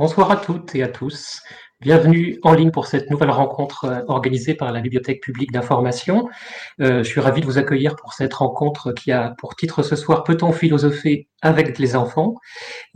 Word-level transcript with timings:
Bonsoir 0.00 0.30
à 0.30 0.38
toutes 0.38 0.74
et 0.74 0.82
à 0.82 0.88
tous. 0.88 1.42
Bienvenue 1.82 2.38
en 2.42 2.52
ligne 2.52 2.70
pour 2.70 2.86
cette 2.86 3.08
nouvelle 3.08 3.30
rencontre 3.30 3.86
euh, 3.86 4.02
organisée 4.06 4.52
par 4.52 4.70
la 4.70 4.82
Bibliothèque 4.82 5.22
publique 5.22 5.50
d'information. 5.50 6.28
Euh, 6.82 6.98
je 7.02 7.08
suis 7.08 7.20
ravi 7.20 7.40
de 7.40 7.46
vous 7.46 7.56
accueillir 7.56 7.96
pour 7.96 8.12
cette 8.12 8.34
rencontre 8.34 8.92
qui 8.92 9.12
a 9.12 9.34
pour 9.38 9.56
titre 9.56 9.82
ce 9.82 9.96
soir 9.96 10.22
Peut-on 10.22 10.52
philosopher 10.52 11.26
avec 11.40 11.78
les 11.78 11.96
enfants? 11.96 12.34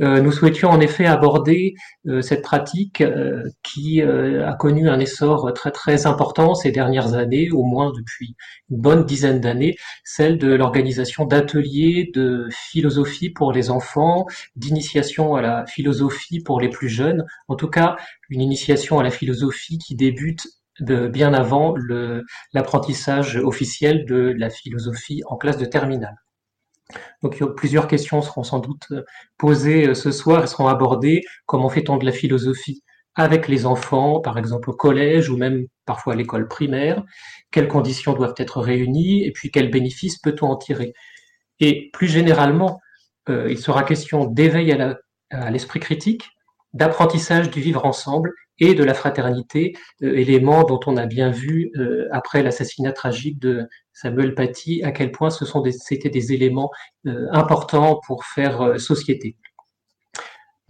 Euh, 0.03 0.21
Nous 0.21 0.33
souhaitions 0.33 0.69
en 0.69 0.81
effet 0.81 1.07
aborder 1.07 1.73
cette 2.21 2.43
pratique 2.43 3.03
qui 3.63 4.03
a 4.03 4.53
connu 4.53 4.91
un 4.91 5.01
essor 5.01 5.55
très 5.55 5.71
très 5.71 6.07
important 6.07 6.55
ces 6.55 6.71
dernières 6.71 7.15
années, 7.15 7.51
au 7.51 7.63
moins 7.63 7.91
depuis 7.97 8.37
une 8.71 8.77
bonne 8.77 9.07
dizaine 9.07 9.41
d'années, 9.41 9.77
celle 10.05 10.37
de 10.37 10.53
l'organisation 10.53 11.25
d'ateliers 11.25 12.11
de 12.13 12.47
philosophie 12.51 13.31
pour 13.31 13.53
les 13.53 13.71
enfants, 13.71 14.27
d'initiation 14.57 15.35
à 15.35 15.41
la 15.41 15.65
philosophie 15.65 16.41
pour 16.41 16.61
les 16.61 16.69
plus 16.69 16.91
jeunes, 16.91 17.25
en 17.49 17.57
tout 17.57 17.71
cas 17.71 17.97
une 18.35 18.43
initiation 18.43 18.99
à 18.99 19.03
la 19.03 19.11
philosophie 19.11 19.79
qui 19.79 19.95
débute 19.95 20.47
bien 20.81 21.33
avant 21.33 21.75
l'apprentissage 22.53 23.37
officiel 23.37 24.05
de 24.07 24.35
la 24.37 24.51
philosophie 24.51 25.23
en 25.27 25.37
classe 25.37 25.57
de 25.57 25.65
terminale. 25.65 26.17
Donc 27.23 27.43
plusieurs 27.55 27.89
questions 27.89 28.21
seront 28.23 28.43
sans 28.43 28.59
doute 28.59 28.89
posées 29.39 29.89
euh, 29.89 29.95
ce 29.95 30.11
soir 30.13 30.45
et 30.45 30.47
seront 30.47 30.69
abordées. 30.69 31.23
Comment 31.47 31.71
fait-on 31.71 31.97
de 31.97 32.05
la 32.05 32.13
philosophie 32.13 32.83
avec 33.15 33.49
les 33.49 33.65
enfants, 33.65 34.21
par 34.21 34.37
exemple 34.37 34.69
au 34.71 34.75
collège 34.75 35.31
ou 35.31 35.37
même 35.37 35.67
parfois 35.87 36.13
à 36.13 36.17
l'école 36.17 36.47
primaire? 36.47 37.03
Quelles 37.51 37.69
conditions 37.69 38.13
doivent 38.13 38.35
être 38.37 38.61
réunies 38.61 39.25
et 39.25 39.33
puis 39.33 39.51
quels 39.51 39.71
bénéfices 39.71 40.19
peut-on 40.19 40.49
en 40.49 40.57
tirer? 40.57 40.93
Et 41.61 41.91
plus 41.93 42.09
généralement, 42.09 42.81
euh, 43.31 43.47
il 43.51 43.59
sera 43.59 43.85
question 43.85 44.27
d'éveil 44.27 44.73
à 45.31 45.51
l'esprit 45.51 45.81
critique, 45.81 46.29
d'apprentissage 46.75 47.51
du 47.51 47.61
vivre 47.61 47.87
ensemble 47.87 48.33
et 48.59 48.75
de 48.75 48.85
la 48.85 48.95
fraternité, 48.95 49.75
euh, 50.03 50.15
éléments 50.15 50.65
dont 50.65 50.81
on 50.87 50.97
a 50.97 51.07
bien 51.07 51.31
vu 51.31 51.71
euh, 51.77 52.07
après 52.13 52.43
l'assassinat 52.43 52.93
tragique 52.93 53.39
de 53.39 53.67
Samuel 53.93 54.35
Paty 54.35 54.83
à 54.85 54.93
quel 54.93 55.11
point 55.11 55.31
ce 55.31 55.45
sont 55.45 55.65
c'était 55.71 56.11
des 56.11 56.33
éléments 56.33 56.71
euh, 57.07 57.27
importants 57.33 58.01
pour 58.07 58.25
faire 58.25 58.79
société. 58.79 59.37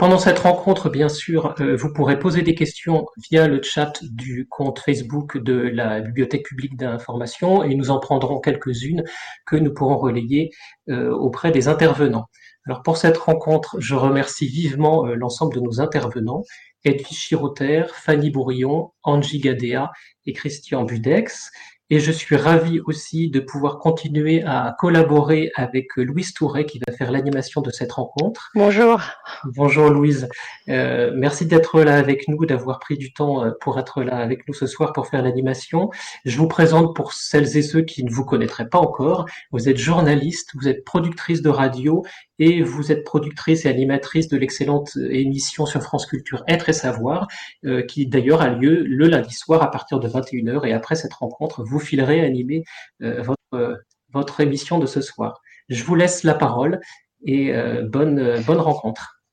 Pendant 0.05 0.19
cette 0.19 0.41
rencontre, 0.41 0.91
bien 0.91 1.09
sûr, 1.09 1.55
vous 1.59 1.91
pourrez 1.91 2.19
poser 2.19 2.43
des 2.43 2.55
questions 2.55 3.07
via 3.31 3.49
le 3.49 3.63
chat 3.63 4.03
du 4.03 4.47
compte 4.51 4.79
Facebook 4.79 5.39
de 5.39 5.55
la 5.55 6.03
Bibliothèque 6.03 6.45
publique 6.45 6.77
d'information 6.77 7.65
et 7.65 7.75
nous 7.75 7.89
en 7.91 8.01
prendrons 8.01 8.39
quelques-unes 8.39 9.03
que 9.47 9.57
nous 9.57 9.73
pourrons 9.73 9.97
relayer 9.97 10.51
auprès 10.91 11.53
des 11.53 11.69
intervenants. 11.69 12.27
Alors 12.67 12.83
pour 12.83 12.97
cette 12.97 13.19
rencontre, 13.19 13.77
je 13.79 13.95
remercie 13.95 14.47
vivement 14.47 15.07
euh, 15.07 15.15
l'ensemble 15.15 15.55
de 15.55 15.61
nos 15.61 15.83
intervenants, 15.83 16.45
Edwige 16.85 17.29
Chiroter, 17.29 17.85
Fanny 17.93 18.31
Bourillon, 18.31 18.93
Angie 19.03 19.39
Gadea 19.39 19.91
et 20.25 20.33
Christian 20.33 20.85
Budex. 20.85 21.51
Et 21.91 22.01
je 22.01 22.11
suis 22.11 22.37
ravi 22.37 22.81
aussi 22.87 23.29
de 23.29 23.41
pouvoir 23.41 23.79
continuer 23.79 24.43
à 24.43 24.75
collaborer 24.79 25.51
avec 25.55 25.89
Louise 25.97 26.33
Touret 26.33 26.65
qui 26.65 26.81
va 26.87 26.95
faire 26.95 27.13
l'animation 27.13 27.61
de 27.61 27.71
cette 27.71 27.93
rencontre. 27.93 28.51
Bonjour. 28.55 29.03
Bonjour 29.45 29.91
Louise. 29.91 30.31
Euh, 30.71 31.13
merci 31.15 31.45
d'être 31.45 31.83
là 31.83 31.99
avec 31.99 32.27
nous, 32.27 32.47
d'avoir 32.47 32.79
pris 32.79 32.97
du 32.97 33.13
temps 33.13 33.45
euh, 33.45 33.51
pour 33.61 33.79
être 33.79 34.03
là 34.03 34.17
avec 34.17 34.49
nous 34.49 34.55
ce 34.55 34.67
soir 34.67 34.95
pour 34.95 35.09
faire 35.09 35.21
l'animation. 35.21 35.91
Je 36.25 36.39
vous 36.39 36.49
présente 36.49 36.97
pour 36.97 37.13
celles 37.13 37.55
et 37.59 37.63
ceux 37.63 37.83
qui 37.83 38.03
ne 38.03 38.11
vous 38.11 38.25
connaîtraient 38.25 38.71
pas 38.71 38.79
encore. 38.79 39.27
Vous 39.53 39.69
êtes 39.69 39.77
journaliste, 39.77 40.53
vous 40.55 40.69
êtes 40.69 40.85
productrice 40.85 41.43
de 41.43 41.51
radio 41.51 42.03
et 42.39 42.63
vous 42.63 42.93
êtes 42.93 43.05
productrice 43.05 43.65
et 43.65 43.69
animatrice 43.69 44.29
de 44.29 44.37
l'excellente 44.37 44.97
émission 44.97 45.67
sur 45.67 45.83
France 45.83 46.07
Culture 46.07 46.43
Être 46.49 46.69
et 46.69 46.73
Savoir, 46.73 47.29
euh, 47.65 47.83
qui 47.83 48.07
d'ailleurs 48.07 48.43
a 48.43 48.51
lieu 48.51 48.83
le 48.85 49.07
lundi 49.07 49.35
soir 49.35 49.63
à 49.63 49.71
partir 49.71 50.01
de 50.01 50.09
21h. 50.09 50.67
Et 50.67 50.73
après 50.73 50.95
cette 50.95 51.15
rencontre, 51.15 51.63
vous 51.65 51.79
filerez 51.79 52.21
animer 52.25 52.65
euh, 53.03 53.23
votre, 53.23 53.83
votre 54.13 54.41
émission 54.41 54.79
de 54.79 54.87
ce 54.87 55.01
soir. 55.01 55.41
Je 55.69 55.85
vous 55.85 55.95
laisse 55.95 56.25
la 56.25 56.35
parole 56.35 56.81
et 57.25 57.55
euh, 57.55 57.83
bonne, 57.83 58.43
bonne 58.47 58.61
rencontre. 58.61 59.24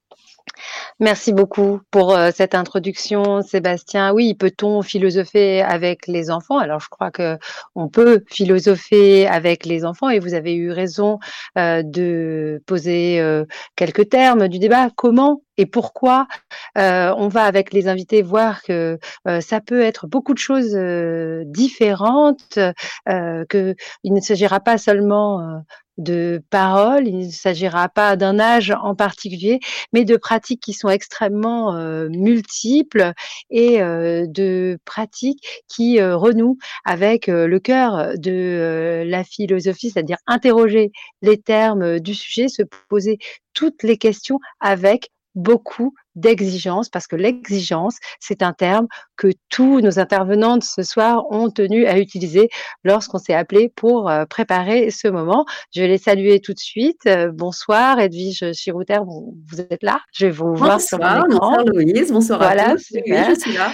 Merci 1.01 1.33
beaucoup 1.33 1.79
pour 1.89 2.15
euh, 2.15 2.29
cette 2.31 2.53
introduction, 2.53 3.41
Sébastien. 3.41 4.13
Oui, 4.13 4.35
peut-on 4.35 4.83
philosopher 4.83 5.63
avec 5.63 6.05
les 6.05 6.29
enfants? 6.29 6.59
Alors, 6.59 6.79
je 6.79 6.89
crois 6.89 7.09
que 7.09 7.39
on 7.73 7.89
peut 7.89 8.23
philosopher 8.29 9.25
avec 9.25 9.65
les 9.65 9.83
enfants, 9.83 10.09
et 10.11 10.19
vous 10.19 10.35
avez 10.35 10.53
eu 10.53 10.69
raison 10.69 11.17
euh, 11.57 11.81
de 11.81 12.61
poser 12.67 13.19
euh, 13.19 13.45
quelques 13.75 14.09
termes 14.09 14.47
du 14.47 14.59
débat. 14.59 14.91
Comment 14.95 15.41
et 15.57 15.65
pourquoi 15.65 16.27
on 16.75 17.27
va 17.27 17.43
avec 17.43 17.71
les 17.71 17.87
invités 17.87 18.23
voir 18.23 18.63
que 18.63 18.97
ça 19.41 19.61
peut 19.61 19.81
être 19.81 20.07
beaucoup 20.07 20.33
de 20.33 20.39
choses 20.39 20.75
différentes, 21.45 22.57
qu'il 23.05 23.75
ne 24.05 24.21
s'agira 24.21 24.59
pas 24.59 24.79
seulement 24.79 25.61
de 25.97 26.41
paroles. 26.49 27.07
Il 27.07 27.17
ne 27.27 27.31
s'agira 27.31 27.89
pas 27.89 28.15
d'un 28.15 28.39
âge 28.39 28.73
en 28.81 28.95
particulier, 28.95 29.59
mais 29.93 30.05
de 30.05 30.17
pratiques 30.17 30.61
qui 30.61 30.73
sont 30.73 30.89
extrêmement 30.89 31.75
euh, 31.75 32.09
multiples 32.09 33.13
et 33.49 33.81
euh, 33.81 34.25
de 34.27 34.79
pratiques 34.85 35.63
qui 35.67 35.99
euh, 35.99 36.15
renouent 36.15 36.57
avec 36.85 37.27
le 37.27 37.59
cœur 37.59 38.13
de 38.17 39.03
la 39.05 39.23
philosophie, 39.23 39.91
c'est-à-dire 39.91 40.17
interroger 40.27 40.91
les 41.21 41.37
termes 41.37 41.99
du 41.99 42.13
sujet, 42.13 42.47
se 42.47 42.63
poser 42.89 43.17
toutes 43.53 43.83
les 43.83 43.97
questions 43.97 44.39
avec 44.59 45.09
beaucoup 45.35 45.93
d'exigence, 46.15 46.89
parce 46.89 47.07
que 47.07 47.15
l'exigence, 47.15 47.97
c'est 48.19 48.41
un 48.41 48.53
terme 48.53 48.87
que 49.15 49.27
tous 49.49 49.79
nos 49.79 49.99
intervenants 49.99 50.57
de 50.57 50.63
ce 50.63 50.83
soir 50.83 51.23
ont 51.31 51.49
tenu 51.49 51.85
à 51.85 51.99
utiliser 51.99 52.49
lorsqu'on 52.83 53.17
s'est 53.17 53.33
appelé 53.33 53.71
pour 53.75 54.09
euh, 54.09 54.25
préparer 54.25 54.91
ce 54.91 55.07
moment. 55.07 55.45
Je 55.73 55.81
vais 55.81 55.87
les 55.87 55.97
saluer 55.97 56.41
tout 56.41 56.53
de 56.53 56.59
suite. 56.59 57.05
Euh, 57.07 57.31
bonsoir, 57.31 57.99
Edwige 57.99 58.51
Chirouter, 58.53 58.99
vous, 59.05 59.61
êtes 59.61 59.83
là? 59.83 60.01
Je 60.13 60.25
vais 60.25 60.31
vous 60.31 60.53
voir 60.53 60.81
sur 60.81 60.97
l'écran. 60.97 61.25
Bonsoir 61.29 61.63
Louise, 61.65 62.11
bonsoir 62.11 62.39
voilà, 62.39 62.69
à 62.69 62.71
tous. 62.73 62.87
je 62.91 63.39
suis 63.39 63.53
là. 63.53 63.71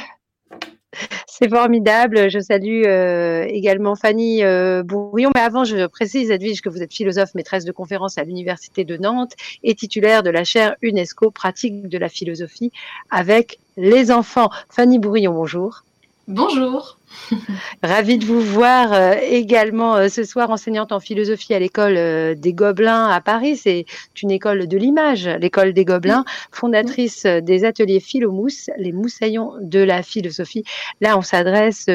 C'est 1.28 1.50
formidable. 1.50 2.30
Je 2.30 2.40
salue 2.40 2.84
euh, 2.85 3.46
également 3.47 3.96
Fanny 3.96 4.44
euh, 4.44 4.84
Bourillon. 4.84 5.31
Mais 5.35 5.41
avant, 5.41 5.63
je 5.63 5.85
précise, 5.88 6.31
Edwige, 6.31 6.62
que 6.62 6.69
vous 6.69 6.81
êtes 6.81 6.94
philosophe, 6.94 7.34
maîtresse 7.35 7.66
de 7.66 7.72
conférence 7.72 8.18
à 8.18 8.24
l'Université 8.24 8.85
de 8.85 8.97
Nantes 8.97 9.34
et 9.63 9.75
titulaire 9.75 10.24
de 10.24 10.30
la 10.30 10.44
chaire 10.44 10.75
UNESCO 10.81 11.31
pratique 11.31 11.88
de 11.88 11.97
la 11.97 12.09
philosophie 12.09 12.72
avec 13.09 13.59
les 13.78 14.12
enfants. 14.12 14.50
Fanny 14.69 15.00
Bourillon, 15.00 15.34
bonjour. 15.34 15.84
Bonjour. 16.28 16.98
Ravie 17.84 18.18
de 18.18 18.26
vous 18.26 18.42
voir 18.42 18.92
euh, 18.92 19.14
également 19.22 19.96
euh, 19.96 20.10
ce 20.10 20.26
soir 20.26 20.50
enseignante 20.50 20.92
en 20.92 21.00
philosophie 21.00 21.54
à 21.54 21.60
l'école 21.60 21.96
euh, 21.96 22.36
des 22.36 22.52
Gobelins 22.52 23.08
à 23.08 23.22
Paris. 23.22 23.56
C'est 23.56 23.86
une 24.22 24.32
école 24.32 24.68
de 24.68 24.78
l'image, 24.78 25.26
l'école 25.26 25.72
des 25.72 25.86
Gobelins, 25.86 26.26
fondatrice 26.52 27.26
des 27.26 27.64
ateliers 27.64 28.02
Philomousse, 28.02 28.70
les 28.78 28.92
moussaillons 28.92 29.54
de 29.62 29.80
la 29.80 30.04
philosophie. 30.04 30.66
Là, 31.00 31.18
on 31.18 31.22
s'adresse 31.22 31.88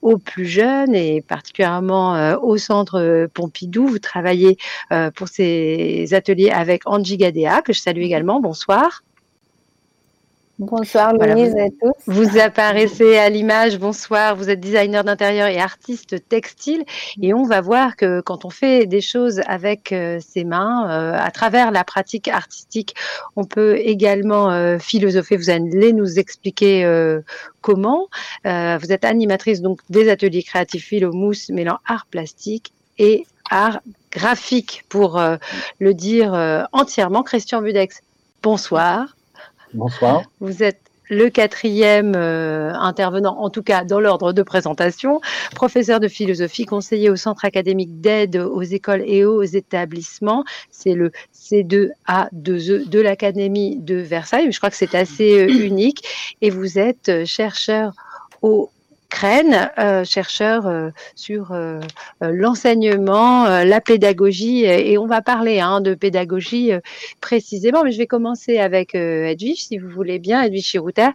aux 0.00 0.18
plus 0.18 0.46
jeunes 0.46 0.94
et 0.94 1.20
particulièrement 1.22 2.36
au 2.40 2.56
centre 2.58 3.28
Pompidou. 3.34 3.88
Vous 3.88 3.98
travaillez 3.98 4.58
pour 5.16 5.26
ces 5.26 6.06
ateliers 6.14 6.50
avec 6.50 6.82
Angie 6.86 7.16
Gadea, 7.16 7.62
que 7.62 7.72
je 7.72 7.80
salue 7.80 8.02
également. 8.02 8.40
Bonsoir. 8.40 9.02
Bonsoir 10.58 11.12
Louise 11.12 11.54
et 11.54 11.64
à 11.64 11.68
tous. 11.68 11.92
Vous 12.06 12.38
apparaissez 12.38 13.18
à 13.18 13.28
l'image, 13.28 13.78
bonsoir, 13.78 14.34
vous 14.36 14.48
êtes 14.48 14.58
designer 14.58 15.04
d'intérieur 15.04 15.48
et 15.48 15.58
artiste 15.58 16.26
textile 16.30 16.82
et 17.20 17.34
on 17.34 17.42
va 17.42 17.60
voir 17.60 17.94
que 17.94 18.22
quand 18.22 18.46
on 18.46 18.50
fait 18.50 18.86
des 18.86 19.02
choses 19.02 19.42
avec 19.46 19.92
euh, 19.92 20.18
ses 20.26 20.44
mains, 20.44 20.88
euh, 20.88 21.14
à 21.14 21.30
travers 21.30 21.72
la 21.72 21.84
pratique 21.84 22.28
artistique, 22.28 22.94
on 23.36 23.44
peut 23.44 23.76
également 23.76 24.50
euh, 24.50 24.78
philosopher. 24.78 25.36
Vous 25.36 25.50
allez 25.50 25.92
nous 25.92 26.18
expliquer 26.18 26.66
comment. 27.60 28.08
vous 28.44 28.92
êtes 28.92 29.04
animatrice 29.04 29.60
donc 29.60 29.80
des 29.90 30.08
ateliers 30.08 30.42
créatifs 30.42 30.86
philo 30.86 31.12
mousse 31.12 31.50
mêlant 31.50 31.80
art 31.86 32.06
plastique 32.10 32.72
et 32.98 33.26
art 33.50 33.80
graphique 34.10 34.84
pour 34.88 35.20
le 35.80 35.94
dire 35.94 36.68
entièrement. 36.72 37.22
Christian 37.22 37.60
Budex, 37.60 38.00
bonsoir. 38.42 39.15
Bonsoir. 39.74 40.22
Vous 40.40 40.62
êtes 40.62 40.80
le 41.08 41.28
quatrième 41.28 42.14
euh, 42.16 42.72
intervenant, 42.74 43.38
en 43.38 43.50
tout 43.50 43.62
cas 43.62 43.84
dans 43.84 44.00
l'ordre 44.00 44.32
de 44.32 44.42
présentation, 44.42 45.20
professeur 45.54 46.00
de 46.00 46.08
philosophie, 46.08 46.64
conseiller 46.64 47.10
au 47.10 47.16
Centre 47.16 47.44
académique 47.44 48.00
d'aide 48.00 48.36
aux 48.36 48.62
écoles 48.62 49.02
et 49.06 49.24
aux 49.24 49.42
établissements. 49.42 50.44
C'est 50.70 50.94
le 50.94 51.12
C2A2E 51.34 52.88
de 52.88 53.00
l'Académie 53.00 53.76
de 53.76 53.96
Versailles. 53.96 54.50
Je 54.50 54.58
crois 54.58 54.70
que 54.70 54.76
c'est 54.76 54.94
assez 54.94 55.42
euh, 55.42 55.48
unique. 55.48 56.02
Et 56.42 56.50
vous 56.50 56.78
êtes 56.78 57.24
chercheur 57.24 57.92
au 58.42 58.70
Crène, 59.08 59.70
euh, 59.78 60.04
chercheur 60.04 60.66
euh, 60.66 60.90
sur 61.14 61.52
euh, 61.52 61.80
l'enseignement, 62.20 63.44
la 63.46 63.80
pédagogie, 63.80 64.64
et 64.64 64.98
on 64.98 65.06
va 65.06 65.22
parler 65.22 65.60
hein, 65.60 65.80
de 65.80 65.94
pédagogie 65.94 66.72
précisément, 67.20 67.84
mais 67.84 67.92
je 67.92 67.98
vais 67.98 68.06
commencer 68.06 68.58
avec 68.58 68.94
Edwige, 68.94 69.64
si 69.64 69.78
vous 69.78 69.88
voulez 69.88 70.18
bien, 70.18 70.42
Edwige 70.42 70.66
Chirouter. 70.66 71.08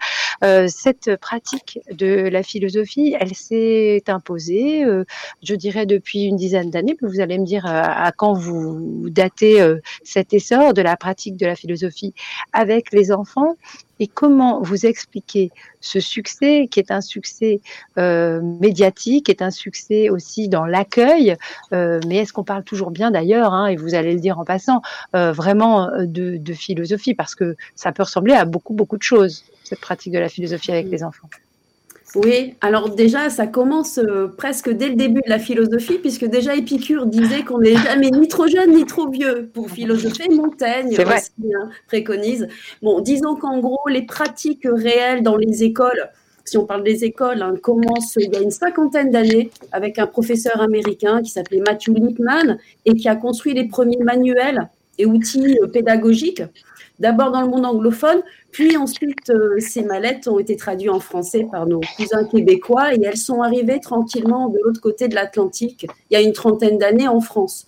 cette 0.68 1.16
pratique 1.18 1.80
de 1.92 2.30
la 2.30 2.44
philosophie, 2.44 3.16
elle 3.20 3.36
s'est 3.36 4.04
imposée, 4.08 4.86
je 5.44 5.56
dirais, 5.56 5.86
depuis 5.86 6.24
une 6.24 6.36
dizaine 6.36 6.70
d'années, 6.70 6.98
vous 7.02 7.20
allez 7.20 7.38
me 7.38 7.46
dire 7.46 7.66
à 7.66 8.12
quand 8.12 8.34
vous 8.34 9.10
datez 9.10 9.60
cet 10.04 10.34
essor 10.34 10.74
de 10.74 10.82
la 10.82 10.98
pratique 10.98 11.38
de 11.38 11.46
la 11.46 11.56
philosophie 11.56 12.14
avec 12.54 12.92
les 12.92 13.12
enfants 13.12 13.56
et 14.02 14.08
comment 14.08 14.62
vous 14.64 14.88
expliquez 14.88 15.52
ce 15.80 16.00
succès 16.00 16.68
qui 16.70 16.80
est 16.80 16.90
un 16.90 17.02
succès 17.02 17.62
euh, 18.00 18.42
médiatique, 18.42 19.30
est 19.30 19.44
un 19.44 19.52
succès 19.52 20.10
aussi 20.10 20.50
dans 20.50 20.66
l'accueil, 20.66 21.38
euh, 21.72 22.00
mais 22.08 22.18
est-ce 22.18 22.34
qu'on 22.34 22.44
parle 22.44 22.64
toujours 22.64 22.90
bien 22.90 23.12
d'ailleurs, 23.12 23.54
hein, 23.54 23.68
et 23.68 23.76
vous 23.76 23.94
allez 23.94 24.14
le 24.14 24.20
dire 24.20 24.40
en 24.40 24.44
passant, 24.44 24.82
euh, 25.16 25.32
vraiment 25.32 25.92
de 26.00 26.54
philosophie, 26.54 27.14
parce 27.14 27.36
que 27.36 27.56
ça 27.76 27.92
peut 27.92 28.02
ressembler 28.02 28.34
à 28.34 28.46
beaucoup, 28.46 28.74
beaucoup 28.74 28.98
de 28.98 29.04
choses, 29.04 29.44
cette 29.64 29.82
pratique 29.82 30.14
de 30.14 30.20
la 30.20 30.30
philosophie 30.30 30.72
avec 30.72 30.88
les 30.88 31.04
enfants. 31.04 31.30
Oui, 32.16 32.56
alors 32.60 32.90
déjà, 32.90 33.30
ça 33.30 33.48
commence 33.48 33.98
euh, 33.98 34.28
presque 34.28 34.70
dès 34.70 34.90
le 34.90 34.96
début 34.96 35.22
de 35.22 35.30
la 35.30 35.40
philosophie, 35.40 35.98
puisque 35.98 36.26
déjà 36.26 36.56
Épicure 36.56 37.06
disait 37.06 37.44
qu'on 37.44 37.60
n'est 37.60 37.78
jamais 37.78 38.12
ni 38.12 38.28
trop 38.28 38.48
jeune 38.48 38.76
ni 38.76 38.86
trop 38.86 39.10
vieux 39.10 39.50
pour 39.54 39.70
philosopher. 39.70 40.28
Montaigne 40.30 40.90
aussi 40.90 41.32
hein, 41.56 41.70
préconise. 41.88 42.50
Bon, 42.82 43.00
disons 43.00 43.36
qu'en 43.36 43.60
gros, 43.60 43.88
les 43.88 44.02
pratiques 44.02 44.68
réelles 44.70 45.24
dans 45.24 45.38
les 45.38 45.64
écoles, 45.64 46.10
si 46.44 46.58
on 46.58 46.66
parle 46.66 46.84
des 46.84 47.06
écoles, 47.06 47.42
hein, 47.42 47.54
commencent 47.62 48.18
il 48.18 48.34
y 48.34 48.36
a 48.36 48.42
une 48.42 48.52
cinquantaine 48.52 49.10
d'années 49.10 49.50
avec 49.72 49.98
un 49.98 50.08
professeur 50.08 50.60
américain 50.60 51.22
qui 51.22 51.32
s'appelait 51.32 51.62
Matthew 51.66 51.96
Lippmann 51.96 52.58
et 52.86 52.94
qui 52.96 53.08
a 53.08 53.16
construit 53.16 53.54
les 53.54 53.70
premiers 53.70 54.04
manuels 54.04 54.70
et 54.98 55.06
outils 55.06 55.58
euh, 55.62 55.68
pédagogiques 55.68 56.44
d'abord 57.02 57.32
dans 57.32 57.42
le 57.42 57.48
monde 57.48 57.66
anglophone, 57.66 58.22
puis 58.52 58.78
ensuite 58.78 59.30
euh, 59.32 59.60
ces 59.60 59.82
mallettes 59.82 60.28
ont 60.28 60.40
été 60.40 60.56
traduites 60.56 60.92
en 60.92 61.00
français 61.00 61.48
par 61.52 61.66
nos 61.66 61.82
cousins 61.98 62.24
québécois 62.26 62.94
et 62.94 63.02
elles 63.04 63.18
sont 63.18 63.42
arrivées 63.42 63.80
tranquillement 63.80 64.50
de 64.50 64.60
l'autre 64.64 64.80
côté 64.80 65.08
de 65.08 65.16
l'Atlantique 65.16 65.88
il 66.10 66.14
y 66.14 66.16
a 66.16 66.22
une 66.22 66.32
trentaine 66.32 66.78
d'années 66.78 67.08
en 67.08 67.20
France. 67.20 67.68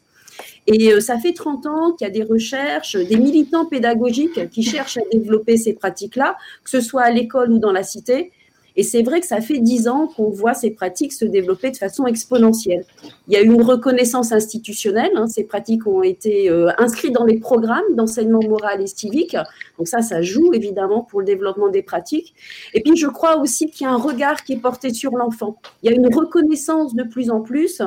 Et 0.68 0.94
euh, 0.94 1.00
ça 1.00 1.18
fait 1.18 1.33
30 1.33 1.65
ans 1.65 1.91
qu'il 1.91 2.07
y 2.07 2.09
a 2.09 2.13
des 2.13 2.24
recherches, 2.24 2.95
des 2.95 3.18
militants 3.18 3.65
pédagogiques 3.65 4.50
qui 4.51 4.63
cherchent 4.63 4.97
à 4.97 5.03
développer 5.12 5.57
ces 5.57 5.74
pratiques-là, 5.74 6.38
que 6.63 6.69
ce 6.69 6.79
soit 6.79 7.01
à 7.01 7.12
l'école 7.12 7.51
ou 7.51 7.59
dans 7.59 7.71
la 7.71 7.83
cité. 7.83 8.31
Et 8.75 8.83
c'est 8.83 9.03
vrai 9.03 9.19
que 9.19 9.27
ça 9.27 9.39
fait 9.41 9.59
dix 9.59 9.87
ans 9.87 10.07
qu'on 10.07 10.29
voit 10.29 10.53
ces 10.53 10.71
pratiques 10.71 11.13
se 11.13 11.25
développer 11.25 11.71
de 11.71 11.77
façon 11.77 12.05
exponentielle. 12.05 12.85
Il 13.27 13.33
y 13.33 13.37
a 13.37 13.41
eu 13.41 13.45
une 13.45 13.61
reconnaissance 13.61 14.31
institutionnelle. 14.31 15.11
Hein, 15.15 15.27
ces 15.27 15.43
pratiques 15.43 15.85
ont 15.85 16.01
été 16.01 16.49
euh, 16.49 16.69
inscrites 16.77 17.13
dans 17.13 17.25
les 17.25 17.39
programmes 17.39 17.95
d'enseignement 17.95 18.41
moral 18.41 18.81
et 18.81 18.87
civique. 18.87 19.37
Donc 19.77 19.87
ça, 19.87 20.01
ça 20.01 20.21
joue 20.21 20.53
évidemment 20.53 21.01
pour 21.01 21.19
le 21.19 21.25
développement 21.25 21.69
des 21.69 21.83
pratiques. 21.83 22.33
Et 22.73 22.81
puis, 22.81 22.95
je 22.95 23.07
crois 23.07 23.37
aussi 23.37 23.69
qu'il 23.69 23.85
y 23.85 23.89
a 23.89 23.93
un 23.93 23.97
regard 23.97 24.43
qui 24.43 24.53
est 24.53 24.61
porté 24.61 24.93
sur 24.93 25.15
l'enfant. 25.15 25.57
Il 25.81 25.91
y 25.91 25.93
a 25.93 25.95
une 25.95 26.13
reconnaissance 26.13 26.95
de 26.95 27.03
plus 27.03 27.29
en 27.29 27.41
plus 27.41 27.79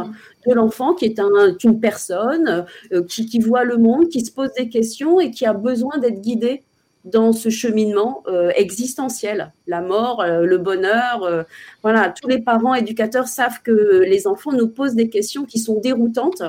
de 0.47 0.55
l'enfant 0.55 0.95
qui 0.95 1.07
est 1.07 1.21
une 1.65 1.81
personne 1.81 2.67
euh, 2.93 3.03
qui, 3.03 3.27
qui 3.27 3.41
voit 3.41 3.65
le 3.65 3.79
monde, 3.79 4.09
qui 4.09 4.25
se 4.25 4.31
pose 4.31 4.51
des 4.57 4.69
questions 4.69 5.19
et 5.19 5.31
qui 5.31 5.45
a 5.47 5.53
besoin 5.53 5.99
d'être 5.99 6.21
guidé 6.21 6.63
dans 7.07 7.33
ce 7.33 7.49
cheminement 7.49 8.23
euh, 8.27 8.51
existentiel, 8.57 9.53
la 9.67 9.81
mort, 9.81 10.21
euh, 10.21 10.45
le 10.45 10.59
bonheur. 10.59 11.23
Euh, 11.23 11.45
voilà, 11.83 12.11
tous 12.11 12.29
les 12.29 12.41
parents 12.41 12.75
éducateurs 12.75 13.29
savent 13.29 13.63
que 13.63 14.03
les 14.05 14.27
enfants 14.27 14.53
nous 14.53 14.69
posent 14.69 14.95
des 14.95 15.09
questions 15.09 15.45
qui 15.45 15.59
sont 15.59 15.81
déroutantes. 15.81 16.43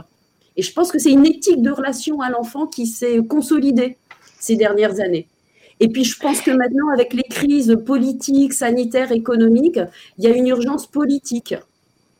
Et 0.55 0.63
je 0.63 0.73
pense 0.73 0.91
que 0.91 0.97
c'est 0.97 1.11
une 1.11 1.25
éthique 1.25 1.61
de 1.61 1.69
relation 1.69 2.21
à 2.21 2.31
l'enfant 2.31 2.65
qui 2.65 2.87
s'est 2.87 3.19
consolidée 3.29 3.97
ces 4.39 4.55
dernières 4.55 4.99
années. 4.99 5.27
Et 5.79 5.89
puis, 5.89 6.03
je 6.03 6.19
pense 6.19 6.41
que 6.41 6.49
maintenant, 6.49 6.89
avec 6.91 7.13
les 7.13 7.23
crises 7.23 7.77
politiques, 7.85 8.53
sanitaires, 8.53 9.11
économiques, 9.11 9.79
il 10.17 10.23
y 10.23 10.27
a 10.27 10.35
une 10.35 10.47
urgence 10.47 10.87
politique 10.87 11.53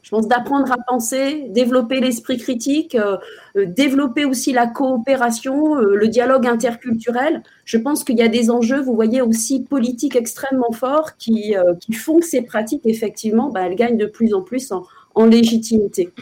je 0.08 0.12
pense 0.12 0.30
d'apprendre 0.30 0.72
à 0.72 0.78
penser, 0.78 1.48
développer 1.50 2.00
l'esprit 2.00 2.38
critique, 2.38 2.96
euh, 2.96 3.18
euh, 3.58 3.66
développer 3.66 4.24
aussi 4.24 4.54
la 4.54 4.66
coopération, 4.66 5.76
euh, 5.76 5.96
le 5.98 6.08
dialogue 6.08 6.48
interculturel. 6.48 7.44
Je 7.66 7.78
pense 7.78 8.06
qu'il 8.06 8.18
y 8.18 8.22
a 8.22 8.30
des 8.30 8.50
enjeux, 8.50 8.80
vous 8.80 8.96
voyez, 8.96 9.22
aussi 9.22 9.64
politiques 9.64 10.16
extrêmement 10.16 10.72
forts 10.72 11.18
qui, 11.18 11.56
qui 11.82 11.92
font 11.92 12.22
que 12.22 12.26
ces 12.26 12.42
pratiques, 12.42 12.84
effectivement, 12.86 13.50
bah, 13.50 13.64
elles 13.66 13.76
gagnent 13.76 13.98
de 13.98 14.06
plus 14.06 14.34
en 14.34 14.42
plus 14.42 14.72
en 15.14 15.26
légitimité. 15.26 16.14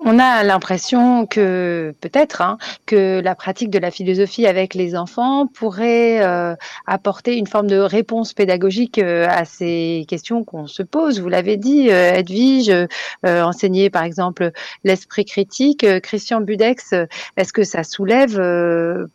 On 0.00 0.18
a 0.18 0.42
l'impression 0.42 1.26
que 1.26 1.94
peut-être 2.00 2.42
hein, 2.42 2.58
que 2.86 3.20
la 3.20 3.34
pratique 3.34 3.70
de 3.70 3.78
la 3.78 3.90
philosophie 3.90 4.46
avec 4.46 4.74
les 4.74 4.96
enfants 4.96 5.46
pourrait 5.46 6.22
euh, 6.22 6.54
apporter 6.86 7.36
une 7.36 7.46
forme 7.46 7.68
de 7.68 7.78
réponse 7.78 8.32
pédagogique 8.32 8.98
euh, 8.98 9.26
à 9.28 9.44
ces 9.44 10.04
questions 10.08 10.42
qu'on 10.44 10.66
se 10.66 10.82
pose. 10.82 11.20
Vous 11.20 11.28
l'avez 11.28 11.56
dit, 11.56 11.90
euh, 11.90 12.14
Edwige, 12.14 12.72
enseigner 13.24 13.90
par 13.90 14.02
exemple 14.02 14.50
l'esprit 14.84 15.24
critique. 15.24 15.86
Christian 16.02 16.40
Budex, 16.40 16.94
est-ce 17.36 17.52
que 17.52 17.62
ça 17.62 17.84
soulève 17.84 18.36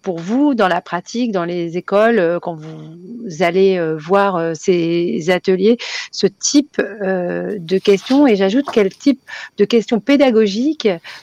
pour 0.02 0.20
vous 0.20 0.54
dans 0.54 0.68
la 0.68 0.82
pratique, 0.82 1.32
dans 1.32 1.44
les 1.44 1.78
écoles, 1.78 2.40
quand 2.42 2.56
vous 2.56 3.44
allez 3.44 3.80
voir 3.98 4.56
ces 4.56 5.30
ateliers, 5.30 5.78
ce 6.12 6.28
type 6.28 6.78
de 6.80 7.78
questions? 7.78 8.28
Et 8.28 8.36
j'ajoute 8.36 8.68
quel 8.72 8.90
type 8.90 9.20
de 9.58 9.66
questions 9.66 10.00
pédagogiques 10.00 10.37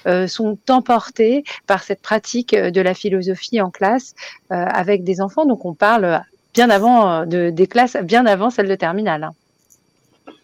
euh, 0.06 0.26
sont 0.26 0.58
emportés 0.69 1.44
par 1.66 1.82
cette 1.82 2.00
pratique 2.00 2.55
de 2.55 2.81
la 2.81 2.94
philosophie 2.94 3.61
en 3.61 3.70
classe 3.70 4.14
euh, 4.50 4.55
avec 4.55 5.05
des 5.05 5.20
enfants. 5.20 5.46
Donc 5.46 5.64
on 5.64 5.75
parle 5.75 6.22
bien 6.52 6.70
avant 6.70 7.08
euh, 7.08 7.25
de, 7.25 7.50
des 7.50 7.66
classes, 7.66 7.96
bien 8.02 8.26
avant 8.26 8.50
celle 8.50 8.69
de 8.69 8.75
terminale. 8.75 9.31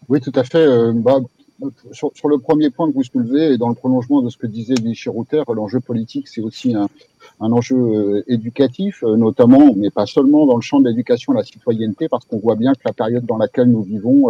Oui, 0.09 0.19
tout 0.19 0.31
à 0.35 0.43
fait. 0.43 0.67
Bah, 0.93 1.19
sur, 1.91 2.27
le 2.27 2.39
premier 2.39 2.71
point 2.71 2.89
que 2.89 2.95
vous 2.95 3.03
soulevez, 3.03 3.53
et 3.53 3.57
dans 3.57 3.69
le 3.69 3.75
prolongement 3.75 4.21
de 4.21 4.29
ce 4.29 4.37
que 4.37 4.47
disait 4.47 4.73
Michel 4.83 5.13
Router, 5.13 5.43
l'enjeu 5.53 5.79
politique, 5.79 6.27
c'est 6.27 6.41
aussi 6.41 6.75
un, 6.75 6.87
enjeu 7.39 8.23
éducatif, 8.27 9.03
notamment, 9.03 9.71
mais 9.75 9.91
pas 9.91 10.07
seulement 10.07 10.47
dans 10.47 10.55
le 10.55 10.61
champ 10.61 10.79
de 10.79 10.89
l'éducation 10.89 11.33
à 11.33 11.37
la 11.37 11.43
citoyenneté, 11.43 12.09
parce 12.09 12.25
qu'on 12.25 12.39
voit 12.39 12.55
bien 12.55 12.73
que 12.73 12.81
la 12.83 12.93
période 12.93 13.25
dans 13.25 13.37
laquelle 13.37 13.69
nous 13.69 13.83
vivons 13.83 14.29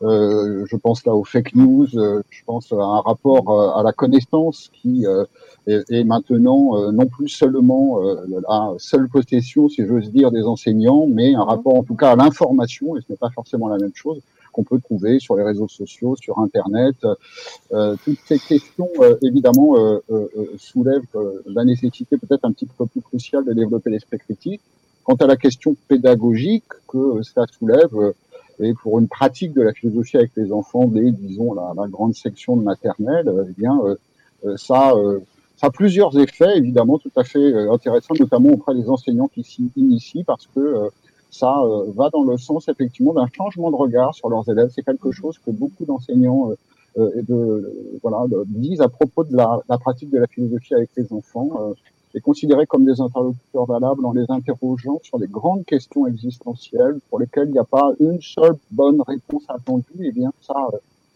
je 0.00 0.76
pense 0.76 1.04
là 1.04 1.14
aux 1.14 1.24
fake 1.24 1.54
news, 1.54 1.86
euh, 1.94 2.22
je 2.30 2.42
pense 2.44 2.72
à 2.72 2.76
un 2.76 3.00
rapport 3.00 3.50
euh, 3.50 3.78
à 3.78 3.82
la 3.82 3.92
connaissance 3.92 4.70
qui 4.72 5.04
est, 5.66 6.04
maintenant 6.04 6.90
non 6.92 7.06
plus 7.06 7.28
seulement 7.28 8.00
la 8.00 8.74
seule 8.78 9.08
possession, 9.08 9.68
si 9.68 9.84
j'ose 9.86 10.10
dire, 10.10 10.30
des 10.30 10.44
enseignants, 10.44 11.06
mais 11.06 11.34
un 11.34 11.44
rapport 11.44 11.74
en 11.74 11.82
tout 11.82 11.94
cas 11.94 12.12
à 12.12 12.16
l'information, 12.16 12.96
et 12.96 13.00
ce 13.00 13.06
n'est 13.10 13.18
pas 13.18 13.28
forcément 13.30 13.68
la 13.68 13.76
même 13.76 13.94
chose 13.94 14.20
qu'on 14.52 14.62
peut 14.62 14.80
trouver 14.80 15.18
sur 15.18 15.36
les 15.36 15.42
réseaux 15.42 15.68
sociaux, 15.68 16.16
sur 16.16 16.38
Internet. 16.38 16.96
toutes 17.70 18.18
ces 18.24 18.38
questions, 18.38 18.88
évidemment, 19.22 19.74
soulèvent 20.56 21.04
la 21.46 21.64
nécessité 21.64 22.16
peut-être 22.16 22.46
un 22.46 22.52
petit 22.52 22.66
peu 22.66 22.86
plus 22.86 23.02
cruciale 23.02 23.44
de 23.44 23.52
développer 23.52 23.90
l'esprit 23.90 24.18
critique. 24.18 24.62
Quant 25.04 25.16
à 25.16 25.26
la 25.26 25.36
question 25.36 25.76
pédagogique 25.86 26.64
que 26.86 27.22
ça 27.22 27.44
soulève, 27.58 28.14
et 28.60 28.74
pour 28.74 28.98
une 28.98 29.08
pratique 29.08 29.52
de 29.52 29.62
la 29.62 29.72
philosophie 29.72 30.16
avec 30.16 30.32
les 30.36 30.52
enfants 30.52 30.86
dès, 30.86 31.10
disons, 31.12 31.54
la, 31.54 31.72
la 31.76 31.86
grande 31.86 32.14
section 32.14 32.56
de 32.56 32.62
maternelle, 32.62 33.32
eh 33.48 33.60
bien, 33.60 33.78
euh, 33.84 33.94
euh, 34.44 34.56
ça, 34.56 34.92
euh, 34.92 35.20
ça 35.56 35.68
a 35.68 35.70
plusieurs 35.70 36.18
effets, 36.18 36.56
évidemment, 36.56 36.98
tout 36.98 37.12
à 37.16 37.24
fait 37.24 37.52
intéressants, 37.68 38.14
notamment 38.18 38.50
auprès 38.50 38.74
des 38.74 38.88
enseignants 38.88 39.28
qui 39.28 39.44
s'y 39.44 39.70
initient, 39.76 40.24
parce 40.24 40.48
que 40.54 40.88
ça 41.30 41.62
va 41.94 42.10
dans 42.10 42.22
le 42.22 42.38
sens, 42.38 42.68
effectivement, 42.68 43.12
d'un 43.12 43.26
changement 43.36 43.70
de 43.70 43.76
regard 43.76 44.14
sur 44.14 44.28
leurs 44.28 44.48
élèves. 44.48 44.70
C'est 44.74 44.84
quelque 44.84 45.10
chose 45.12 45.38
que 45.38 45.50
beaucoup 45.50 45.84
d'enseignants 45.84 46.52
de, 46.96 47.98
voilà, 48.02 48.24
disent 48.46 48.80
à 48.80 48.88
propos 48.88 49.24
de 49.24 49.36
la, 49.36 49.60
la, 49.68 49.78
pratique 49.78 50.10
de 50.10 50.18
la 50.18 50.26
philosophie 50.26 50.74
avec 50.74 50.90
les 50.96 51.12
enfants 51.12 51.74
et 52.14 52.20
considérés 52.20 52.66
comme 52.66 52.84
des 52.84 53.00
interlocuteurs 53.00 53.66
valables 53.66 54.04
en 54.04 54.12
les 54.12 54.24
interrogeant 54.28 55.00
sur 55.02 55.18
des 55.18 55.26
grandes 55.26 55.64
questions 55.64 56.06
existentielles 56.06 56.98
pour 57.08 57.18
lesquelles 57.18 57.48
il 57.48 57.52
n'y 57.52 57.58
a 57.58 57.64
pas 57.64 57.92
une 58.00 58.20
seule 58.20 58.56
bonne 58.70 59.02
réponse 59.02 59.44
attendue, 59.48 59.84
et 60.00 60.08
eh 60.08 60.12
bien 60.12 60.32
ça, 60.40 60.54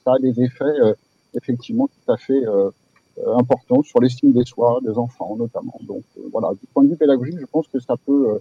ça 0.04 0.14
a 0.14 0.18
des 0.18 0.40
effets 0.40 0.64
euh, 0.64 0.94
effectivement 1.34 1.88
tout 1.88 2.12
à 2.12 2.16
fait 2.16 2.46
euh, 2.46 2.70
euh, 3.18 3.37
importants 3.37 3.82
sur 3.82 4.00
l'estime 4.00 4.32
des 4.32 4.44
soi, 4.44 4.80
des 4.82 4.96
enfants 4.99 5.37
notamment. 5.37 5.78
Donc 5.82 6.02
voilà, 6.30 6.50
du 6.52 6.66
point 6.72 6.84
de 6.84 6.90
vue 6.90 6.96
pédagogique, 6.96 7.38
je 7.40 7.46
pense 7.46 7.68
que 7.68 7.80
ça 7.80 7.96
peut, 7.96 8.40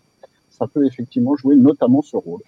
ça 0.49 0.67
peut 0.67 0.85
effectivement 0.85 1.35
jouer 1.35 1.55
notamment 1.55 2.01
ce 2.01 2.17
rôle. 2.17 2.41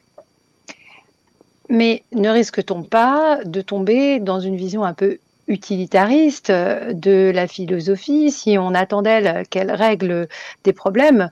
Mais 1.70 2.04
ne 2.14 2.30
risque-t-on 2.30 2.84
pas 2.84 3.44
de 3.46 3.62
tomber 3.62 4.20
dans 4.20 4.40
une 4.40 4.56
vision 4.58 4.84
un 4.84 4.94
peu 4.94 5.18
utilitariste 5.48 6.52
de 6.52 7.32
la 7.34 7.48
philosophie, 7.48 8.32
si 8.32 8.58
on 8.58 8.74
attend 8.74 9.02
d'elle 9.02 9.46
qu'elle 9.50 9.72
règle 9.72 10.28
des 10.64 10.74
problèmes, 10.74 11.30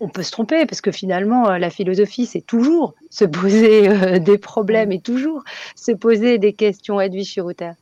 on 0.00 0.08
peut 0.08 0.22
se 0.22 0.30
tromper 0.30 0.66
parce 0.66 0.80
que 0.80 0.90
finalement, 0.90 1.50
la 1.50 1.70
philosophie, 1.70 2.26
c'est 2.26 2.40
toujours 2.40 2.94
se 3.10 3.24
poser 3.24 4.18
des 4.20 4.38
problèmes 4.38 4.92
et 4.92 5.00
toujours 5.00 5.44
se 5.76 5.92
poser 5.92 6.38
des 6.38 6.54
questions. 6.54 7.00
Edwige 7.00 7.28
Chirouter. 7.28 7.72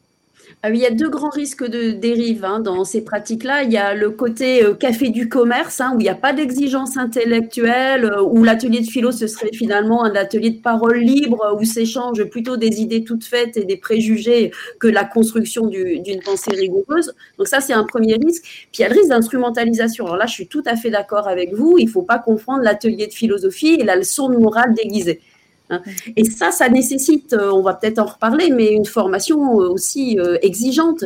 Ah 0.65 0.71
il 0.71 0.77
y 0.77 0.87
a 0.87 0.91
deux 0.91 1.09
grands 1.09 1.31
risques 1.31 1.65
de 1.65 1.93
dérive 1.93 2.45
hein, 2.45 2.59
dans 2.59 2.85
ces 2.85 3.03
pratiques-là. 3.03 3.63
Il 3.63 3.73
y 3.73 3.77
a 3.77 3.95
le 3.95 4.11
côté 4.11 4.65
euh, 4.65 4.75
café 4.75 5.11
du 5.11 5.29
commerce, 5.29 5.81
hein, 5.81 5.93
où 5.95 6.01
il 6.01 6.03
n'y 6.03 6.09
a 6.09 6.17
pas 6.17 6.33
d'exigence 6.33 6.97
intellectuelle, 6.97 8.07
euh, 8.07 8.23
où 8.23 8.43
l'atelier 8.43 8.81
de 8.81 8.87
philo, 8.87 9.13
ce 9.13 9.29
serait 9.29 9.53
finalement 9.53 10.03
un 10.03 10.17
atelier 10.17 10.51
de 10.51 10.61
parole 10.61 10.99
libre, 10.99 11.57
où 11.61 11.63
s'échangent 11.63 12.25
plutôt 12.25 12.57
des 12.57 12.81
idées 12.81 13.05
toutes 13.05 13.25
faites 13.25 13.57
et 13.57 13.65
des 13.65 13.77
préjugés 13.77 14.51
que 14.81 14.89
la 14.89 15.05
construction 15.05 15.69
d'une 15.69 16.23
pensée 16.25 16.51
rigoureuse. 16.51 17.15
Donc 17.39 17.47
ça, 17.47 17.61
c'est 17.61 17.73
un 17.73 17.85
premier 17.85 18.15
risque. 18.15 18.43
Puis 18.73 18.81
il 18.81 18.83
y 18.83 18.85
a 18.85 18.89
le 18.89 18.95
risque 18.95 19.11
d'instrumentalisation. 19.11 20.07
Alors 20.07 20.17
là, 20.17 20.27
je 20.27 20.33
suis 20.33 20.49
tout 20.49 20.65
à 20.67 20.75
fait 20.75 20.91
d'accord 20.91 21.29
avec 21.29 21.55
vous. 21.55 21.77
Il 21.79 21.85
ne 21.85 21.91
faut 21.91 22.03
pas 22.03 22.19
confondre 22.19 22.63
l'atelier 22.65 23.07
de 23.07 23.13
philosophie 23.13 23.77
et 23.79 23.85
la 23.85 23.95
leçon 23.95 24.29
de 24.29 24.37
morale 24.37 24.75
déguisée. 24.75 25.21
Hein. 25.71 25.83
Et 26.17 26.25
ça, 26.25 26.51
ça 26.51 26.69
nécessite, 26.69 27.33
euh, 27.33 27.51
on 27.51 27.63
va 27.63 27.75
peut-être 27.75 27.99
en 27.99 28.07
reparler, 28.07 28.51
mais 28.51 28.73
une 28.73 28.85
formation 28.85 29.61
euh, 29.61 29.69
aussi 29.69 30.19
euh, 30.19 30.39
exigeante 30.43 31.05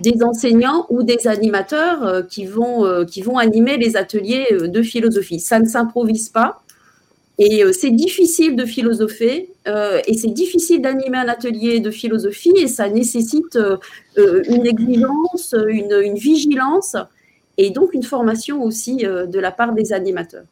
des 0.00 0.22
enseignants 0.22 0.86
ou 0.90 1.02
des 1.02 1.26
animateurs 1.26 2.26
qui, 2.28 2.44
vont, 2.44 3.04
qui 3.06 3.22
vont 3.22 3.38
animer 3.38 3.78
les 3.78 3.96
ateliers 3.96 4.46
de 4.50 4.82
philosophie. 4.82 5.40
Ça 5.40 5.58
ne 5.58 5.66
s'improvise 5.66 6.28
pas. 6.28 6.62
Et 7.38 7.64
c'est 7.72 7.90
difficile 7.90 8.54
de 8.54 8.64
philosopher 8.66 9.48
et 9.66 10.14
c'est 10.14 10.32
difficile 10.32 10.82
d'animer 10.82 11.18
un 11.18 11.28
atelier 11.28 11.80
de 11.80 11.90
philosophie 11.90 12.52
et 12.58 12.68
ça 12.68 12.88
nécessite 12.88 13.58
une 14.16 14.66
exigence, 14.66 15.54
une, 15.68 16.00
une, 16.04 16.16
vigilance 16.16 16.96
et 17.56 17.70
donc 17.70 17.94
une 17.94 18.04
formation 18.04 18.62
aussi 18.62 18.98
de 18.98 19.38
la 19.38 19.50
part 19.50 19.72
des 19.72 19.92
animateurs. 19.92 20.44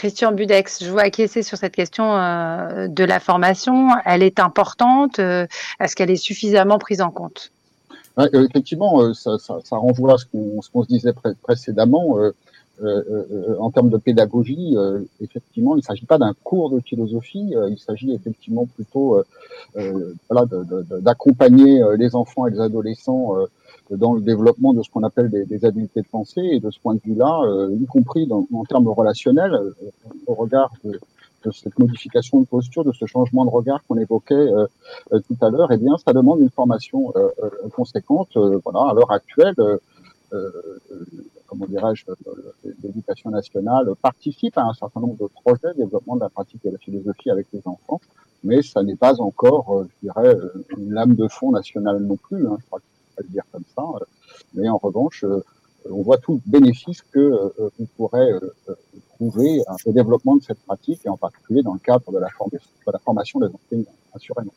Christian 0.00 0.32
Budex, 0.32 0.82
je 0.82 0.90
vois 0.90 1.02
acquiescer 1.02 1.42
sur 1.42 1.58
cette 1.58 1.74
question 1.74 2.16
euh, 2.16 2.88
de 2.88 3.04
la 3.04 3.20
formation. 3.20 3.90
Elle 4.06 4.22
est 4.22 4.40
importante. 4.40 5.18
Euh, 5.18 5.46
est-ce 5.78 5.94
qu'elle 5.94 6.10
est 6.10 6.16
suffisamment 6.16 6.78
prise 6.78 7.02
en 7.02 7.10
compte? 7.10 7.52
Euh, 8.18 8.46
Effectivement, 8.48 9.12
ça, 9.12 9.36
renvoie 9.72 10.14
à 10.14 10.16
ce 10.16 10.24
qu'on 10.24 10.62
se 10.62 10.88
disait 10.88 11.12
précédemment. 11.42 12.16
en 13.58 13.70
termes 13.70 13.90
de 13.90 13.98
pédagogie, 13.98 14.74
effectivement, 15.20 15.74
il 15.74 15.80
ne 15.80 15.82
s'agit 15.82 16.06
pas 16.06 16.16
d'un 16.16 16.32
cours 16.44 16.70
de 16.70 16.80
philosophie, 16.80 17.52
il 17.68 17.78
s'agit 17.78 18.14
effectivement 18.14 18.64
plutôt 18.64 19.22
d'accompagner 21.02 21.82
les 21.98 22.14
enfants 22.14 22.46
et 22.46 22.52
les 22.52 22.60
adolescents 22.60 23.36
dans 23.96 24.14
le 24.14 24.20
développement 24.20 24.72
de 24.72 24.82
ce 24.82 24.90
qu'on 24.90 25.02
appelle 25.02 25.30
des, 25.30 25.44
des, 25.44 25.64
habiletés 25.64 26.02
de 26.02 26.06
pensée. 26.06 26.40
Et 26.40 26.60
de 26.60 26.70
ce 26.70 26.78
point 26.80 26.94
de 26.94 27.00
vue-là, 27.04 27.40
euh, 27.44 27.76
y 27.80 27.86
compris 27.86 28.26
dans, 28.26 28.46
en 28.52 28.64
termes 28.64 28.88
relationnels, 28.88 29.54
euh, 29.54 29.74
au 30.26 30.34
regard 30.34 30.72
de, 30.84 30.98
de, 31.44 31.50
cette 31.50 31.78
modification 31.78 32.40
de 32.40 32.46
posture, 32.46 32.84
de 32.84 32.92
ce 32.92 33.06
changement 33.06 33.44
de 33.44 33.50
regard 33.50 33.82
qu'on 33.86 33.98
évoquait 33.98 34.34
euh, 34.34 34.66
tout 35.10 35.36
à 35.40 35.50
l'heure, 35.50 35.72
eh 35.72 35.76
bien, 35.76 35.96
ça 35.98 36.12
demande 36.12 36.40
une 36.40 36.50
formation 36.50 37.12
conséquente. 37.74 38.36
voilà, 38.64 38.90
à 38.90 38.94
l'heure 38.94 39.10
actuelle, 39.10 39.54
comment 41.46 41.66
dirais-je, 41.66 42.04
l'éducation 42.82 43.30
nationale 43.30 43.88
participe 44.00 44.56
à 44.58 44.64
un 44.64 44.74
certain 44.74 45.00
nombre 45.00 45.16
de 45.16 45.28
projets 45.42 45.74
de 45.74 45.84
développement 45.84 46.16
de 46.16 46.20
la 46.20 46.28
pratique 46.28 46.62
de 46.64 46.70
la 46.70 46.78
philosophie 46.78 47.30
avec 47.30 47.46
les 47.52 47.62
enfants, 47.64 48.00
mais 48.44 48.62
ça 48.62 48.82
n'est 48.82 48.96
pas 48.96 49.20
encore, 49.20 49.84
je 49.84 50.06
dirais, 50.06 50.36
une 50.76 50.92
lame 50.92 51.14
de 51.14 51.26
fond 51.26 51.50
nationale 51.50 51.98
non 51.98 52.16
plus. 52.16 52.46
Hein. 52.46 52.56
Je 52.60 52.66
crois 52.66 52.80
le 53.22 53.28
dire 53.28 53.44
comme 53.52 53.64
ça. 53.74 53.82
Euh, 53.82 54.04
mais 54.54 54.68
en 54.68 54.78
revanche, 54.78 55.24
euh, 55.24 55.42
on 55.90 56.02
voit 56.02 56.18
tout 56.18 56.40
le 56.44 56.50
bénéfice 56.50 57.02
que 57.02 57.18
euh, 57.18 57.70
on 57.80 57.86
pourrait 57.96 58.30
trouver 59.14 59.60
au 59.86 59.92
développement 59.92 60.36
de 60.36 60.42
cette 60.42 60.60
pratique, 60.60 61.00
et 61.04 61.08
en 61.08 61.16
particulier 61.16 61.62
dans 61.62 61.74
le 61.74 61.78
cadre 61.78 62.12
de 62.12 62.18
la, 62.18 62.28
de 62.28 62.58
la 62.92 62.98
formation 62.98 63.40
des 63.40 63.46
enseignants, 63.46 63.94
assurément. 64.14 64.52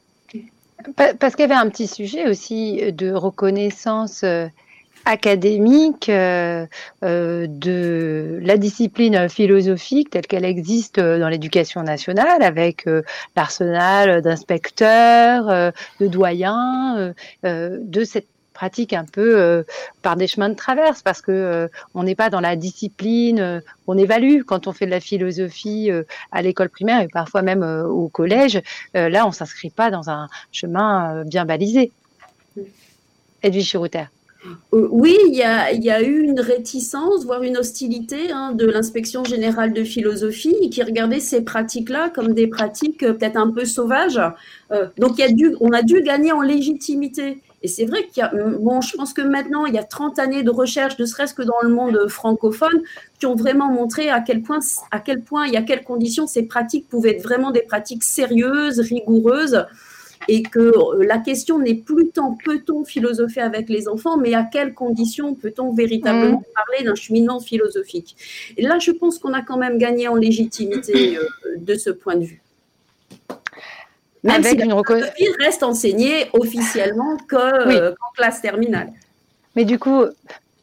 Parce 0.96 1.36
qu'il 1.36 1.44
y 1.44 1.52
avait 1.52 1.54
un 1.54 1.70
petit 1.70 1.88
sujet 1.88 2.30
aussi 2.30 2.92
de 2.92 3.14
reconnaissance 3.14 4.26
académique 5.06 6.10
de 6.10 6.68
la 8.42 8.58
discipline 8.58 9.30
philosophique 9.30 10.10
telle 10.10 10.28
qu'elle 10.28 10.44
existe 10.44 11.00
dans 11.00 11.30
l'éducation 11.30 11.84
nationale, 11.84 12.42
avec 12.42 12.86
l'arsenal 13.38 14.22
d'inspecteurs, 14.22 15.72
de 16.02 16.08
doyens, 16.08 17.14
de 17.44 18.04
cette 18.04 18.28
pratique 18.64 18.94
un 18.94 19.04
peu 19.04 19.42
euh, 19.42 19.64
par 20.04 20.16
des 20.16 20.26
chemins 20.26 20.48
de 20.48 20.56
traverse 20.56 21.02
parce 21.02 21.22
que 21.22 21.34
euh, 21.34 21.68
on 21.96 22.04
n'est 22.04 22.16
pas 22.16 22.30
dans 22.30 22.40
la 22.40 22.56
discipline, 22.56 23.40
euh, 23.42 23.60
on 23.88 23.98
évalue 23.98 24.44
quand 24.46 24.68
on 24.68 24.72
fait 24.72 24.86
de 24.86 24.92
la 24.92 25.02
philosophie 25.02 25.92
à 26.32 26.42
l'école 26.42 26.70
primaire 26.70 27.02
et 27.02 27.10
parfois 27.10 27.42
même 27.42 27.64
au 27.64 28.08
collège. 28.08 28.62
là, 28.94 29.28
on 29.28 29.34
s'inscrit 29.34 29.70
pas 29.70 29.92
dans 29.92 30.10
un 30.10 30.30
chemin 30.54 31.24
bien 31.26 31.44
balisé. 31.44 31.92
Edwige 33.42 33.68
Chirouter. 33.70 34.06
Oui, 34.72 35.18
il 35.28 35.36
y, 35.36 35.44
a, 35.44 36.02
eu 36.02 36.22
une 36.22 36.40
réticence, 36.40 37.26
voire 37.26 37.44
une 37.44 37.58
hostilité 37.58 38.32
hein, 38.32 38.54
de 38.54 38.66
l'inspection 38.66 39.26
générale 39.26 39.74
de 39.74 39.84
philosophie 39.84 40.70
qui 40.70 40.82
regardait 40.84 41.20
ces 41.20 41.42
pratiques-là 41.42 42.12
comme 42.16 42.34
des 42.34 42.48
pratiques 42.48 43.00
peut-être 43.00 43.38
un 43.38 43.52
peu 43.52 43.66
sauvages. 43.66 44.22
donc, 44.98 45.18
il 45.18 45.38
y 45.38 45.46
a 45.46 45.50
on 45.60 45.72
a 45.72 45.82
dû 45.82 46.02
gagner 46.02 46.32
en 46.32 46.42
légitimité. 46.42 47.42
Et 47.64 47.70
c'est 47.70 47.86
vrai 47.86 48.06
qu'il 48.08 48.22
y 48.22 48.24
a, 48.24 48.32
bon, 48.60 48.82
je 48.82 48.96
pense 48.96 49.14
que 49.14 49.22
maintenant, 49.22 49.66
il 49.66 49.74
y 49.74 49.78
a 49.78 49.84
30 49.84 50.20
années 50.20 50.44
de 50.44 50.52
recherche, 50.52 51.00
ne 51.00 51.06
serait-ce 51.06 51.34
que 51.34 51.44
dans 51.44 51.62
le 51.62 51.70
monde 51.70 52.08
francophone, 52.10 52.82
qui 53.20 53.26
ont 53.26 53.36
vraiment 53.36 53.72
montré 53.72 54.10
à 54.10 54.20
quel 54.20 54.42
point, 54.42 54.60
à 54.92 55.00
quel 55.00 55.22
point 55.22 55.46
et 55.46 55.56
à 55.56 55.62
quelles 55.62 55.84
conditions 55.84 56.28
ces 56.28 56.44
pratiques 56.44 56.90
pouvaient 56.90 57.12
être 57.12 57.24
vraiment 57.24 57.52
des 57.52 57.62
pratiques 57.62 58.04
sérieuses, 58.04 58.82
rigoureuses, 58.82 59.66
et 60.28 60.44
que 60.44 60.60
euh, 60.60 61.06
la 61.06 61.20
question 61.20 61.60
n'est 61.60 61.76
plus 61.76 62.10
tant 62.10 62.38
peut-on 62.44 62.84
philosopher 62.84 63.42
avec 63.42 63.70
les 63.70 63.88
enfants, 63.88 64.18
mais 64.18 64.34
à 64.34 64.44
quelles 64.44 64.74
conditions 64.74 65.34
peut-on 65.34 65.74
véritablement 65.74 66.40
mmh. 66.40 66.54
parler 66.56 66.84
d'un 66.86 66.96
cheminement 66.96 67.40
philosophique? 67.40 68.16
Et 68.58 68.62
là, 68.62 68.78
je 68.80 68.92
pense 68.92 69.20
qu'on 69.20 69.34
a 69.34 69.42
quand 69.42 69.58
même 69.58 69.78
gagné 69.78 70.08
en 70.08 70.16
légitimité 70.16 71.18
euh, 71.18 71.24
de 71.58 71.76
ce 71.76 71.90
point 71.90 72.16
de 72.16 72.26
vue. 72.26 72.43
Même 74.24 74.36
avec 74.46 74.60
si 74.60 74.66
une 74.66 74.74
reconnaissance. 74.74 75.14
reste 75.40 75.64
enseigné 75.64 76.30
officiellement 76.34 77.18
euh, 77.34 77.94
qu'en 78.00 78.12
classe 78.16 78.42
terminale. 78.42 78.94
Mais 79.56 79.66
du 79.66 79.78
coup, 79.78 80.06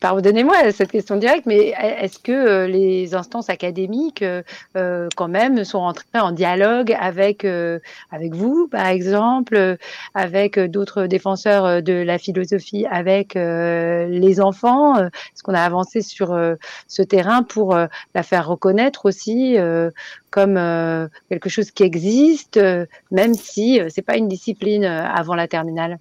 Pardonnez-moi 0.00 0.72
cette 0.72 0.92
question 0.92 1.16
directe, 1.16 1.44
mais 1.44 1.74
est-ce 1.78 2.18
que 2.18 2.32
euh, 2.32 2.66
les 2.66 3.14
instances 3.14 3.50
académiques, 3.50 4.22
euh, 4.22 4.42
euh, 4.74 5.10
quand 5.14 5.28
même, 5.28 5.62
sont 5.62 5.78
entrées 5.78 6.06
en 6.14 6.32
dialogue 6.32 6.96
avec 6.98 7.44
avec 7.44 8.34
vous, 8.34 8.66
par 8.68 8.86
exemple, 8.86 9.76
avec 10.14 10.58
d'autres 10.58 11.06
défenseurs 11.06 11.82
de 11.82 11.92
la 11.92 12.16
philosophie, 12.16 12.86
avec 12.90 13.34
les 13.34 14.40
enfants 14.40 14.96
Est-ce 14.96 15.42
qu'on 15.42 15.54
a 15.54 15.62
avancé 15.62 16.00
sur 16.00 16.28
ce 16.88 17.02
terrain 17.02 17.42
pour 17.42 17.74
la 17.74 18.22
faire 18.22 18.48
reconnaître 18.48 19.06
aussi 19.06 19.56
comme 20.30 20.54
quelque 21.28 21.48
chose 21.48 21.70
qui 21.70 21.82
existe, 21.82 22.58
même 23.10 23.34
si 23.34 23.80
c'est 23.90 24.02
pas 24.02 24.16
une 24.16 24.28
discipline 24.28 24.84
avant 24.84 25.34
la 25.34 25.48
terminale? 25.48 25.98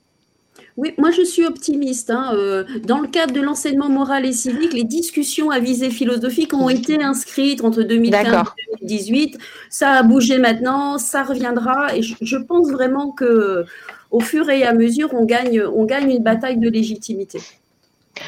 Oui, 0.80 0.94
moi 0.98 1.12
je 1.12 1.24
suis 1.24 1.46
optimiste. 1.46 2.10
Hein, 2.10 2.32
euh, 2.36 2.64
dans 2.86 3.00
le 3.00 3.08
cadre 3.10 3.34
de 3.34 3.42
l'enseignement 3.42 3.90
moral 3.90 4.26
et 4.26 4.32
civique, 4.32 4.72
les 4.72 4.86
discussions 4.86 5.50
à 5.50 5.60
visée 5.60 5.90
philosophique 5.90 6.54
ont 6.54 6.70
été 6.70 7.04
inscrites 7.04 7.62
entre 7.66 7.84
2015 7.84 8.24
et 8.58 8.78
2018. 8.80 9.38
Ça 9.70 9.92
a 9.92 10.04
bougé 10.04 10.38
maintenant, 10.38 10.98
ça 10.98 11.24
reviendra, 11.24 11.94
et 11.98 12.02
je, 12.02 12.38
pense 12.38 12.72
vraiment 12.72 13.12
que 13.12 13.66
au 14.10 14.22
fur 14.22 14.50
et 14.50 14.64
à 14.64 14.74
mesure, 14.74 15.14
on 15.14 15.26
gagne, 15.26 15.62
on 15.62 15.84
gagne 15.84 16.12
une 16.12 16.24
bataille 16.24 16.58
de 16.58 16.70
légitimité. 16.70 17.42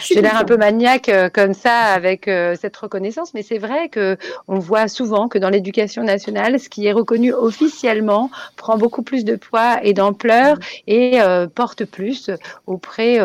J'ai 0.01 0.21
l'air 0.21 0.37
un 0.37 0.43
peu 0.43 0.57
maniaque 0.57 1.09
euh, 1.09 1.29
comme 1.29 1.53
ça 1.53 1.77
avec 1.77 2.27
euh, 2.27 2.55
cette 2.59 2.75
reconnaissance, 2.77 3.33
mais 3.33 3.43
c'est 3.43 3.57
vrai 3.57 3.89
que 3.89 4.17
on 4.47 4.59
voit 4.59 4.87
souvent 4.87 5.27
que 5.27 5.37
dans 5.37 5.49
l'éducation 5.49 6.03
nationale, 6.03 6.59
ce 6.59 6.69
qui 6.69 6.85
est 6.87 6.91
reconnu 6.91 7.33
officiellement 7.33 8.29
prend 8.55 8.77
beaucoup 8.77 9.03
plus 9.03 9.25
de 9.25 9.35
poids 9.35 9.79
et 9.83 9.93
d'ampleur 9.93 10.57
mmh. 10.57 10.61
et 10.87 11.21
euh, 11.21 11.47
porte 11.47 11.85
plus 11.85 12.29
auprès 12.67 13.19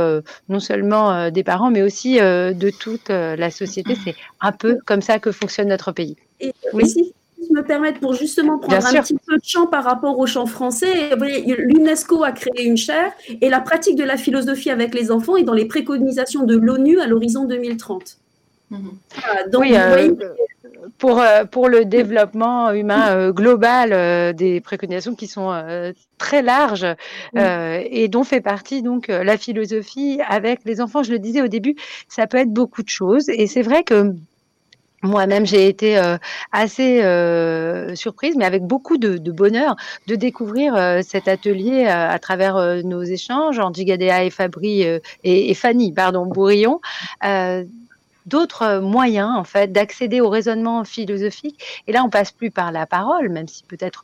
non 0.49 0.61
seulement 0.61 1.30
des 1.30 1.44
parents, 1.44 1.70
mais 1.70 1.82
aussi 1.82 2.18
de 2.18 2.70
toute 2.70 3.08
la 3.08 3.50
société. 3.50 3.96
C'est 4.04 4.14
un 4.40 4.52
peu 4.52 4.78
comme 4.85 5.02
ça 5.02 5.18
que 5.18 5.32
fonctionne 5.32 5.68
notre 5.68 5.92
pays. 5.92 6.16
Et 6.40 6.52
oui 6.73 7.12
me 7.50 7.62
permettre, 7.62 8.00
pour 8.00 8.14
justement 8.14 8.59
prendre 8.59 8.87
un 8.87 9.02
petit 9.02 9.16
peu 9.26 9.37
de 9.37 9.45
champ 9.45 9.66
par 9.66 9.85
rapport 9.85 10.19
au 10.19 10.26
champ 10.26 10.47
français, 10.47 11.11
l'UNESCO 11.16 12.25
a 12.25 12.33
créé 12.33 12.64
une 12.64 12.76
chaire 12.76 13.12
et 13.40 13.49
la 13.49 13.61
pratique 13.61 13.97
de 13.97 14.05
la 14.05 14.16
philosophie 14.16 14.71
avec 14.71 14.95
les 14.95 15.11
enfants 15.11 15.37
est 15.37 15.45
dans 15.45 15.55
les 15.55 15.66
préconisations 15.66 16.45
de 16.45 16.57
l'ONU 16.57 17.00
à 17.00 17.07
l'horizon 17.07 17.45
2030. 17.45 18.19
Mhm. 18.69 18.90
donc, 19.52 19.62
oui, 19.62 19.76
euh, 19.76 20.12
pour, 20.99 21.21
euh, 21.21 21.45
pour 21.45 21.69
le 21.69 21.85
développement 21.85 22.73
humain 22.73 23.16
euh, 23.16 23.33
global, 23.33 24.35
des 24.35 24.61
préconisations 24.61 25.14
qui 25.14 25.28
sont 25.28 25.52
très 26.19 26.43
larges 26.43 26.87
et 27.35 28.09
dont 28.09 28.25
fait 28.25 28.40
partie 28.40 28.83
donc 28.83 29.09
la 29.09 29.37
philosophie 29.38 30.21
avec 30.28 30.61
les 30.64 30.81
enfants. 30.81 31.02
Je 31.02 31.12
le 31.12 31.19
disais 31.19 31.43
au 31.43 31.49
début, 31.49 31.76
ça 32.09 32.26
peut 32.26 32.38
être 32.38 32.52
beaucoup 32.52 32.83
de 32.83 32.88
choses 32.88 33.28
et 33.28 33.47
c'est 33.47 33.62
vrai 33.62 33.85
que 33.85 34.14
moi-même, 35.07 35.47
j'ai 35.47 35.69
été 35.69 35.99
euh, 35.99 36.19
assez 36.53 37.03
euh, 37.03 37.95
surprise, 37.95 38.35
mais 38.37 38.45
avec 38.45 38.63
beaucoup 38.63 38.99
de, 38.99 39.19
bonheur, 39.31 39.77
de 40.07 40.15
découvrir 40.15 40.75
euh, 40.75 41.01
cet 41.03 41.29
atelier 41.29 41.87
à 41.87 42.19
travers 42.19 42.57
nos 42.85 43.03
échanges, 43.03 43.59
Andy 43.59 43.85
Gadea 43.85 44.25
et 44.25 44.31
Fabri 44.31 44.85
et, 45.25 45.55
Fanny, 45.55 45.93
pardon, 45.93 46.27
Bourillon. 46.27 46.81
d'autres 48.27 48.81
moyens 48.81 49.31
en 49.37 49.45
fait 49.45 49.73
d'accéder 49.73 50.21
au 50.21 50.29
raisonnement 50.29 50.85
philosophique 50.85 51.83
et 51.87 51.93
là 51.93 52.03
on 52.05 52.11
passe 52.11 52.33
plus 52.33 52.51
par 52.51 52.73
la 52.73 52.85
parole 52.85 53.29
même 53.29 53.47
si 53.47 53.63
peut-être 53.63 54.03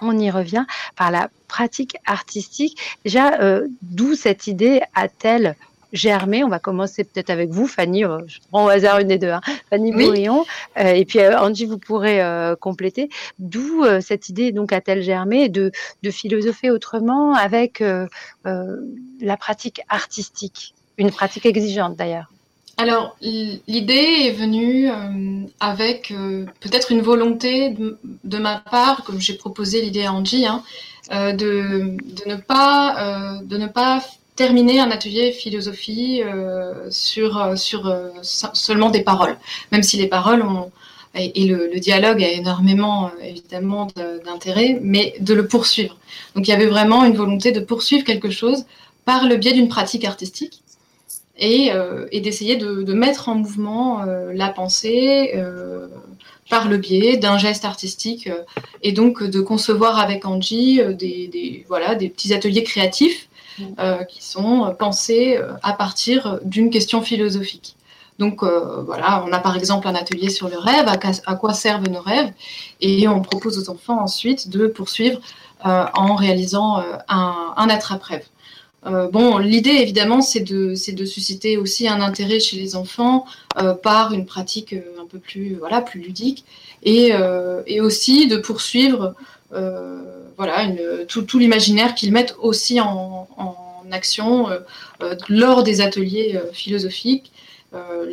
on 0.00 0.16
y 0.16 0.30
revient 0.30 0.64
par 0.96 1.10
la 1.10 1.28
pratique 1.48 1.96
artistique 2.06 2.78
déjà 3.04 3.36
d'où 3.82 4.14
cette 4.14 4.46
idée 4.46 4.80
a-t-elle 4.94 5.56
germé. 5.94 6.44
On 6.44 6.48
va 6.48 6.58
commencer 6.58 7.04
peut-être 7.04 7.30
avec 7.30 7.50
vous, 7.50 7.66
Fanny. 7.66 8.04
Euh, 8.04 8.18
je 8.26 8.38
prends 8.50 8.66
au 8.66 8.68
hasard 8.68 8.98
une 8.98 9.08
des 9.08 9.18
deux. 9.18 9.30
Hein. 9.30 9.40
Fanny 9.70 9.92
Bourillon. 9.92 10.44
Euh, 10.78 10.92
et 10.92 11.04
puis 11.06 11.20
euh, 11.20 11.38
Angie, 11.38 11.64
vous 11.64 11.78
pourrez 11.78 12.20
compléter. 12.60 13.08
D'où 13.38 13.84
cette 14.00 14.28
idée 14.28 14.52
donc 14.52 14.72
a-t-elle 14.72 15.02
germé 15.02 15.48
de, 15.48 15.70
de 16.02 16.10
philosopher 16.10 16.70
autrement 16.70 17.34
avec 17.34 17.82
la 18.44 19.36
pratique 19.36 19.80
artistique, 19.88 20.74
une 20.98 21.12
pratique 21.12 21.46
exigeante 21.46 21.96
d'ailleurs. 21.96 22.30
Alors, 22.76 23.16
l'idée 23.20 24.26
est 24.26 24.32
venue 24.32 24.90
avec 25.60 26.12
peut-être 26.60 26.90
une 26.90 27.02
volonté 27.02 27.70
de, 27.70 28.38
ma 28.38 28.58
part, 28.58 29.04
comme 29.04 29.20
j'ai 29.20 29.34
proposé 29.34 29.80
l'idée 29.80 30.04
à 30.04 30.12
Angie, 30.12 30.46
hein, 30.46 30.62
de, 31.10 31.96
de, 32.02 32.28
ne 32.28 32.36
pas, 32.36 33.38
de 33.44 33.56
ne 33.56 33.68
pas 33.68 34.02
terminer 34.36 34.80
un 34.80 34.90
atelier 34.90 35.32
philosophie 35.32 36.22
euh, 36.22 36.90
sur, 36.90 37.38
euh, 37.38 37.56
sur 37.56 37.86
euh, 37.86 38.10
seulement 38.22 38.90
des 38.90 39.02
paroles, 39.02 39.38
même 39.70 39.82
si 39.82 39.96
les 39.96 40.08
paroles 40.08 40.42
ont, 40.42 40.70
et, 41.14 41.46
le, 41.46 41.78
dialogue 41.78 42.24
a 42.24 42.28
énormément 42.28 43.12
évidemment 43.22 43.86
d'intérêt, 44.24 44.80
mais 44.82 45.14
de 45.20 45.32
le 45.32 45.46
poursuivre. 45.46 45.96
Donc 46.34 46.48
il 46.48 46.50
y 46.50 46.54
avait 46.54 46.66
vraiment 46.66 47.04
une 47.04 47.14
volonté 47.14 47.52
de 47.52 47.60
poursuivre 47.60 48.02
quelque 48.02 48.30
chose 48.30 48.64
par 49.04 49.28
le 49.28 49.36
biais 49.36 49.52
d'une 49.52 49.68
pratique 49.68 50.04
artistique 50.04 50.62
et, 51.38 51.70
d'essayer 52.12 52.56
de, 52.56 52.92
mettre 52.92 53.28
en 53.28 53.36
mouvement 53.36 54.04
la 54.04 54.48
pensée 54.48 55.40
par 56.50 56.68
le 56.68 56.78
biais 56.78 57.16
d'un 57.16 57.38
geste 57.38 57.64
artistique 57.64 58.28
et 58.82 58.90
donc 58.90 59.22
de 59.22 59.40
concevoir 59.40 60.00
avec 60.00 60.26
Angie 60.26 60.80
des, 60.98 61.64
voilà, 61.68 61.94
des 61.94 62.08
petits 62.08 62.34
ateliers 62.34 62.64
créatifs 62.64 63.28
qui 64.08 64.24
sont 64.24 64.74
pensés 64.78 65.36
euh, 65.36 65.52
à 65.62 65.72
partir 65.72 66.38
d'une 66.44 66.70
question 66.70 67.02
philosophique. 67.02 67.76
Donc 68.18 68.42
euh, 68.42 68.82
voilà, 68.82 69.24
on 69.26 69.32
a 69.32 69.40
par 69.40 69.56
exemple 69.56 69.88
un 69.88 69.94
atelier 69.94 70.30
sur 70.30 70.48
le 70.48 70.58
rêve, 70.58 70.86
à, 70.88 71.34
quoi 71.34 71.52
servent 71.52 71.88
nos 71.88 72.00
rêves, 72.00 72.32
et 72.80 73.08
on 73.08 73.20
propose 73.20 73.58
aux 73.58 73.70
enfants 73.70 74.00
ensuite 74.00 74.48
de 74.48 74.66
poursuivre 74.66 75.20
en 75.64 76.14
réalisant 76.14 76.82
un, 77.08 77.54
un 77.56 77.68
attrape-rêve. 77.70 78.26
bon, 78.84 79.38
l'idée 79.38 79.70
évidemment, 79.70 80.20
c'est 80.20 80.40
de, 80.40 80.74
de, 80.92 81.04
susciter 81.06 81.56
aussi 81.56 81.88
un 81.88 82.02
intérêt 82.02 82.38
chez 82.38 82.58
les 82.58 82.76
enfants 82.76 83.24
par 83.82 84.12
une 84.12 84.26
pratique 84.26 84.74
un 85.00 85.06
peu 85.06 85.18
plus, 85.18 85.54
voilà, 85.54 85.80
plus 85.80 86.00
ludique, 86.00 86.44
et, 86.82 87.12
et 87.66 87.80
aussi 87.80 88.28
de 88.28 88.36
poursuivre 88.36 89.14
voilà, 90.36 90.66
tout, 91.08 91.38
l'imaginaire 91.38 91.94
qu'ils 91.94 92.12
mettent 92.12 92.34
aussi 92.40 92.80
en, 92.80 93.28
action 93.92 94.48
euh, 94.48 94.58
euh, 95.02 95.14
lors 95.28 95.62
des 95.62 95.80
ateliers 95.80 96.36
euh, 96.36 96.50
philosophiques, 96.52 97.30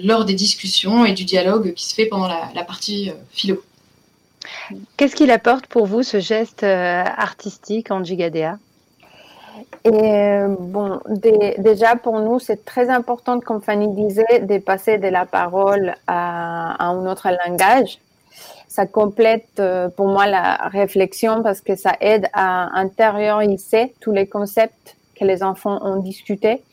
lors 0.04 0.26
des 0.26 0.34
discussions 0.34 1.06
et 1.06 1.14
du 1.14 1.24
dialogue 1.24 1.76
qui 1.76 1.86
se 1.86 1.94
fait 1.94 2.08
pendant 2.08 2.28
la, 2.28 2.64
partie 2.64 3.12
philo. 3.30 3.62
Qu'est-ce 4.98 5.16
qu'il 5.16 5.30
apporte 5.30 5.68
pour 5.68 5.86
vous 5.86 6.02
ce 6.02 6.20
geste 6.20 6.64
artistique 6.64 7.92
en 7.92 8.04
Gigadea 8.04 8.58
et 9.86 10.40
bon, 10.60 11.00
déjà 11.60 11.96
pour 11.96 12.20
nous, 12.20 12.40
c'est 12.40 12.66
très 12.66 12.90
important, 12.90 13.40
comme 13.40 13.62
Fanny 13.62 13.88
disait, 13.94 14.40
de 14.40 14.58
passer 14.58 14.98
de 14.98 15.08
la 15.08 15.28
parole 15.28 15.94
à 16.08 16.84
un 16.84 17.06
autre 17.06 17.30
langage 17.46 18.00
ça 18.72 18.86
complète 18.86 19.60
euh, 19.60 19.90
pour 19.90 20.08
moi 20.08 20.28
la 20.28 20.56
réflexion 20.72 21.44
parce 21.44 21.60
que 21.60 21.76
ça 21.76 21.92
aide 22.00 22.28
à 22.32 22.80
intérioriser 22.80 23.94
tous 24.00 24.14
les 24.14 24.28
concepts 24.28 24.96
que 25.20 25.26
les 25.26 25.44
enfants 25.44 25.80
ont 25.84 25.98
discutés. 25.98 26.64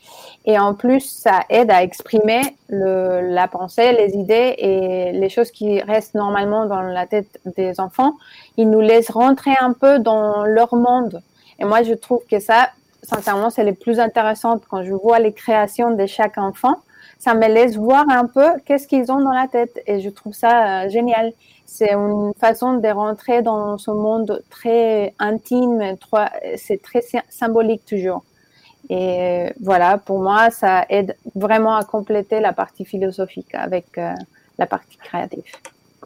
Et 0.45 0.57
en 0.57 0.75
plus, 0.75 1.01
ça 1.01 1.41
aide 1.49 1.69
à 1.69 1.83
exprimer 1.83 2.41
la 2.69 3.47
pensée, 3.49 3.91
les 3.91 4.15
idées 4.15 4.55
et 4.57 5.11
les 5.11 5.29
choses 5.29 5.51
qui 5.51 5.81
restent 5.81 6.15
normalement 6.15 6.65
dans 6.65 6.81
la 6.81 7.05
tête 7.05 7.37
des 7.57 7.81
enfants. 7.81 8.13
Ils 8.55 8.69
nous 8.69 8.79
laissent 8.79 9.11
rentrer 9.11 9.55
un 9.59 9.73
peu 9.73 9.99
dans 9.99 10.45
leur 10.45 10.73
monde. 10.73 11.21
Et 11.59 11.65
moi, 11.65 11.83
je 11.83 11.93
trouve 11.93 12.21
que 12.31 12.39
ça, 12.39 12.69
sincèrement, 13.03 13.49
c'est 13.49 13.65
le 13.65 13.73
plus 13.73 13.99
intéressant 13.99 14.57
quand 14.69 14.83
je 14.83 14.93
vois 14.93 15.19
les 15.19 15.33
créations 15.33 15.91
de 15.93 16.05
chaque 16.05 16.37
enfant. 16.37 16.77
Ça 17.19 17.35
me 17.35 17.47
laisse 17.47 17.75
voir 17.75 18.05
un 18.09 18.25
peu 18.25 18.47
qu'est-ce 18.65 18.87
qu'ils 18.87 19.11
ont 19.11 19.21
dans 19.21 19.33
la 19.33 19.47
tête. 19.47 19.79
Et 19.85 20.01
je 20.01 20.09
trouve 20.09 20.33
ça 20.33 20.85
euh, 20.85 20.89
génial 20.89 21.33
c'est 21.69 21.93
une 21.93 22.33
façon 22.39 22.73
de 22.77 22.87
rentrer 22.87 23.41
dans 23.43 23.77
ce 23.77 23.91
monde 23.91 24.43
très 24.49 25.13
intime, 25.19 25.95
c'est 26.57 26.81
très 26.81 27.01
symbolique 27.29 27.85
toujours. 27.85 28.23
Et 28.89 29.53
voilà, 29.61 29.99
pour 29.99 30.19
moi, 30.19 30.49
ça 30.49 30.85
aide 30.89 31.15
vraiment 31.35 31.75
à 31.75 31.83
compléter 31.83 32.39
la 32.39 32.53
partie 32.53 32.85
philosophique 32.85 33.53
avec 33.53 33.85
euh, 33.99 34.13
la 34.57 34.65
partie 34.65 34.97
créative. 34.97 35.43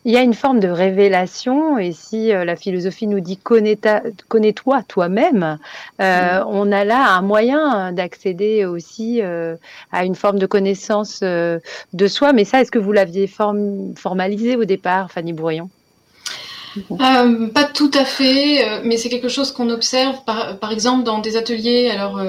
Il 0.06 0.12
y 0.12 0.18
a 0.18 0.22
une 0.22 0.34
forme 0.34 0.60
de 0.60 0.68
révélation, 0.68 1.78
et 1.78 1.94
si 1.94 2.34
euh, 2.34 2.44
la 2.44 2.58
philosophie 2.58 3.08
nous 3.08 3.22
dit 3.22 3.38
connais-toi 3.38 4.84
toi-même, 4.88 5.58
euh, 6.02 6.40
mm. 6.40 6.46
on 6.48 6.72
a 6.74 6.84
là 6.84 7.16
un 7.16 7.22
moyen 7.22 7.94
d'accéder 7.94 8.66
aussi 8.66 9.22
euh, 9.22 9.56
à 9.94 10.04
une 10.04 10.16
forme 10.16 10.40
de 10.40 10.46
connaissance 10.46 11.22
de 11.22 12.08
soi. 12.08 12.34
Mais 12.34 12.44
ça, 12.44 12.62
est-ce 12.62 12.72
que 12.72 12.80
vous 12.80 12.92
l'aviez 12.92 13.28
formalisé 13.28 14.58
au 14.58 14.66
départ, 14.66 15.10
Fanny 15.10 15.32
Bourillon? 15.32 15.70
Pas 16.98 17.66
tout 17.74 17.92
à 17.94 18.04
fait, 18.04 18.82
mais 18.84 18.98
c'est 18.98 19.10
quelque 19.10 19.30
chose 19.30 19.52
qu'on 19.52 19.70
observe, 19.70 20.24
par, 20.26 20.58
par, 20.58 20.72
exemple, 20.72 21.04
dans 21.04 21.20
des 21.20 21.38
ateliers 21.38 21.92
alors, 21.92 22.20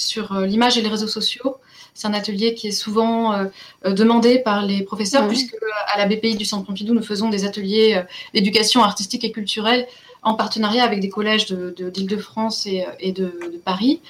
sur 0.00 0.34
l'image 0.40 0.78
et 0.78 0.82
les 0.82 0.88
réseaux 0.88 1.08
sociaux. 1.08 1.56
C'est 1.94 2.06
un 2.06 2.14
atelier 2.14 2.54
qui 2.54 2.68
est 2.68 2.72
souvent 2.72 3.32
euh, 3.32 3.44
euh, 3.84 3.92
demandé 3.92 4.38
par 4.38 4.64
les 4.64 4.82
professeurs, 4.82 5.26
puisque 5.28 5.56
à 5.92 5.98
la 5.98 6.06
BPI 6.06 6.36
du 6.36 6.44
Centre 6.44 6.64
Pompidou, 6.64 6.94
nous 6.94 7.02
faisons 7.02 7.28
des 7.28 7.44
ateliers 7.44 7.96
euh, 7.96 8.02
d'éducation 8.34 8.82
artistique 8.82 9.24
et 9.24 9.32
culturelle 9.32 9.86
en 10.22 10.34
partenariat 10.34 10.84
avec 10.84 11.00
des 11.00 11.08
collèges 11.08 11.46
d'Île-de-France 11.46 12.66
et, 12.66 12.84
et 13.00 13.12
de, 13.12 13.32
Paris. 13.64 14.00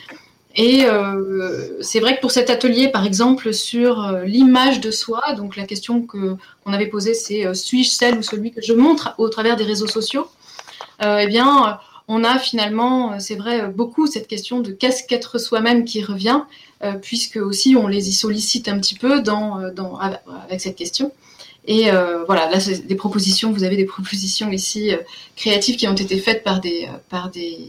Et 0.57 0.85
c'est 1.81 2.01
vrai 2.01 2.17
que 2.17 2.21
pour 2.21 2.33
cet 2.33 2.51
atelier, 2.51 2.89
par 2.89 3.07
exemple, 3.07 3.55
sur 3.55 4.19
l'image 4.25 4.81
de 4.81 4.91
soi, 4.91 5.23
donc 5.37 5.55
la 5.55 5.65
question 5.65 6.03
que 6.03 6.35
qu'on 6.65 6.73
avait 6.73 6.89
posée, 6.89 7.15
c'est 7.15 7.55
suis-je 7.55 7.91
celle 7.91 8.19
ou 8.19 8.23
celui 8.23 8.51
que 8.51 8.61
je 8.61 8.73
montre 8.73 9.15
au 9.19 9.29
travers 9.29 9.55
des 9.55 9.63
réseaux 9.63 9.87
sociaux 9.87 10.27
Eh 11.01 11.29
bien, 11.29 11.79
on 12.13 12.25
a 12.25 12.39
finalement, 12.39 13.21
c'est 13.21 13.37
vrai, 13.37 13.69
beaucoup 13.69 14.07
cette 14.07 14.27
question 14.27 14.61
de 14.61 14.73
qu'est-ce 14.73 15.05
qu'être 15.05 15.39
soi-même 15.39 15.85
qui 15.85 16.03
revient. 16.03 16.43
Euh, 16.83 16.95
puisque 16.95 17.37
aussi 17.37 17.77
on 17.77 17.87
les 17.89 18.09
y 18.09 18.13
sollicite 18.15 18.67
un 18.67 18.79
petit 18.79 18.95
peu 18.95 19.23
euh, 19.23 19.71
avec 20.43 20.63
cette 20.63 20.77
question. 20.77 21.13
Et 21.67 21.93
euh, 21.93 22.25
voilà, 22.25 22.51
là, 22.51 22.57
des 22.59 22.95
propositions, 22.95 23.53
vous 23.53 23.65
avez 23.65 23.77
des 23.77 23.85
propositions 23.85 24.51
ici 24.51 24.93
créatives 25.37 25.77
qui 25.77 25.87
ont 25.89 25.95
été 25.95 26.19
faites 26.19 26.43
par 26.43 26.59
des, 26.59 26.89
par 27.11 27.31
des 27.31 27.61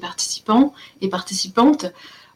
participants 0.00 0.72
et 1.00 1.08
participantes. 1.08 1.86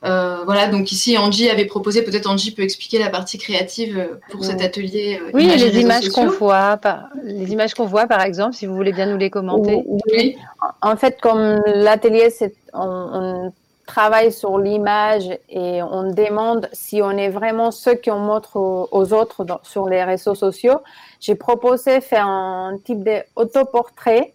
Voilà, 0.03 0.69
donc 0.69 0.93
ici 0.93 1.17
Angie 1.17 1.49
avait 1.49 1.65
proposé, 1.65 2.03
peut-être 2.03 2.29
Angie 2.29 2.53
peut 2.53 2.63
expliquer 2.63 2.99
la 2.99 3.11
partie 3.11 3.39
créative 3.39 4.19
pour 4.31 4.45
cet 4.45 4.61
atelier. 4.61 5.21
oui, 5.33 5.47
les 5.47 5.81
images 5.81 6.09
qu'on 6.09 6.29
voit, 6.29 6.77
par, 6.77 7.09
les 7.23 7.53
images 7.53 7.75
qu'on 7.75 7.87
voit 7.87 8.07
par 8.07 8.23
exemple, 8.23 8.55
si 8.55 8.67
vous 8.67 8.75
voulez 8.75 8.93
bien 8.93 9.07
nous 9.07 9.19
les 9.19 9.31
commenter. 9.31 9.83
Oui. 10.13 10.37
En 10.81 10.97
fait, 10.97 11.21
comme 11.21 11.61
l'atelier, 11.67 12.31
c'est 12.31 12.55
on, 12.73 13.53
travaille 13.87 14.33
sur 14.33 14.59
l'image 14.59 15.29
et 15.49 15.83
on 15.83 16.13
demande 16.13 16.69
si 16.73 17.03
on 17.03 17.11
est 17.11 17.29
vraiment 17.29 17.71
ceux 17.71 17.95
qu'on 17.95 18.19
montre 18.19 18.57
aux, 18.57 19.13
autres 19.13 19.45
sur 19.65 19.89
les 19.89 20.05
réseaux 20.05 20.35
sociaux, 20.35 20.81
j'ai 21.21 21.35
proposé 21.35 22.01
faire 22.01 22.27
un 22.27 22.79
type 22.85 23.07
d'autoportrait 23.37 24.33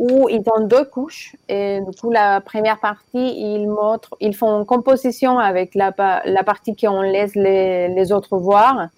où 0.00 0.30
ils 0.30 0.42
ont 0.56 0.64
deux 0.66 0.86
couches 0.86 1.36
et 1.46 1.80
du 1.82 1.94
coup 1.94 2.10
la 2.10 2.40
première 2.40 2.80
partie 2.80 3.26
ils 3.52 3.68
montrent, 3.68 4.16
ils 4.18 4.34
font 4.34 4.60
une 4.60 4.64
composition 4.64 5.38
avec 5.38 5.74
la, 5.74 5.92
la 6.24 6.42
partie 6.42 6.74
qu'on 6.74 7.02
laisse 7.02 7.34
les, 7.34 7.88
les 7.88 8.10
autres 8.10 8.38
voir. 8.38 8.88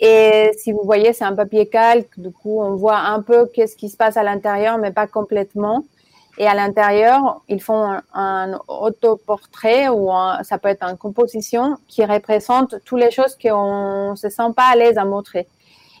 Et 0.00 0.50
si 0.58 0.72
vous 0.72 0.82
voyez, 0.84 1.14
c'est 1.14 1.24
un 1.24 1.34
papier 1.34 1.66
calque, 1.66 2.18
du 2.18 2.30
coup, 2.30 2.60
on 2.60 2.74
voit 2.74 2.98
un 2.98 3.22
peu 3.22 3.46
qu'est-ce 3.46 3.76
qui 3.76 3.88
se 3.88 3.96
passe 3.96 4.16
à 4.18 4.22
l'intérieur, 4.22 4.76
mais 4.76 4.90
pas 4.90 5.06
complètement. 5.06 5.84
Et 6.36 6.46
à 6.46 6.54
l'intérieur, 6.54 7.42
ils 7.48 7.62
font 7.62 7.96
un, 8.12 8.60
autoportrait 8.68 9.88
ou 9.88 10.10
ça 10.42 10.58
peut 10.58 10.68
être 10.68 10.84
une 10.84 10.98
composition 10.98 11.78
qui 11.88 12.04
représente 12.04 12.74
toutes 12.84 13.00
les 13.00 13.12
choses 13.12 13.38
qu'on 13.40 14.10
ne 14.10 14.16
se 14.16 14.28
sent 14.28 14.52
pas 14.54 14.66
à 14.72 14.76
l'aise 14.76 14.98
à 14.98 15.04
montrer. 15.04 15.46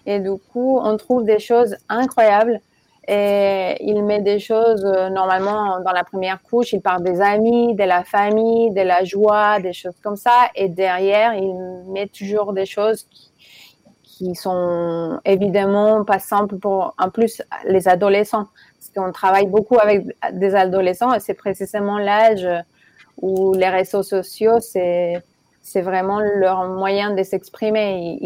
Et 0.04 0.18
du 0.18 0.36
coup, 0.52 0.78
on 0.82 0.96
trouve 0.98 1.24
des 1.24 1.38
choses 1.38 1.76
incroyables. 1.88 2.60
Et 3.06 3.76
il 3.80 4.02
met 4.02 4.22
des 4.22 4.38
choses, 4.38 4.84
euh, 4.84 5.10
normalement, 5.10 5.80
dans 5.80 5.92
la 5.92 6.04
première 6.04 6.42
couche, 6.42 6.72
il 6.72 6.80
parle 6.80 7.02
des 7.02 7.20
amis, 7.20 7.74
de 7.74 7.84
la 7.84 8.02
famille, 8.02 8.70
de 8.72 8.80
la 8.80 9.04
joie, 9.04 9.60
des 9.60 9.74
choses 9.74 9.96
comme 10.02 10.16
ça. 10.16 10.48
Et 10.54 10.68
derrière, 10.68 11.34
il 11.34 11.54
met 11.92 12.06
toujours 12.06 12.54
des 12.54 12.64
choses 12.64 13.02
qui, 13.04 13.30
qui 14.02 14.34
sont 14.34 15.20
évidemment 15.26 16.04
pas 16.04 16.18
simples 16.18 16.56
pour, 16.56 16.94
en 16.98 17.10
plus, 17.10 17.42
les 17.66 17.88
adolescents. 17.88 18.46
Parce 18.78 18.90
qu'on 18.94 19.12
travaille 19.12 19.46
beaucoup 19.46 19.78
avec 19.78 20.06
des 20.32 20.54
adolescents 20.54 21.12
et 21.12 21.20
c'est 21.20 21.34
précisément 21.34 21.98
l'âge 21.98 22.48
où 23.20 23.52
les 23.54 23.68
réseaux 23.68 24.02
sociaux, 24.02 24.60
c'est, 24.60 25.22
c'est 25.62 25.82
vraiment 25.82 26.20
leur 26.20 26.68
moyen 26.68 27.14
de 27.14 27.22
s'exprimer. 27.22 28.18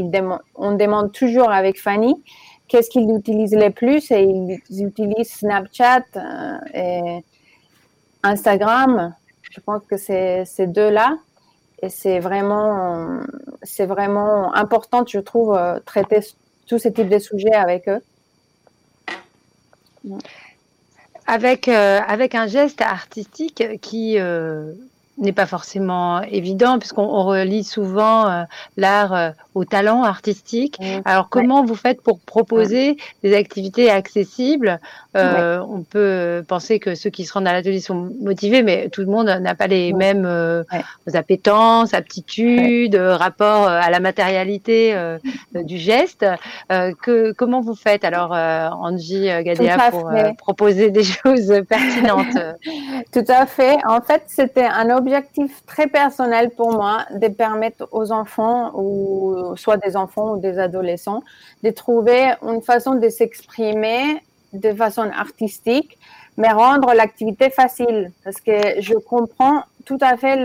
on 0.55 0.73
demande 0.73 1.13
toujours 1.13 1.51
avec 1.51 1.81
Fanny 1.81 2.23
qu'est-ce 2.69 2.91
qu'ils 2.91 3.11
utilisent 3.11 3.55
le 3.55 3.71
plus 3.71 4.11
et 4.11 4.23
ils 4.23 4.85
utilisent 4.85 5.33
Snapchat 5.33 6.05
euh, 6.17 6.59
et 6.75 7.25
Instagram. 8.23 9.15
Je 9.51 9.61
pense 9.61 9.83
que 9.89 9.97
c'est 9.97 10.45
ces 10.45 10.67
deux-là. 10.67 11.19
Et 11.81 11.91
c'est 11.91 12.19
vraiment, 12.19 13.21
c'est 13.63 13.87
vraiment 13.87 14.53
important, 14.55 15.05
je 15.07 15.21
trouve, 15.21 15.55
euh, 15.55 15.79
traiter 15.87 16.21
tous 16.67 16.79
ces 16.79 16.93
types 16.93 17.09
de 17.09 17.21
sujets 17.21 17.55
avec 17.55 17.89
eux. 17.89 18.03
Avec, 21.27 21.69
euh, 21.69 22.01
avec 22.07 22.35
un 22.35 22.49
geste 22.49 22.81
artistique 22.81 23.63
qui, 23.81 24.19
n'est 25.19 25.33
pas 25.33 25.47
forcément 25.47 26.23
évident 26.23 26.79
puisqu'on 26.79 27.09
relie 27.25 27.65
souvent 27.65 28.29
euh, 28.29 28.43
l'art 28.77 29.15
euh, 29.15 29.31
au 29.55 29.65
talent 29.65 30.05
artistique. 30.05 30.79
Mmh. 30.81 31.01
Alors 31.05 31.29
comment 31.29 31.65
vous 31.65 31.75
faites 31.75 32.03
pour 32.03 32.21
proposer 32.21 32.97
des 33.23 33.35
activités 33.35 33.91
accessibles? 33.91 34.81
Euh, 35.17 35.61
On 35.69 35.83
peut 35.83 36.45
penser 36.47 36.79
que 36.79 36.95
ceux 36.95 37.11
qui 37.11 37.25
se 37.25 37.33
rendent 37.33 37.49
à 37.49 37.53
l'atelier 37.53 37.81
sont 37.81 38.13
motivés, 38.21 38.63
mais 38.63 38.89
tout 38.89 39.01
le 39.01 39.09
monde 39.09 39.27
n'a 39.27 39.55
pas 39.55 39.67
les 39.67 39.93
mêmes 39.93 40.65
appétences, 41.13 41.93
aptitudes, 41.95 42.95
rapport 42.95 43.67
à 43.67 43.91
la 43.91 43.99
matérialité 43.99 44.97
du 45.55 45.79
geste. 45.79 46.25
que 46.69 47.33
comment 47.33 47.61
vous 47.61 47.75
faites 47.75 48.05
alors, 48.05 48.33
Angie 48.33 49.27
Gadea, 49.43 49.91
pour 49.91 50.13
proposer 50.39 50.91
des 50.91 51.05
choses 51.25 51.53
pertinentes? 51.69 52.39
Tout 53.13 53.25
à 53.29 53.47
fait. 53.47 53.79
En 53.87 54.01
fait, 54.01 54.23
c'était 54.27 54.67
un 54.67 54.97
objet 54.97 55.08
objectif 55.09 55.65
très 55.67 55.87
personnel 55.87 56.51
pour 56.51 56.73
moi 56.73 57.07
de 57.15 57.29
permettre 57.29 57.89
aux 57.93 58.13
enfants, 58.13 58.73
ou 58.75 59.57
soit 59.57 59.79
des 59.79 59.97
enfants 59.97 60.35
ou 60.35 60.39
des 60.39 60.59
adolescents, 60.59 61.23
de 61.63 61.71
trouver 61.71 62.35
une 62.43 62.63
façon 62.63 62.95
de 62.95 63.09
s'exprimer 63.09 64.23
de 64.53 64.73
façon 64.73 65.03
artistique, 65.27 65.99
mais 66.37 66.51
rendre 66.51 66.93
l'activité 66.95 67.51
facile. 67.51 68.13
Parce 68.25 68.41
que 68.41 68.81
je 68.81 68.95
comprends 68.95 69.63
tout 69.85 69.99
à 70.01 70.17
fait 70.17 70.37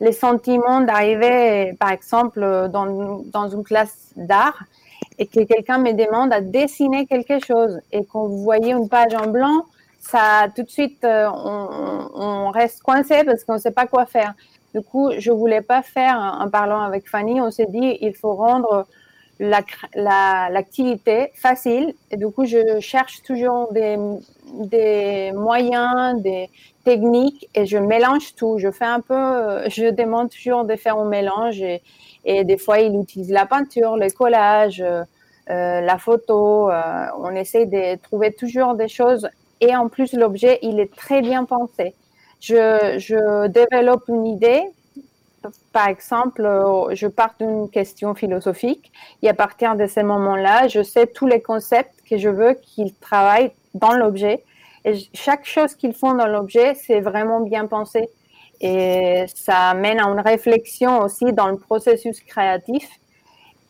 les 0.00 0.12
sentiments 0.12 0.80
d'arriver, 0.80 1.74
par 1.78 1.90
exemple, 1.90 2.40
dans, 2.70 3.22
dans 3.36 3.48
une 3.48 3.64
classe 3.64 4.12
d'art 4.16 4.64
et 5.18 5.26
que 5.26 5.42
quelqu'un 5.44 5.78
me 5.78 5.92
demande 5.92 6.32
à 6.32 6.40
dessiner 6.40 7.06
quelque 7.06 7.38
chose 7.44 7.80
et 7.92 8.04
qu'on 8.04 8.28
voyait 8.28 8.72
une 8.72 8.88
page 8.88 9.14
en 9.14 9.28
blanc 9.28 9.64
ça 10.00 10.46
tout 10.54 10.62
de 10.62 10.70
suite, 10.70 11.04
euh, 11.04 11.28
on, 11.28 12.50
reste 12.50 12.82
coincé 12.82 13.24
parce 13.24 13.44
qu'on 13.44 13.54
ne 13.54 13.58
sait 13.58 13.70
pas 13.70 13.86
quoi 13.86 14.06
faire. 14.06 14.34
Du 14.74 14.82
coup, 14.82 15.10
je 15.18 15.30
voulais 15.30 15.62
pas 15.62 15.82
faire, 15.82 16.38
en 16.40 16.48
parlant 16.48 16.80
avec 16.80 17.08
Fanny, 17.08 17.40
on 17.40 17.50
s'est 17.50 17.66
dit, 17.66 17.98
il 18.00 18.14
faut 18.14 18.34
rendre 18.34 18.86
l'activité 19.38 21.16
la, 21.16 21.26
facile. 21.34 21.94
Et 22.10 22.16
du 22.16 22.28
coup, 22.28 22.44
je 22.44 22.80
cherche 22.80 23.22
toujours 23.22 23.72
des, 23.72 23.96
des 24.54 25.32
moyens, 25.32 26.20
des 26.22 26.50
techniques 26.84 27.48
et 27.54 27.66
je 27.66 27.78
mélange 27.78 28.34
tout. 28.34 28.58
Je 28.58 28.70
fais 28.70 28.84
un 28.84 29.00
peu, 29.00 29.68
je 29.68 29.90
demande 29.90 30.30
toujours 30.30 30.64
de 30.64 30.76
faire 30.76 30.96
un 30.98 31.08
mélange 31.08 31.62
et, 32.24 32.44
des 32.44 32.58
fois, 32.58 32.80
il 32.80 32.98
utilise 33.00 33.30
la 33.30 33.46
peinture, 33.46 33.96
le 33.96 34.10
collage, 34.10 34.82
euh, 35.48 35.80
la 35.80 35.98
photo. 35.98 36.70
Euh, 36.70 37.06
on 37.18 37.30
essaie 37.34 37.66
de 37.66 37.96
trouver 38.02 38.32
toujours 38.32 38.74
des 38.74 38.88
choses 38.88 39.28
et 39.60 39.74
en 39.74 39.88
plus 39.88 40.12
l'objet 40.12 40.58
il 40.62 40.80
est 40.80 40.94
très 40.94 41.20
bien 41.22 41.44
pensé. 41.44 41.94
Je, 42.40 42.96
je 42.98 43.46
développe 43.48 44.04
une 44.08 44.26
idée, 44.26 44.62
par 45.72 45.88
exemple, 45.88 46.42
je 46.92 47.06
pars 47.06 47.34
d'une 47.38 47.68
question 47.70 48.14
philosophique. 48.14 48.92
Et 49.22 49.28
à 49.28 49.34
partir 49.34 49.76
de 49.76 49.86
ce 49.86 50.00
moment-là, 50.00 50.68
je 50.68 50.82
sais 50.82 51.06
tous 51.06 51.26
les 51.26 51.40
concepts 51.40 51.94
que 52.08 52.18
je 52.18 52.28
veux 52.28 52.54
qu'ils 52.54 52.94
travaillent 52.94 53.52
dans 53.74 53.92
l'objet. 53.92 54.44
Et 54.84 54.94
chaque 55.14 55.44
chose 55.44 55.74
qu'ils 55.74 55.94
font 55.94 56.14
dans 56.14 56.26
l'objet, 56.26 56.74
c'est 56.74 57.00
vraiment 57.00 57.40
bien 57.40 57.66
pensé. 57.66 58.08
Et 58.60 59.24
ça 59.34 59.70
amène 59.70 60.00
à 60.00 60.04
une 60.04 60.20
réflexion 60.20 61.00
aussi 61.00 61.32
dans 61.32 61.48
le 61.48 61.58
processus 61.58 62.20
créatif 62.20 62.88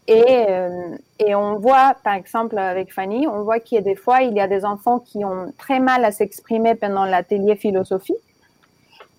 et, 0.08 0.46
euh, 0.48 0.96
et, 1.18 1.34
on 1.34 1.56
voit, 1.56 1.94
par 2.04 2.14
exemple, 2.14 2.58
avec 2.58 2.92
Fanny, 2.92 3.26
on 3.26 3.42
voit 3.42 3.58
qu'il 3.58 3.76
y 3.76 3.78
a 3.78 3.82
des 3.82 3.96
fois, 3.96 4.22
il 4.22 4.34
y 4.34 4.40
a 4.40 4.46
des 4.46 4.64
enfants 4.64 5.00
qui 5.00 5.24
ont 5.24 5.52
très 5.58 5.80
mal 5.80 6.04
à 6.04 6.12
s'exprimer 6.12 6.74
pendant 6.74 7.04
l'atelier 7.04 7.56
philosophie. 7.56 8.16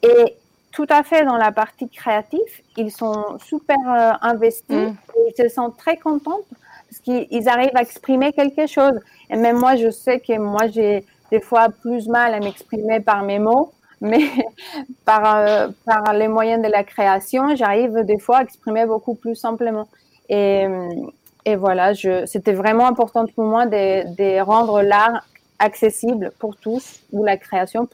Et 0.04 0.38
tout 0.72 0.86
à 0.90 1.04
fait 1.04 1.26
dans 1.26 1.38
la 1.38 1.52
partie 1.52 1.90
créative, 1.90 2.40
ils 2.78 2.92
sont 2.92 3.38
super 3.40 3.78
euh, 3.88 4.12
investis 4.22 4.76
mm. 4.76 4.96
et 5.16 5.34
ils 5.34 5.44
se 5.44 5.50
sentent 5.50 5.78
très 5.78 5.98
contents 5.98 6.42
parce 6.90 7.02
qu'ils 7.02 7.50
arrivent 7.50 7.76
à 7.76 7.82
exprimer 7.82 8.32
quelque 8.32 8.68
chose. 8.68 9.00
Et 9.30 9.36
même 9.36 9.58
moi, 9.58 9.76
je 9.76 9.90
sais 9.90 10.20
que 10.20 10.38
moi, 10.38 10.68
j'ai 10.68 11.06
des 11.32 11.42
fois 11.42 11.68
plus 11.70 12.08
mal 12.08 12.34
à 12.34 12.40
m'exprimer 12.40 13.02
par 13.02 13.24
mes 13.24 13.40
mots, 13.40 13.74
mais 14.00 14.30
par, 15.06 15.36
euh, 15.36 15.68
par 15.86 16.14
les 16.14 16.28
moyens 16.28 16.64
de 16.64 16.72
la 16.72 16.84
création, 16.84 17.56
j'arrive 17.56 18.06
des 18.06 18.20
fois 18.20 18.38
à 18.38 18.44
exprimer 18.44 18.86
beaucoup 18.86 19.16
plus 19.16 19.36
simplement. 19.36 19.88
Et, 20.30 21.56
voilà, 21.56 21.94
c'était 22.26 22.54
vraiment 22.54 22.88
important 22.88 23.26
pour 23.26 23.46
moi 23.46 23.66
de, 23.66 24.42
rendre 24.42 24.82
l'art 24.82 25.26
accessible 25.60 26.32
pour 26.40 26.56
tous, 26.56 27.02
ou 27.12 27.24
la 27.24 27.38
création 27.38 27.88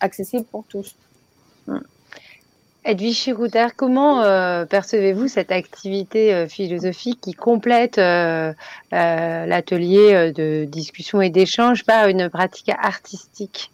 accessible 0.00 0.44
pour 0.44 0.64
tous. 0.64 0.94
Mm. 1.66 1.78
Edwige 2.86 3.16
Chirouter, 3.16 3.66
comment 3.76 4.22
euh, 4.22 4.64
percevez-vous 4.64 5.26
cette 5.26 5.50
activité 5.50 6.32
euh, 6.32 6.46
philosophique 6.46 7.20
qui 7.20 7.32
complète 7.32 7.98
euh, 7.98 8.52
l'atelier 8.92 10.30
de 10.30 10.64
discussion 10.66 11.20
et 11.20 11.28
d'échange 11.28 11.84
par 11.84 12.06
une 12.06 12.30
pratique 12.30 12.70
artistique? 12.80 13.72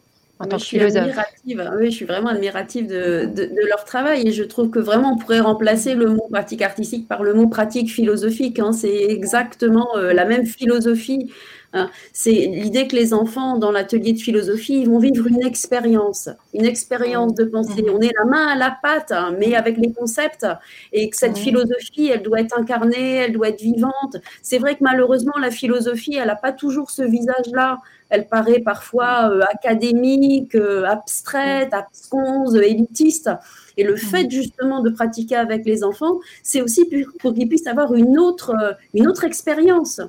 Je 0.50 0.56
suis 0.58 0.80
admirative. 0.80 1.70
Oui, 1.78 1.86
je 1.86 1.96
suis 1.96 2.04
vraiment 2.04 2.28
admirative 2.28 2.86
de, 2.86 3.50
leur 3.68 3.84
travail 3.84 4.26
et 4.26 4.32
je 4.32 4.42
trouve 4.42 4.70
que 4.70 4.78
vraiment 4.78 5.12
on 5.12 5.16
pourrait 5.16 5.40
remplacer 5.40 5.94
le 5.94 6.06
mot 6.06 6.26
pratique 6.30 6.62
artistique 6.62 7.08
par 7.08 7.22
le 7.22 7.34
mot 7.34 7.48
pratique 7.48 7.90
philosophique. 7.90 8.58
Hein. 8.58 8.72
C'est 8.72 9.04
exactement 9.08 9.96
euh, 9.96 10.12
la 10.12 10.24
même 10.24 10.46
philosophie. 10.46 11.30
Hein. 11.74 11.90
C'est 12.12 12.32
l'idée 12.32 12.86
que 12.86 12.94
les 12.94 13.14
enfants 13.14 13.56
dans 13.56 13.70
l'atelier 13.72 14.12
de 14.12 14.18
philosophie 14.18 14.80
ils 14.80 14.88
vont 14.88 14.98
vivre 14.98 15.26
une 15.26 15.42
expérience, 15.42 16.28
une 16.52 16.66
expérience 16.66 17.34
de 17.34 17.44
pensée. 17.44 17.84
On 17.90 18.00
est 18.00 18.12
la 18.18 18.24
main 18.26 18.46
à 18.48 18.56
la 18.56 18.76
pâte, 18.82 19.12
hein, 19.12 19.34
mais 19.38 19.54
avec 19.54 19.78
les 19.78 19.90
concepts 19.92 20.46
et 20.92 21.08
que 21.08 21.16
cette 21.16 21.38
philosophie, 21.38 22.10
elle 22.12 22.22
doit 22.22 22.40
être 22.40 22.58
incarnée, 22.58 23.16
elle 23.16 23.32
doit 23.32 23.48
être 23.48 23.62
vivante. 23.62 24.16
C'est 24.42 24.58
vrai 24.58 24.74
que 24.74 24.82
malheureusement 24.82 25.38
la 25.40 25.50
philosophie, 25.50 26.16
elle 26.16 26.26
n'a 26.26 26.36
pas 26.36 26.52
toujours 26.52 26.90
ce 26.90 27.02
visage-là 27.02 27.80
elle 28.12 28.28
paraît 28.28 28.60
parfois 28.60 29.30
euh, 29.30 29.40
académique, 29.50 30.54
euh, 30.54 30.84
abstraite, 30.84 31.72
absconse, 31.72 32.54
élitiste. 32.54 33.30
Et 33.78 33.84
le 33.84 33.96
fait 33.96 34.30
justement 34.30 34.82
de 34.82 34.90
pratiquer 34.90 35.36
avec 35.36 35.64
les 35.64 35.82
enfants, 35.82 36.20
c'est 36.42 36.60
aussi 36.60 36.84
pour 37.20 37.32
qu'ils 37.32 37.48
puissent 37.48 37.66
avoir 37.66 37.94
une 37.94 38.18
autre, 38.18 38.50
euh, 38.50 38.72
une 38.92 39.08
autre 39.08 39.24
expérience 39.24 40.02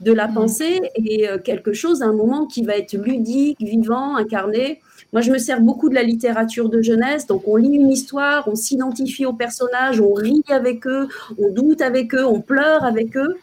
de 0.00 0.12
la 0.12 0.28
pensée 0.28 0.80
et 0.94 1.26
quelque 1.42 1.72
chose, 1.72 2.02
un 2.02 2.12
moment 2.12 2.46
qui 2.46 2.62
va 2.62 2.76
être 2.76 2.92
ludique, 2.92 3.58
vivant, 3.60 4.14
incarné. 4.14 4.80
Moi, 5.12 5.22
je 5.22 5.32
me 5.32 5.38
sers 5.38 5.60
beaucoup 5.60 5.88
de 5.88 5.96
la 5.96 6.04
littérature 6.04 6.68
de 6.68 6.80
jeunesse, 6.80 7.26
donc 7.26 7.48
on 7.48 7.56
lit 7.56 7.74
une 7.74 7.90
histoire, 7.90 8.46
on 8.46 8.54
s'identifie 8.54 9.26
aux 9.26 9.32
personnages, 9.32 10.00
on 10.00 10.12
rit 10.12 10.44
avec 10.50 10.86
eux, 10.86 11.08
on 11.36 11.50
doute 11.50 11.80
avec 11.80 12.14
eux, 12.14 12.24
on 12.24 12.40
pleure 12.40 12.84
avec 12.84 13.16
eux. 13.16 13.38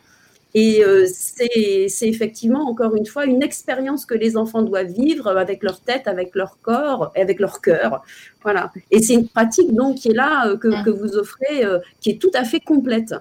Et 0.58 0.86
euh, 0.86 1.06
c'est 1.06 2.08
effectivement, 2.08 2.70
encore 2.70 2.96
une 2.96 3.06
fois, 3.06 3.26
une 3.26 3.44
expérience 3.44 4.06
que 4.06 4.13
les 4.13 4.38
enfants 4.38 4.62
doivent 4.62 4.88
vivre 4.88 5.28
avec 5.28 5.62
leur 5.63 5.82
tête, 5.82 6.08
avec 6.08 6.34
leur 6.34 6.58
corps 6.62 7.12
et 7.13 7.22
avec 7.22 7.41
leur 7.41 7.60
cœur. 7.60 8.02
Voilà. 8.41 8.72
Et 8.89 9.02
c'est 9.02 9.15
une 9.15 9.28
pratique 9.28 9.76
donc 9.76 9.98
qui 9.98 10.12
est 10.12 10.13
là, 10.13 10.48
euh, 10.48 10.56
que, 10.56 10.70
mm. 10.70 10.84
que, 10.86 10.89
vous 10.91 11.18
offrez, 11.18 11.65
euh, 11.65 11.80
qui 12.00 12.12
est 12.12 12.22
tout 12.22 12.32
à 12.34 12.46
fait 12.46 12.62
complète. 12.62 13.13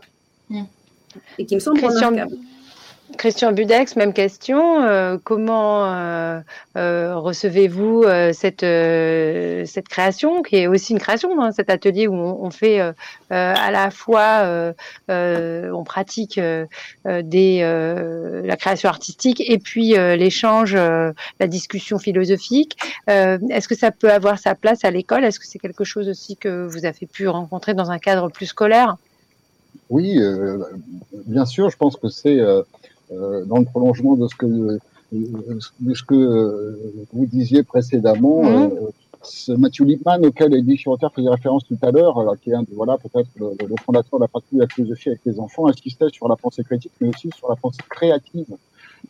Mm. 0.49 0.63
Et 1.39 1.45
qui 1.45 1.57
me 1.57 1.61
semble 1.61 1.85
remarquable. 1.85 2.37
Christian 3.17 3.53
Budex, 3.53 3.97
même 3.97 4.13
question. 4.13 4.83
Euh, 4.83 5.17
comment 5.23 5.87
euh, 5.87 6.41
euh, 6.77 7.17
recevez-vous 7.17 8.05
cette, 8.33 8.61
cette 8.61 9.89
création, 9.89 10.43
qui 10.43 10.57
est 10.57 10.67
aussi 10.67 10.93
une 10.93 10.99
création, 10.99 11.35
dans 11.35 11.53
cet 11.53 11.71
atelier 11.71 12.07
où 12.07 12.15
on, 12.15 12.51
fait 12.51 12.81
à 13.31 13.71
la 13.71 13.91
fois, 13.91 14.75
on 15.09 15.85
pratique 15.85 16.41
la 17.05 18.57
création 18.57 18.89
artistique 18.89 19.43
et 19.47 19.59
puis 19.59 19.91
l'échange, 19.93 20.75
la 20.75 21.47
discussion 21.47 21.99
philosophique. 21.99 22.77
Est-ce 23.07 23.69
que 23.69 23.77
ça 23.77 23.91
peut 23.91 24.11
avoir 24.11 24.39
sa 24.39 24.55
place 24.55 24.85
à 24.85 24.91
l'école? 24.91 25.25
Est-ce 25.25 25.41
que 25.41 25.47
c'est 25.47 25.59
quelque 25.59 25.85
chose 25.85 26.09
aussi 26.09 26.37
que 26.37 26.67
vous 26.67 26.85
avez 26.85 27.07
pu 27.07 27.29
rencontrer 27.29 27.75
dans 27.75 27.91
un 27.91 27.99
cadre 27.99 28.29
plus 28.31 28.47
scolaire? 28.47 28.97
Oui, 29.91 30.21
bien 31.27 31.47
sûr, 31.47 31.71
je 31.71 31.77
pense 31.77 31.97
que 31.97 32.09
c'est 32.09 32.41
dans 33.47 33.59
le 33.59 33.65
prolongement 33.65 34.17
de 34.17 34.27
ce 34.29 34.35
que, 34.35 34.79
de 35.13 35.95
ce 35.95 36.03
que 36.03 36.15
euh, 36.15 36.79
vous 37.13 37.27
disiez 37.27 37.63
précédemment, 37.63 38.45
euh, 38.45 38.69
ce 39.23 39.53
Mathieu 39.53 39.85
Lippmann, 39.85 40.25
auquel 40.27 40.55
Eddie 40.55 40.77
Chiroter 40.77 41.07
faisait 41.15 41.31
référence 41.31 41.65
tout 41.65 41.79
à 41.83 41.91
l'heure, 41.91 42.37
qui 42.43 42.51
est 42.51 42.55
un, 42.55 42.65
voilà, 42.75 42.99
peut-être 42.99 43.29
le, 43.37 43.55
fondateur 43.85 44.19
de 44.19 44.25
la 44.25 44.29
pratique 44.29 44.55
de 44.55 44.61
la 44.61 44.69
philosophie 44.69 45.09
avec 45.11 45.21
les 45.25 45.41
enfants, 45.41 45.67
insistait 45.67 46.11
sur 46.13 46.29
la 46.29 46.37
pensée 46.37 46.63
critique, 46.63 46.93
mais 47.01 47.09
aussi 47.09 47.31
sur 47.37 47.49
la 47.49 47.57
pensée 47.57 47.83
créative. 47.89 48.57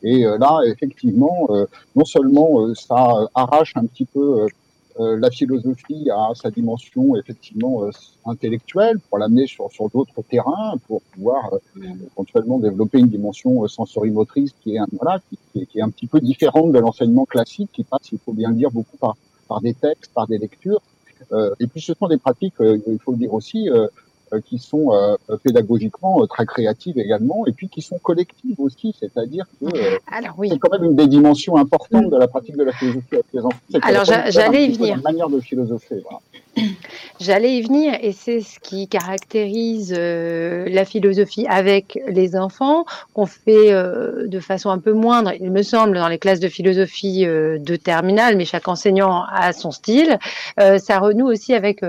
Et 0.03 0.25
là, 0.25 0.61
effectivement, 0.67 1.49
non 1.97 2.05
seulement 2.05 2.75
ça 2.75 3.29
arrache 3.35 3.73
un 3.77 3.87
petit 3.87 4.05
peu 4.05 4.43
euh, 4.43 4.49
la 4.99 5.31
philosophie 5.31 6.09
a 6.11 6.33
sa 6.35 6.51
dimension 6.51 7.17
effectivement 7.17 7.85
euh, 7.85 7.91
intellectuelle 8.27 8.99
pour 9.01 9.19
l'amener 9.19 9.47
sur, 9.47 9.71
sur 9.73 9.89
d'autres 9.91 10.23
terrains, 10.23 10.77
pour 10.87 11.03
pouvoir 11.03 11.55
euh, 11.55 11.81
éventuellement 12.13 12.59
développer 12.59 12.99
une 12.99 13.09
dimension 13.09 13.67
sensorimotrice 13.67 14.53
qui 14.63 14.77
est, 14.77 14.81
voilà, 14.93 15.21
qui, 15.29 15.67
qui, 15.67 15.79
est 15.79 15.83
un 15.83 15.91
petit 15.91 16.07
peu 16.07 16.21
différente 16.21 16.73
de 16.73 16.79
l'enseignement 16.79 17.25
classique, 17.25 17.71
qui 17.73 17.85
passe, 17.85 18.13
il 18.13 18.19
faut 18.19 18.33
bien 18.33 18.51
le 18.51 18.57
dire, 18.57 18.71
beaucoup 18.71 18.97
par, 18.97 19.17
par 19.49 19.61
des 19.61 19.75
textes, 19.75 20.13
par 20.15 20.27
des 20.27 20.39
lectures. 20.39 20.81
et 21.61 21.67
puis 21.67 21.81
ce 21.81 21.95
sont 21.95 22.07
des 22.07 22.19
pratiques, 22.19 22.55
il 22.61 22.99
faut 23.03 23.13
le 23.13 23.19
dire 23.19 23.35
aussi, 23.35 23.69
euh, 23.71 23.89
qui 24.45 24.59
sont 24.59 24.93
euh, 24.93 25.17
pédagogiquement 25.43 26.23
euh, 26.23 26.27
très 26.27 26.47
créatives 26.47 26.99
également, 26.99 27.47
et 27.47 27.53
puis 27.53 27.69
qui 27.69 27.83
sont 27.83 27.99
collectives 27.99 28.61
aussi, 28.61 28.95
c'est-à-dire 28.99 29.47
que 29.61 29.67
c'est 30.49 30.59
quand 30.59 30.73
même 30.73 30.85
une 30.85 30.97
des 30.97 31.07
dimensions 31.07 31.57
importantes 31.57 32.11
de 32.11 32.17
la 32.17 32.29
pratique 32.29 32.57
de 32.57 32.65
la 32.65 32.73
philosophie 32.73 33.15
avec 33.15 33.27
les 33.33 33.41
enfants. 33.41 33.59
Alors 33.83 34.05
j'allais 34.05 34.67
y 34.67 34.73
venir. 34.73 34.97
Une 34.97 35.03
manière 35.03 35.29
de 35.29 35.41
philosopher. 35.41 36.03
J'allais 37.21 37.57
y 37.57 37.63
venir, 37.63 37.97
et 38.01 38.13
c'est 38.13 38.41
ce 38.41 38.59
qui 38.59 38.89
caractérise 38.89 39.93
la 39.93 40.85
philosophie 40.85 41.47
avec 41.49 41.99
les 42.09 42.37
enfants, 42.37 42.85
qu'on 43.15 43.27
fait 43.27 43.71
de 43.71 44.41
façon 44.41 44.71
un 44.71 44.79
peu 44.79 44.93
moindre, 44.93 45.33
il 45.41 45.51
me 45.51 45.63
semble, 45.63 45.97
dans 45.97 46.09
les 46.09 46.19
classes 46.19 46.41
de 46.41 46.49
philosophie 46.49 47.25
de 47.25 47.77
terminale, 47.77 48.37
mais 48.37 48.45
chaque 48.45 48.69
enseignant 48.69 49.23
a 49.33 49.53
son 49.53 49.71
style. 49.71 50.19
ça 50.59 50.99
renoue 50.99 51.29
aussi 51.29 51.55
avec 51.55 51.83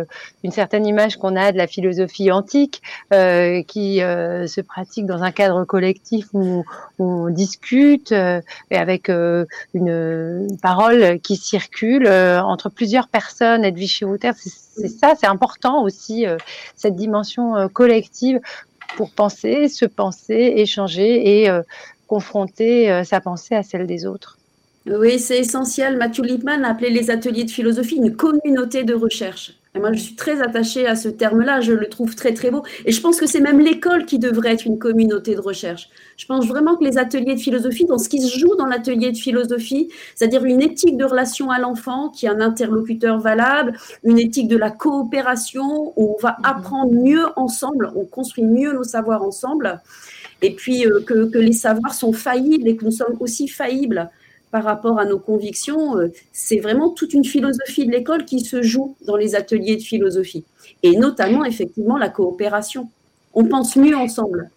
une 0.43 0.51
certaine 0.51 0.85
image 0.85 1.17
qu'on 1.17 1.35
a 1.35 1.51
de 1.51 1.57
la 1.57 1.67
philosophie 1.67 2.31
antique 2.31 2.81
euh, 3.13 3.63
qui 3.63 4.01
euh, 4.01 4.47
se 4.47 4.61
pratique 4.61 5.05
dans 5.05 5.23
un 5.23 5.31
cadre 5.31 5.65
collectif 5.65 6.27
où, 6.33 6.63
on 6.97 7.29
discute 7.29 8.11
euh, 8.11 8.41
et 8.71 8.77
avec 8.77 9.09
une, 9.09 10.47
parole 10.61 11.19
qui 11.19 11.35
circule 11.35 12.07
entre 12.07 12.69
plusieurs 12.69 13.07
personnes. 13.07 13.65
Edwige 13.65 14.03
Router, 14.03 14.31
c'est 14.37 14.49
ça, 14.55 15.15
c'est 15.19 15.27
important 15.27 15.83
aussi 15.83 16.25
cette 16.75 16.95
dimension 16.95 17.69
collective 17.69 18.39
pour 18.97 19.11
penser, 19.11 19.67
se 19.67 19.85
penser, 19.85 20.53
échanger 20.57 21.43
et 21.43 21.49
confronter 22.07 23.03
sa 23.03 23.21
pensée 23.21 23.55
à 23.55 23.63
celle 23.63 23.87
des 23.87 24.05
autres. 24.05 24.37
Oui, 24.85 25.17
c'est 25.17 25.39
essentiel. 25.39 25.97
Mathieu 25.97 26.23
Lippmann 26.23 26.63
a 26.63 26.69
appelé 26.69 26.91
les 26.91 27.09
ateliers 27.09 27.43
de 27.43 27.51
philosophie 27.51 27.95
une 27.95 28.15
communauté 28.15 28.83
de 28.83 28.93
recherche. 28.93 29.53
Et 29.75 29.79
moi, 29.79 29.91
je 29.91 29.99
suis 29.99 30.15
très 30.15 30.41
attachée 30.41 30.87
à 30.87 30.95
ce 30.95 31.09
terme-là, 31.09 31.59
je 31.59 31.73
le 31.73 31.89
trouve 31.89 32.15
très 32.15 32.33
très 32.33 32.49
beau. 32.49 32.63
Et 32.85 32.93
je 32.93 33.01
pense 33.01 33.19
que 33.19 33.27
c'est 33.27 33.41
même 33.41 33.59
l'école 33.59 34.05
qui 34.05 34.19
devrait 34.19 34.53
être 34.53 34.65
une 34.65 34.79
communauté 34.79 35.35
de 35.35 35.41
recherche. 35.41 35.89
Je 36.15 36.25
pense 36.25 36.47
vraiment 36.47 36.77
que 36.77 36.85
les 36.85 36.97
ateliers 36.97 37.35
de 37.35 37.39
philosophie, 37.39 37.85
dans 37.85 37.97
ce 37.97 38.07
qui 38.07 38.21
se 38.21 38.39
joue 38.39 38.55
dans 38.55 38.67
l'atelier 38.67 39.11
de 39.11 39.17
philosophie, 39.17 39.89
c'est-à-dire 40.15 40.45
une 40.45 40.61
éthique 40.61 40.95
de 40.95 41.03
relation 41.03 41.51
à 41.51 41.59
l'enfant 41.59 42.09
qui 42.09 42.25
est 42.25 42.29
un 42.29 42.39
interlocuteur 42.39 43.19
valable, 43.19 43.77
une 44.03 44.17
éthique 44.17 44.47
de 44.47 44.57
la 44.57 44.71
coopération 44.71 45.93
où 45.97 46.15
on 46.17 46.21
va 46.21 46.37
mhm. 46.39 46.45
apprendre 46.45 46.93
mieux 46.93 47.25
ensemble, 47.35 47.91
on 47.95 48.05
construit 48.05 48.45
mieux 48.45 48.71
nos 48.71 48.83
savoirs 48.83 49.23
ensemble, 49.23 49.81
et 50.41 50.55
puis 50.55 50.85
euh, 50.85 51.01
que, 51.01 51.25
que 51.25 51.37
les 51.37 51.53
savoirs 51.53 51.93
sont 51.93 52.13
faillibles 52.13 52.67
et 52.67 52.77
que 52.77 52.85
nous 52.85 52.91
sommes 52.91 53.17
aussi 53.19 53.49
faillibles 53.49 54.09
par 54.55 54.63
rapport 54.63 54.99
à 54.99 55.03
nos 55.03 55.19
convictions, 55.19 55.97
euh, 55.97 56.13
c'est 56.31 56.61
vraiment 56.61 56.89
toute 56.89 57.13
une 57.13 57.25
philosophie 57.25 57.85
de 57.85 57.91
l'école 57.91 58.23
qui 58.23 58.39
se 58.39 58.61
joue 58.61 58.95
dans 59.05 59.17
les 59.17 59.35
ateliers 59.35 59.75
de 59.75 59.81
philosophie. 59.81 60.45
Et 60.81 60.95
notamment, 60.95 61.43
effectivement, 61.43 61.97
la 61.97 62.07
coopération. 62.07 62.87
On 63.33 63.43
pense 63.43 63.75
mieux 63.75 63.97
ensemble. 63.97 64.49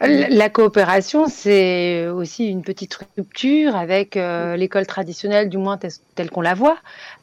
La 0.00 0.48
coopération, 0.48 1.26
c'est 1.26 2.06
aussi 2.06 2.46
une 2.46 2.62
petite 2.62 2.96
rupture 3.16 3.74
avec 3.74 4.16
euh, 4.16 4.54
l'école 4.54 4.86
traditionnelle, 4.86 5.48
du 5.48 5.58
moins 5.58 5.76
telle 6.14 6.30
qu'on 6.30 6.40
la 6.40 6.54
voit. 6.54 6.78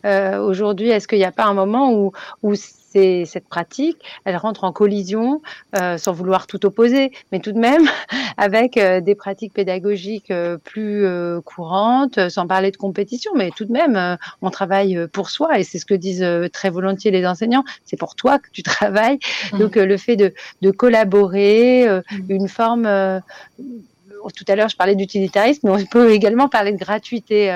Euh, 0.05 0.39
aujourd'hui, 0.41 0.89
est-ce 0.89 1.07
qu'il 1.07 1.19
n'y 1.19 1.23
a 1.23 1.31
pas 1.31 1.45
un 1.45 1.53
moment 1.53 1.93
où, 1.93 2.11
où 2.43 2.53
c'est 2.91 3.25
cette 3.25 3.47
pratique, 3.47 3.97
elle 4.25 4.35
rentre 4.35 4.63
en 4.63 4.71
collision, 4.71 5.41
euh, 5.77 5.97
sans 5.97 6.11
vouloir 6.11 6.47
tout 6.47 6.65
opposer, 6.65 7.11
mais 7.31 7.39
tout 7.39 7.51
de 7.51 7.59
même 7.59 7.87
avec 8.37 8.77
euh, 8.77 8.99
des 9.01 9.15
pratiques 9.15 9.53
pédagogiques 9.53 10.31
euh, 10.31 10.57
plus 10.57 11.05
courantes, 11.43 12.29
sans 12.29 12.47
parler 12.47 12.71
de 12.71 12.77
compétition, 12.77 13.31
mais 13.35 13.51
tout 13.55 13.65
de 13.65 13.71
même, 13.71 14.17
on 14.41 14.49
travaille 14.49 15.07
pour 15.11 15.29
soi, 15.29 15.59
et 15.59 15.63
c'est 15.63 15.79
ce 15.79 15.85
que 15.85 15.93
disent 15.93 16.25
très 16.51 16.69
volontiers 16.69 17.11
les 17.11 17.25
enseignants, 17.25 17.63
c'est 17.85 17.97
pour 17.97 18.15
toi 18.15 18.39
que 18.39 18.49
tu 18.51 18.63
travailles. 18.63 19.19
Mmh. 19.53 19.59
Donc 19.59 19.75
le 19.75 19.97
fait 19.97 20.15
de, 20.15 20.33
de 20.61 20.71
collaborer, 20.71 21.87
mmh. 21.87 22.01
une 22.29 22.47
forme 22.47 22.83
tout 24.35 24.45
à 24.47 24.55
l'heure, 24.55 24.69
je 24.69 24.75
parlais 24.75 24.95
d'utilitarisme, 24.95 25.67
mais 25.67 25.81
on 25.81 25.85
peut 25.85 26.11
également 26.11 26.47
parler 26.49 26.71
de 26.71 26.77
gratuité, 26.77 27.49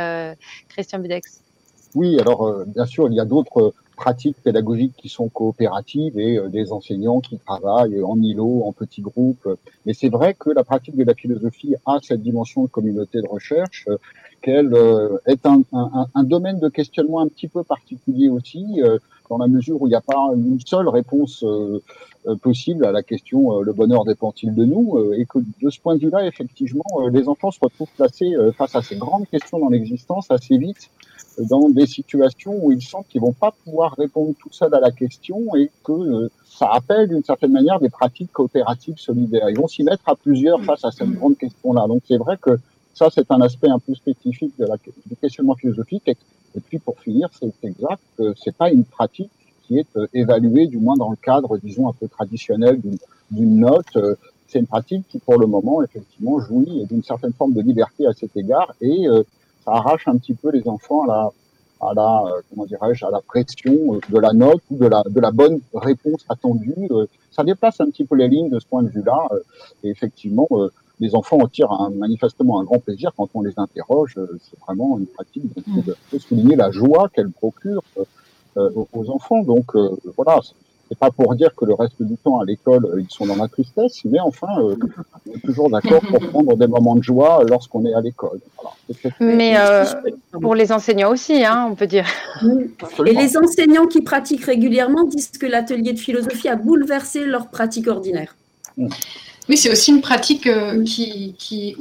Christian 0.69 0.99
Budex. 0.99 1.41
Oui, 1.93 2.19
alors 2.19 2.65
bien 2.65 2.85
sûr, 2.85 3.07
il 3.09 3.15
y 3.15 3.19
a 3.19 3.25
d'autres 3.25 3.73
pratiques 3.95 4.38
pédagogiques 4.43 4.93
qui 4.97 5.10
sont 5.10 5.29
coopératives 5.29 6.19
et 6.19 6.38
euh, 6.38 6.49
des 6.49 6.71
enseignants 6.71 7.21
qui 7.21 7.38
travaillent 7.38 8.01
en 8.03 8.21
îlot, 8.21 8.63
en 8.65 8.71
petits 8.71 9.01
groupes. 9.01 9.47
Mais 9.86 9.93
c'est 9.93 10.10
vrai 10.10 10.36
que 10.38 10.49
la 10.49 10.63
pratique 10.63 10.95
de 10.95 11.03
la 11.03 11.13
philosophie 11.13 11.75
a 11.86 11.97
cette 12.01 12.21
dimension 12.21 12.63
de 12.63 12.69
communauté 12.69 13.21
de 13.21 13.27
recherche, 13.27 13.86
euh, 13.88 13.97
qu'elle 14.41 14.73
euh, 14.73 15.17
est 15.25 15.45
un, 15.45 15.62
un, 15.73 16.08
un, 16.13 16.23
domaine 16.23 16.60
de 16.60 16.69
questionnement 16.69 17.21
un 17.21 17.27
petit 17.27 17.47
peu 17.47 17.63
particulier 17.63 18.29
aussi, 18.29 18.81
dans 19.29 19.38
la 19.38 19.47
mesure 19.47 19.81
où 19.81 19.88
il 19.88 19.91
n'y 19.91 19.95
a 19.95 20.01
pas 20.01 20.31
une 20.35 20.59
seule 20.65 20.88
réponse 20.88 21.45
possible 22.41 22.85
à 22.85 22.91
la 22.91 23.03
question 23.03 23.61
le 23.61 23.73
bonheur 23.73 24.05
dépend-il 24.05 24.53
de 24.53 24.65
nous 24.65 25.13
et 25.13 25.25
que 25.25 25.39
de 25.61 25.69
ce 25.69 25.79
point 25.79 25.95
de 25.95 26.01
vue-là, 26.01 26.25
effectivement, 26.25 26.83
les 27.11 27.27
enfants 27.27 27.51
se 27.51 27.59
retrouvent 27.61 27.91
placés 27.95 28.33
face 28.57 28.75
à 28.75 28.81
ces 28.81 28.95
grandes 28.95 29.27
questions 29.27 29.59
dans 29.59 29.69
l'existence 29.69 30.31
assez 30.31 30.57
vite 30.57 30.89
dans 31.39 31.69
des 31.69 31.85
situations 31.85 32.53
où 32.61 32.71
ils 32.71 32.81
sentent 32.81 33.07
qu'ils 33.07 33.21
vont 33.21 33.33
pas 33.33 33.53
pouvoir 33.63 33.95
répondre 33.97 34.33
tout 34.39 34.51
seuls 34.51 34.73
à 34.73 34.79
la 34.79 34.91
question 34.91 35.55
et 35.55 35.69
que 35.83 35.91
euh, 35.91 36.31
ça 36.45 36.69
appelle 36.71 37.09
d'une 37.09 37.23
certaine 37.23 37.51
manière 37.51 37.79
des 37.79 37.89
pratiques 37.89 38.31
coopératives 38.31 38.97
solidaires. 38.97 39.49
Ils 39.49 39.57
vont 39.57 39.67
s'y 39.67 39.83
mettre 39.83 40.07
à 40.07 40.15
plusieurs 40.15 40.63
face 40.63 40.85
à 40.85 40.91
cette 40.91 41.11
grande 41.11 41.38
question-là. 41.38 41.88
Donc 41.88 42.03
c'est 42.07 42.17
vrai 42.17 42.38
que 42.38 42.57
ça, 42.93 43.09
c'est 43.13 43.29
un 43.29 43.41
aspect 43.41 43.67
un 43.67 43.79
peu 43.79 43.93
spécifique 43.93 44.53
de 44.57 44.65
la, 44.65 44.77
du 45.05 45.15
questionnement 45.17 45.55
philosophique. 45.55 46.09
Puis 46.59 46.79
pour 46.79 46.99
finir, 46.99 47.29
c'est 47.39 47.53
exact 47.63 48.01
que 48.17 48.33
c'est 48.41 48.55
pas 48.55 48.71
une 48.71 48.85
pratique 48.85 49.31
qui 49.67 49.79
est 49.79 49.97
euh, 49.97 50.07
évaluée, 50.13 50.67
du 50.67 50.77
moins 50.77 50.95
dans 50.95 51.09
le 51.09 51.15
cadre, 51.15 51.57
disons, 51.57 51.89
un 51.89 51.93
peu 51.93 52.07
traditionnel 52.07 52.79
d'une 53.31 53.59
note. 53.59 53.95
Euh, 53.95 54.15
c'est 54.47 54.59
une 54.59 54.67
pratique 54.67 55.07
qui, 55.09 55.19
pour 55.19 55.39
le 55.39 55.47
moment, 55.47 55.81
effectivement, 55.81 56.39
jouit 56.39 56.85
d'une 56.85 57.03
certaine 57.03 57.33
forme 57.33 57.53
de 57.53 57.61
liberté 57.61 58.05
à 58.05 58.13
cet 58.13 58.37
égard 58.37 58.73
et 58.79 59.07
ça 59.65 59.71
arrache 59.71 60.07
un 60.07 60.17
petit 60.17 60.35
peu 60.35 60.51
les 60.51 60.67
enfants 60.67 61.03
à 61.03 61.07
la, 61.07 61.31
à 61.81 61.93
la 61.93 62.23
euh, 62.25 62.41
comment 62.49 62.65
dirais-je, 62.65 63.05
à 63.05 63.09
la 63.09 63.21
pression 63.21 63.95
euh, 63.95 63.99
de 64.09 64.19
la 64.19 64.33
note 64.33 64.61
ou 64.69 64.77
de 64.77 64.87
la, 64.87 65.03
de 65.03 65.19
la 65.19 65.31
bonne 65.31 65.59
réponse 65.73 66.25
attendue. 66.29 66.87
Euh, 66.91 67.05
ça 67.31 67.43
déplace 67.43 67.79
un 67.81 67.89
petit 67.89 68.05
peu 68.05 68.15
les 68.15 68.27
lignes 68.27 68.49
de 68.49 68.59
ce 68.59 68.65
point 68.65 68.83
de 68.83 68.89
vue-là. 68.89 69.27
Et 69.83 69.89
effectivement, 69.89 70.47
les 70.99 71.15
enfants 71.15 71.38
en 71.38 71.47
tirent 71.47 71.71
un, 71.71 71.89
manifestement 71.89 72.60
un 72.60 72.63
grand 72.63 72.79
plaisir 72.79 73.12
quand 73.15 73.29
on 73.34 73.41
les 73.41 73.53
interroge. 73.58 74.15
C'est 74.15 74.60
vraiment 74.60 74.97
une 74.97 75.08
pratique 75.08 75.43
dont 75.55 75.63
on 75.77 75.81
peut 75.81 76.19
souligner 76.19 76.55
la 76.55 76.71
joie 76.71 77.10
qu'elle 77.13 77.31
procure 77.31 77.84
aux 78.55 79.10
enfants. 79.10 79.43
Donc 79.43 79.75
voilà, 80.15 80.39
c'est 80.89 80.97
pas 80.97 81.10
pour 81.10 81.34
dire 81.36 81.49
que 81.55 81.65
le 81.65 81.73
reste 81.73 82.01
du 82.01 82.15
temps 82.15 82.39
à 82.39 82.45
l'école, 82.45 82.88
ils 82.99 83.12
sont 83.12 83.25
dans 83.25 83.36
la 83.36 83.47
tristesse, 83.47 84.05
mais 84.05 84.19
enfin, 84.19 84.47
euh, 84.60 84.75
on 85.27 85.36
est 85.36 85.39
toujours 85.39 85.69
d'accord 85.69 86.01
pour 86.01 86.19
prendre 86.29 86.55
des 86.55 86.67
moments 86.67 86.95
de 86.95 87.01
joie 87.01 87.43
lorsqu'on 87.47 87.86
est 87.86 87.93
à 87.93 88.01
l'école. 88.01 88.39
Mais 89.19 89.55
euh, 89.58 89.84
pour 90.31 90.53
les 90.53 90.71
enseignants 90.71 91.12
aussi, 91.12 91.43
hein, 91.43 91.67
on 91.71 91.75
peut 91.75 91.88
dire. 91.88 92.05
Et 93.05 93.13
les 93.13 93.36
enseignants 93.36 93.88
qui 93.88 94.01
pratiquent 94.01 94.45
régulièrement 94.45 95.05
disent 95.05 95.31
que 95.31 95.47
l'atelier 95.47 95.93
de 95.93 95.99
philosophie 95.99 96.49
a 96.49 96.55
bouleversé 96.55 97.25
leur 97.25 97.47
pratique 97.47 97.88
ordinaire. 97.88 98.36
Mmh. 98.77 98.89
Oui, 99.47 99.58
c'est 99.58 99.71
aussi 99.71 99.91
une 99.91 100.01
pratique 100.01 100.47
euh, 100.47 100.84
qui, 100.84 101.36
qui, 101.38 101.75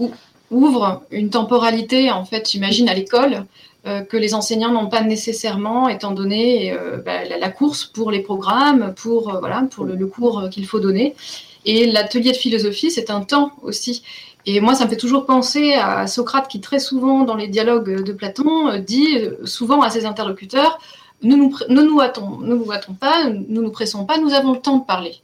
ouvre 0.50 1.02
une 1.10 1.30
temporalité, 1.30 2.10
en 2.10 2.24
fait, 2.24 2.50
j'imagine, 2.50 2.88
à 2.88 2.94
l'école, 2.94 3.46
euh, 3.86 4.02
que 4.02 4.16
les 4.16 4.34
enseignants 4.34 4.70
n'ont 4.70 4.88
pas 4.88 5.00
nécessairement, 5.00 5.88
étant 5.88 6.12
donné 6.12 6.72
euh, 6.72 6.98
bah, 6.98 7.24
la, 7.24 7.50
course 7.50 7.84
pour 7.84 8.10
les 8.10 8.20
programmes, 8.20 8.92
pour, 8.94 9.38
voilà, 9.40 9.66
pour 9.70 9.84
le, 9.84 10.06
cours 10.06 10.48
qu'il 10.50 10.66
faut 10.66 10.78
donner. 10.78 11.16
Et 11.64 11.86
l'atelier 11.86 12.32
de 12.32 12.36
philosophie, 12.36 12.90
c'est 12.90 13.10
un 13.10 13.22
temps 13.22 13.52
aussi. 13.62 14.02
Et 14.44 14.60
moi, 14.60 14.74
ça 14.74 14.84
me 14.84 14.90
fait 14.90 14.98
toujours 14.98 15.24
penser 15.24 15.72
à 15.72 16.06
Socrate 16.06 16.48
qui, 16.48 16.60
très 16.60 16.78
souvent, 16.78 17.24
dans 17.24 17.34
les 17.34 17.48
dialogues 17.48 18.04
de 18.04 18.12
Platon, 18.12 18.78
dit 18.78 19.16
souvent 19.44 19.80
à 19.80 19.88
ses 19.88 20.04
interlocuteurs 20.04 20.78
ne 21.22 21.34
nous, 21.34 21.56
ne 21.70 21.82
nous, 21.82 22.00
ne 22.42 22.54
nous 22.54 22.72
hâtons 22.72 22.94
pas, 22.94 23.24
ne 23.24 23.60
nous 23.60 23.70
pressons 23.70 24.04
pas, 24.04 24.18
nous 24.18 24.34
avons 24.34 24.52
le 24.52 24.60
temps 24.60 24.76
de 24.76 24.84
parler. 24.84 25.14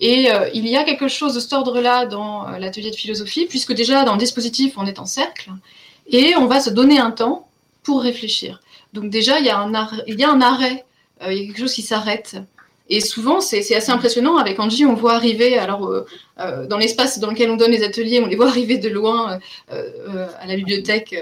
Et 0.00 0.30
euh, 0.32 0.48
il 0.54 0.66
y 0.66 0.76
a 0.76 0.84
quelque 0.84 1.08
chose 1.08 1.34
de 1.34 1.40
cet 1.40 1.52
ordre-là 1.52 2.06
dans 2.06 2.48
euh, 2.48 2.58
l'atelier 2.58 2.90
de 2.90 2.96
philosophie, 2.96 3.46
puisque 3.46 3.72
déjà 3.72 4.04
dans 4.04 4.12
le 4.12 4.18
dispositif, 4.18 4.74
on 4.76 4.86
est 4.86 4.98
en 4.98 5.06
cercle, 5.06 5.50
et 6.06 6.36
on 6.36 6.46
va 6.46 6.60
se 6.60 6.70
donner 6.70 6.98
un 6.98 7.10
temps 7.10 7.48
pour 7.82 8.02
réfléchir. 8.02 8.60
Donc 8.92 9.10
déjà, 9.10 9.40
il 9.40 9.46
y 9.46 9.50
a 9.50 9.58
un 9.58 9.74
arrêt, 9.74 10.04
il 10.06 10.18
y 10.18 10.24
a, 10.24 10.30
un 10.30 10.40
arrêt, 10.40 10.84
euh, 11.22 11.32
il 11.32 11.38
y 11.38 11.42
a 11.42 11.46
quelque 11.46 11.58
chose 11.58 11.74
qui 11.74 11.82
s'arrête. 11.82 12.36
Et 12.90 13.00
souvent, 13.00 13.42
c'est 13.42 13.74
assez 13.74 13.90
impressionnant. 13.90 14.38
Avec 14.38 14.58
Angie, 14.58 14.86
on 14.86 14.94
voit 14.94 15.12
arriver, 15.12 15.58
alors 15.58 15.92
dans 16.38 16.78
l'espace 16.78 17.18
dans 17.18 17.28
lequel 17.28 17.50
on 17.50 17.56
donne 17.58 17.70
les 17.70 17.82
ateliers, 17.82 18.18
on 18.22 18.26
les 18.26 18.34
voit 18.34 18.48
arriver 18.48 18.78
de 18.78 18.88
loin 18.88 19.38
à 19.68 20.46
la 20.46 20.56
bibliothèque, 20.56 21.14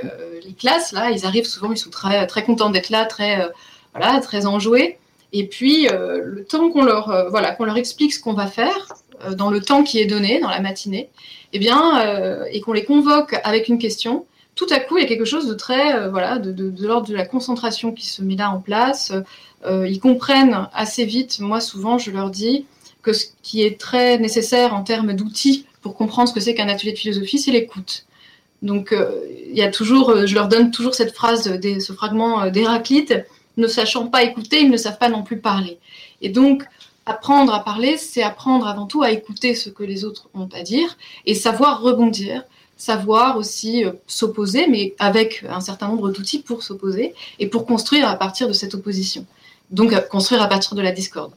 les 0.45 0.53
classes, 0.53 0.93
là, 0.93 1.11
ils 1.11 1.27
arrivent 1.27 1.45
souvent, 1.45 1.73
ils 1.73 1.77
sont 1.77 1.91
très, 1.91 2.25
très 2.29 2.45
contents 2.45 2.71
d'être 2.71 2.91
là, 2.91 3.05
très, 3.05 3.51
voilà, 3.93 4.21
très 4.21 4.47
enjoués. 4.47 4.97
Et 5.39 5.47
puis, 5.47 5.87
euh, 5.89 6.23
le 6.25 6.45
temps 6.45 6.71
qu'on 6.71 6.83
leur, 6.83 7.11
euh, 7.11 7.29
voilà, 7.29 7.55
qu'on 7.55 7.65
leur 7.65 7.77
explique 7.77 8.15
ce 8.15 8.21
qu'on 8.21 8.33
va 8.33 8.47
faire, 8.47 8.95
euh, 9.23 9.35
dans 9.35 9.51
le 9.51 9.61
temps 9.61 9.83
qui 9.83 9.99
est 9.99 10.07
donné, 10.07 10.41
dans 10.41 10.49
la 10.49 10.61
matinée, 10.61 11.11
eh 11.53 11.59
bien, 11.59 12.47
et 12.51 12.61
qu'on 12.61 12.73
les 12.73 12.85
convoque 12.85 13.37
avec 13.45 13.69
une 13.69 13.79
question, 13.79 14.27
tout 14.55 14.67
à 14.71 14.81
coup, 14.81 14.97
il 14.97 15.03
y 15.03 15.05
a 15.05 15.09
quelque 15.09 15.25
chose 15.25 15.47
de 15.47 15.55
très, 15.55 16.09
voilà, 16.09 16.39
de, 16.39 16.51
de, 16.51 16.87
l'ordre 16.87 17.09
de 17.09 17.15
la 17.15 17.25
concentration 17.25 17.93
qui 17.93 18.07
se 18.07 18.21
met 18.21 18.35
là 18.35 18.51
en 18.51 18.59
place. 18.59 19.13
ils 19.65 20.01
comprennent 20.01 20.69
assez 20.75 21.05
vite. 21.05 21.39
Moi, 21.39 21.61
souvent, 21.61 21.99
je 21.99 22.11
leur 22.11 22.31
dis 22.31 22.67
que 23.03 23.13
ce 23.13 23.27
qui 23.43 23.63
est 23.63 23.81
très 23.81 24.19
nécessaire 24.19 24.75
en 24.75 24.83
termes 24.83 25.15
d'outils 25.15 25.67
pour 25.83 25.95
comprendre 25.95 26.29
ce 26.29 26.35
que 26.35 26.41
c'est 26.41 26.55
qu'un 26.55 26.69
atelier 26.69 26.93
de 26.93 26.99
philosophie, 26.99 27.39
c'est 27.39 27.53
l'écoute. 27.53 28.07
Donc, 28.61 28.95
il 29.49 29.57
y 29.57 29.63
a 29.63 29.71
toujours, 29.71 30.27
je 30.27 30.35
leur 30.35 30.49
donne 30.49 30.73
toujours 30.73 30.95
cette 30.95 31.15
phrase, 31.15 31.59
ce 31.63 31.93
fragment 31.93 32.51
d'Héraclite 32.51 33.15
ne 33.57 33.67
sachant 33.67 34.07
pas 34.09 34.23
écouter, 34.23 34.61
ils 34.61 34.71
ne 34.71 34.77
savent 34.77 34.99
pas 34.99 35.09
non 35.09 35.23
plus 35.23 35.39
parler. 35.39 35.79
Et 36.21 36.29
donc, 36.29 36.65
apprendre 37.07 37.55
à 37.55 37.65
parler, 37.65 37.97
c'est 37.97 38.23
apprendre 38.23 38.67
avant 38.67 38.87
tout 38.87 39.03
à 39.03 39.11
écouter 39.11 39.55
ce 39.55 39.71
que 39.71 39.85
les 39.85 40.05
autres 40.05 40.29
ont 40.35 40.49
à 40.53 40.63
dire 40.63 40.97
et 41.25 41.35
savoir 41.35 41.81
rebondir, 41.81 42.45
savoir 42.77 43.39
aussi 43.39 43.85
euh, 43.85 43.93
s'opposer, 44.07 44.67
mais 44.69 44.95
avec 44.99 45.45
un 45.49 45.61
certain 45.61 45.89
nombre 45.89 46.11
d'outils 46.11 46.41
pour 46.41 46.63
s'opposer 46.63 47.15
et 47.39 47.47
pour 47.47 47.65
construire 47.67 48.09
à 48.09 48.17
partir 48.17 48.49
de 48.49 48.53
cette 48.53 48.75
opposition. 48.75 49.25
Donc, 49.71 49.93
euh, 49.93 50.01
construire 50.01 50.43
à 50.43 50.49
partir 50.49 50.75
de 50.75 50.83
la 50.83 50.93
discorde. 50.93 51.33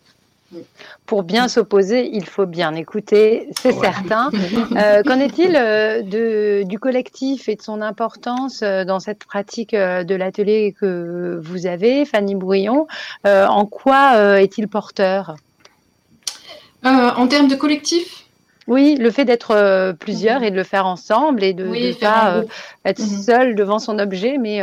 Pour 1.10 1.24
bien 1.24 1.48
s'opposer, 1.48 2.08
il 2.14 2.24
faut 2.28 2.46
bien 2.46 2.76
écouter, 2.76 3.50
c'est 3.60 3.74
certain. 3.74 4.30
Euh, 4.78 5.02
qu'en 5.04 5.20
est-il 5.20 5.56
euh, 5.56 6.64
du 6.64 6.80
collectif 6.80 7.50
et 7.50 7.56
de 7.56 7.62
son 7.62 7.82
importance 7.82 8.62
euh, 8.62 8.86
dans 8.86 9.00
cette 9.00 9.26
pratique 9.26 9.74
de 9.74 10.16
l'atelier 10.16 10.76
que 10.80 11.40
vous 11.42 11.66
avez, 11.66 12.06
Fanny 12.06 12.36
Brouillon 12.36 12.86
En 13.26 13.66
quoi 13.66 14.40
est-il 14.40 14.68
porteur? 14.68 15.36
En 16.84 17.28
termes 17.28 17.48
de 17.48 17.56
collectif? 17.56 18.26
Oui, 18.68 18.96
le 19.00 19.10
fait 19.10 19.26
d'être 19.26 19.94
plusieurs 19.94 20.44
et 20.44 20.52
de 20.52 20.56
le 20.56 20.64
faire 20.64 20.86
ensemble 20.86 21.44
et 21.44 21.54
de 21.54 21.66
ne 21.66 21.94
pas 21.94 22.44
être 22.86 23.02
mhm. 23.02 23.22
seul 23.22 23.56
devant 23.56 23.80
son 23.80 23.98
objet, 23.98 24.38
mais 24.38 24.62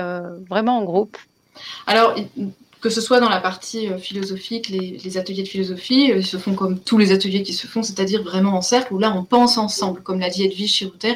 vraiment 0.48 0.78
en 0.78 0.84
groupe. 0.84 1.16
Alors, 1.86 2.14
que 2.86 2.92
ce 2.92 3.00
soit 3.00 3.18
dans 3.18 3.28
la 3.28 3.40
partie 3.40 3.88
euh, 3.88 3.98
philosophique, 3.98 4.68
les, 4.68 5.18
ateliers 5.18 5.42
de 5.42 5.48
philosophie 5.48 6.12
euh, 6.12 6.22
se 6.22 6.36
font 6.36 6.54
comme 6.54 6.78
tous 6.78 6.98
les 6.98 7.10
ateliers 7.10 7.42
qui 7.42 7.52
se 7.52 7.66
font, 7.66 7.82
c'est-à-dire 7.82 8.22
vraiment 8.22 8.52
en 8.52 8.60
cercle, 8.60 8.94
où 8.94 9.00
là 9.00 9.12
on 9.12 9.24
pense 9.24 9.58
ensemble, 9.58 10.04
comme 10.04 10.20
l'a 10.20 10.30
dit 10.30 10.44
Edwige 10.44 10.72
Chirouter, 10.72 11.14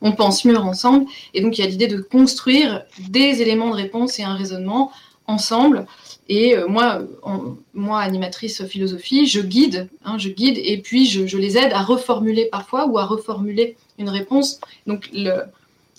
on 0.00 0.10
pense 0.10 0.44
mieux 0.44 0.58
ensemble. 0.58 1.06
Et 1.32 1.40
donc 1.40 1.56
il 1.56 1.60
y 1.60 1.64
a 1.64 1.70
l'idée 1.70 1.86
de 1.86 2.00
construire 2.00 2.82
des 3.08 3.40
éléments 3.40 3.70
de 3.70 3.76
réponse 3.76 4.18
et 4.18 4.24
un 4.24 4.34
raisonnement 4.34 4.90
ensemble. 5.28 5.86
Et 6.28 6.56
euh, 6.56 6.66
moi, 6.66 7.02
moi, 7.72 8.00
animatrice 8.00 8.64
philosophie, 8.64 9.26
je 9.26 9.42
guide, 9.42 9.88
hein, 10.04 10.18
je 10.18 10.28
guide, 10.28 10.58
et 10.60 10.78
puis 10.78 11.06
je, 11.06 11.28
je, 11.28 11.38
les 11.38 11.56
aide 11.56 11.72
à 11.72 11.82
reformuler 11.82 12.46
parfois 12.46 12.86
ou 12.86 12.98
à 12.98 13.04
reformuler 13.04 13.76
une 13.96 14.08
réponse. 14.08 14.58
Donc 14.88 15.08
le, 15.12 15.42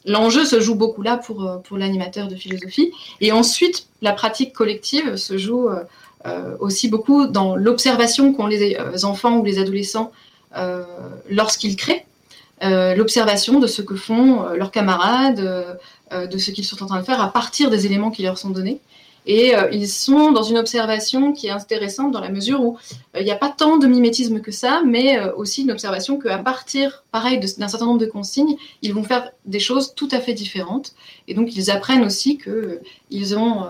l'enjeu 0.05 0.45
se 0.45 0.59
joue 0.59 0.75
beaucoup 0.75 1.01
là 1.01 1.17
pour, 1.17 1.45
euh, 1.45 1.57
pour 1.57 1.77
l'animateur 1.77 2.27
de 2.27 2.35
philosophie. 2.35 2.91
Et 3.21 3.31
ensuite, 3.31 3.87
la 4.01 4.13
pratique 4.13 4.53
collective 4.53 5.15
se 5.15 5.37
joue 5.37 5.69
euh, 5.69 5.83
euh, 6.25 6.55
aussi 6.59 6.89
beaucoup 6.89 7.27
dans 7.27 7.55
l'observation 7.55 8.33
qu'ont 8.33 8.47
les 8.47 8.77
enfants 9.03 9.37
ou 9.37 9.43
les 9.43 9.59
adolescents 9.59 10.11
lorsqu'ils 11.29 11.75
créent. 11.75 12.05
l'observation 12.61 13.59
de 13.59 13.65
ce 13.65 13.81
que 13.81 13.95
font 13.95 14.43
leurs 14.53 14.69
camarades, 14.69 15.79
de 16.11 16.37
ce 16.37 16.51
qu'ils 16.51 16.63
sont 16.63 16.83
en 16.83 16.85
train 16.85 16.99
de 16.99 17.05
faire 17.05 17.19
à 17.19 17.33
partir 17.33 17.71
des 17.71 17.87
éléments 17.87 18.11
qui 18.11 18.21
leur 18.21 18.37
sont 18.37 18.51
donnés. 18.51 18.79
Et 19.25 19.55
euh, 19.55 19.69
ils 19.71 19.88
sont 19.88 20.31
dans 20.31 20.43
une 20.43 20.57
observation 20.57 21.31
qui 21.31 21.47
est 21.47 21.51
intéressante 21.51 22.12
dans 22.12 22.19
la 22.19 22.29
mesure 22.29 22.62
où 22.62 22.77
euh, 23.15 23.21
il 23.21 23.25
n'y 23.25 23.31
a 23.31 23.36
pas 23.36 23.49
tant 23.49 23.77
de 23.77 23.88
mimétisme 23.88 24.41
que 24.41 24.51
ça, 24.51 24.81
mais 24.86 25.17
euh, 25.17 25.33
aussi 25.36 25.62
une 25.62 25.71
observation 25.71 26.19
qu'à 26.19 26.38
partir, 26.38 27.03
pareil, 27.12 27.39
d'un 27.39 27.67
certain 27.67 27.86
nombre 27.86 27.99
de 27.99 28.05
consignes, 28.05 28.57
ils 28.81 28.93
vont 28.93 29.03
faire 29.03 29.31
des 29.45 29.59
choses 29.59 29.93
tout 29.95 30.09
à 30.12 30.19
fait 30.19 30.33
différentes. 30.33 30.93
Et 31.27 31.33
donc 31.33 31.55
ils 31.55 31.71
apprennent 31.71 32.03
aussi 32.03 32.38
qu'ils 32.38 33.38
ont 33.38 33.65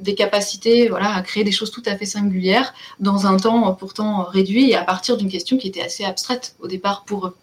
des 0.00 0.14
capacités 0.14 0.88
voilà, 0.88 1.14
à 1.14 1.22
créer 1.22 1.44
des 1.44 1.52
choses 1.52 1.70
tout 1.70 1.82
à 1.84 1.96
fait 1.96 2.06
singulières 2.06 2.72
dans 2.98 3.26
un 3.26 3.36
temps 3.36 3.74
pourtant 3.74 4.24
réduit 4.24 4.70
et 4.70 4.74
à 4.74 4.84
partir 4.84 5.16
d'une 5.16 5.28
question 5.28 5.58
qui 5.58 5.68
était 5.68 5.82
assez 5.82 6.04
abstraite 6.04 6.56
au 6.60 6.66
départ 6.66 7.04
pour 7.04 7.26
eux. 7.26 7.36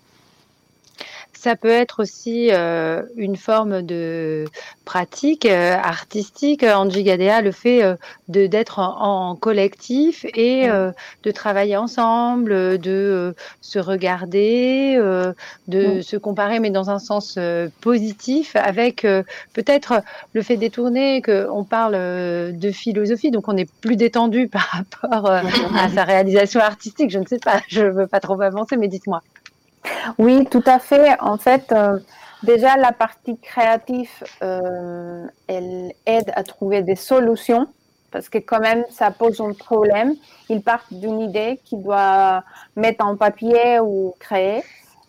Ça 1.42 1.56
peut 1.56 1.70
être 1.70 2.04
aussi 2.04 2.50
euh, 2.52 3.02
une 3.18 3.36
forme 3.36 3.82
de 3.82 4.46
pratique 4.86 5.48
euh, 5.48 5.74
artistique. 5.74 6.62
Angie 6.62 7.02
Gadea 7.02 7.42
le 7.42 7.52
fait 7.52 7.84
euh, 7.84 7.96
de 8.28 8.46
d'être 8.46 8.78
en, 8.78 9.36
collectif 9.36 10.24
et 10.36 10.68
de 10.68 11.32
travailler 11.32 11.78
ensemble, 11.78 12.78
de 12.78 13.34
se 13.60 13.80
regarder, 13.80 14.98
de 15.68 16.02
se 16.02 16.16
comparer, 16.16 16.60
mais 16.60 16.70
dans 16.70 16.92
un 16.92 17.00
sens 17.00 17.40
positif, 17.82 18.56
avec 18.56 19.02
peut-être 19.54 20.04
le 20.34 20.42
fait 20.44 20.58
détourné 20.58 21.22
qu'on 21.22 21.64
parle 21.64 21.94
de 21.94 22.72
philosophie, 22.72 23.32
donc 23.32 23.48
on 23.48 23.58
est 23.58 23.70
plus 23.82 23.96
détendu 23.96 24.48
par 24.52 24.84
rapport 25.02 25.32
à 25.32 25.90
sa 25.90 26.04
réalisation 26.04 26.60
artistique. 26.60 27.10
Je 27.10 27.20
ne 27.20 27.26
sais 27.26 27.40
pas, 27.40 27.62
je 27.68 27.82
ne 27.82 27.90
veux 27.90 28.08
pas 28.08 28.20
trop 28.20 28.40
avancer, 28.42 28.78
mais 28.78 28.88
dites-moi. 28.88 29.22
Oui, 30.18 30.46
tout 30.50 30.64
à 30.66 30.80
fait. 30.80 31.20
En 31.20 31.38
fait, 31.38 31.72
euh, 31.72 32.00
déjà, 32.44 32.78
la 32.78 32.92
partie 32.92 33.38
créative, 33.38 34.12
euh, 34.44 35.26
elle 35.48 35.94
aide 36.06 36.32
à 36.36 36.44
trouver 36.44 36.82
des 36.82 36.96
solutions 36.96 37.68
parce 38.12 38.28
que 38.28 38.38
quand 38.38 38.60
même, 38.60 38.84
ça 38.90 39.12
pose 39.12 39.40
un 39.40 39.54
problème. 39.54 40.16
Ils 40.50 40.62
partent 40.62 40.94
d'une 40.94 41.22
idée 41.22 41.60
qu'ils 41.64 41.82
doivent 41.82 42.42
mettre 42.76 43.06
en 43.06 43.16
papier 43.16 43.80
ou 43.80 44.14
créer. 44.20 44.64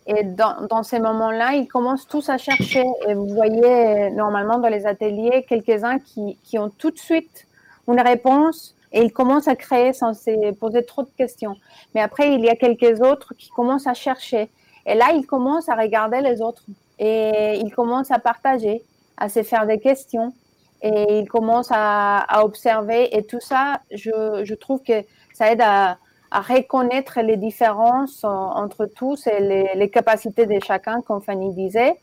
Et 0.05 0.23
dans, 0.23 0.67
dans 0.69 0.83
ces 0.83 0.99
moments-là, 0.99 1.53
ils 1.53 1.67
commencent 1.67 2.07
tous 2.07 2.29
à 2.29 2.37
chercher. 2.37 2.85
Et 3.07 3.13
vous 3.13 3.27
voyez 3.27 4.09
normalement 4.11 4.57
dans 4.57 4.69
les 4.69 4.85
ateliers 4.85 5.45
quelques-uns 5.47 5.99
qui, 5.99 6.37
qui 6.43 6.57
ont 6.57 6.69
tout 6.69 6.91
de 6.91 6.97
suite 6.97 7.47
une 7.87 7.99
réponse 7.99 8.75
et 8.93 9.01
ils 9.01 9.11
commencent 9.11 9.47
à 9.47 9.55
créer 9.55 9.91
sans 9.91 10.13
se 10.13 10.51
poser 10.53 10.85
trop 10.85 11.03
de 11.03 11.09
questions. 11.17 11.57
Mais 11.93 12.01
après, 12.01 12.33
il 12.33 12.41
y 12.41 12.49
a 12.49 12.55
quelques 12.55 13.01
autres 13.01 13.33
qui 13.37 13.49
commencent 13.49 13.87
à 13.87 13.93
chercher. 13.93 14.49
Et 14.85 14.95
là, 14.95 15.11
il 15.13 15.25
commence 15.25 15.69
à 15.69 15.75
regarder 15.75 16.21
les 16.21 16.41
autres 16.41 16.63
et 16.99 17.59
il 17.59 17.73
commence 17.73 18.11
à 18.11 18.19
partager, 18.19 18.83
à 19.17 19.29
se 19.29 19.43
faire 19.43 19.65
des 19.65 19.79
questions 19.79 20.33
et 20.81 21.19
il 21.19 21.29
commence 21.29 21.69
à, 21.71 22.43
observer. 22.43 23.15
Et 23.15 23.23
tout 23.23 23.39
ça, 23.39 23.81
je, 23.91 24.53
trouve 24.55 24.81
que 24.83 25.03
ça 25.33 25.51
aide 25.51 25.61
à, 25.61 25.97
reconnaître 26.31 27.21
les 27.21 27.37
différences 27.37 28.23
entre 28.23 28.85
tous 28.87 29.27
et 29.27 29.73
les, 29.75 29.89
capacités 29.89 30.45
de 30.45 30.59
chacun, 30.63 31.01
comme 31.01 31.21
Fanny 31.21 31.53
disait. 31.53 31.95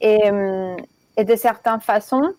Et, 0.00 0.30
et 1.16 1.24
de 1.24 1.36
certaines 1.36 1.80
façons, 1.80 2.34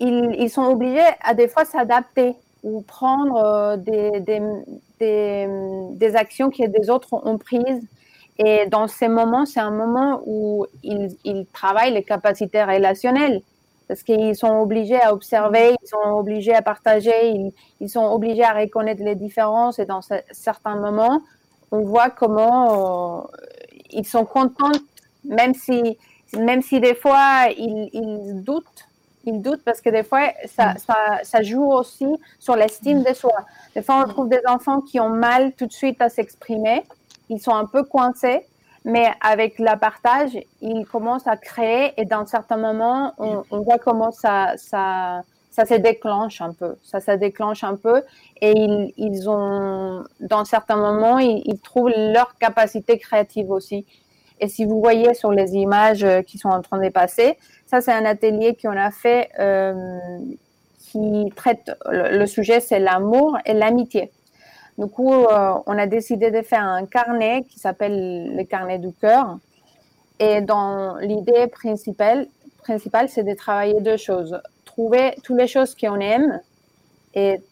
ils, 0.00 0.48
sont 0.48 0.64
obligés 0.64 1.00
à 1.22 1.34
des 1.34 1.48
fois 1.48 1.64
s'adapter 1.64 2.34
ou 2.62 2.82
prendre 2.82 3.36
euh, 3.36 3.76
des, 3.76 4.20
des 4.98 6.16
actions 6.16 6.50
que 6.50 6.66
des 6.66 6.90
autres 6.90 7.08
ont 7.12 7.38
prises 7.38 7.86
et 8.42 8.66
dans 8.66 8.88
ces 8.88 9.08
moments, 9.08 9.44
c'est 9.44 9.60
un 9.60 9.70
moment 9.70 10.22
où 10.24 10.64
ils, 10.82 11.46
travaillent 11.52 11.92
les 11.92 12.02
capacités 12.02 12.64
relationnelles 12.64 13.42
parce 13.86 14.02
qu'ils 14.02 14.34
sont 14.34 14.60
obligés 14.60 14.98
à 14.98 15.12
observer, 15.12 15.76
ils 15.82 15.86
sont 15.86 16.10
obligés 16.12 16.54
à 16.54 16.62
partager, 16.62 17.34
ils, 17.80 17.88
sont 17.90 18.06
obligés 18.06 18.44
à 18.44 18.54
reconnaître 18.54 19.02
les 19.02 19.14
différences. 19.14 19.78
Et 19.78 19.84
dans 19.84 20.00
certains 20.30 20.76
moments, 20.76 21.20
on 21.70 21.80
voit 21.80 22.08
comment 22.08 23.18
euh, 23.18 23.26
ils 23.90 24.06
sont 24.06 24.24
contents, 24.24 24.72
même 25.24 25.52
si, 25.52 25.98
même 26.38 26.62
si 26.62 26.80
des 26.80 26.94
fois 26.94 27.48
ils, 27.58 28.42
doutent 28.42 28.86
ils 29.24 29.42
doutent 29.42 29.62
parce 29.64 29.82
que 29.82 29.90
des 29.90 30.02
fois, 30.02 30.30
ça 30.46 31.42
joue 31.42 31.70
aussi 31.70 32.06
sur 32.38 32.56
l'estime 32.56 33.02
de 33.02 33.12
soi. 33.12 33.34
Des 33.74 33.82
fois, 33.82 34.02
on 34.02 34.08
trouve 34.08 34.30
des 34.30 34.40
enfants 34.46 34.80
qui 34.80 34.98
ont 34.98 35.10
mal 35.10 35.52
tout 35.52 35.66
de 35.66 35.72
suite 35.74 36.00
à 36.00 36.08
s'exprimer. 36.08 36.84
Ils 37.30 37.40
sont 37.40 37.54
un 37.54 37.64
peu 37.64 37.82
coincés 37.82 38.46
mais 38.84 39.10
avec 39.20 39.58
la 39.58 39.76
partage, 39.76 40.38
ils 40.60 40.86
commencent 40.86 41.26
à 41.26 41.36
créer 41.36 41.92
et 42.00 42.04
dans 42.04 42.26
certains 42.26 42.56
moments, 42.56 43.14
on, 43.18 43.60
voit 43.60 43.78
comment 43.78 44.10
ça, 44.10 44.54
ça, 44.56 45.22
ça 45.50 45.66
se 45.66 45.74
déclenche 45.74 46.40
un 46.40 46.54
peu. 46.54 46.76
Ça 46.82 47.00
se 47.00 47.10
déclenche 47.12 47.62
un 47.62 47.76
peu 47.76 48.02
et 48.40 48.52
ils, 48.52 48.92
ils 48.96 49.28
ont, 49.28 50.04
dans 50.20 50.44
certains 50.44 50.76
moments, 50.76 51.18
ils, 51.18 51.60
trouvent 51.62 51.92
leur 51.94 52.36
capacité 52.38 52.98
créative 52.98 53.50
aussi. 53.50 53.84
Et 54.40 54.48
si 54.48 54.64
vous 54.64 54.80
voyez 54.80 55.12
sur 55.12 55.30
les 55.30 55.52
images 55.52 56.06
qui 56.26 56.38
sont 56.38 56.48
en 56.48 56.62
train 56.62 56.78
de 56.78 56.88
passer, 56.88 57.36
ça 57.66 57.82
c'est 57.82 57.92
un 57.92 58.06
atelier 58.06 58.56
qu'on 58.60 58.76
a 58.78 58.90
fait 58.90 59.28
euh, 59.38 60.18
qui 60.78 61.30
traite, 61.36 61.70
le 61.90 62.24
sujet 62.24 62.60
c'est 62.60 62.80
l'amour 62.80 63.36
et 63.44 63.52
l'amitié. 63.52 64.10
Du 64.80 64.86
coup, 64.86 65.12
euh, 65.12 65.52
on 65.66 65.76
a 65.76 65.86
décidé 65.86 66.30
de 66.30 66.40
faire 66.40 66.64
un 66.64 66.86
carnet 66.86 67.44
qui 67.46 67.58
s'appelle 67.58 68.34
le 68.34 68.44
carnet 68.44 68.78
du 68.78 68.94
cœur. 68.94 69.36
Et 70.18 70.40
dans 70.40 70.96
l'idée 70.96 71.48
principale, 71.48 72.26
principale 72.62 73.10
c'est 73.10 73.22
de 73.22 73.34
travailler 73.34 73.78
deux 73.82 73.98
choses. 73.98 74.40
Trouver 74.64 75.16
toutes 75.22 75.36
les 75.36 75.48
choses 75.48 75.74
qu'on 75.74 76.00
aime 76.00 76.40
et 77.14 77.42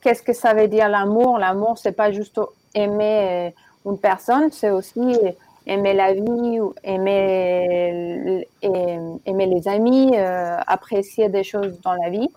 qu'est-ce 0.00 0.22
que 0.22 0.32
ça 0.32 0.54
veut 0.54 0.66
dire 0.66 0.88
l'amour. 0.88 1.36
L'amour, 1.36 1.76
c'est 1.76 1.92
pas 1.92 2.10
juste 2.10 2.40
aimer 2.74 3.52
euh, 3.84 3.90
une 3.90 3.98
personne, 3.98 4.50
c'est 4.50 4.70
aussi 4.70 5.18
aimer 5.66 5.92
la 5.92 6.14
vie, 6.14 6.58
aimer, 6.84 8.46
aimer 8.62 9.46
les 9.46 9.68
amis, 9.68 10.12
euh, 10.16 10.56
apprécier 10.66 11.28
des 11.28 11.44
choses 11.44 11.78
dans 11.82 11.92
la 11.92 12.08
vie. 12.08 12.30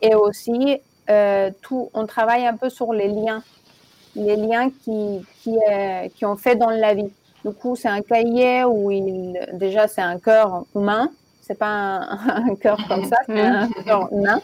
Et 0.00 0.14
aussi, 0.14 0.80
tout, 1.60 1.90
on 1.92 2.06
travaille 2.06 2.46
un 2.46 2.56
peu 2.56 2.70
sur 2.70 2.94
les 2.94 3.08
liens 3.08 3.42
les 4.14 4.36
liens 4.36 4.70
qui, 4.70 5.24
qui, 5.42 5.56
euh, 5.70 6.08
qui, 6.14 6.24
ont 6.24 6.36
fait 6.36 6.56
dans 6.56 6.70
la 6.70 6.94
vie. 6.94 7.10
Du 7.44 7.52
coup, 7.52 7.76
c'est 7.76 7.88
un 7.88 8.02
cahier 8.02 8.64
où 8.64 8.90
il, 8.90 9.38
déjà, 9.54 9.88
c'est 9.88 10.02
un 10.02 10.18
cœur 10.18 10.64
humain. 10.74 11.10
C'est 11.40 11.58
pas 11.58 11.66
un, 11.66 12.18
un 12.50 12.54
cœur 12.54 12.78
comme 12.88 13.04
ça, 13.04 13.16
c'est 13.26 13.40
un 13.40 13.68
cœur 13.84 14.12
humain. 14.12 14.40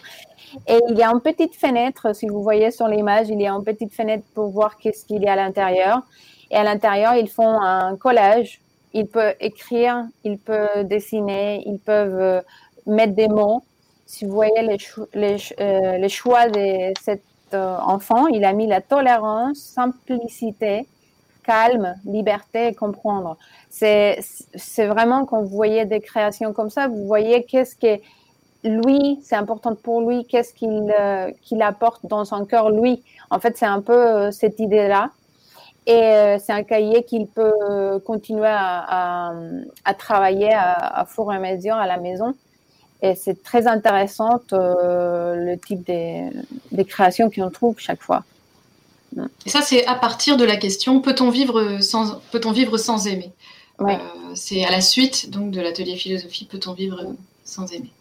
Et 0.67 0.79
il 0.89 0.97
y 0.97 1.03
a 1.03 1.11
une 1.11 1.21
petite 1.21 1.55
fenêtre, 1.55 2.15
si 2.15 2.27
vous 2.27 2.43
voyez 2.43 2.71
sur 2.71 2.89
l'image, 2.89 3.29
il 3.29 3.41
y 3.41 3.47
a 3.47 3.53
une 3.53 3.65
petite 3.65 3.93
fenêtre 3.93 4.25
pour 4.35 4.49
voir 4.49 4.79
qu'est-ce 4.79 5.05
qu'il 5.05 5.23
y 5.23 5.29
a 5.29 5.35
à 5.35 5.37
l'intérieur. 5.37 6.03
Et 6.51 6.57
à 6.57 6.65
l'intérieur, 6.65 7.15
ils 7.15 7.29
font 7.29 7.61
un 7.61 7.97
collage. 7.97 8.61
Ils 8.95 9.07
peuvent 9.07 9.35
écrire, 9.41 10.07
ils 10.25 10.39
peuvent 10.39 10.85
dessiner, 10.85 11.63
ils 11.67 11.79
peuvent 11.79 12.19
euh, 12.19 12.41
mettre 12.87 13.15
des 13.15 13.29
mots. 13.29 13.63
Si 14.07 14.25
vous 14.25 14.33
voyez 14.33 14.63
les, 14.63 14.79
les, 15.13 15.37
euh, 15.61 15.99
les 15.99 16.09
choix 16.09 16.49
de 16.49 16.95
cette 16.99 17.23
enfant, 17.55 18.27
il 18.29 18.45
a 18.45 18.53
mis 18.53 18.67
la 18.67 18.81
tolérance, 18.81 19.59
simplicité, 19.59 20.87
calme, 21.49 21.95
liberté 22.05 22.69
et 22.69 22.75
comprendre. 22.75 23.39
C'est, 23.71 24.21
vraiment 24.87 25.25
quand 25.25 25.43
vous 25.43 25.57
voyez 25.57 25.87
des 25.87 26.01
créations 26.01 26.53
comme 26.53 26.71
ça, 26.71 26.89
vous 26.89 27.07
voyez 27.07 27.45
qu'est-ce 27.45 27.75
que 27.75 28.01
lui, 28.65 29.19
c'est 29.23 29.37
important 29.37 29.75
pour 29.75 30.03
lui, 30.03 30.27
qu'est-ce 30.27 30.53
qu'il, 30.53 30.93
euh, 31.01 31.31
qu'il 31.43 31.63
apporte 31.63 32.05
dans 32.07 32.25
son 32.25 32.45
cœur, 32.45 32.71
lui. 32.71 33.03
En 33.31 33.39
fait, 33.39 33.57
c'est 33.57 33.67
un 33.67 33.81
peu 33.81 33.95
euh, 33.95 34.31
cette 34.31 34.61
idée-là. 34.61 35.11
Et 35.87 36.37
c'est 36.39 36.53
un 36.53 36.65
cahier 36.65 37.03
qu'il 37.05 37.27
peut 37.27 37.99
continuer 38.05 38.45
à, 38.47 39.33
à, 39.87 39.95
travailler 39.95 40.53
à, 40.53 40.73
à 40.75 41.07
et 41.07 41.39
mesure 41.39 41.77
à 41.77 41.87
la 41.87 41.97
maison. 41.97 42.35
Et 43.03 43.15
c'est 43.15 43.43
très 43.43 43.67
intéressant 43.67 44.41
euh, 44.53 45.37
le 45.37 45.59
type 45.59 45.85
des, 45.87 46.31
des 46.73 46.85
créations 46.85 47.31
qu'on 47.31 47.51
trouve 47.51 47.77
chaque 47.79 48.03
fois. 48.03 48.25
Et 49.47 49.51
ça, 49.51 49.63
c'est 49.63 49.87
à 49.87 49.95
partir 49.95 50.37
de 50.37 50.45
la 50.45 50.57
question 50.57 51.01
peut-on 51.01 51.31
vivre 51.31 51.79
sans, 51.81 52.21
peut-on 52.31 52.53
vivre 52.53 52.77
sans 52.77 53.07
aimer? 53.07 53.33
Ouais. 53.79 53.95
euh, 53.95 54.35
C'est 54.35 54.65
à 54.65 54.71
la 54.71 54.81
suite 54.81 55.31
donc 55.31 55.51
de 55.53 55.61
l'atelier 55.61 55.97
philosophie 55.97 56.45
peut-on 56.45 56.73
vivre 56.75 57.15
sans 57.45 57.73
aimer? 57.73 57.93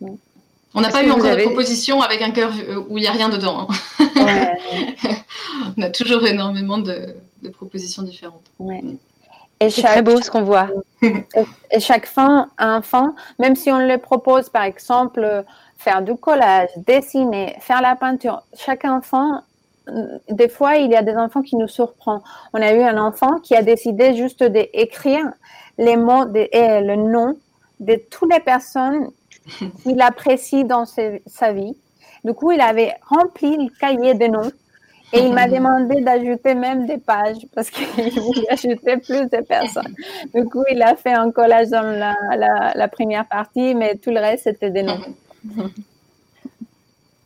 Ouais. 0.00 0.12
On 0.74 0.80
n'a 0.80 0.90
pas 0.90 1.04
eu 1.04 1.10
encore 1.10 1.26
avez... 1.26 1.42
de 1.44 1.48
proposition 1.48 2.02
avec 2.02 2.22
un 2.22 2.30
cœur 2.30 2.52
où 2.88 2.98
il 2.98 3.02
n'y 3.02 3.06
a 3.06 3.12
rien 3.12 3.28
dedans. 3.28 3.68
Hein. 3.68 4.08
Ouais. 4.16 4.52
On 5.76 5.82
a 5.82 5.90
toujours 5.90 6.26
énormément 6.26 6.78
de, 6.78 7.14
de 7.42 7.48
propositions 7.48 8.02
différentes. 8.02 8.44
C'est 9.70 9.82
très 9.82 10.02
beau 10.02 10.20
ce 10.20 10.30
qu'on 10.30 10.42
voit. 10.42 10.68
Et 11.02 11.80
chaque 11.80 12.06
fin, 12.06 12.48
enfant, 12.58 13.14
même 13.38 13.56
si 13.56 13.70
on 13.70 13.78
le 13.78 13.98
propose, 13.98 14.48
par 14.48 14.64
exemple, 14.64 15.44
faire 15.76 16.02
du 16.02 16.14
collage, 16.16 16.70
dessiner, 16.76 17.56
faire 17.60 17.82
la 17.82 17.96
peinture, 17.96 18.42
chaque 18.54 18.84
enfant, 18.84 19.42
des 20.30 20.48
fois, 20.48 20.76
il 20.76 20.90
y 20.90 20.96
a 20.96 21.02
des 21.02 21.16
enfants 21.16 21.42
qui 21.42 21.56
nous 21.56 21.68
surprennent. 21.68 22.20
On 22.52 22.62
a 22.62 22.72
eu 22.72 22.82
un 22.82 22.98
enfant 22.98 23.40
qui 23.40 23.54
a 23.54 23.62
décidé 23.62 24.14
juste 24.14 24.42
d'écrire 24.42 25.32
les 25.78 25.96
mots 25.96 26.24
de, 26.24 26.48
et 26.52 26.80
le 26.80 26.96
nom 26.96 27.36
de 27.80 27.96
toutes 28.10 28.32
les 28.32 28.40
personnes 28.40 29.08
qu'il 29.82 30.00
apprécie 30.00 30.64
dans 30.64 30.84
sa 30.84 31.52
vie. 31.52 31.76
Du 32.24 32.34
coup, 32.34 32.52
il 32.52 32.60
avait 32.60 32.94
rempli 33.08 33.56
le 33.56 33.68
cahier 33.80 34.14
de 34.14 34.26
noms 34.26 34.52
et 35.12 35.20
il 35.20 35.32
m'a 35.32 35.46
demandé 35.46 36.00
d'ajouter 36.00 36.54
même 36.54 36.86
des 36.86 36.98
pages 36.98 37.46
parce 37.54 37.70
qu'il 37.70 37.86
voulait 38.20 38.50
ajouter 38.50 38.96
plus 38.96 39.28
de 39.28 39.42
personnes. 39.42 39.94
Du 40.34 40.44
coup, 40.44 40.64
il 40.70 40.82
a 40.82 40.96
fait 40.96 41.12
un 41.12 41.30
collage 41.30 41.68
dans 41.68 41.82
la, 41.82 42.16
la, 42.36 42.72
la 42.74 42.88
première 42.88 43.26
partie, 43.26 43.74
mais 43.74 43.96
tout 43.96 44.10
le 44.10 44.20
reste, 44.20 44.44
c'était 44.44 44.70
des 44.70 44.82
noms. 44.82 45.00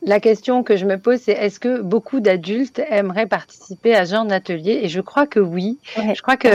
La 0.07 0.21
question 0.21 0.63
que 0.63 0.77
je 0.77 0.85
me 0.85 0.99
pose, 0.99 1.19
c'est 1.19 1.33
est-ce 1.33 1.59
que 1.59 1.81
beaucoup 1.81 2.21
d'adultes 2.21 2.81
aimeraient 2.91 3.27
participer 3.27 3.93
à 3.93 4.07
ce 4.07 4.13
genre 4.13 4.25
d'atelier? 4.25 4.79
Et 4.85 4.89
je 4.89 5.01
crois 5.01 5.27
que 5.27 5.41
oui. 5.41 5.81
Ouais. 5.99 6.15
Je 6.15 6.23
crois 6.23 6.37
qu'il 6.37 6.53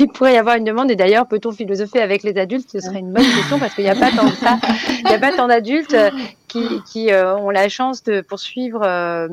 il 0.00 0.08
pourrait 0.08 0.32
y 0.32 0.38
avoir 0.38 0.56
une 0.56 0.64
demande. 0.64 0.90
Et 0.90 0.96
d'ailleurs, 0.96 1.28
peut-on 1.28 1.52
philosopher 1.52 2.00
avec 2.00 2.22
les 2.22 2.38
adultes? 2.38 2.70
Ce 2.72 2.80
serait 2.80 3.00
une 3.00 3.12
bonne 3.12 3.22
question 3.22 3.58
parce 3.58 3.74
qu'il 3.74 3.84
n'y 3.84 3.90
a 3.90 3.94
pas 3.94 4.10
tant 4.10 4.24
de 4.24 4.34
ça. 4.36 4.58
Il 5.00 5.08
n'y 5.08 5.14
a 5.14 5.18
pas 5.18 5.32
tant 5.32 5.46
d'adultes 5.46 5.94
qui, 6.48 6.80
qui 6.90 7.12
euh, 7.12 7.36
ont 7.36 7.50
la 7.50 7.68
chance 7.68 8.02
de 8.02 8.22
poursuivre 8.22 8.80
euh, 8.82 9.28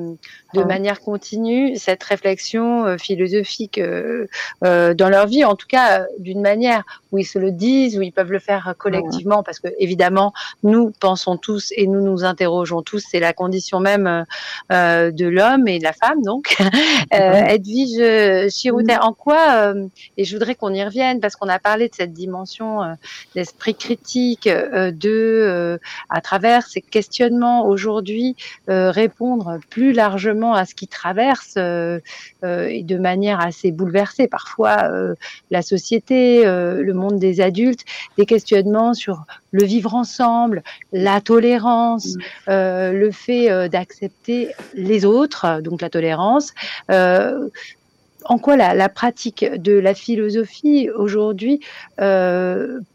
de 0.54 0.64
manière 0.64 1.00
continue 1.00 1.76
cette 1.78 2.04
réflexion 2.04 2.86
euh, 2.86 2.98
philosophique 2.98 3.78
euh, 3.78 4.28
euh, 4.64 4.94
dans 4.94 5.10
leur 5.10 5.28
vie, 5.28 5.46
en 5.46 5.56
tout 5.56 5.68
cas 5.68 6.06
d'une 6.20 6.42
manière 6.42 6.84
où 7.12 7.18
ils 7.18 7.26
se 7.26 7.40
le 7.40 7.52
disent, 7.52 7.98
où 7.98 8.02
ils 8.02 8.12
peuvent 8.12 8.32
le 8.32 8.40
faire 8.40 8.74
collectivement, 8.78 9.44
parce 9.44 9.60
que 9.60 9.68
évidemment, 9.80 10.34
nous 10.64 10.92
pensons 11.00 11.38
tous 11.38 11.74
et 11.76 11.88
nous 11.88 12.02
nous 12.02 12.24
interrogeons 12.24 12.82
tous, 12.82 13.04
c'est 13.10 13.20
la 13.20 13.34
condition 13.34 13.80
même 13.80 14.26
de 14.70 15.26
l'homme 15.26 15.68
et 15.68 15.80
de 15.80 15.84
la 15.84 15.92
femme, 15.92 16.22
donc. 16.24 16.56
Edwige 17.12 18.50
Chirouter, 18.50 18.98
en 19.02 19.12
quoi, 19.12 19.74
et 20.16 20.24
je 20.24 20.34
voudrais 20.34 20.56
qu'on 20.56 20.74
y 20.74 20.82
revienne, 20.84 21.20
parce 21.20 21.36
qu'on 21.36 21.50
a 21.50 21.60
parlé 21.60 21.90
de 21.90 21.96
cette 21.96 22.14
dimension 22.14 22.96
d'esprit 23.36 23.76
critique, 23.76 24.48
de, 24.48 25.80
à 26.10 26.22
travers 26.22 26.66
ces 26.66 26.82
questionnements 26.82 27.66
aujourd'hui, 27.66 28.38
répondre 28.68 29.60
plus 29.70 29.92
largement 29.92 30.41
à 30.50 30.66
ce 30.66 30.76
qui 30.76 30.88
traverse 30.88 31.54
euh, 31.58 32.00
euh, 32.44 32.82
de 32.82 32.98
manière 32.98 33.40
assez 33.40 33.72
bouleversée 33.72 34.28
parfois 34.28 34.90
euh, 34.92 35.16
la 35.52 35.62
société, 35.62 36.44
le 36.44 36.94
monde 36.94 37.20
des 37.20 37.42
adultes, 37.42 37.86
des 38.18 38.26
questionnements 38.26 38.94
sur 38.94 39.24
le 39.52 39.64
vivre 39.64 39.94
ensemble, 39.94 40.64
la 40.92 41.22
tolérance, 41.22 42.16
mmh. 42.16 42.20
Euh, 42.50 42.92
le 42.92 43.12
fait 43.12 43.70
d'accepter 43.70 44.50
les 44.74 45.06
autres, 45.06 45.62
donc 45.62 45.82
la 45.82 45.90
tolérance 45.90 46.54
en 46.90 48.38
quoi 48.38 48.56
la, 48.56 48.74
la, 48.74 48.90
pratique 48.90 49.44
de 49.44 49.74
la 49.74 49.94
philosophie 49.94 50.90
aujourd'hui 50.90 51.60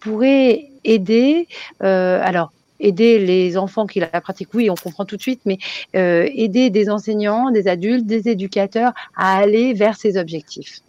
pourrait 0.01 0.70
aider 0.84 1.49
alors 1.80 2.53
aider 2.80 3.18
les 3.18 3.56
enfants 3.56 3.86
qui 3.86 4.00
la 4.00 4.08
pratiquent, 4.20 4.54
oui, 4.54 4.70
on 4.70 4.74
comprend 4.74 5.04
tout 5.04 5.16
de 5.16 5.22
suite, 5.22 5.40
mais 5.44 5.58
euh, 5.94 6.28
aider 6.34 6.70
des 6.70 6.90
enseignants, 6.90 7.50
des 7.50 7.68
adultes, 7.68 8.06
des 8.06 8.28
éducateurs 8.28 8.92
à 9.16 9.38
aller 9.38 9.72
vers 9.72 9.96
ces 9.96 10.16
objectifs. 10.16 10.80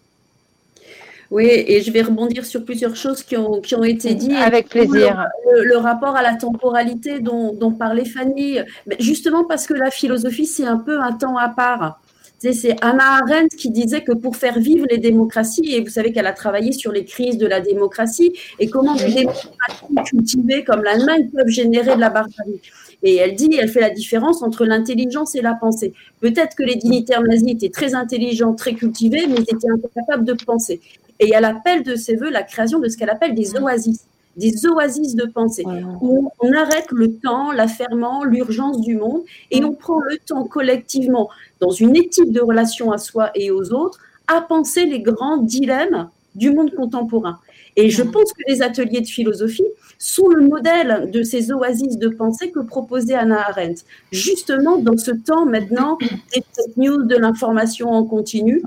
Oui, 1.30 1.46
et 1.46 1.82
je 1.82 1.92
vais 1.92 2.02
rebondir 2.02 2.46
sur 2.46 2.64
plusieurs 2.64 2.96
choses 2.96 3.22
qui 3.22 3.36
ont, 3.36 3.60
qui 3.60 3.76
ont 3.76 3.84
été 3.84 4.14
dites. 4.14 4.32
Avec 4.32 4.70
plaisir. 4.70 5.26
Le, 5.52 5.66
le, 5.66 5.78
rapport 5.78 6.16
à 6.16 6.22
la 6.22 6.36
temporalité 6.36 7.20
dont, 7.20 7.54
dont 7.54 7.72
parlait 7.72 8.06
Fanny, 8.06 8.60
justement 9.00 9.44
parce 9.44 9.68
que 9.68 9.74
la 9.74 9.92
philosophie, 9.92 10.46
c'est 10.46 10.66
un 10.66 10.78
peu 10.78 11.02
un 11.02 11.12
temps 11.12 11.36
à 11.36 11.50
part. 11.50 12.00
C'est 12.40 12.76
Anna 12.82 13.18
Arendt 13.24 13.56
qui 13.58 13.72
disait 13.72 14.04
que 14.04 14.12
pour 14.12 14.36
faire 14.36 14.60
vivre 14.60 14.86
les 14.92 15.00
démocraties, 15.00 15.74
et 15.74 15.82
vous 15.82 15.90
savez 15.90 16.12
qu'elle 16.12 16.28
a 16.28 16.34
travaillé 16.34 16.72
sur 16.72 16.92
les 16.92 17.04
crises 17.04 17.38
de 17.38 17.48
la 17.48 17.62
démocratie 17.62 18.32
et 18.60 18.70
comment 18.70 18.96
des 18.96 19.12
démocraties 19.12 19.96
cultivées 20.06 20.64
comme 20.64 20.84
l'Allemagne 20.84 21.30
peuvent 21.30 21.48
générer 21.48 21.96
de 21.96 22.00
la 22.00 22.10
barbarie. 22.10 22.62
Et 23.04 23.16
elle 23.16 23.36
dit, 23.36 23.50
elle 23.60 23.70
fait 23.70 23.82
la 23.82 23.90
différence 23.90 24.42
entre 24.44 24.66
l'intelligence 24.66 25.36
et 25.36 25.42
la 25.42 25.56
pensée. 25.56 25.94
Peut-être 26.20 26.56
que 26.56 26.64
les 26.64 26.76
dignitaires 26.76 27.22
nazis 27.24 27.52
étaient 27.52 27.70
très 27.70 27.96
intelligents, 27.96 28.54
très 28.54 28.74
cultivés, 28.74 29.26
mais 29.28 29.36
ils 29.38 29.56
étaient 29.56 29.70
incapables 29.72 30.26
de 30.26 30.34
penser. 30.34 30.80
et 31.20 31.32
elle 31.34 31.46
appelle 31.46 31.82
de 31.82 31.96
ses 31.96 32.16
voeux 32.16 32.30
la 32.30 32.44
création 32.44 32.80
de 32.80 32.88
ce 32.88 32.98
qu'elle 32.98 33.10
appelle 33.10 33.34
des 33.34 33.56
oasis 33.56 34.07
des 34.38 34.66
oasis 34.68 35.16
de 35.16 35.26
pensée, 35.26 35.66
où 36.02 36.32
on 36.40 36.54
arrête 36.54 36.88
le 36.92 37.14
temps, 37.14 37.52
l'affairement, 37.52 38.24
l'urgence 38.24 38.80
du 38.82 38.96
monde, 38.96 39.24
et 39.52 39.64
on 39.64 39.74
prend 39.74 40.00
le 40.00 40.18
temps 40.18 40.46
collectivement, 40.46 41.30
dans 41.60 41.72
une 41.72 41.96
éthique 41.96 42.32
de 42.32 42.42
relation 42.42 42.92
à 42.92 42.98
soi 42.98 43.32
et 43.36 43.52
aux 43.52 43.74
autres, 43.74 44.00
à 44.28 44.42
penser 44.42 44.86
les 44.86 45.02
grands 45.02 45.38
dilemmes 45.38 46.10
du 46.36 46.52
monde 46.52 46.74
contemporain. 46.76 47.40
Et 47.76 47.90
je 47.90 48.04
pense 48.04 48.34
que 48.34 48.42
les 48.48 48.62
ateliers 48.62 49.02
de 49.02 49.08
philosophie 49.08 49.66
sont 50.00 50.28
le 50.30 50.48
modèle 50.48 51.10
de 51.12 51.24
ces 51.24 51.52
oasis 51.52 51.98
de 51.98 52.10
pensée 52.10 52.52
que 52.52 52.60
proposait 52.60 53.16
Anna 53.16 53.48
Arendt. 53.48 53.84
Justement, 54.12 54.78
dans 54.78 54.98
ce 54.98 55.12
temps 55.12 55.46
maintenant 55.46 55.98
des 56.00 56.44
news, 56.76 57.04
de 57.04 57.16
l'information 57.16 57.92
en 57.92 58.04
continu, 58.04 58.64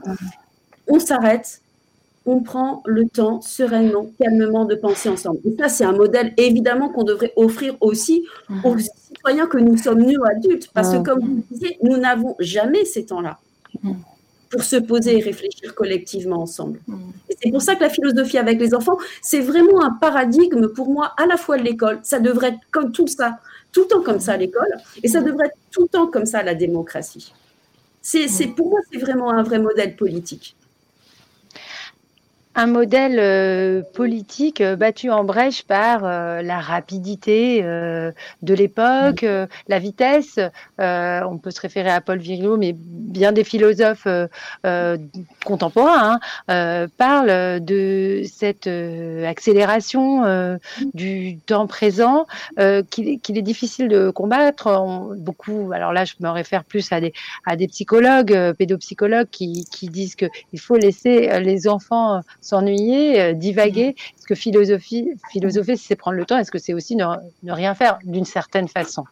on 0.89 0.99
s'arrête, 0.99 1.61
on 2.27 2.41
prend 2.41 2.83
le 2.87 3.09
temps 3.09 3.41
sereinement, 3.41 4.11
calmement 4.21 4.65
de 4.65 4.75
penser 4.75 5.09
ensemble. 5.09 5.41
Et 5.45 5.57
ça, 5.59 5.69
c'est 5.69 5.85
un 5.85 5.93
modèle 5.93 6.35
évidemment 6.37 6.91
qu'on 6.91 7.05
devrait 7.05 7.33
offrir 7.37 7.77
aussi 7.81 8.27
aux 8.65 8.77
citoyens 8.79 9.47
que 9.47 9.59
nous 9.59 9.77
sommes, 9.77 10.03
nous 10.03 10.25
adultes, 10.25 10.71
parce 10.75 10.93
que 10.93 10.99
comme 10.99 11.21
vous 11.21 11.37
le 11.37 11.43
disiez, 11.51 11.79
nous 11.83 11.97
n'avons 11.97 12.37
jamais 12.39 12.85
ces 12.85 13.07
temps-là 13.07 13.39
pour 14.51 14.65
se 14.65 14.77
poser 14.77 15.19
et 15.19 15.21
réfléchir 15.23 15.75
collectivement 15.75 16.43
ensemble. 16.43 16.81
Et 17.29 17.37
c'est 17.43 17.51
pour 17.51 17.63
ça 17.63 17.77
que 17.77 17.83
la 17.83 17.89
philosophie 17.89 18.37
avec 18.37 18.61
les 18.61 18.75
enfants, 18.75 18.99
c'est 19.23 19.41
vraiment 19.41 19.83
un 19.83 19.91
paradigme 19.91 20.69
pour 20.69 20.91
moi 20.91 21.15
à 21.17 21.27
la 21.27 21.37
fois 21.37 21.57
de 21.57 21.63
l'école. 21.63 22.01
Ça 22.03 22.19
devrait 22.19 22.49
être 22.49 22.59
comme 22.71 22.93
tout 22.93 23.07
ça, 23.07 23.39
tout 23.73 23.83
le 23.83 23.87
temps 23.87 24.03
comme 24.03 24.21
ça 24.21 24.33
à 24.33 24.37
l'école, 24.37 24.69
et 25.03 25.09
ça 25.09 25.21
devrait 25.21 25.47
être 25.47 25.57
tout 25.71 25.83
le 25.83 25.89
temps 25.89 26.09
comme 26.09 26.27
ça 26.27 26.41
à 26.41 26.43
la 26.43 26.55
démocratie. 26.55 27.33
C'est, 28.03 28.29
pour 28.49 28.71
moi, 28.71 28.81
c'est 28.93 28.99
vraiment 28.99 29.31
un 29.31 29.43
vrai 29.43 29.59
modèle 29.59 29.95
politique 29.95 30.57
un 32.57 32.67
modèle 32.67 33.19
euh, 33.21 33.83
politique 33.95 34.61
euh, 34.61 34.75
battu 34.75 35.09
en 35.11 35.23
brèche 35.23 35.63
par 35.63 36.05
euh, 36.05 36.43
la 36.43 36.59
rapidité 36.59 37.63
de 37.63 38.55
l'époque, 38.55 39.25
la 39.69 39.79
vitesse. 39.79 40.39
on 40.79 41.39
peut 41.39 41.51
se 41.51 41.61
référer 41.61 41.91
à 41.91 42.01
Paul 42.01 42.19
Virilio, 42.19 42.57
mais 42.57 42.75
bien 42.77 43.33
des 43.33 43.45
philosophes 43.45 44.07
contemporains 45.45 46.19
hein, 46.49 46.87
parlent 46.97 47.65
de 47.65 48.23
cette 48.25 48.69
accélération 49.27 50.59
du 50.95 51.39
temps 51.47 51.67
présent 51.67 52.27
qu'il 52.91 53.39
est 53.39 53.43
difficile 53.43 53.89
de 53.89 54.11
combattre. 54.11 55.17
beaucoup, 55.17 55.71
alors 55.73 55.93
là, 55.93 56.05
je 56.05 56.15
me 56.21 56.29
réfère 56.29 56.65
plus 56.65 56.91
à 56.93 57.01
des, 57.01 57.13
à 57.47 57.57
des 57.57 57.69
psychologues, 57.69 58.53
pédopsychologues 58.59 59.31
qui, 59.31 59.67
qui 59.71 59.89
disent 59.89 60.17
qu'il 60.17 60.61
faut 60.61 60.77
laisser 60.77 61.41
les 61.41 61.69
enfants 61.69 62.23
s'ennuyer, 62.41 63.21
euh, 63.21 63.33
divaguer 63.33 63.89
mm. 63.89 64.17
Est-ce 64.19 64.27
que 64.27 64.35
philosophie, 64.35 65.11
philosopher, 65.31 65.77
c'est 65.77 65.97
prendre 65.97 66.17
le 66.17 66.25
temps 66.25 66.39
Est-ce 66.39 66.51
que 66.51 66.59
c'est 66.59 66.75
aussi 66.75 66.97
ne, 66.97 67.07
rien 67.45 67.75
faire 67.75 67.99
d'une 68.05 68.25
certaine 68.25 68.69
façon? 68.69 69.05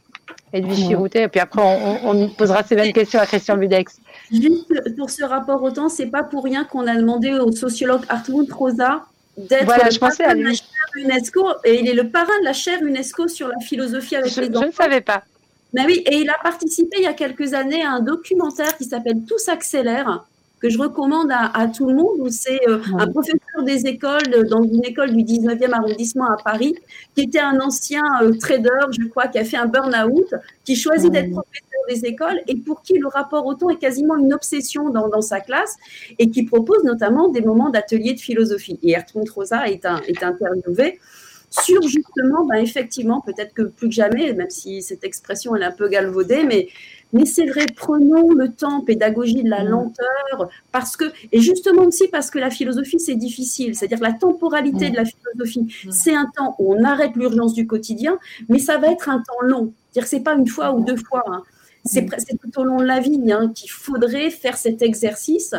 Edwige 0.53 0.87
Chirouté, 0.87 1.22
et 1.22 1.29
puis 1.29 1.41
après 1.41 1.61
on, 1.62 2.29
posera 2.31 2.62
ces 2.62 2.74
mêmes 2.74 2.93
questions 2.93 3.20
à 3.20 3.26
Christian 3.26 3.59
Budex. 3.59 3.99
Juste 4.33 4.97
pour 4.97 5.11
ce 5.11 5.22
rapport 5.22 5.62
au 5.62 5.70
temps, 5.70 5.91
c'est 5.91 6.07
pas 6.07 6.22
pour 6.22 6.45
rien 6.45 6.64
qu'on 6.64 6.87
a 6.87 6.97
demandé 6.97 7.35
au 7.35 7.53
sociologue 7.53 8.03
Hartmut 8.09 8.51
Rosa 8.51 9.05
d'être 9.37 9.64
voilà, 9.64 9.91
je 9.91 9.99
pensais 9.99 10.24
à 10.24 10.35
lui. 10.35 10.45
la 10.45 10.53
chaire 10.53 10.66
UNESCO, 10.97 11.47
et 11.64 11.81
il 11.81 11.89
est 11.89 11.95
le 11.95 12.11
parrain 12.11 12.39
de 12.41 12.45
la 12.45 12.53
chaire 12.53 12.83
UNESCO 12.83 13.29
sur 13.29 13.49
la 13.49 13.59
philosophie 13.61 14.16
avec 14.16 14.35
les 14.37 14.49
enfants. 14.49 14.62
Je 14.62 14.66
ne 14.66 14.72
savais 14.72 15.01
pas. 15.01 15.22
Ben 15.72 15.85
oui, 15.87 16.03
et 16.07 16.16
il 16.16 16.31
a 16.31 16.37
participé 16.43 16.97
il 16.99 17.05
y 17.05 17.07
a 17.07 17.12
quelques 17.12 17.53
années 17.53 17.85
à 17.85 17.91
un 17.91 18.01
documentaire 18.01 18.76
qui 18.76 18.85
s'appelle 18.85 19.22
Tout 19.29 19.39
s'accélère, 19.39 20.24
que 20.61 20.68
je 20.68 20.78
recommande 20.78 21.30
à, 21.30 21.66
tout 21.68 21.86
le 21.86 21.94
monde. 21.94 22.30
C'est 22.30 22.61
euh, 22.68 22.80
un 22.98 23.06
professeur 23.09 23.62
des 23.64 23.86
écoles, 23.86 24.46
dans 24.48 24.62
une 24.62 24.84
école 24.84 25.14
du 25.14 25.22
19e 25.22 25.72
arrondissement 25.72 26.26
à 26.26 26.36
Paris, 26.36 26.74
qui 27.14 27.22
était 27.22 27.40
un 27.40 27.61
ancien 27.61 28.02
euh, 28.22 28.32
trader, 28.38 28.68
je 28.98 29.06
crois, 29.09 29.28
qui 29.28 29.38
a 29.38 29.44
fait 29.44 29.56
un 29.56 29.66
burn-out, 29.66 30.34
qui 30.64 30.76
choisit 30.76 31.12
d'être 31.12 31.30
professeur 31.30 31.62
des 31.88 32.04
écoles 32.04 32.40
et 32.46 32.56
pour 32.56 32.82
qui 32.82 32.98
le 32.98 33.09
rapport 33.09 33.46
au 33.46 33.54
temps 33.54 33.70
est 33.70 33.78
quasiment 33.78 34.16
une 34.16 34.34
obsession 34.34 34.90
dans, 34.90 35.20
sa 35.20 35.40
classe 35.40 35.76
et 36.18 36.30
qui 36.30 36.44
propose 36.44 36.84
notamment 36.84 37.28
des 37.28 37.40
moments 37.40 37.70
d'atelier 37.70 38.14
de 38.14 38.20
philosophie. 38.20 38.78
Et 38.82 38.92
Ertrud 38.92 39.28
Rosa 39.30 39.68
est, 39.68 39.86
un, 39.86 40.00
est 40.06 40.22
interviewé 40.22 40.98
sur 41.50 41.80
justement, 41.82 42.44
ben 42.46 42.56
effectivement, 42.56 43.20
peut-être 43.20 43.54
que 43.54 43.62
plus 43.62 43.88
que 43.88 43.94
jamais, 43.94 44.32
même 44.32 44.50
si 44.50 44.82
cette 44.82 45.04
expression 45.04 45.56
elle 45.56 45.62
est 45.62 45.66
un 45.66 45.72
peu 45.72 45.88
galvaudée, 45.88 46.44
mais 46.44 46.68
mais 47.12 47.24
c'est 47.24 47.46
vrai, 47.46 47.66
prenons 47.74 48.32
le 48.32 48.50
temps, 48.52 48.80
pédagogie 48.80 49.42
de 49.42 49.48
la 49.48 49.64
mm. 49.64 49.68
lenteur, 49.68 50.50
parce 50.72 50.96
que, 50.96 51.04
et 51.32 51.40
justement 51.40 51.82
aussi 51.82 52.09
parce 52.09 52.30
que 52.30 52.38
la 52.38 52.50
philosophie, 52.50 53.00
c'est 53.00 53.14
difficile. 53.14 53.74
C'est-à-dire 53.74 54.00
la 54.00 54.12
temporalité 54.12 54.88
mm. 54.88 54.92
de 54.92 54.96
la 54.96 55.04
philosophie, 55.04 55.68
mm. 55.86 55.90
c'est 55.90 56.14
un 56.14 56.26
temps 56.36 56.54
où 56.59 56.74
on 56.74 56.84
arrête 56.84 57.16
l'urgence 57.16 57.54
du 57.54 57.66
quotidien, 57.66 58.18
mais 58.48 58.59
ça 58.59 58.78
va 58.78 58.88
être 58.88 59.09
un 59.09 59.18
temps 59.18 59.42
long. 59.42 59.72
C'est-à-dire 59.90 60.09
c'est 60.09 60.20
pas 60.20 60.34
une 60.34 60.46
fois 60.46 60.74
ou 60.74 60.84
deux 60.84 60.96
fois. 60.96 61.24
Hein. 61.26 61.42
C'est 61.84 62.06
tout 62.06 62.61
au 62.61 62.64
long 62.64 62.78
de 62.78 62.84
la 62.84 63.00
vie 63.00 63.20
hein, 63.32 63.50
qu'il 63.54 63.70
faudrait 63.70 64.30
faire 64.30 64.59
cet 64.59 64.82
exercice 64.82 65.54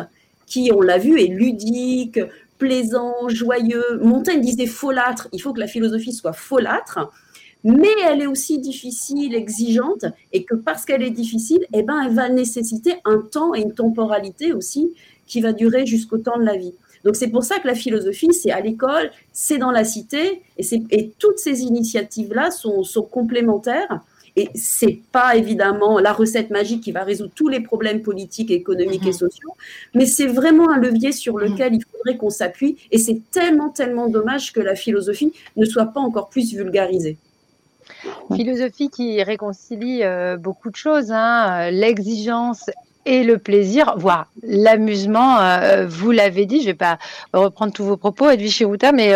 qui, 0.46 0.70
on 0.74 0.80
l'a 0.80 0.98
vu, 0.98 1.20
est 1.20 1.26
ludique, 1.26 2.20
plaisant, 2.58 3.28
joyeux. 3.28 3.98
Montaigne 4.02 4.40
disait 4.40 4.66
folâtre. 4.66 5.28
Il 5.32 5.40
faut 5.40 5.52
que 5.52 5.60
la 5.60 5.66
philosophie 5.66 6.12
soit 6.12 6.32
folâtre 6.32 7.10
mais 7.64 7.88
elle 8.06 8.22
est 8.22 8.26
aussi 8.26 8.58
difficile, 8.58 9.34
exigeante, 9.34 10.06
et 10.32 10.44
que 10.44 10.54
parce 10.54 10.84
qu'elle 10.84 11.02
est 11.02 11.10
difficile, 11.10 11.60
eh 11.72 11.82
ben, 11.82 12.00
elle 12.06 12.14
va 12.14 12.28
nécessiter 12.28 12.94
un 13.04 13.18
temps 13.18 13.54
et 13.54 13.60
une 13.60 13.74
temporalité 13.74 14.52
aussi 14.52 14.94
qui 15.26 15.40
va 15.40 15.52
durer 15.52 15.86
jusqu'au 15.86 16.18
temps 16.18 16.38
de 16.38 16.44
la 16.44 16.56
vie. 16.56 16.74
Donc 17.04 17.16
c'est 17.16 17.28
pour 17.28 17.44
ça 17.44 17.58
que 17.58 17.66
la 17.66 17.74
philosophie, 17.74 18.32
c'est 18.32 18.50
à 18.50 18.60
l'école, 18.60 19.10
c'est 19.32 19.58
dans 19.58 19.70
la 19.70 19.84
cité, 19.84 20.42
et, 20.58 20.66
et 20.90 21.10
toutes 21.18 21.38
ces 21.38 21.62
initiatives-là 21.62 22.50
sont, 22.50 22.82
sont, 22.82 23.02
complémentaires. 23.02 24.00
Et 24.36 24.48
c'est 24.54 25.00
pas 25.10 25.34
évidemment 25.36 25.98
la 25.98 26.12
recette 26.12 26.50
magique 26.50 26.84
qui 26.84 26.92
va 26.92 27.02
résoudre 27.02 27.32
tous 27.34 27.48
les 27.48 27.60
problèmes 27.60 28.00
politiques, 28.00 28.50
économiques 28.50 29.04
et 29.04 29.10
mm-hmm. 29.10 29.18
sociaux, 29.18 29.50
mais 29.94 30.06
c'est 30.06 30.28
vraiment 30.28 30.70
un 30.70 30.78
levier 30.78 31.10
sur 31.10 31.34
mm-hmm. 31.34 31.50
lequel 31.50 31.74
il 31.74 31.84
faudrait 31.84 32.16
qu'on 32.16 32.30
s'appuie. 32.30 32.76
Et 32.92 32.98
c'est 32.98 33.20
tellement, 33.32 33.70
tellement 33.70 34.08
dommage 34.08 34.52
que 34.52 34.60
la 34.60 34.76
philosophie 34.76 35.32
ne 35.56 35.64
soit 35.64 35.86
pas 35.86 36.00
encore 36.00 36.28
plus 36.28 36.54
vulgarisée. 36.54 37.16
Philosophie 38.34 38.90
qui 38.90 39.22
réconcilie 39.22 40.02
euh, 40.02 40.36
beaucoup 40.36 40.70
de 40.70 40.76
choses, 40.76 41.10
hein, 41.10 41.68
euh, 41.68 41.70
l'exigence 41.70 42.70
et 43.06 43.24
le 43.24 43.38
plaisir, 43.38 43.94
voire 43.96 44.30
l'amusement. 44.42 45.40
Euh, 45.40 45.86
vous 45.86 46.10
l'avez 46.10 46.46
dit, 46.46 46.60
je 46.60 46.66
vais 46.66 46.74
pas 46.74 46.98
reprendre 47.32 47.72
tous 47.72 47.84
vos 47.84 47.96
propos, 47.96 48.28
Edwige 48.28 48.52
Chirouta, 48.52 48.92
mais 48.92 49.14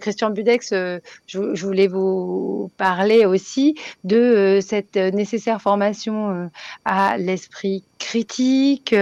Christian 0.00 0.30
Budex, 0.30 0.70
je, 0.70 1.64
voulais 1.64 1.86
vous 1.86 2.70
parler 2.78 3.26
aussi 3.26 3.74
de 4.04 4.58
cette 4.62 4.96
nécessaire 4.96 5.60
formation 5.60 6.50
à 6.86 7.18
l'esprit 7.18 7.84
critique, 8.00 8.94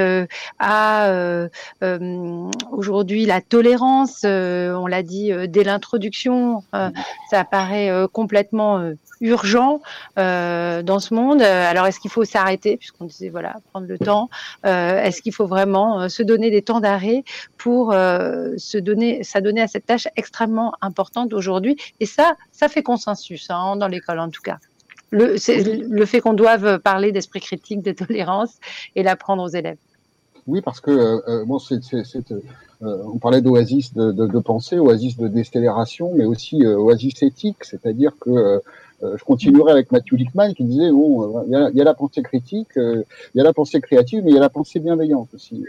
à 0.58 1.48
aujourd'hui 2.70 3.24
la 3.24 3.40
tolérance. 3.40 4.24
on 4.24 4.86
l'a 4.86 5.02
dit 5.02 5.32
dès 5.48 5.64
l'introduction, 5.64 6.62
ça 7.30 7.44
paraît 7.44 7.90
complètement 8.12 8.92
urgent 9.20 9.80
euh, 10.18 10.82
dans 10.82 11.00
ce 11.00 11.14
monde. 11.14 11.42
Alors, 11.42 11.86
est-ce 11.86 12.00
qu'il 12.00 12.10
faut 12.10 12.24
s'arrêter, 12.24 12.76
puisqu'on 12.76 13.06
disait, 13.06 13.28
voilà, 13.28 13.56
prendre 13.70 13.86
le 13.86 13.98
temps 13.98 14.28
euh, 14.66 15.02
Est-ce 15.02 15.22
qu'il 15.22 15.34
faut 15.34 15.46
vraiment 15.46 16.00
euh, 16.00 16.08
se 16.08 16.22
donner 16.22 16.50
des 16.50 16.62
temps 16.62 16.80
d'arrêt 16.80 17.24
pour 17.56 17.92
se 17.92 18.78
donner, 18.78 19.24
s'adonner 19.24 19.60
à 19.60 19.68
cette 19.68 19.86
tâche 19.86 20.08
extrêmement 20.16 20.74
importante 20.80 21.32
aujourd'hui? 21.32 21.76
Et 22.00 22.06
ça, 22.06 22.34
ça 22.52 22.68
fait 22.68 22.82
consensus 22.82 23.48
hein, 23.50 23.76
dans 23.76 23.88
l'école 23.88 24.20
en 24.20 24.30
tout 24.30 24.42
cas. 24.42 24.58
Le, 25.10 26.04
fait 26.04 26.20
qu'on 26.20 26.34
doive 26.34 26.78
parler 26.80 27.12
d'esprit 27.12 27.40
critique, 27.40 27.82
de 27.82 27.92
tolérance 27.92 28.58
et 28.94 29.02
l'apprendre 29.02 29.42
aux 29.42 29.48
élèves. 29.48 29.78
Oui, 30.46 30.60
parce 30.62 30.80
que 30.80 31.44
bon, 31.44 31.58
c'est, 31.58 31.80
on 32.80 33.18
parlait 33.18 33.42
d'oasis 33.42 33.94
de, 33.94 34.38
pensée, 34.38 34.78
oasis 34.78 35.16
de 35.16 35.28
décélération, 35.28 36.12
mais 36.14 36.24
aussi 36.24 36.64
oasis 36.64 37.22
éthique, 37.22 37.64
c'est-à-dire 37.64 38.12
que 38.20 38.60
euh, 39.04 39.16
je 39.16 39.24
continuerai 39.24 39.70
avec 39.70 39.92
Matthew 39.92 40.14
Lickman 40.14 40.54
qui 40.54 40.64
disait 40.64 40.90
bon, 40.90 41.38
euh, 41.38 41.42
il 41.46 41.76
y, 41.76 41.80
a, 41.80 41.84
la 41.84 41.94
pensée 41.94 42.22
critique, 42.22 42.76
euh, 42.76 43.04
il 43.34 43.38
y 43.38 43.40
a 43.40 43.44
la 43.44 43.52
pensée 43.52 43.80
créative, 43.80 44.24
mais 44.24 44.32
il 44.32 44.34
y 44.34 44.38
a 44.38 44.40
la 44.40 44.48
pensée 44.48 44.80
bienveillante 44.80 45.28
aussi. 45.34 45.64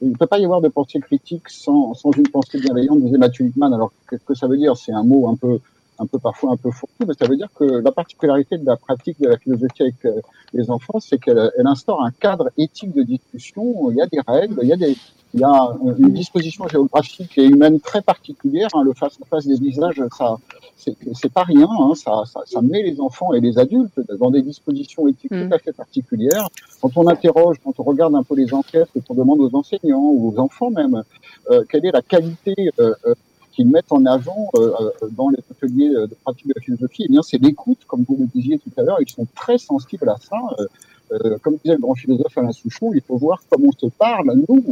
Il 0.00 0.10
ne 0.10 0.16
peut 0.16 0.26
pas 0.26 0.38
y 0.38 0.44
avoir 0.44 0.60
de 0.60 0.68
pensée 0.68 1.00
critique 1.00 1.48
sans, 1.48 1.94
sans 1.94 2.12
une 2.12 2.28
pensée 2.28 2.60
bienveillante, 2.60 3.02
disait 3.02 3.18
Matthew 3.18 3.40
Lickman. 3.40 3.72
Alors 3.72 3.92
qu'est-ce 4.08 4.24
que 4.24 4.34
ça 4.34 4.46
veut 4.46 4.56
dire 4.56 4.76
C'est 4.76 4.92
un 4.92 5.02
mot 5.02 5.28
un 5.28 5.34
peu 5.34 5.58
un 5.98 6.06
peu 6.06 6.18
parfois 6.18 6.52
un 6.52 6.56
peu 6.56 6.70
fou, 6.70 6.86
mais 7.06 7.14
ça 7.18 7.26
veut 7.26 7.36
dire 7.36 7.48
que 7.54 7.64
la 7.64 7.92
particularité 7.92 8.58
de 8.58 8.66
la 8.66 8.76
pratique 8.76 9.20
de 9.20 9.28
la 9.28 9.38
philosophie 9.38 9.82
avec 9.82 10.06
les 10.52 10.70
enfants, 10.70 11.00
c'est 11.00 11.18
qu'elle 11.18 11.50
elle 11.58 11.66
instaure 11.66 12.02
un 12.02 12.10
cadre 12.10 12.50
éthique 12.56 12.94
de 12.94 13.02
discussion. 13.02 13.90
Il 13.90 13.96
y 13.96 14.00
a 14.00 14.06
des 14.06 14.20
règles, 14.26 14.58
il 14.62 14.68
y 14.68 14.72
a 14.72 14.76
des, 14.76 14.96
il 15.34 15.40
y 15.40 15.44
a 15.44 15.76
une 15.98 16.12
disposition 16.12 16.66
géographique 16.68 17.36
et 17.36 17.44
humaine 17.44 17.80
très 17.80 18.00
particulière. 18.00 18.68
Hein, 18.74 18.82
le 18.84 18.94
face-à-face 18.94 19.46
des 19.46 19.58
visages, 19.58 20.02
ça, 20.16 20.38
c'est 20.76 21.32
pas 21.32 21.42
rien. 21.42 21.68
Hein, 21.68 21.92
ça, 21.94 22.22
ça, 22.26 22.40
ça, 22.46 22.62
met 22.62 22.82
les 22.82 23.00
enfants 23.00 23.32
et 23.34 23.40
les 23.40 23.58
adultes 23.58 24.00
dans 24.18 24.30
des 24.30 24.42
dispositions 24.42 25.08
éthiques 25.08 25.30
mm. 25.30 25.48
tout 25.48 25.54
à 25.54 25.58
fait 25.58 25.72
particulières. 25.72 26.48
Quand 26.80 26.96
on 26.96 27.06
interroge, 27.08 27.56
quand 27.62 27.78
on 27.78 27.82
regarde 27.82 28.14
un 28.14 28.22
peu 28.22 28.34
les 28.34 28.52
enquêtes, 28.54 28.88
qu'on 29.06 29.14
demande 29.14 29.40
aux 29.40 29.54
enseignants 29.54 30.10
ou 30.10 30.32
aux 30.32 30.40
enfants 30.40 30.70
même, 30.70 31.02
quelle 31.68 31.84
est 31.86 31.92
la 31.92 32.02
qualité 32.02 32.54
qu'ils 33.56 33.68
mettent 33.68 33.90
en 33.90 34.04
avant 34.06 34.50
dans 35.12 35.28
les 35.30 35.38
ateliers 35.50 35.88
de 35.88 36.14
pratique 36.22 36.46
de 36.46 36.52
la 36.54 36.62
philosophie, 36.62 37.04
eh 37.06 37.12
bien, 37.12 37.22
c'est 37.22 37.38
l'écoute, 37.38 37.80
comme 37.86 38.04
vous 38.08 38.16
le 38.20 38.26
disiez 38.26 38.58
tout 38.58 38.70
à 38.76 38.82
l'heure. 38.82 38.98
Ils 39.00 39.08
sont 39.08 39.26
très 39.34 39.58
sensibles 39.58 40.08
à 40.08 40.16
ça. 40.20 40.38
Euh, 41.12 41.38
comme 41.40 41.56
disait 41.62 41.76
le 41.76 41.80
grand 41.80 41.94
philosophe 41.94 42.36
Alain 42.36 42.50
Souchon, 42.50 42.90
il 42.92 43.00
faut 43.00 43.16
voir 43.16 43.40
comment 43.48 43.68
on 43.68 43.78
se 43.78 43.86
parle, 43.96 44.32
nous. 44.48 44.64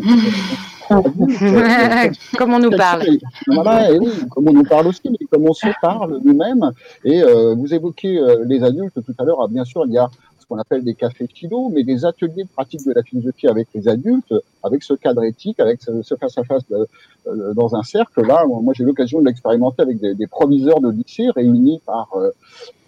comment 2.37 2.57
on 2.57 2.59
nous 2.59 2.71
parle. 2.71 3.05
Voilà, 3.47 3.93
et 3.93 3.99
oui, 4.01 4.11
comment 4.31 4.51
on 4.51 4.55
nous 4.55 4.65
parle 4.65 4.89
aussi, 4.89 5.03
mais 5.05 5.19
comment 5.31 5.51
on 5.51 5.55
se 5.55 5.69
parle 5.81 6.19
nous-mêmes. 6.25 6.73
Et 7.05 7.23
euh, 7.23 7.55
vous 7.55 7.73
évoquez 7.73 8.19
euh, 8.19 8.45
les 8.47 8.65
adultes 8.65 8.95
tout 8.95 9.15
à 9.19 9.25
l'heure. 9.25 9.43
Ah, 9.43 9.47
bien 9.49 9.65
sûr, 9.65 9.85
il 9.87 9.93
y 9.93 9.99
a 9.99 10.11
qu'on 10.55 10.61
appelle 10.61 10.85
des 10.85 10.95
cafés 10.95 11.27
philo, 11.27 11.69
mais 11.71 11.83
des 11.83 12.05
ateliers 12.05 12.45
de 12.45 12.49
pratique 12.49 12.87
de 12.87 12.93
la 12.93 13.03
philosophie 13.03 13.49
avec 13.49 13.69
les 13.75 13.89
adultes, 13.89 14.33
avec 14.63 14.83
ce 14.85 14.95
cadre 14.95 15.25
éthique, 15.25 15.59
avec 15.59 15.81
ce 15.83 16.15
face-à-face 16.15 16.63
euh, 16.71 17.55
dans 17.55 17.75
un 17.75 17.83
cercle. 17.83 18.25
Là, 18.25 18.45
moi, 18.47 18.73
j'ai 18.75 18.85
eu 18.85 18.87
l'occasion 18.87 19.21
de 19.21 19.27
l'expérimenter 19.27 19.83
avec 19.83 19.99
des, 19.99 20.27
proviseurs 20.27 20.81
de 20.81 20.91
lycée 20.91 21.29
réunis 21.31 21.81
par 21.85 22.09
euh, 22.15 22.31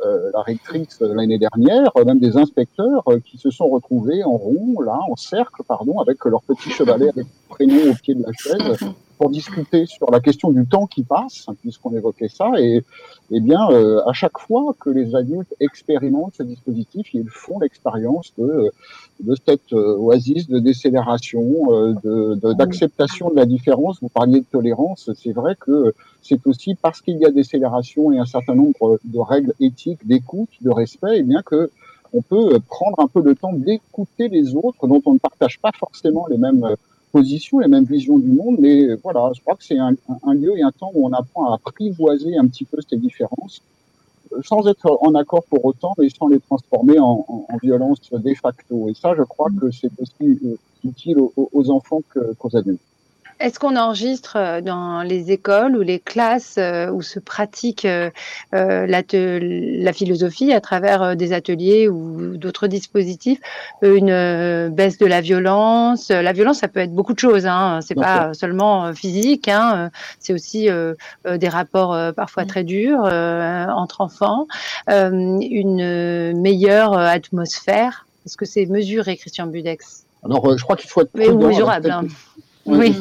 euh 0.05 0.31
la 0.33 0.43
rectrice 0.43 1.01
l'année 1.01 1.39
dernière, 1.39 1.91
même 2.05 2.21
des 2.21 2.37
inspecteurs 2.37 3.05
qui 3.25 3.39
se 3.39 3.51
sont 3.51 3.69
retrouvés 3.69 4.23
en 4.25 4.37
rond, 4.37 4.81
là, 4.81 4.99
en 5.11 5.17
cercle, 5.17 5.62
pardon, 5.67 5.99
avec 5.99 6.25
leur 6.25 6.43
petit 6.43 6.71
chevalet 6.71 7.09
avec 7.09 7.27
au 7.51 7.95
pied 8.03 8.14
de 8.14 8.23
la 8.23 8.33
chaise 8.33 8.95
pour 9.19 9.31
discuter 9.31 9.87
sur 9.87 10.11
la 10.11 10.21
question 10.21 10.51
du 10.51 10.67
temps 10.67 10.87
qui 10.87 11.03
passe, 11.03 11.47
puisqu'on 11.61 11.95
évoquait 11.95 12.29
ça, 12.29 12.51
et, 12.59 12.85
eh 13.31 13.41
bien, 13.41 13.71
euh, 13.71 14.01
à 14.07 14.12
chaque 14.12 14.39
fois 14.39 14.75
que 14.79 14.91
les 14.91 15.14
adultes 15.14 15.55
expérimentent 15.61 16.35
ce 16.37 16.43
dispositif, 16.43 17.12
ils 17.14 17.29
font 17.29 17.59
l'expérience 17.59 18.33
de, 18.39 18.71
de 19.21 19.37
cette 19.47 19.73
euh, 19.73 19.97
oasis 19.97 20.49
de 20.49 20.59
décélération, 20.59 21.45
euh, 21.71 21.95
de, 22.05 22.53
d'acceptation 22.53 23.31
de, 23.31 23.37
la 23.37 23.47
différence. 23.47 23.99
Vous 24.01 24.09
parliez 24.09 24.41
de 24.41 24.47
tolérance, 24.51 25.11
c'est 25.17 25.33
vrai 25.33 25.57
que 25.59 25.95
c'est 26.23 26.47
aussi 26.47 26.75
parce 26.75 27.01
qu'il 27.01 27.19
y 27.19 27.25
a 27.25 27.31
décélération 27.31 28.12
et 28.12 28.19
un 28.19 28.27
certain 28.27 28.55
nombre 28.55 28.99
de 29.05 29.19
règles 29.19 29.55
éthiques, 29.61 30.07
d'écoute, 30.07 30.51
de 30.61 30.71
respect, 30.71 31.17
et 31.17 31.21
eh 31.21 31.23
bien 31.23 31.43
que 31.43 31.71
on 32.12 32.23
peut 32.23 32.61
prendre 32.69 33.01
un 33.01 33.09
peu 33.09 33.21
de 33.21 33.33
temps 33.33 33.53
d'écouter 33.53 34.29
les 34.29 34.55
autres 34.55 34.87
dont 34.87 35.03
on 35.05 35.14
ne 35.14 35.19
partage 35.19 35.59
pas 35.61 35.73
forcément 35.77 36.27
les 36.29 36.39
mêmes 36.39 36.77
position, 37.17 37.61
les 37.61 37.69
mêmes 37.69 37.85
visions 37.85 38.19
du 38.19 38.31
monde, 38.41 38.57
mais 38.59 38.95
voilà, 39.03 39.31
je 39.35 39.41
crois 39.41 39.57
que 39.57 39.64
c'est 39.64 39.79
un, 39.79 40.35
lieu 40.35 40.53
et 40.59 40.62
un 40.62 40.71
temps 40.71 40.91
où 40.95 41.07
on 41.09 41.12
apprend 41.14 41.51
à 41.51 41.55
apprivoiser 41.55 42.37
un 42.37 42.47
petit 42.47 42.67
peu 42.67 42.79
ces 42.87 42.99
différences, 42.99 43.62
euh, 44.33 44.43
sans 44.45 44.69
être 44.69 44.99
en 45.01 45.14
accord 45.14 45.45
pour 45.45 45.64
autant, 45.64 45.95
mais 45.97 46.11
sans 46.11 46.29
les 46.29 46.41
transformer 46.41 46.99
en, 46.99 47.25
violence 47.62 48.01
de 48.12 48.35
facto. 48.35 48.91
Et 48.91 48.95
ça, 48.95 49.14
je 49.17 49.23
crois 49.23 49.49
que 49.59 49.71
c'est 49.71 49.91
aussi 49.99 50.27
euh, 50.45 50.57
utile 50.85 51.19
aux, 51.37 51.71
enfants 51.71 52.03
qu'aux 52.39 52.55
adultes. 52.55 52.81
Est-ce 53.39 53.59
qu'on 53.59 53.76
enregistre 53.76 54.37
euh, 54.37 54.61
dans 54.62 55.03
les 55.03 55.30
écoles 55.30 55.76
ou 55.76 55.82
les 55.82 55.99
classes 55.99 56.57
euh, 56.57 56.91
où 56.91 57.03
se 57.03 57.18
pratique 57.18 57.84
euh, 57.84 58.11
la 58.53 59.93
philosophie 59.93 60.55
à 60.55 60.61
travers 60.62 61.16
des 61.16 61.34
ateliers 61.34 61.89
ou 61.89 62.39
d'autres 62.39 62.66
dispositifs? 62.66 63.41
Une 63.82 64.70
baisse 64.70 64.97
de 64.99 65.07
la 65.07 65.20
violence 65.20 66.11
La 66.11 66.32
violence, 66.32 66.59
ça 66.59 66.68
peut 66.68 66.80
être 66.80 66.95
beaucoup 66.95 67.12
de 67.12 67.18
choses. 67.18 67.47
Hein. 67.47 67.80
C'est 67.82 67.95
pas 67.95 68.32
seulement 68.32 68.95
physique. 68.95 69.49
Hein. 69.49 69.91
C'est 70.18 70.32
aussi 70.32 70.68
des 71.24 71.49
rapports 71.49 72.14
parfois 72.14 72.45
très 72.45 72.64
durs 72.64 73.05
entre 73.05 74.01
enfants. 74.01 74.47
une 74.89 76.41
meilleure 76.41 76.99
atmosphère. 76.99 78.07
Est-ce 78.24 78.37
que 78.37 78.45
c'est 78.45 78.66
mesuré, 78.66 79.16
Christian 79.16 79.47
Budex? 79.47 80.07
Alors, 80.24 80.57
je 80.57 80.62
crois 80.62 80.76
qu'il 80.76 80.91
faut 80.91 81.03
être 81.03 81.12
prudent. 81.12 81.49
mesurable. 81.49 81.91
Hein. 81.91 82.07
Oui. 82.67 82.95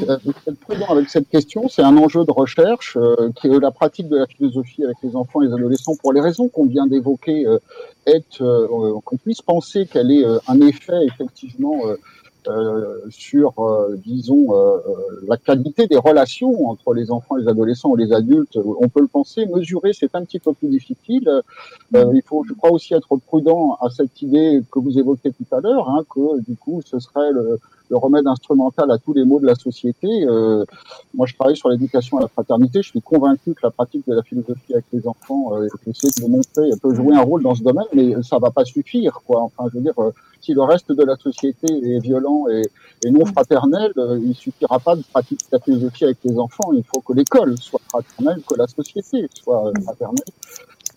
Être 0.48 0.60
prudent 0.60 0.88
avec 0.90 1.10
cette 1.10 1.28
question, 1.30 1.68
c'est 1.68 1.82
un 1.82 1.98
enjeu 1.98 2.24
de 2.24 2.32
recherche 2.32 2.98
euh, 2.98 3.32
qui 3.36 3.48
est 3.48 3.60
la 3.60 3.72
pratique 3.72 4.08
de 4.08 4.18
la 4.18 4.28
philosophie 4.28 4.84
avec 4.84 4.98
les 5.04 5.16
enfants 5.16 5.42
et 5.42 5.48
les 5.48 5.54
adolescents 5.54 5.96
pour 5.96 6.14
les 6.14 6.22
raisons 6.22 6.48
qu'on 6.50 6.66
vient 6.66 6.86
d'évoquer, 6.86 7.46
euh, 7.48 7.58
est 8.06 8.42
euh, 8.42 9.00
qu'on 9.04 9.18
puisse 9.18 9.42
penser 9.42 9.88
qu'elle 9.88 10.12
ait 10.12 10.24
un 10.48 10.62
effet 10.62 11.06
effectivement 11.06 11.82
sur, 13.10 13.54
disons, 14.04 14.54
la 15.28 15.38
qualité 15.38 15.88
des 15.88 15.98
relations 15.98 16.70
entre 16.70 16.94
les 16.94 17.12
enfants, 17.12 17.36
les 17.36 17.48
adolescents 17.48 17.90
ou 17.90 17.96
les 17.96 18.14
adultes. 18.14 18.58
On 18.80 18.88
peut 18.90 19.02
le 19.02 19.08
penser, 19.08 19.46
mesurer, 19.46 19.92
c'est 19.94 20.16
un 20.16 20.24
petit 20.24 20.40
peu 20.40 20.54
plus 20.54 20.70
difficile. 20.70 21.30
il 21.94 22.22
faut, 22.26 22.44
je 22.48 22.54
crois, 22.54 22.72
aussi 22.72 22.94
être 22.94 23.16
prudent 23.18 23.78
à 23.82 23.90
cette 23.90 24.22
idée 24.22 24.62
que 24.72 24.80
vous 24.80 24.98
évoquez 24.98 25.32
tout 25.32 25.56
à 25.56 25.62
l'heure, 25.62 25.90
hein, 25.90 26.04
que 26.14 26.42
du 26.42 26.56
coup, 26.56 26.82
ce 26.86 27.00
serait 27.00 27.32
le 27.32 27.60
le 27.90 27.98
remède 27.98 28.28
instrumental 28.28 28.90
à 28.92 28.98
tous 28.98 29.14
les 29.14 29.24
maux 29.24 29.40
de 29.40 29.46
la 29.46 29.56
société. 29.56 30.08
Euh, 30.08 30.66
moi, 31.14 31.26
je 31.26 31.36
travaille 31.36 31.56
sur 31.56 31.70
l'éducation 31.70 32.18
à 32.18 32.22
la 32.22 32.28
fraternité. 32.28 32.82
Je 32.82 32.90
suis 32.90 33.02
convaincu 33.02 33.54
que 33.54 33.60
la 33.64 33.72
pratique 33.72 34.08
de 34.08 34.14
la 34.14 34.24
philosophie 34.24 34.74
avec 34.74 34.86
les 34.92 35.08
enfants, 35.08 35.56
euh, 35.56 35.68
essayer 35.88 36.12
de 36.22 36.30
montrer, 36.30 36.70
peut 36.82 36.94
jouer 36.94 37.16
un 37.16 37.22
rôle 37.22 37.44
dans 37.44 37.56
ce 37.56 37.64
domaine, 37.64 37.86
mais 37.94 38.16
ça 38.24 38.40
va 38.40 38.52
pas 38.52 38.66
suffire, 38.66 39.20
quoi. 39.26 39.42
Enfin, 39.42 39.70
je 39.72 39.78
veux 39.78 39.84
dire, 39.84 40.00
euh, 40.00 40.12
si 40.46 40.54
le 40.54 40.62
reste 40.62 40.92
de 40.92 41.04
la 41.04 41.16
société 41.16 41.68
est 41.68 42.00
violent 42.00 42.46
et, 42.50 42.62
et 43.06 43.12
non 43.12 43.26
fraternel, 43.26 43.92
euh, 43.98 44.20
il 44.24 44.36
suffira 44.36 44.80
pas 44.80 44.96
de 44.96 45.04
pratiquer 45.12 45.46
la 45.52 45.60
philosophie 45.60 46.06
avec 46.06 46.18
les 46.24 46.38
enfants. 46.38 46.72
Il 46.74 46.84
faut 46.84 47.02
que 47.02 47.14
l'école 47.14 47.58
soit 47.58 47.82
fraternelle, 47.90 48.42
que 48.48 48.56
la 48.56 48.68
société 48.68 49.28
soit 49.34 49.72
fraternelle. 49.84 50.32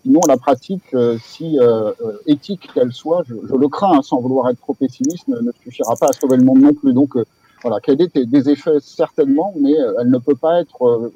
Sinon, 0.02 0.20
la 0.28 0.36
pratique, 0.36 0.94
euh, 0.94 1.18
si 1.22 1.58
euh, 1.58 1.92
euh, 2.00 2.18
éthique 2.26 2.70
qu'elle 2.72 2.92
soit, 2.92 3.24
je, 3.26 3.34
le 3.34 3.68
crains, 3.68 3.98
hein, 3.98 4.02
sans 4.02 4.20
vouloir 4.20 4.48
être 4.48 4.60
trop 4.60 4.74
pessimiste, 4.74 5.26
ne, 5.28 5.50
suffira 5.62 5.96
pas 5.96 6.06
à 6.06 6.12
sauver 6.12 6.36
le 6.36 6.44
monde 6.44 6.60
non 6.60 6.72
plus. 6.72 6.92
Donc, 6.92 7.14
voilà, 7.62 7.80
qu'elle 7.80 8.00
ait 8.00 8.24
des 8.24 8.48
effets? 8.48 8.78
Certainement, 8.80 9.52
mais 9.60 9.74
elle 10.00 10.10
ne 10.10 10.18
peut 10.18 10.36
pas 10.36 10.60
être 10.60 11.10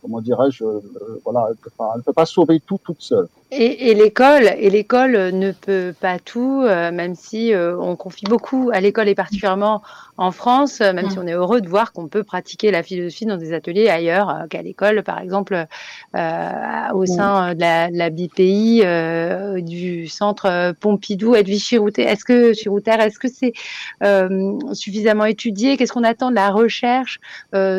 comment 0.00 0.20
dirais-je, 0.20 0.64
voilà, 1.24 1.46
elle 1.48 1.56
ne 1.98 2.02
peut, 2.02 2.12
pas 2.12 2.26
sauver 2.26 2.60
tout 2.60 2.78
toute 2.82 3.00
seule. 3.00 3.28
Et, 3.56 3.94
l'école, 3.94 4.50
et 4.58 4.68
l'école 4.68 5.12
ne 5.32 5.52
peut 5.52 5.94
pas 6.00 6.18
tout, 6.18 6.62
euh, 6.64 6.90
même 6.90 7.14
si 7.14 7.54
euh, 7.54 7.78
on 7.78 7.94
confie 7.94 8.24
beaucoup 8.24 8.70
à 8.72 8.80
l'école 8.80 9.08
et 9.08 9.14
particulièrement 9.14 9.80
en 10.16 10.32
France, 10.32 10.80
euh, 10.80 10.92
même 10.92 11.08
si 11.08 11.18
mm. 11.18 11.22
on 11.22 11.26
est 11.28 11.32
heureux 11.34 11.60
de 11.60 11.68
voir 11.68 11.92
qu'on 11.92 12.08
peut 12.08 12.24
pratiquer 12.24 12.72
la 12.72 12.82
philosophie 12.82 13.26
dans 13.26 13.36
des 13.36 13.52
ateliers 13.52 13.88
ailleurs 13.88 14.46
qu'à 14.50 14.62
l'école, 14.62 15.04
par 15.04 15.20
exemple 15.20 15.66
au 16.14 17.02
mm. 17.02 17.06
sein 17.06 17.54
de 17.54 17.60
la, 17.60 18.10
BPI 18.10 18.82
du 19.62 20.08
centre 20.08 20.72
Pompidou, 20.80 21.36
Edwige 21.36 21.64
Chirouter. 21.64 22.02
Est-ce 22.02 22.24
que 22.24 22.54
Chirouter, 22.54 22.96
est-ce 22.98 23.18
que 23.18 23.28
c'est 23.28 23.52
suffisamment 24.74 25.26
étudié? 25.26 25.76
Qu'est-ce 25.76 25.92
qu'on 25.92 26.04
attend 26.04 26.30
de 26.30 26.36
la 26.36 26.50
recherche 26.50 27.20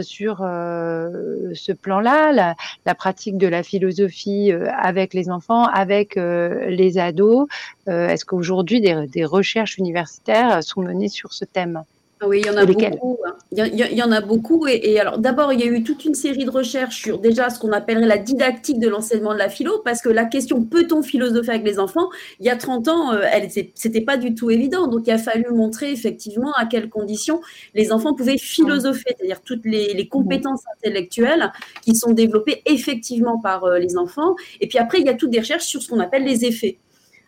sur 0.01 0.37
ce 0.37 1.71
plan-là, 1.73 2.31
la, 2.31 2.55
la, 2.85 2.95
pratique 2.95 3.37
de 3.37 3.47
la 3.47 3.63
philosophie 3.63 4.51
avec 4.81 5.13
les 5.13 5.29
enfants 5.29 5.64
avec 5.65 6.17
euh, 6.17 6.69
les 6.69 6.97
ados. 6.97 7.47
Euh, 7.87 8.09
est-ce 8.09 8.25
qu'aujourd'hui 8.25 8.81
des, 8.81 9.25
recherches 9.25 9.77
universitaires 9.77 10.63
sont 10.63 10.81
menées 10.81 11.09
sur 11.09 11.33
ce 11.33 11.45
thème? 11.45 11.83
Oui, 12.23 12.41
il 12.41 12.47
y 12.47 12.49
en 12.49 12.57
a 12.57 12.65
beaucoup. 12.65 13.17
Hein. 13.25 13.35
Il 13.51 13.97
y, 13.97 14.03
en 14.03 14.11
a 14.11 14.21
beaucoup. 14.21 14.67
Et, 14.67 14.99
alors, 14.99 15.17
d'abord, 15.17 15.51
il 15.51 15.59
y 15.59 15.63
a 15.63 15.65
eu 15.65 15.83
toute 15.83 16.05
une 16.05 16.15
série 16.15 16.45
de 16.45 16.49
recherches 16.49 17.01
sur 17.01 17.19
déjà 17.19 17.49
ce 17.49 17.59
qu'on 17.59 17.71
appellerait 17.73 18.07
la 18.07 18.17
didactique 18.17 18.79
de 18.79 18.87
l'enseignement 18.87 19.33
de 19.33 19.37
la 19.39 19.49
philo, 19.49 19.81
parce 19.83 20.01
que 20.01 20.09
la 20.09 20.23
question 20.25 20.63
peut-on 20.63 21.03
philosopher 21.03 21.51
avec 21.51 21.65
les 21.65 21.77
enfants? 21.77 22.09
Il 22.39 22.45
y 22.45 22.49
a 22.49 22.55
30 22.55 22.87
ans, 22.87 23.13
euh, 23.13 23.21
elle 23.29 23.49
c'était 23.51 24.01
pas 24.01 24.17
du 24.17 24.33
tout 24.33 24.49
évident. 24.49 24.87
Donc, 24.87 25.07
il 25.07 25.11
a 25.11 25.17
fallu 25.17 25.45
montrer 25.51 25.91
effectivement 25.91 26.53
à 26.53 26.65
quelles 26.65 26.89
conditions 26.89 27.41
les 27.73 27.91
enfants 27.91 28.13
pouvaient 28.13 28.37
philosopher, 28.37 29.15
c'est-à-dire 29.17 29.41
toutes 29.41 29.65
les, 29.65 30.07
compétences 30.07 30.61
intellectuelles 30.77 31.51
qui 31.81 31.95
sont 31.95 32.13
développées 32.13 32.61
effectivement 32.65 33.39
par 33.39 33.65
euh, 33.65 33.79
les 33.79 33.97
enfants. 33.97 34.35
Et 34.61 34.67
puis 34.67 34.77
après, 34.77 34.99
il 34.99 35.05
y 35.05 35.09
a 35.09 35.15
toutes 35.15 35.31
des 35.31 35.39
recherches 35.39 35.65
sur 35.65 35.81
ce 35.81 35.89
qu'on 35.89 35.99
appelle 35.99 36.23
les 36.23 36.45
effets. 36.45 36.77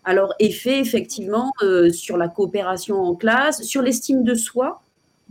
Alors, 0.07 0.33
effet 0.39 0.79
effectivement 0.79 1.51
euh, 1.61 1.91
sur 1.91 2.15
la 2.15 2.29
coopération 2.29 2.95
en 2.95 3.13
classe, 3.13 3.61
sur 3.63 3.81
l'estime 3.81 4.23
de 4.23 4.35
soi 4.35 4.81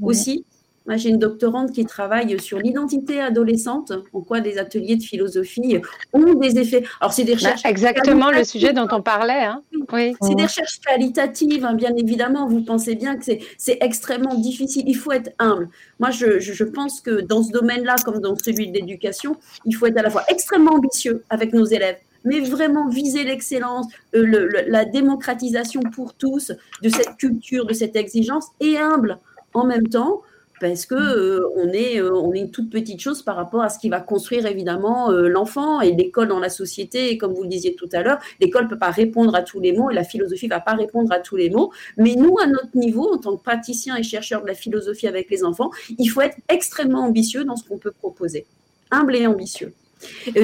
aussi. 0.03 0.45
Moi, 0.87 0.99
j'ai 0.99 1.09
une 1.09 1.19
doctorante 1.19 1.73
qui 1.73 1.87
travaille 1.87 2.39
sur 2.39 2.59
l'identité 2.59 3.19
adolescente, 3.23 3.93
en 4.13 4.21
quoi 4.21 4.41
des 4.41 4.59
ateliers 4.59 4.97
de 4.97 5.03
philosophie 5.03 5.79
ont 6.13 6.35
des 6.35 6.59
effets. 6.59 6.85
Alors, 7.01 7.15
c'est 7.15 7.25
des 7.25 7.33
bah, 7.33 7.39
recherches. 7.39 7.65
exactement 7.65 8.31
le 8.31 8.45
sujet 8.45 8.75
dont 8.75 8.87
on 8.93 9.01
parlait. 9.01 9.45
Hein. 9.45 9.63
Oui. 9.95 10.15
C'est 10.21 10.35
des 10.35 10.43
recherches 10.45 10.79
qualitatives, 10.81 11.65
hein, 11.65 11.73
bien 11.73 11.97
évidemment. 11.97 12.47
Vous 12.47 12.61
pensez 12.61 12.97
bien 12.97 13.17
que 13.17 13.25
c'est 13.57 13.79
extrêmement 13.81 14.35
difficile. 14.35 14.85
Il 14.87 14.97
faut 14.97 15.13
être 15.13 15.31
humble. 15.39 15.71
Moi, 16.01 16.11
je, 16.11 16.39
je 16.39 16.65
pense 16.65 17.01
que 17.01 17.23
dans 17.23 17.43
ce 17.43 17.51
domaine-là, 17.51 17.97
comme 18.05 18.21
dans 18.21 18.37
celui 18.37 18.69
de 18.69 18.75
l'éducation, 18.75 19.37
il 19.65 19.75
faut 19.75 19.87
être 19.87 19.99
à 19.99 20.03
la 20.03 20.11
fois 20.11 20.25
extrêmement 20.29 20.75
ambitieux 20.75 21.25
avec 21.31 21.55
nos 21.55 21.65
élèves 21.65 21.97
mais 22.27 22.41
vraiment 22.41 22.89
viser 22.89 23.25
l'excellence, 23.25 23.87
euh, 24.15 24.51
la 24.67 24.85
démocratisation 24.85 25.81
pour 25.81 26.13
tous 26.13 26.53
de 26.83 26.89
cette 26.89 27.17
culture, 27.17 27.65
de 27.65 27.73
cette 27.73 27.97
exigence, 27.97 28.49
et 28.61 28.77
humble 28.79 29.19
en 29.55 29.65
même 29.65 29.89
temps 29.89 30.21
parce 30.59 30.87
que 30.87 30.95
euh, 30.95 31.51
on, 31.57 31.69
est, 31.69 32.01
euh, 32.01 32.15
on 32.15 32.33
est 32.33 32.41
une 32.41 32.51
toute 32.51 32.71
petite 32.71 32.99
chose 32.99 33.21
par 33.23 33.37
rapport 33.37 33.61
à 33.61 33.69
ce 33.69 33.79
qui 33.79 33.91
va 33.91 34.01
construire 34.01 34.47
évidemment 34.47 35.11
l'enfant 35.11 35.83
et 35.83 35.93
l'école 35.93 36.29
dans 36.29 36.39
la 36.39 36.49
société. 36.49 37.11
Et 37.11 37.19
comme 37.19 37.35
vous 37.35 37.43
le 37.43 37.49
disiez 37.49 37.75
tout 37.75 37.91
à 37.93 38.03
l'heure, 38.03 38.19
l'école 38.41 38.65
ne 38.65 38.71
peut 38.71 38.79
pas 38.79 38.91
répondre 38.91 39.35
à 39.35 39.43
tous 39.43 39.61
les 39.61 39.73
mots 39.73 39.91
et 39.91 39.95
la 39.95 40.05
philosophie 40.05 40.47
ne 40.47 40.55
va 40.55 40.61
pas 40.61 40.73
répondre 40.73 41.13
à 41.13 41.21
tous 41.21 41.37
les 41.37 41.51
mots. 41.51 41.73
Mais 41.99 42.15
nous, 42.15 42.39
à 42.39 42.47
notre 42.47 42.75
niveau, 42.75 43.13
en 43.13 43.19
tant 43.19 43.37
que 43.37 43.43
praticiens 43.43 43.97
et 43.97 44.03
chercheurs 44.03 44.43
de 44.43 44.47
la 44.47 44.55
philosophie 44.55 45.07
avec 45.07 45.31
les 45.31 45.45
enfants, 45.45 45.71
il 45.99 46.07
faut 46.07 46.23
être 46.23 46.39
extrêmement 46.49 47.05
ambitieux 47.05 47.45
dans 47.45 47.57
ce 47.57 47.69
qu'on 47.69 47.79
peut 47.79 47.93
proposer. 47.93 48.47
Humble 48.91 49.15
et 49.17 49.27
ambitieux. 49.27 49.75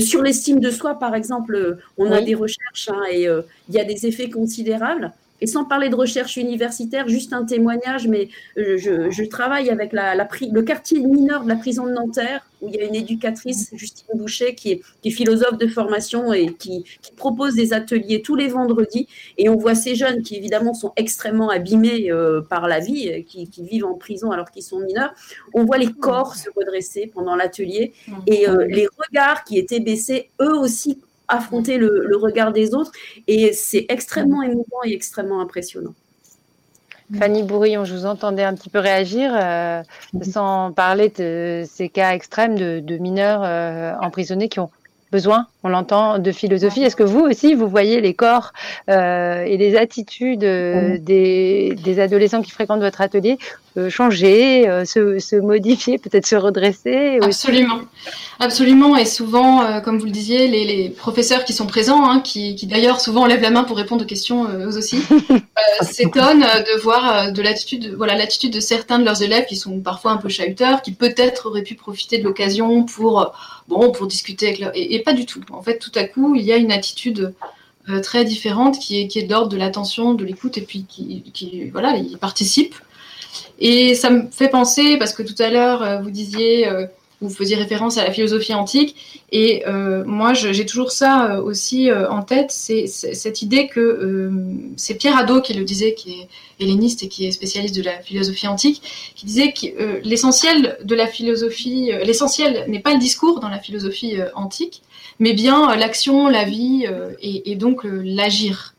Sur 0.01 0.23
l'estime 0.23 0.61
de 0.61 0.71
soi, 0.71 0.99
par 0.99 1.15
exemple, 1.15 1.79
on 1.99 2.11
a 2.11 2.21
des 2.21 2.35
recherches 2.35 2.89
hein, 2.89 3.03
et 3.11 3.25
il 3.25 3.75
y 3.75 3.79
a 3.79 3.85
des 3.85 4.07
effets 4.07 4.31
considérables. 4.31 5.13
Et 5.43 5.49
sans 5.49 5.65
parler 5.65 5.89
de 5.89 5.97
recherche 5.97 6.37
universitaire, 6.37 7.09
juste 7.09 7.33
un 7.33 7.45
témoignage, 7.45 8.07
mais 8.07 8.29
euh, 8.59 8.79
je, 8.79 9.25
travaille 9.25 9.71
avec 9.71 9.93
la, 9.93 10.15
le 10.15 10.63
quartier 10.63 11.01
mineur 11.01 11.43
de 11.43 11.49
la 11.49 11.57
prison 11.57 11.85
de 11.85 11.91
Nanterre, 11.91 12.47
où 12.61 12.69
il 12.69 12.77
y 12.77 12.79
a 12.79 12.85
une 12.85 12.95
éducatrice, 12.95 13.71
Justine 13.75 14.07
Boucher, 14.15 14.55
qui 14.55 14.71
est, 15.05 15.11
philosophe 15.11 15.59
de 15.59 15.67
formation 15.67 16.33
et 16.33 16.55
qui, 16.55 16.85
propose 17.17 17.57
des 17.57 17.73
ateliers 17.73 18.23
tous 18.23 18.37
les 18.37 18.47
vendredis. 18.47 19.09
Et 19.37 19.49
on 19.49 19.57
voit 19.57 19.75
ces 19.75 19.97
jeunes 19.97 20.23
qui, 20.23 20.37
évidemment, 20.37 20.75
sont 20.75 20.93
extrêmement 20.95 21.51
abîmés 21.51 22.13
euh, 22.13 22.41
par 22.41 22.69
la 22.69 22.79
vie, 22.79 23.25
qui, 23.25 23.49
vivent 23.59 23.87
en 23.87 23.95
prison 23.95 24.31
alors 24.31 24.53
qu'ils 24.53 24.63
sont 24.63 24.79
mineurs. 24.79 25.13
On 25.55 25.65
voit 25.65 25.79
les 25.79 25.93
corps 25.93 26.37
se 26.37 26.51
redresser 26.55 27.11
pendant 27.13 27.35
l'atelier 27.35 27.93
et 28.29 28.49
euh, 28.49 28.65
les 28.69 28.87
regards 28.97 29.43
qui 29.43 29.59
étaient 29.59 29.81
baissés, 29.81 30.31
eux 30.41 30.57
aussi 30.57 31.01
affronter 31.33 31.79
le, 31.79 32.17
regard 32.17 32.53
des 32.53 32.75
autres. 32.75 32.93
Et 33.27 33.53
c'est 33.53 33.87
extrêmement 33.89 34.43
émouvant 34.43 34.83
et 34.85 34.93
extrêmement 34.93 35.41
impressionnant. 35.41 35.95
Fanny 37.19 37.43
Bourillon, 37.43 37.85
je 37.85 37.95
vous 37.95 38.07
entendais 38.07 38.45
un 38.45 38.55
petit 38.55 38.71
peu 38.71 38.79
réagir, 38.79 39.33
euh, 39.35 39.83
sans 40.23 40.73
parler 40.73 41.11
de 41.11 41.63
ces 41.67 41.91
cas 41.91 42.15
extrêmes 42.15 42.57
de, 42.57 42.99
mineurs 42.99 43.43
euh, 43.45 43.93
emprisonnés 44.01 44.49
qui 44.49 44.61
ont 44.61 44.71
besoin, 45.11 45.47
on 45.63 45.69
l'entend, 45.69 46.19
de 46.19 46.33
philosophie. 46.33 46.83
Est-ce 46.83 46.97
que 46.97 47.03
vous 47.03 47.21
aussi, 47.21 47.53
vous 47.53 47.69
voyez 47.69 48.01
les 48.01 48.15
corps 48.15 48.55
euh, 48.89 49.43
et 49.43 49.59
les 49.59 49.77
attitudes 49.77 50.41
des, 50.41 51.77
des, 51.85 52.01
adolescents 52.01 52.41
qui 52.41 52.51
fréquentent 52.51 52.81
votre 52.81 53.03
atelier 53.03 53.37
changer, 53.89 54.69
euh, 54.69 54.85
se, 54.85 55.19
se, 55.19 55.37
modifier, 55.37 55.99
peut-être 55.99 56.27
se 56.27 56.37
redresser 56.37 57.19
Absolument, 57.23 57.81
absolument. 58.39 58.97
Et 58.97 59.07
souvent, 59.07 59.63
euh, 59.63 59.81
comme 59.81 59.99
vous 59.99 60.05
le 60.05 60.11
disiez, 60.11 60.47
les, 60.49 60.65
les, 60.65 60.91
professeurs 60.91 61.45
qui 61.45 61.53
sont 61.53 61.67
présents, 61.67 62.05
hein, 62.05 62.21
qui, 62.21 62.55
qui 62.55 62.67
d'ailleurs 62.67 63.01
souvent 63.01 63.25
lèvent 63.27 63.41
la 63.41 63.51
main 63.51 63.65
pour 63.65 63.77
répondre 63.77 64.05
aux 64.05 64.07
questions 64.07 64.47
eux 64.47 64.77
aussi, 64.77 65.03
s'étonnent 65.81 66.41
de 66.41 66.81
voir 66.81 67.33
de 67.33 67.43
l'attitude, 67.43 67.95
voilà, 67.97 68.15
l'attitude 68.15 68.53
de 68.53 68.61
certains 68.61 68.99
de 68.99 69.05
leurs 69.05 69.23
élèves 69.23 69.47
qui 69.47 69.57
sont 69.57 69.81
parfois 69.81 70.13
un 70.13 70.19
peu 70.19 70.29
chahuteurs, 70.29 70.83
qui 70.83 70.93
peut-être 70.93 71.47
auraient 71.47 71.63
pu 71.63 71.75
profiter 71.75 72.19
de 72.19 72.25
l'occasion 72.25 72.85
pour, 72.85 73.33
bon, 73.69 73.91
pour 73.91 74.07
discuter 74.07 74.49
avec 74.49 74.59
leur... 74.59 74.71
Et, 74.75 74.95
et, 74.95 75.03
pas 75.03 75.15
du 75.15 75.25
tout. 75.25 75.41
En 75.51 75.63
fait, 75.63 75.79
tout 75.79 75.93
à 75.95 76.05
coup, 76.05 76.35
il 76.35 76.43
y 76.43 76.53
a 76.53 76.57
une 76.57 76.73
attitude 76.73 77.33
très 78.03 78.25
différente 78.25 78.79
qui 78.79 79.01
est, 79.01 79.09
qui 79.09 79.19
est 79.19 79.23
de 79.25 79.31
l'ordre 79.33 79.49
de 79.49 79.57
l'attention, 79.57 80.15
de 80.15 80.25
l'écoute, 80.25 80.57
et 80.59 80.61
puis 80.61 80.85
qui, 80.89 81.23
qui 81.33 81.71
voilà, 81.71 81.97
ils 81.97 82.19
participent 82.19 82.77
et 83.59 83.95
ça 83.95 84.11
me 84.11 84.31
fait 84.31 84.49
penser, 84.49 84.97
parce 84.97 85.13
que 85.13 85.23
tout 85.23 85.41
à 85.41 85.49
l'heure, 85.49 85.83
euh, 85.83 85.99
vous 85.99 86.11
disiez, 86.11 86.69
euh, 86.69 86.87
vous 87.21 87.31
faisiez 87.31 87.57
référence 87.57 87.99
à 87.99 88.05
la 88.05 88.11
philosophie 88.11 88.55
antique, 88.55 89.23
et 89.31 89.63
euh, 89.67 90.03
moi, 90.05 90.35
j'ai 90.35 90.67
toujours 90.67 90.91
ça 90.91 91.41
aussi 91.41 91.89
en 91.93 92.23
tête, 92.23 92.51
c'est 92.51 92.89
cette 92.89 93.43
idée 93.43 93.69
que 93.69 94.29
c'est 94.77 94.95
Pierre 94.95 95.17
Hadot 95.17 95.41
qui 95.41 95.55
le 95.55 95.63
disait, 95.63 95.95
qui 95.95 96.15
est 96.15 96.29
helléniste 96.59 97.05
et 97.05 97.09
qui 97.09 97.27
est 97.27 97.31
spécialiste 97.31 97.77
de 97.77 97.83
la 97.83 98.01
philosophie 98.01 98.49
antique, 98.49 98.83
qui 99.15 99.25
disait 99.25 99.53
que 99.53 100.01
l'essentiel 100.03 100.77
de 100.83 100.95
la 100.97 101.07
philosophie, 101.07 101.93
l'essentiel 102.05 102.65
n'est 102.67 102.81
pas 102.81 102.93
le 102.93 102.99
discours 102.99 103.39
dans 103.39 103.49
la 103.49 103.61
philosophie 103.61 104.17
antique, 104.35 104.83
mais 105.21 105.33
bien 105.33 105.77
l'action, 105.77 106.27
la 106.27 106.43
vie 106.43 106.87
et, 107.21 107.53
et 107.53 107.55
donc 107.55 107.83
l'agir. 107.85 108.72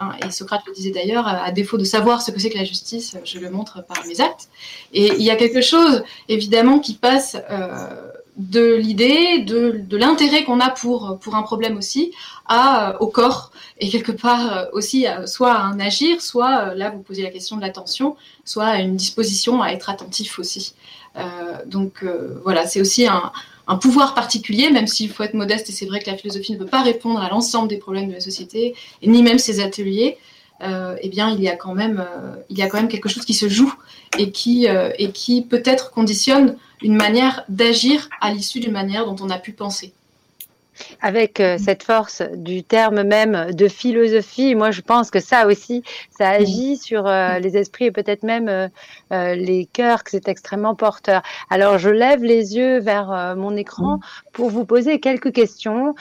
Hein, 0.00 0.12
et 0.24 0.30
Socrate 0.30 0.62
le 0.66 0.72
disait 0.72 0.90
d'ailleurs, 0.90 1.26
à 1.26 1.50
défaut 1.50 1.76
de 1.76 1.84
savoir 1.84 2.22
ce 2.22 2.30
que 2.30 2.38
c'est 2.38 2.50
que 2.50 2.58
la 2.58 2.64
justice, 2.64 3.16
je 3.24 3.38
le 3.38 3.50
montre 3.50 3.84
par 3.84 4.04
mes 4.06 4.20
actes. 4.20 4.48
Et 4.92 5.08
il 5.14 5.22
y 5.22 5.30
a 5.30 5.36
quelque 5.36 5.60
chose, 5.60 6.04
évidemment, 6.28 6.78
qui 6.78 6.94
passe 6.94 7.36
euh, 7.50 8.07
de 8.38 8.74
l'idée, 8.74 9.38
de, 9.38 9.96
l'intérêt 9.96 10.44
qu'on 10.44 10.60
a 10.60 10.70
pour, 10.70 11.18
pour 11.20 11.34
un 11.34 11.42
problème 11.42 11.76
aussi, 11.76 12.12
à, 12.46 12.96
au 13.00 13.08
corps, 13.08 13.50
et 13.78 13.88
quelque 13.90 14.12
part 14.12 14.68
aussi 14.72 15.06
soit 15.26 15.52
à 15.52 15.62
un 15.62 15.78
agir, 15.80 16.22
soit, 16.22 16.74
là 16.74 16.90
vous 16.90 17.02
posez 17.02 17.22
la 17.22 17.30
question 17.30 17.56
de 17.56 17.62
l'attention, 17.62 18.16
soit 18.44 18.66
à 18.66 18.80
une 18.80 18.96
disposition 18.96 19.62
à 19.62 19.70
être 19.70 19.90
attentif 19.90 20.38
aussi. 20.38 20.74
Euh, 21.16 21.64
donc 21.66 22.02
euh, 22.02 22.40
voilà, 22.44 22.66
c'est 22.66 22.80
aussi 22.80 23.06
un, 23.06 23.32
un 23.66 23.76
pouvoir 23.76 24.14
particulier, 24.14 24.70
même 24.70 24.86
s'il 24.86 25.10
faut 25.10 25.22
être 25.22 25.34
modeste, 25.34 25.68
et 25.68 25.72
c'est 25.72 25.86
vrai 25.86 26.00
que 26.00 26.10
la 26.10 26.16
philosophie 26.16 26.52
ne 26.52 26.58
peut 26.58 26.66
pas 26.66 26.82
répondre 26.82 27.20
à 27.20 27.28
l'ensemble 27.28 27.68
des 27.68 27.78
problèmes 27.78 28.08
de 28.08 28.14
la 28.14 28.20
société, 28.20 28.74
ni 29.02 29.22
même 29.22 29.38
ses 29.38 29.60
ateliers, 29.60 30.16
euh, 30.62 30.96
eh 31.00 31.08
bien, 31.08 31.30
il 31.30 31.40
y, 31.40 31.48
a 31.48 31.56
quand 31.56 31.74
même, 31.74 32.00
euh, 32.00 32.36
il 32.48 32.58
y 32.58 32.62
a 32.62 32.68
quand 32.68 32.78
même 32.78 32.88
quelque 32.88 33.08
chose 33.08 33.24
qui 33.24 33.34
se 33.34 33.48
joue 33.48 33.72
et 34.18 34.32
qui, 34.32 34.68
euh, 34.68 34.90
et 34.98 35.12
qui 35.12 35.42
peut-être 35.42 35.90
conditionne 35.90 36.56
une 36.82 36.96
manière 36.96 37.44
d'agir 37.48 38.08
à 38.20 38.32
l'issue 38.32 38.58
d'une 38.60 38.72
manière 38.72 39.06
dont 39.06 39.16
on 39.20 39.30
a 39.30 39.38
pu 39.38 39.52
penser 39.52 39.92
avec 41.00 41.40
euh, 41.40 41.58
cette 41.58 41.82
force 41.82 42.22
du 42.34 42.62
terme 42.62 43.02
même 43.02 43.52
de 43.52 43.68
philosophie, 43.68 44.54
moi 44.54 44.70
je 44.70 44.80
pense 44.80 45.10
que 45.10 45.20
ça 45.20 45.46
aussi, 45.46 45.82
ça 46.10 46.30
agit 46.30 46.76
sur 46.76 47.06
euh, 47.06 47.38
les 47.38 47.56
esprits 47.56 47.86
et 47.86 47.90
peut-être 47.90 48.22
même 48.22 48.48
euh, 48.48 49.34
les 49.34 49.66
cœurs, 49.72 50.04
que 50.04 50.10
c'est 50.10 50.28
extrêmement 50.28 50.74
porteur. 50.74 51.22
Alors 51.50 51.78
je 51.78 51.90
lève 51.90 52.22
les 52.22 52.56
yeux 52.56 52.78
vers 52.78 53.34
mon 53.36 53.56
écran 53.56 54.00
pour 54.32 54.50
vous 54.50 54.64
poser 54.64 55.00
quelques 55.00 55.32
questions 55.32 55.94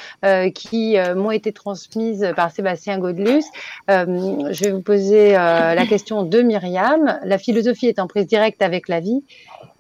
qui 0.54 0.98
m'ont 1.16 1.32
été 1.32 1.52
transmises 1.52 2.34
par 2.36 2.52
Sébastien 2.52 3.00
Godlus. 3.00 3.44
je 3.88 4.64
vais 4.64 4.72
vous 4.72 4.82
poser 4.82 5.32
la 5.32 5.86
question 5.90 6.24
de 6.24 6.42
Myriam. 6.42 7.20
La 7.24 7.38
philosophie 7.38 7.88
est 7.88 8.00
en 8.00 8.08
prise 8.08 8.28
directe 8.28 8.62
avec 8.62 8.88
la 8.88 9.00
vie 9.00 9.24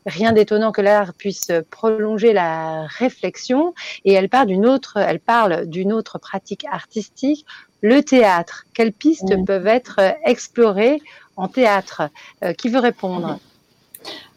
rien 0.07 0.31
d'étonnant 0.31 0.71
que 0.71 0.81
l'art 0.81 1.13
puisse 1.13 1.51
prolonger 1.69 2.33
la 2.33 2.87
réflexion. 2.87 3.73
Et 4.05 4.13
elle 4.13 4.29
parle 4.29 4.47
d'une 4.47 4.65
autre, 4.65 4.97
elle 4.97 5.19
parle 5.19 5.65
d'une 5.67 5.93
autre 5.93 6.17
pratique 6.17 6.65
artistique, 6.71 7.45
le 7.81 8.01
théâtre. 8.01 8.65
Quelles 8.73 8.93
pistes 8.93 9.35
peuvent 9.45 9.67
être 9.67 9.99
explorées 10.25 11.01
en 11.35 11.47
théâtre? 11.47 12.09
Euh, 12.43 12.53
Qui 12.53 12.69
veut 12.69 12.79
répondre? 12.79 13.39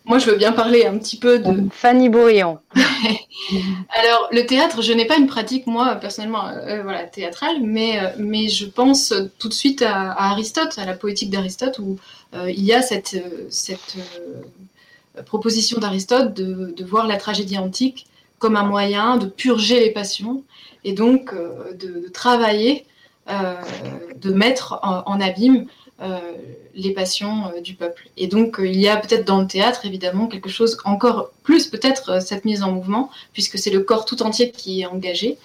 Moi, 0.07 0.19
je 0.19 0.31
veux 0.31 0.37
bien 0.37 0.53
parler 0.53 0.87
un 0.87 0.99
petit 0.99 1.19
peu 1.19 1.39
de 1.39 1.69
Fanny 1.71 2.09
Bourillon. 2.09 2.59
Alors, 2.75 4.29
le 4.33 4.45
théâtre, 4.45 4.83
je 4.83 4.93
n'ai 4.93 5.05
pas 5.05 5.17
une 5.17 5.27
pratique 5.27 5.67
moi 5.67 5.95
personnellement, 5.97 6.49
euh, 6.49 6.83
voilà, 6.83 7.05
théâtrale, 7.05 7.57
mais 7.63 8.01
euh, 8.01 8.09
mais 8.19 8.49
je 8.49 8.65
pense 8.65 9.15
tout 9.39 9.49
de 9.49 9.55
suite 9.55 9.83
à, 9.83 10.13
Aristote, 10.31 10.79
à 10.79 10.87
la 10.87 10.95
poétique 10.95 11.31
d'Aristote, 11.31 11.79
où 11.79 11.97
il 12.47 12.63
y 12.63 12.73
a 12.73 12.81
cette 12.81 13.23
cette 13.51 13.97
proposition 15.25 15.79
d'Aristote 15.79 16.35
de, 16.35 16.85
voir 16.85 17.07
la 17.07 17.17
tragédie 17.17 17.59
antique 17.59 18.07
comme 18.39 18.57
un 18.57 18.65
moyen 18.65 19.17
de 19.17 19.27
purger 19.27 19.81
les 19.81 19.91
passions 19.91 20.43
et 20.85 20.93
donc 20.93 21.33
euh, 21.33 21.75
de, 21.75 22.09
travailler, 22.09 22.87
euh, 23.29 23.55
de 24.17 24.33
mettre 24.33 24.81
en, 24.83 25.21
abîme 25.21 25.67
euh, 26.01 26.19
les 26.75 26.93
passions 26.93 27.53
du 27.63 27.75
peuple. 27.75 28.09
Et 28.17 28.29
donc 28.29 28.57
il 28.59 28.81
y 28.81 28.89
a 28.89 28.97
peut-être 28.97 29.27
dans 29.27 29.41
le 29.41 29.47
théâtre 29.47 29.85
évidemment 29.85 30.27
quelque 30.27 30.49
chose 30.49 30.79
encore 30.85 31.31
plus 31.43 31.67
peut-être 31.67 32.23
cette 32.23 32.45
mise 32.45 32.63
en 32.63 32.73
mouvement 32.73 33.11
puisque 33.33 33.59
c'est 33.59 33.71
le 33.71 33.81
corps 33.81 34.07
tout 34.07 34.23
entier 34.23 34.51
qui 34.51 34.81
est 34.81 34.87
engagé. 34.87 35.39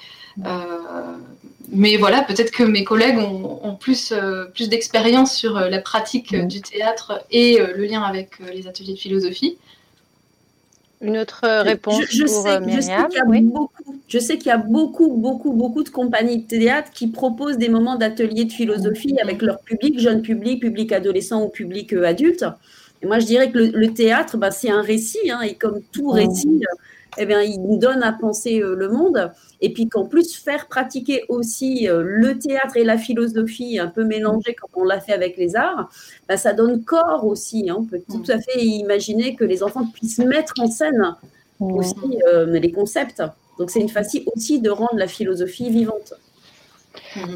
Mais 1.71 1.97
voilà, 1.97 2.21
peut-être 2.21 2.51
que 2.51 2.63
mes 2.63 2.83
collègues 2.83 3.17
ont, 3.17 3.75
plus, 3.75 4.13
plus 4.53 4.69
d'expérience 4.69 5.35
sur 5.35 5.59
la 5.59 5.79
pratique 5.79 6.35
du 6.35 6.61
théâtre 6.61 7.25
et 7.31 7.57
le 7.57 7.85
lien 7.85 8.01
avec 8.01 8.39
les 8.53 8.67
ateliers 8.67 8.93
de 8.93 8.99
philosophie. 8.99 9.57
Une 11.01 11.17
autre 11.17 11.41
réponse 11.61 12.03
je, 12.09 12.23
pour 12.23 12.43
sais, 12.43 12.59
Myriam 12.61 13.07
Je 14.07 14.19
sais 14.19 14.37
qu'il 14.37 14.47
y 14.47 14.51
a 14.51 14.57
beaucoup, 14.57 15.11
beaucoup, 15.11 15.51
beaucoup 15.51 15.83
de 15.83 15.89
compagnies 15.89 16.39
de 16.39 16.47
théâtre 16.47 16.91
qui 16.91 17.07
proposent 17.07 17.57
des 17.57 17.69
moments 17.69 17.95
d'ateliers 17.95 18.45
de 18.45 18.51
philosophie 18.51 19.15
avec 19.21 19.41
leur 19.41 19.59
public, 19.59 19.99
jeune 19.99 20.21
public, 20.21 20.61
public 20.61 20.91
adolescent 20.91 21.43
ou 21.43 21.49
public 21.49 21.93
euh, 21.93 22.05
adulte. 22.05 22.45
Et 23.01 23.07
moi, 23.07 23.19
je 23.19 23.25
dirais 23.25 23.51
que 23.51 23.57
le, 23.57 23.93
théâtre, 23.93 24.37
bah, 24.37 24.51
c'est 24.51 24.69
un 24.69 24.81
récit, 24.81 25.29
hein, 25.29 25.41
et 25.41 25.55
comme 25.55 25.81
tout 25.91 26.09
récit, 26.09 26.63
eh 27.17 27.25
bien, 27.25 27.41
il 27.41 27.61
nous 27.61 27.77
donne 27.77 28.03
à 28.03 28.13
penser 28.13 28.61
euh, 28.61 28.75
le 28.75 28.89
monde. 28.89 29.31
Et 29.61 29.71
puis 29.71 29.87
qu'en 29.87 30.05
plus, 30.05 30.35
faire 30.35 30.67
pratiquer 30.67 31.23
aussi 31.29 31.89
euh, 31.89 32.01
le 32.03 32.37
théâtre 32.37 32.77
et 32.77 32.83
la 32.83 32.97
philosophie 32.97 33.79
un 33.79 33.87
peu 33.87 34.03
mélangés 34.03 34.53
comme 34.53 34.69
on 34.81 34.85
l'a 34.85 34.99
fait 34.99 35.13
avec 35.13 35.37
les 35.37 35.55
arts, 35.55 35.89
bah, 36.27 36.37
ça 36.37 36.53
donne 36.53 36.83
corps 36.83 37.25
aussi. 37.25 37.69
Hein. 37.69 37.77
On 37.79 37.85
peut 37.85 38.01
tout 38.09 38.23
à 38.29 38.39
fait 38.39 38.63
imaginer 38.63 39.35
que 39.35 39.43
les 39.43 39.63
enfants 39.63 39.85
puissent 39.85 40.19
mettre 40.19 40.53
en 40.59 40.67
scène 40.67 41.15
aussi 41.59 41.95
euh, 42.27 42.45
les 42.45 42.71
concepts. 42.71 43.23
Donc 43.57 43.71
c'est 43.71 43.79
une 43.79 43.89
façon 43.89 44.19
aussi 44.35 44.59
de 44.59 44.69
rendre 44.69 44.95
la 44.95 45.07
philosophie 45.07 45.69
vivante. 45.69 46.13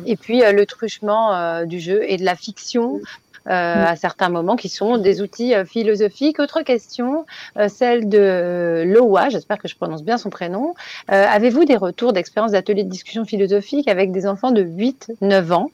Et 0.06 0.18
puis 0.18 0.42
le 0.42 0.66
truchement 0.66 1.66
du 1.66 1.80
jeu 1.80 2.04
et 2.06 2.18
de 2.18 2.26
la 2.26 2.36
fiction 2.36 3.00
à 3.46 3.96
certains 3.96 4.30
moments 4.30 4.56
qui 4.56 4.70
sont 4.70 4.98
des 4.98 5.22
outils 5.22 5.54
philosophiques. 5.66 6.40
Autre 6.40 6.62
question, 6.62 7.26
celle 7.68 8.10
de 8.10 8.84
Loa, 8.86 9.30
j'espère 9.30 9.58
que 9.58 9.68
je 9.68 9.76
prononce 9.76 10.04
bien 10.04 10.18
son 10.18 10.30
prénom. 10.30 10.74
Avez-vous 11.08 11.66
des 11.66 11.76
retours 11.76 12.14
d'expérience 12.14 12.52
d'ateliers 12.52 12.84
de 12.84 12.90
discussion 12.90 13.26
philosophique 13.26 13.88
avec 13.88 14.12
des 14.12 14.28
enfants 14.28 14.52
de 14.52 14.64
8-9 14.64 15.52
ans? 15.52 15.72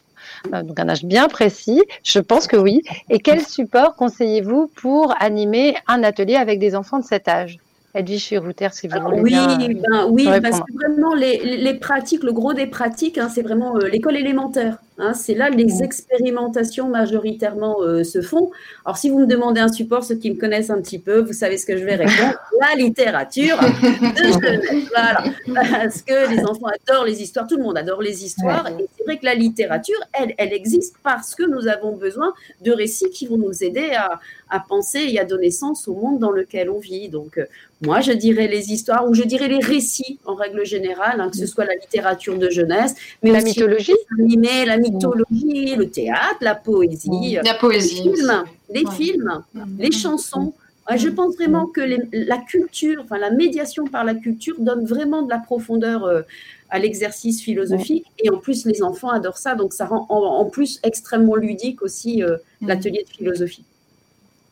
Donc 0.51 0.79
un 0.79 0.89
âge 0.89 1.05
bien 1.05 1.27
précis 1.27 1.81
Je 2.03 2.19
pense 2.19 2.47
que 2.47 2.57
oui. 2.57 2.81
Et 3.09 3.19
quel 3.19 3.41
support 3.41 3.95
conseillez-vous 3.95 4.71
pour 4.75 5.13
animer 5.19 5.75
un 5.87 6.03
atelier 6.03 6.35
avec 6.35 6.59
des 6.59 6.75
enfants 6.75 6.99
de 6.99 7.05
cet 7.05 7.27
âge? 7.27 7.57
Edwige 7.93 8.25
Chirouter, 8.25 8.67
si 8.73 8.87
vous 8.89 8.99
voulez 8.99 9.21
oui, 9.21 9.29
bien. 9.29 9.57
Ben, 9.57 10.07
oui, 10.09 10.25
parce 10.25 10.59
que 10.59 10.73
vraiment, 10.73 11.13
les, 11.15 11.57
les, 11.57 11.73
pratiques, 11.75 12.23
le 12.23 12.33
gros 12.33 12.53
des 12.53 12.67
pratiques, 12.67 13.17
hein, 13.17 13.29
c'est 13.33 13.41
vraiment 13.41 13.77
euh, 13.77 13.87
l'école 13.87 14.17
élémentaire. 14.17 14.79
Hein, 14.97 15.13
c'est 15.13 15.33
là 15.33 15.51
que 15.51 15.57
les 15.57 15.83
expérimentations 15.83 16.87
majoritairement 16.87 17.81
euh, 17.81 18.05
se 18.05 18.21
font. 18.21 18.51
Alors, 18.85 18.97
si 18.97 19.09
vous 19.09 19.19
me 19.19 19.25
demandez 19.25 19.59
un 19.59 19.67
support, 19.67 20.05
ceux 20.05 20.15
qui 20.15 20.31
me 20.31 20.39
connaissent 20.39 20.69
un 20.69 20.81
petit 20.81 20.99
peu, 20.99 21.19
vous 21.19 21.33
savez 21.33 21.57
ce 21.57 21.65
que 21.65 21.75
je 21.77 21.83
vais 21.83 21.95
répondre 21.95 22.39
la 22.61 22.75
littérature 22.75 23.57
de 23.59 24.23
jeunesse. 24.23 24.89
Voilà. 24.89 25.23
Parce 25.53 26.01
que 26.01 26.29
les 26.33 26.45
enfants 26.45 26.67
adorent 26.87 27.03
les 27.03 27.21
histoires, 27.21 27.45
tout 27.45 27.57
le 27.57 27.63
monde 27.63 27.77
adore 27.77 28.01
les 28.01 28.23
histoires. 28.23 28.67
Et 28.69 28.85
c'est 28.97 29.03
vrai 29.03 29.17
que 29.17 29.25
la 29.25 29.35
littérature, 29.35 29.99
elle, 30.13 30.33
elle 30.37 30.53
existe 30.53 30.95
parce 31.03 31.35
que 31.35 31.43
nous 31.43 31.67
avons 31.67 31.97
besoin 31.97 32.33
de 32.61 32.71
récits 32.71 33.09
qui 33.09 33.27
vont 33.27 33.37
nous 33.37 33.63
aider 33.65 33.91
à, 33.97 34.21
à 34.49 34.59
penser 34.61 34.99
et 35.09 35.19
à 35.19 35.25
donner 35.25 35.51
sens 35.51 35.87
au 35.87 35.95
monde 35.95 36.19
dans 36.19 36.31
lequel 36.31 36.69
on 36.69 36.79
vit. 36.79 37.09
Donc, 37.09 37.37
euh, 37.37 37.45
moi, 37.81 37.99
je 37.99 38.13
dirais 38.13 38.47
les 38.47 38.71
histoires 38.71 39.07
ou 39.07 39.13
je 39.13 39.23
dirais 39.23 39.47
les 39.47 39.59
récits 39.59 40.19
en 40.25 40.35
règle 40.35 40.65
générale, 40.65 41.19
hein, 41.19 41.29
que 41.29 41.37
ce 41.37 41.45
soit 41.45 41.65
la 41.65 41.75
littérature 41.75 42.37
de 42.37 42.49
jeunesse, 42.49 42.95
mais 43.21 43.31
la 43.31 43.41
mythologie, 43.41 43.93
la 44.17 44.25
mythologie, 44.25 44.84
le 44.91 45.85
théâtre, 45.85 46.37
la 46.41 46.55
poésie, 46.55 47.37
la 47.43 47.53
poésie, 47.55 48.03
les 48.03 48.15
films, 48.15 48.43
les, 48.69 48.85
films, 48.91 49.43
les 49.77 49.91
chansons. 49.91 50.53
Je 50.95 51.09
pense 51.09 51.35
vraiment 51.35 51.65
que 51.65 51.81
la 52.11 52.37
culture, 52.37 53.01
enfin 53.03 53.17
la 53.17 53.31
médiation 53.31 53.85
par 53.85 54.03
la 54.03 54.13
culture 54.13 54.55
donne 54.59 54.85
vraiment 54.85 55.23
de 55.23 55.29
la 55.29 55.39
profondeur 55.39 56.03
euh, 56.05 56.21
à 56.69 56.77
l'exercice 56.77 57.41
philosophique. 57.41 58.05
Et 58.23 58.29
en 58.29 58.37
plus 58.37 58.65
les 58.65 58.83
enfants 58.83 59.09
adorent 59.09 59.37
ça, 59.37 59.55
donc 59.55 59.73
ça 59.73 59.85
rend 59.85 60.05
en, 60.09 60.45
plus 60.45 60.79
extrêmement 60.83 61.35
ludique 61.35 61.81
aussi 61.81 62.23
euh, 62.23 62.37
l'atelier 62.61 63.03
de 63.03 63.09
philosophie. 63.09 63.63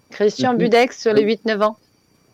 Christian 0.10 0.54
Budex 0.54 1.00
sur 1.00 1.14
les 1.14 1.24
8-9 1.24 1.64
ans. 1.64 1.78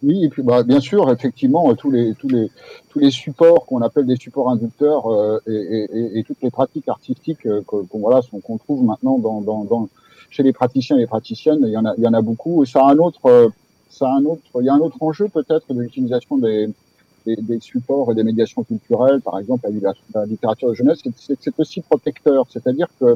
Oui, 0.01 0.23
et 0.23 0.29
puis 0.29 0.43
bah, 0.43 0.63
bien 0.63 0.79
sûr, 0.79 1.11
effectivement, 1.11 1.73
tous 1.75 1.91
les 1.91 2.15
tous 2.15 2.29
les 2.29 2.49
tous 2.89 2.99
les 2.99 3.11
supports 3.11 3.65
qu'on 3.65 3.81
appelle 3.81 4.05
des 4.05 4.15
supports 4.15 4.49
inducteurs 4.49 5.07
euh, 5.07 5.39
et, 5.45 5.87
et, 5.91 6.19
et, 6.19 6.23
toutes 6.23 6.41
les 6.41 6.49
pratiques 6.49 6.87
artistiques 6.87 7.45
euh, 7.45 7.61
qu'on 7.63 7.85
voilà 7.99 8.21
qu'on 8.43 8.57
trouve 8.57 8.83
maintenant 8.83 9.19
dans, 9.19 9.41
dans, 9.41 9.65
dans, 9.65 9.89
chez 10.29 10.43
les 10.43 10.53
praticiens 10.53 10.95
et 10.95 11.01
les 11.01 11.07
praticiennes, 11.07 11.59
il 11.63 11.71
y 11.71 11.77
en 11.77 11.85
a 11.85 11.93
il 11.97 12.03
y 12.03 12.07
en 12.07 12.13
a 12.13 12.21
beaucoup. 12.21 12.63
Et 12.63 12.65
ça 12.65 12.85
a 12.85 12.91
un 12.91 12.97
autre 12.97 13.25
euh, 13.25 13.49
ça 13.89 14.07
a 14.07 14.13
un 14.15 14.23
autre 14.23 14.41
il 14.61 14.65
y 14.65 14.69
a 14.69 14.73
un 14.73 14.79
autre 14.79 14.97
enjeu 15.01 15.27
peut-être 15.27 15.73
de 15.73 15.81
l'utilisation 15.81 16.37
des, 16.37 16.69
des, 17.25 17.35
des 17.35 17.59
supports 17.59 18.11
et 18.11 18.15
des 18.15 18.23
médiations 18.23 18.63
culturelles, 18.63 19.21
par 19.21 19.37
exemple 19.39 19.67
la, 19.81 19.93
la 20.13 20.25
littérature 20.25 20.69
de 20.69 20.73
jeunesse, 20.75 20.99
c'est 21.17 21.59
aussi 21.59 21.81
protecteur, 21.81 22.45
c'est-à-dire 22.49 22.87
que 22.99 23.05
euh, 23.05 23.15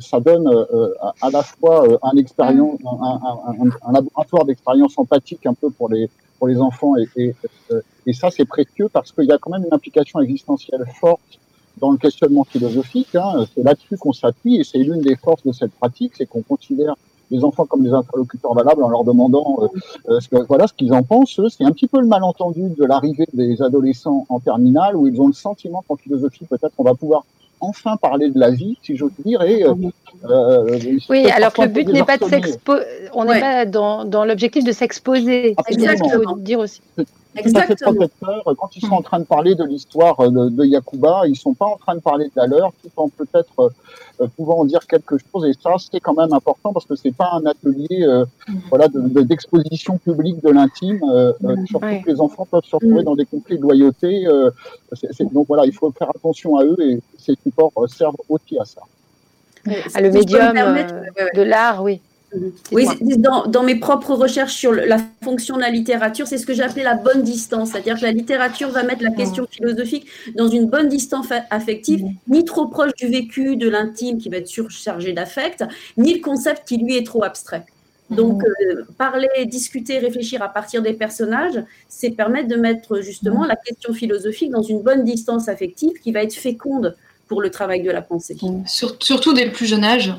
ça 0.00 0.20
donne 0.20 0.48
euh, 0.48 0.94
à 1.20 1.30
la 1.30 1.42
fois 1.42 1.84
un, 2.02 2.16
expérience, 2.16 2.78
un, 2.84 3.20
un, 3.48 3.70
un 3.88 3.92
laboratoire 3.92 4.44
d'expérience 4.44 4.98
empathique 4.98 5.46
un 5.46 5.54
peu 5.54 5.70
pour 5.70 5.88
les 5.88 6.08
pour 6.38 6.46
les 6.46 6.60
enfants 6.60 6.94
et, 6.96 7.08
et, 7.16 7.34
et 8.06 8.12
ça 8.12 8.30
c'est 8.30 8.44
précieux 8.44 8.88
parce 8.88 9.10
qu'il 9.10 9.24
y 9.24 9.32
a 9.32 9.38
quand 9.38 9.50
même 9.50 9.64
une 9.64 9.74
implication 9.74 10.20
existentielle 10.20 10.84
forte 11.00 11.40
dans 11.78 11.90
le 11.90 11.98
questionnement 11.98 12.44
philosophique. 12.44 13.14
Hein, 13.14 13.46
c'est 13.54 13.62
là-dessus 13.62 13.96
qu'on 13.96 14.12
s'appuie 14.12 14.56
et 14.56 14.64
c'est 14.64 14.78
l'une 14.78 15.00
des 15.00 15.16
forces 15.16 15.44
de 15.44 15.52
cette 15.52 15.72
pratique, 15.72 16.12
c'est 16.16 16.26
qu'on 16.26 16.42
considère 16.42 16.94
les 17.30 17.44
enfants 17.44 17.66
comme 17.66 17.82
des 17.82 17.92
interlocuteurs 17.92 18.54
valables 18.54 18.82
en 18.82 18.88
leur 18.88 19.04
demandant 19.04 19.58
euh, 20.08 20.18
ce 20.20 20.28
que, 20.28 20.36
voilà 20.46 20.66
ce 20.66 20.72
qu'ils 20.72 20.92
en 20.94 21.02
pensent. 21.02 21.40
C'est 21.50 21.64
un 21.64 21.72
petit 21.72 21.86
peu 21.86 22.00
le 22.00 22.06
malentendu 22.06 22.70
de 22.70 22.84
l'arrivée 22.84 23.26
des 23.34 23.60
adolescents 23.60 24.26
en 24.28 24.40
terminale 24.40 24.96
où 24.96 25.06
ils 25.06 25.20
ont 25.20 25.26
le 25.26 25.34
sentiment 25.34 25.84
qu'en 25.86 25.96
philosophie 25.96 26.46
peut-être 26.46 26.72
on 26.78 26.84
va 26.84 26.94
pouvoir 26.94 27.24
enfin 27.60 27.96
parler 27.96 28.30
de 28.30 28.38
la 28.38 28.50
vie, 28.50 28.78
si 28.82 28.96
j'ose 28.96 29.12
dire. 29.24 29.42
Et, 29.42 29.64
euh, 29.64 29.74
euh, 30.24 30.78
oui, 31.08 31.30
alors 31.30 31.52
que 31.52 31.62
le 31.62 31.68
but 31.68 31.88
n'est 31.88 32.04
pas 32.04 32.18
de 32.18 32.24
s'exposer, 32.24 32.84
on 33.12 33.24
n'est 33.24 33.40
pas 33.40 33.66
dans, 33.66 34.04
dans 34.04 34.24
l'objectif 34.24 34.64
de 34.64 34.72
s'exposer. 34.72 35.54
C'est 35.66 35.74
ce 35.74 36.02
qu'il 36.02 36.10
faut 36.10 36.36
dire 36.38 36.58
aussi. 36.58 36.80
Exactement. 37.38 38.06
Quand 38.56 38.76
ils 38.76 38.80
sont 38.80 38.94
en 38.94 39.02
train 39.02 39.20
de 39.20 39.24
parler 39.24 39.54
de 39.54 39.64
l'histoire 39.64 40.16
de, 40.30 40.48
de 40.48 40.64
Yakuba, 40.64 41.22
ils 41.26 41.36
sont 41.36 41.54
pas 41.54 41.66
en 41.66 41.76
train 41.76 41.94
de 41.94 42.00
parler 42.00 42.26
de 42.26 42.32
la 42.36 42.46
leur, 42.46 42.72
tout 42.82 42.90
en 42.96 43.08
peut-être 43.08 43.72
euh, 44.20 44.26
pouvant 44.36 44.58
en 44.60 44.64
dire 44.64 44.86
quelque 44.86 45.16
chose. 45.18 45.46
Et 45.46 45.52
ça, 45.52 45.74
c'est 45.78 46.00
quand 46.00 46.14
même 46.14 46.32
important 46.32 46.72
parce 46.72 46.86
que 46.86 46.96
c'est 46.96 47.14
pas 47.14 47.30
un 47.32 47.46
atelier, 47.46 48.02
euh, 48.02 48.24
voilà, 48.68 48.88
d'exposition 48.88 49.94
de, 49.94 50.12
publique 50.12 50.42
de 50.42 50.50
l'intime. 50.50 51.00
Euh, 51.12 51.32
surtout 51.66 51.86
que 52.04 52.10
les 52.10 52.20
enfants 52.20 52.46
peuvent 52.50 52.64
se 52.64 52.74
retrouver 52.74 53.04
dans 53.04 53.14
des 53.14 53.26
conflits 53.26 53.56
de 53.56 53.62
loyauté. 53.62 54.26
donc 55.32 55.46
voilà, 55.46 55.64
il 55.66 55.72
faut 55.72 55.92
faire 55.92 56.10
attention 56.10 56.56
à 56.56 56.64
eux 56.64 56.76
et 56.80 57.00
ces 57.18 57.34
supports 57.42 57.72
servent 57.88 58.16
aussi 58.28 58.58
à 58.58 58.64
ça. 58.64 58.82
Ah, 59.94 60.00
le 60.00 60.10
médium 60.10 60.54
de 60.54 61.42
l'art, 61.42 61.82
oui. 61.82 62.00
Oui, 62.72 62.86
dans, 63.16 63.62
mes 63.62 63.76
propres 63.76 64.14
recherches 64.14 64.54
sur 64.54 64.72
la 64.72 64.98
fonction 65.22 65.56
de 65.56 65.62
la 65.62 65.70
littérature, 65.70 66.26
c'est 66.26 66.38
ce 66.38 66.46
que 66.46 66.52
j'appelais 66.52 66.82
la 66.82 66.94
bonne 66.94 67.22
distance. 67.22 67.70
C'est-à-dire 67.70 67.96
que 67.96 68.02
la 68.02 68.12
littérature 68.12 68.70
va 68.70 68.82
mettre 68.82 69.02
la 69.02 69.10
question 69.10 69.46
philosophique 69.50 70.06
dans 70.36 70.48
une 70.48 70.66
bonne 70.66 70.88
distance 70.88 71.28
affective, 71.50 72.04
ni 72.28 72.44
trop 72.44 72.66
proche 72.66 72.92
du 72.94 73.08
vécu, 73.08 73.56
de 73.56 73.68
l'intime 73.68 74.18
qui 74.18 74.28
va 74.28 74.38
être 74.38 74.48
surchargé 74.48 75.12
d'affect, 75.12 75.64
ni 75.96 76.14
le 76.14 76.20
concept 76.20 76.68
qui 76.68 76.76
lui 76.76 76.96
est 76.96 77.06
trop 77.06 77.24
abstrait. 77.24 77.64
Donc, 78.10 78.42
euh, 78.42 78.84
parler, 78.96 79.28
discuter, 79.46 79.98
réfléchir 79.98 80.42
à 80.42 80.48
partir 80.48 80.80
des 80.80 80.94
personnages, 80.94 81.62
c'est 81.88 82.10
permettre 82.10 82.48
de 82.48 82.56
mettre 82.56 83.00
justement 83.00 83.44
la 83.44 83.56
question 83.56 83.92
philosophique 83.92 84.50
dans 84.50 84.62
une 84.62 84.82
bonne 84.82 85.04
distance 85.04 85.48
affective 85.48 85.92
qui 86.02 86.12
va 86.12 86.22
être 86.22 86.34
féconde 86.34 86.96
pour 87.26 87.42
le 87.42 87.50
travail 87.50 87.82
de 87.82 87.90
la 87.90 88.00
pensée. 88.00 88.36
surtout 88.66 89.34
dès 89.34 89.44
le 89.44 89.52
plus 89.52 89.66
jeune 89.66 89.84
âge. 89.84 90.14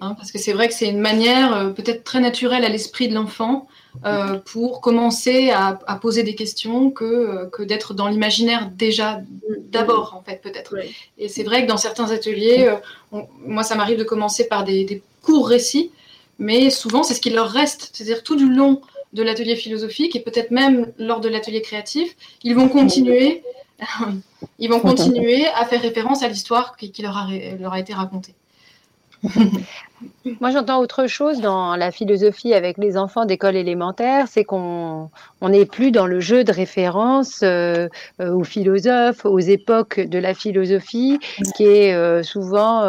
Hein, 0.00 0.14
parce 0.16 0.32
que 0.32 0.38
c'est 0.38 0.52
vrai 0.52 0.68
que 0.68 0.74
c'est 0.74 0.88
une 0.88 1.00
manière 1.00 1.54
euh, 1.54 1.70
peut-être 1.70 2.04
très 2.04 2.20
naturelle 2.20 2.64
à 2.64 2.68
l'esprit 2.68 3.08
de 3.08 3.14
l'enfant 3.14 3.66
euh, 4.04 4.38
pour 4.38 4.80
commencer 4.80 5.50
à, 5.50 5.74
poser 6.00 6.22
des 6.22 6.34
questions 6.34 6.90
que, 6.90 7.04
euh, 7.04 7.46
que 7.46 7.62
d'être 7.62 7.94
dans 7.94 8.08
l'imaginaire 8.08 8.70
déjà 8.70 9.20
d'abord, 9.70 10.14
en 10.18 10.22
fait, 10.22 10.40
peut-être. 10.42 10.76
Et 11.18 11.28
c'est 11.28 11.42
vrai 11.42 11.62
que 11.62 11.68
dans 11.68 11.76
certains 11.76 12.10
ateliers, 12.10 12.74
moi, 13.44 13.62
ça 13.62 13.74
m'arrive 13.74 13.98
de 13.98 14.04
commencer 14.04 14.46
par 14.48 14.64
des, 14.64 15.02
courts 15.22 15.48
récits, 15.48 15.90
mais 16.38 16.70
souvent, 16.70 17.02
c'est 17.02 17.14
ce 17.14 17.20
qui 17.20 17.30
leur 17.30 17.48
reste. 17.48 17.90
C'est-à-dire 17.92 18.22
tout 18.22 18.36
du 18.36 18.48
long 18.48 18.80
de 19.12 19.22
l'atelier 19.22 19.56
philosophique 19.56 20.14
et 20.14 20.20
peut-être 20.20 20.52
même 20.52 20.92
lors 20.98 21.20
de 21.20 21.28
l'atelier 21.28 21.62
créatif, 21.62 22.16
ils 22.44 22.54
vont 22.54 22.68
continuer. 22.68 23.42
ils 24.58 24.70
vont 24.70 24.80
continuer 24.80 25.46
à 25.48 25.64
faire 25.66 25.82
référence 25.82 26.22
à 26.22 26.28
l'histoire 26.28 26.76
qui, 26.76 26.92
leur, 27.02 27.28
leur 27.58 27.72
a 27.72 27.80
été 27.80 27.92
racontée. 27.92 28.34
哼 29.34 29.50
哼 29.52 29.66
Moi, 30.40 30.50
j'entends 30.50 30.80
autre 30.80 31.06
chose 31.06 31.40
dans 31.40 31.74
la 31.76 31.90
philosophie 31.90 32.52
avec 32.52 32.76
les 32.76 32.98
enfants 32.98 33.24
d'école 33.24 33.56
élémentaire, 33.56 34.26
c'est 34.28 34.44
qu'on 34.44 35.08
n'est 35.40 35.64
plus 35.64 35.90
dans 35.90 36.06
le 36.06 36.20
jeu 36.20 36.44
de 36.44 36.52
référence 36.52 37.40
euh, 37.42 37.88
euh, 38.20 38.32
aux 38.32 38.44
philosophes, 38.44 39.24
aux 39.24 39.38
époques 39.38 40.00
de 40.00 40.18
la 40.18 40.34
philosophie, 40.34 41.18
qui 41.56 41.64
est 41.64 41.94
euh, 41.94 42.22
souvent 42.22 42.82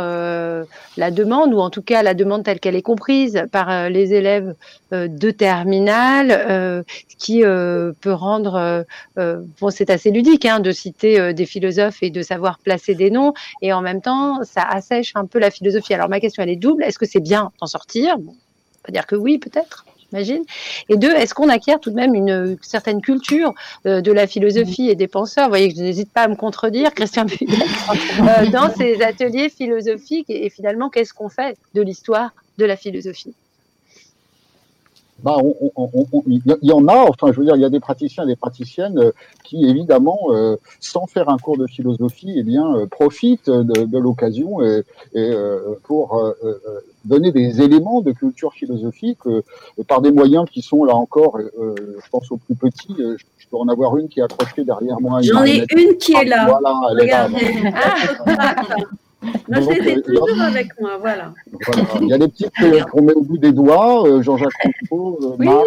la 0.97 1.11
demande, 1.11 1.53
ou 1.53 1.59
en 1.59 1.69
tout 1.69 1.81
cas 1.81 2.03
la 2.03 2.13
demande 2.13 2.43
telle 2.43 2.59
qu'elle 2.59 2.75
est 2.75 2.81
comprise 2.81 3.43
par 3.51 3.89
les 3.89 4.13
élèves 4.13 4.55
de 4.91 5.31
terminale, 5.31 6.83
qui 7.17 7.41
peut 7.41 8.13
rendre, 8.13 8.85
bon, 9.15 9.69
c'est 9.69 9.89
assez 9.89 10.11
ludique 10.11 10.45
hein, 10.45 10.59
de 10.59 10.71
citer 10.71 11.33
des 11.33 11.45
philosophes 11.45 12.01
et 12.01 12.09
de 12.09 12.21
savoir 12.21 12.59
placer 12.59 12.95
des 12.95 13.11
noms, 13.11 13.33
et 13.61 13.73
en 13.73 13.81
même 13.81 14.01
temps, 14.01 14.43
ça 14.43 14.63
assèche 14.63 15.11
un 15.15 15.25
peu 15.25 15.39
la 15.39 15.51
philosophie. 15.51 15.93
Alors 15.93 16.09
ma 16.09 16.19
question 16.19 16.43
elle 16.43 16.49
est 16.49 16.55
double. 16.55 16.83
Est-ce 16.97 17.05
que 17.05 17.11
c'est 17.11 17.19
bien 17.19 17.51
d'en 17.61 17.67
sortir? 17.67 18.17
Bon, 18.17 18.31
On 18.31 18.85
peut 18.87 18.91
dire 18.91 19.05
que 19.05 19.15
oui, 19.15 19.37
peut-être. 19.37 19.85
J'imagine. 20.09 20.43
Et 20.89 20.97
deux, 20.97 21.13
est-ce 21.13 21.35
qu'on 21.35 21.47
acquiert 21.47 21.79
tout 21.79 21.91
de 21.91 21.95
même 21.95 22.15
une, 22.15 22.57
certaine 22.63 23.01
culture 23.01 23.53
euh, 23.85 24.01
de 24.01 24.11
la 24.11 24.25
philosophie 24.25 24.89
et 24.89 24.95
des 24.95 25.07
penseurs? 25.07 25.45
Vous 25.45 25.51
voyez 25.51 25.69
que 25.69 25.77
je 25.77 25.83
n'hésite 25.83 26.11
pas 26.11 26.23
à 26.23 26.27
me 26.27 26.35
contredire, 26.35 26.91
Christian 26.95 27.25
Budet, 27.25 27.55
euh, 28.21 28.47
dans 28.49 28.73
ces 28.73 29.03
ateliers 29.03 29.49
philosophiques. 29.49 30.29
et 30.29 30.49
finalement, 30.49 30.89
qu'est-ce 30.89 31.13
qu'on 31.13 31.29
fait 31.29 31.55
de 31.75 31.83
l'histoire 31.83 32.31
de 32.57 32.65
la 32.65 32.75
philosophie? 32.75 33.35
Bah, 35.23 35.37
il 36.27 36.41
y 36.61 36.71
en 36.71 36.87
a, 36.87 37.05
enfin, 37.09 37.31
je 37.31 37.39
veux 37.39 37.45
dire, 37.45 37.55
il 37.55 37.61
y 37.61 37.65
a 37.65 37.69
des 37.69 37.79
praticiens 37.79 38.23
et 38.23 38.27
des 38.27 38.35
praticiennes 38.35 38.99
euh, 38.99 39.11
qui, 39.43 39.65
évidemment, 39.65 40.19
euh, 40.29 40.57
sans 40.79 41.07
faire 41.07 41.29
un 41.29 41.37
cours 41.37 41.57
de 41.57 41.65
philosophie, 41.65 42.33
eh 42.35 42.43
bien, 42.43 42.75
euh, 42.75 42.85
profitent 42.85 43.49
de, 43.49 43.85
de 43.85 43.97
l'occasion 43.97 44.61
et, 44.61 44.83
et 45.13 45.33
pour 45.83 46.21
donner 47.05 47.31
des 47.31 47.61
éléments 47.61 48.01
de 48.01 48.11
culture 48.11 48.53
philosophique 48.53 49.19
par 49.87 50.01
des 50.01 50.11
moyens 50.11 50.45
qui 50.49 50.61
sont, 50.61 50.83
là 50.83 50.95
encore, 50.95 51.39
je 51.39 52.09
pense 52.11 52.31
aux 52.31 52.37
plus 52.37 52.55
petits, 52.55 52.95
je 52.97 53.47
peux 53.49 53.57
en 53.57 53.67
avoir 53.67 53.97
une 53.97 54.09
qui 54.09 54.19
est 54.19 54.23
accrochée 54.23 54.63
derrière 54.63 54.99
moi. 54.99 55.21
J'en 55.21 55.45
ai 55.45 55.65
une 55.75 55.97
qui 55.97 56.13
est 56.13 56.25
là. 56.25 56.47
Voilà, 56.47 56.79
elle 56.91 57.03
est 57.03 57.11
là. 57.11 58.55
Moi, 59.21 59.61
je 59.61 59.69
les 59.81 59.91
ai 59.91 60.01
toujours 60.01 60.41
avec 60.41 60.79
moi, 60.79 60.97
voilà. 60.97 61.33
Il 62.01 62.07
y 62.07 62.13
a 62.13 62.17
des 62.17 62.27
petites 62.27 62.51
qu'on 62.91 63.01
met 63.01 63.13
au 63.13 63.21
bout 63.21 63.37
des 63.37 63.51
doigts, 63.51 64.21
Jean-Jacques 64.21 64.51
Rousseau, 64.91 65.35
Marc, 65.39 65.65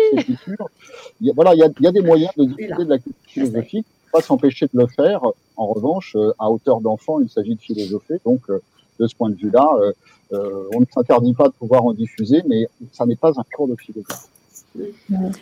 Il 1.21 1.27
y 1.27 1.31
a, 1.31 1.33
voilà, 1.35 1.55
il 1.55 1.59
y, 1.59 1.63
a, 1.63 1.69
il 1.79 1.85
y 1.85 1.87
a 1.89 1.93
des 1.93 2.01
moyens 2.01 2.31
de 2.37 2.45
discuter 2.45 2.85
de 2.85 2.91
la 2.91 2.99
culture 2.99 3.23
philosophique, 3.27 3.87
pas 4.13 4.21
s'empêcher 4.21 4.67
de 4.73 4.79
le 4.79 4.87
faire. 4.87 5.23
En 5.57 5.67
revanche, 5.67 6.17
à 6.39 6.51
hauteur 6.51 6.81
d'enfant, 6.81 7.21
il 7.21 7.29
s'agit 7.29 7.55
de 7.55 7.61
philosopher. 7.61 8.21
Donc, 8.25 8.43
de 8.49 9.07
ce 9.07 9.15
point 9.15 9.31
de 9.31 9.37
vue-là, 9.37 9.69
on 10.31 10.81
ne 10.81 10.87
s'interdit 10.93 11.35
pas 11.35 11.49
de 11.49 11.53
pouvoir 11.53 11.85
en 11.85 11.93
diffuser, 11.93 12.43
mais 12.47 12.69
ça 12.93 13.05
n'est 13.07 13.17
pas 13.17 13.31
un 13.37 13.45
cours 13.55 13.69
de 13.69 13.75
philosophie. 13.77 14.29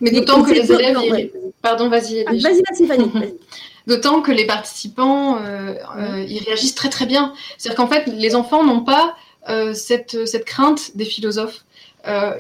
Mais 0.01 0.11
d'autant 0.11 0.43
que 0.43 0.53
les 0.53 0.73
élèves. 0.73 1.31
Pardon, 1.61 1.89
vas-y. 1.89 2.25
Ah, 2.27 2.33
vas-y, 2.33 2.63
vas-y, 2.63 2.87
vas-y. 2.87 3.35
D'autant 3.89 4.20
que 4.20 4.30
les 4.30 4.45
participants, 4.45 5.39
euh, 5.39 5.74
euh, 5.97 6.22
ils 6.28 6.45
réagissent 6.45 6.74
très 6.74 6.91
très 6.91 7.07
bien. 7.07 7.32
C'est-à-dire 7.57 7.78
qu'en 7.78 7.86
fait, 7.86 8.05
les 8.07 8.34
enfants 8.34 8.62
n'ont 8.62 8.84
pas 8.84 9.16
euh, 9.49 9.72
cette, 9.72 10.26
cette 10.26 10.45
crainte 10.45 10.95
des 10.95 11.07
philosophes. 11.07 11.64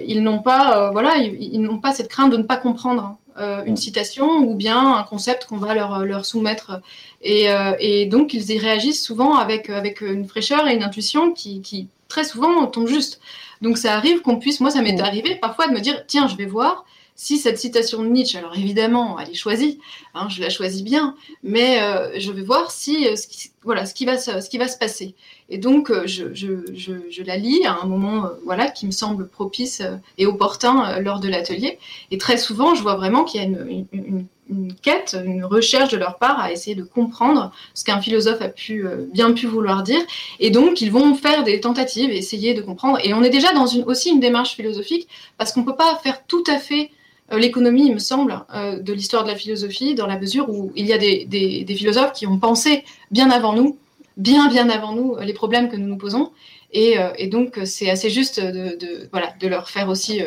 ils 0.06 0.22
n'ont 0.22 0.42
pas, 0.42 0.90
voilà, 0.90 1.16
ils, 1.16 1.62
n'ont 1.62 1.78
pas 1.78 1.92
cette 1.94 2.08
crainte 2.08 2.30
de 2.32 2.36
ne 2.36 2.42
pas 2.42 2.58
comprendre 2.58 3.16
hein, 3.38 3.62
une 3.64 3.78
citation 3.78 4.28
ou 4.46 4.54
bien 4.56 4.96
un 4.96 5.02
concept 5.04 5.46
qu'on 5.46 5.56
va 5.56 5.72
leur, 5.74 6.04
leur 6.04 6.26
soumettre. 6.26 6.82
Et, 7.22 7.46
et, 7.80 8.04
donc, 8.04 8.34
ils 8.34 8.50
y 8.50 8.58
réagissent 8.58 9.02
souvent 9.02 9.36
avec, 9.36 9.70
avec 9.70 10.02
une 10.02 10.26
fraîcheur 10.26 10.68
et 10.68 10.74
une 10.74 10.82
intuition 10.82 11.32
qui, 11.32 11.62
qui 11.62 11.88
très 12.08 12.24
souvent 12.24 12.66
tombe 12.66 12.88
juste. 12.88 13.20
Donc, 13.62 13.78
ça 13.78 13.94
arrive 13.94 14.20
qu'on 14.20 14.36
puisse, 14.36 14.60
moi, 14.60 14.70
ça 14.70 14.82
m'est 14.82 15.00
arrivé 15.00 15.34
parfois 15.34 15.66
de 15.66 15.72
me 15.72 15.80
dire, 15.80 16.04
tiens, 16.06 16.28
je 16.28 16.36
vais 16.36 16.46
voir 16.46 16.84
si 17.20 17.36
cette 17.36 17.58
citation 17.58 18.00
de 18.04 18.08
Nietzsche, 18.08 18.38
alors 18.38 18.56
évidemment, 18.56 19.18
elle 19.18 19.30
est 19.30 19.34
choisie, 19.34 19.80
hein, 20.14 20.28
je 20.30 20.40
la 20.40 20.50
choisis 20.50 20.84
bien, 20.84 21.16
mais 21.42 21.82
euh, 21.82 22.16
je 22.16 22.30
vais 22.30 22.42
voir 22.42 22.70
si, 22.70 23.08
euh, 23.08 23.16
ce, 23.16 23.26
qui, 23.26 23.50
voilà, 23.64 23.86
ce, 23.86 23.92
qui 23.92 24.04
va, 24.04 24.16
ce 24.18 24.48
qui 24.48 24.56
va 24.56 24.68
se 24.68 24.78
passer. 24.78 25.16
Et 25.48 25.58
donc, 25.58 25.90
euh, 25.90 26.06
je, 26.06 26.32
je, 26.32 26.52
je, 26.72 27.22
la 27.24 27.36
lis 27.36 27.66
à 27.66 27.76
un 27.82 27.86
moment 27.86 28.30
voilà, 28.44 28.70
qui 28.70 28.86
me 28.86 28.92
semble 28.92 29.26
propice 29.26 29.82
et 30.16 30.26
opportun 30.26 31.00
lors 31.00 31.18
de 31.18 31.26
l'atelier. 31.26 31.80
Et 32.12 32.18
très 32.18 32.38
souvent, 32.38 32.76
je 32.76 32.82
vois 32.82 32.94
vraiment 32.94 33.24
qu'il 33.24 33.40
y 33.40 33.44
a 33.44 33.46
une, 33.48 33.86
une, 33.92 34.72
quête, 34.80 35.16
une 35.26 35.44
recherche 35.44 35.90
de 35.90 35.96
leur 35.96 36.18
part 36.18 36.38
à 36.38 36.52
essayer 36.52 36.76
de 36.76 36.84
comprendre 36.84 37.52
ce 37.74 37.84
qu'un 37.84 38.00
philosophe 38.00 38.40
a 38.40 38.48
pu, 38.48 38.86
bien 39.12 39.32
pu 39.32 39.46
vouloir 39.46 39.82
dire. 39.82 40.00
Et 40.38 40.50
donc, 40.50 40.80
ils 40.80 40.92
vont 40.92 41.14
faire 41.14 41.42
des 41.42 41.58
tentatives, 41.58 42.10
essayer 42.10 42.54
de 42.54 42.62
comprendre. 42.62 43.00
Et 43.02 43.12
on 43.12 43.24
est 43.24 43.30
déjà 43.30 43.52
dans 43.52 43.66
une, 43.66 43.82
aussi 43.84 44.10
une 44.10 44.20
démarche 44.20 44.54
philosophique, 44.54 45.08
parce 45.36 45.52
qu'on 45.52 45.60
ne 45.62 45.66
peut 45.66 45.76
pas 45.76 45.96
faire 45.96 46.24
tout 46.26 46.44
à 46.46 46.58
fait 46.58 46.92
l'économie, 47.36 47.86
il 47.86 47.94
me 47.94 47.98
semble, 47.98 48.44
euh, 48.54 48.78
de 48.78 48.92
l'histoire 48.92 49.24
de 49.24 49.28
la 49.28 49.36
philosophie, 49.36 49.94
dans 49.94 50.06
la 50.06 50.18
mesure 50.18 50.48
où 50.48 50.72
il 50.76 50.86
y 50.86 50.92
a 50.92 50.98
des, 50.98 51.24
des, 51.26 51.74
philosophes 51.74 52.12
qui 52.12 52.26
ont 52.26 52.38
pensé 52.38 52.84
bien 53.10 53.30
avant 53.30 53.52
nous, 53.52 53.76
bien 54.16 54.48
bien 54.48 54.68
avant 54.70 54.92
nous, 54.94 55.16
les 55.20 55.34
problèmes 55.34 55.68
que 55.68 55.76
nous 55.76 55.86
nous 55.86 55.98
posons. 55.98 56.30
Et, 56.72 56.98
euh, 56.98 57.10
et 57.16 57.28
donc, 57.28 57.58
c'est 57.64 57.90
assez 57.90 58.10
juste 58.10 58.40
de, 58.40 58.76
de, 58.76 59.08
voilà, 59.10 59.32
de 59.40 59.48
leur 59.48 59.68
faire 59.68 59.88
aussi 59.88 60.22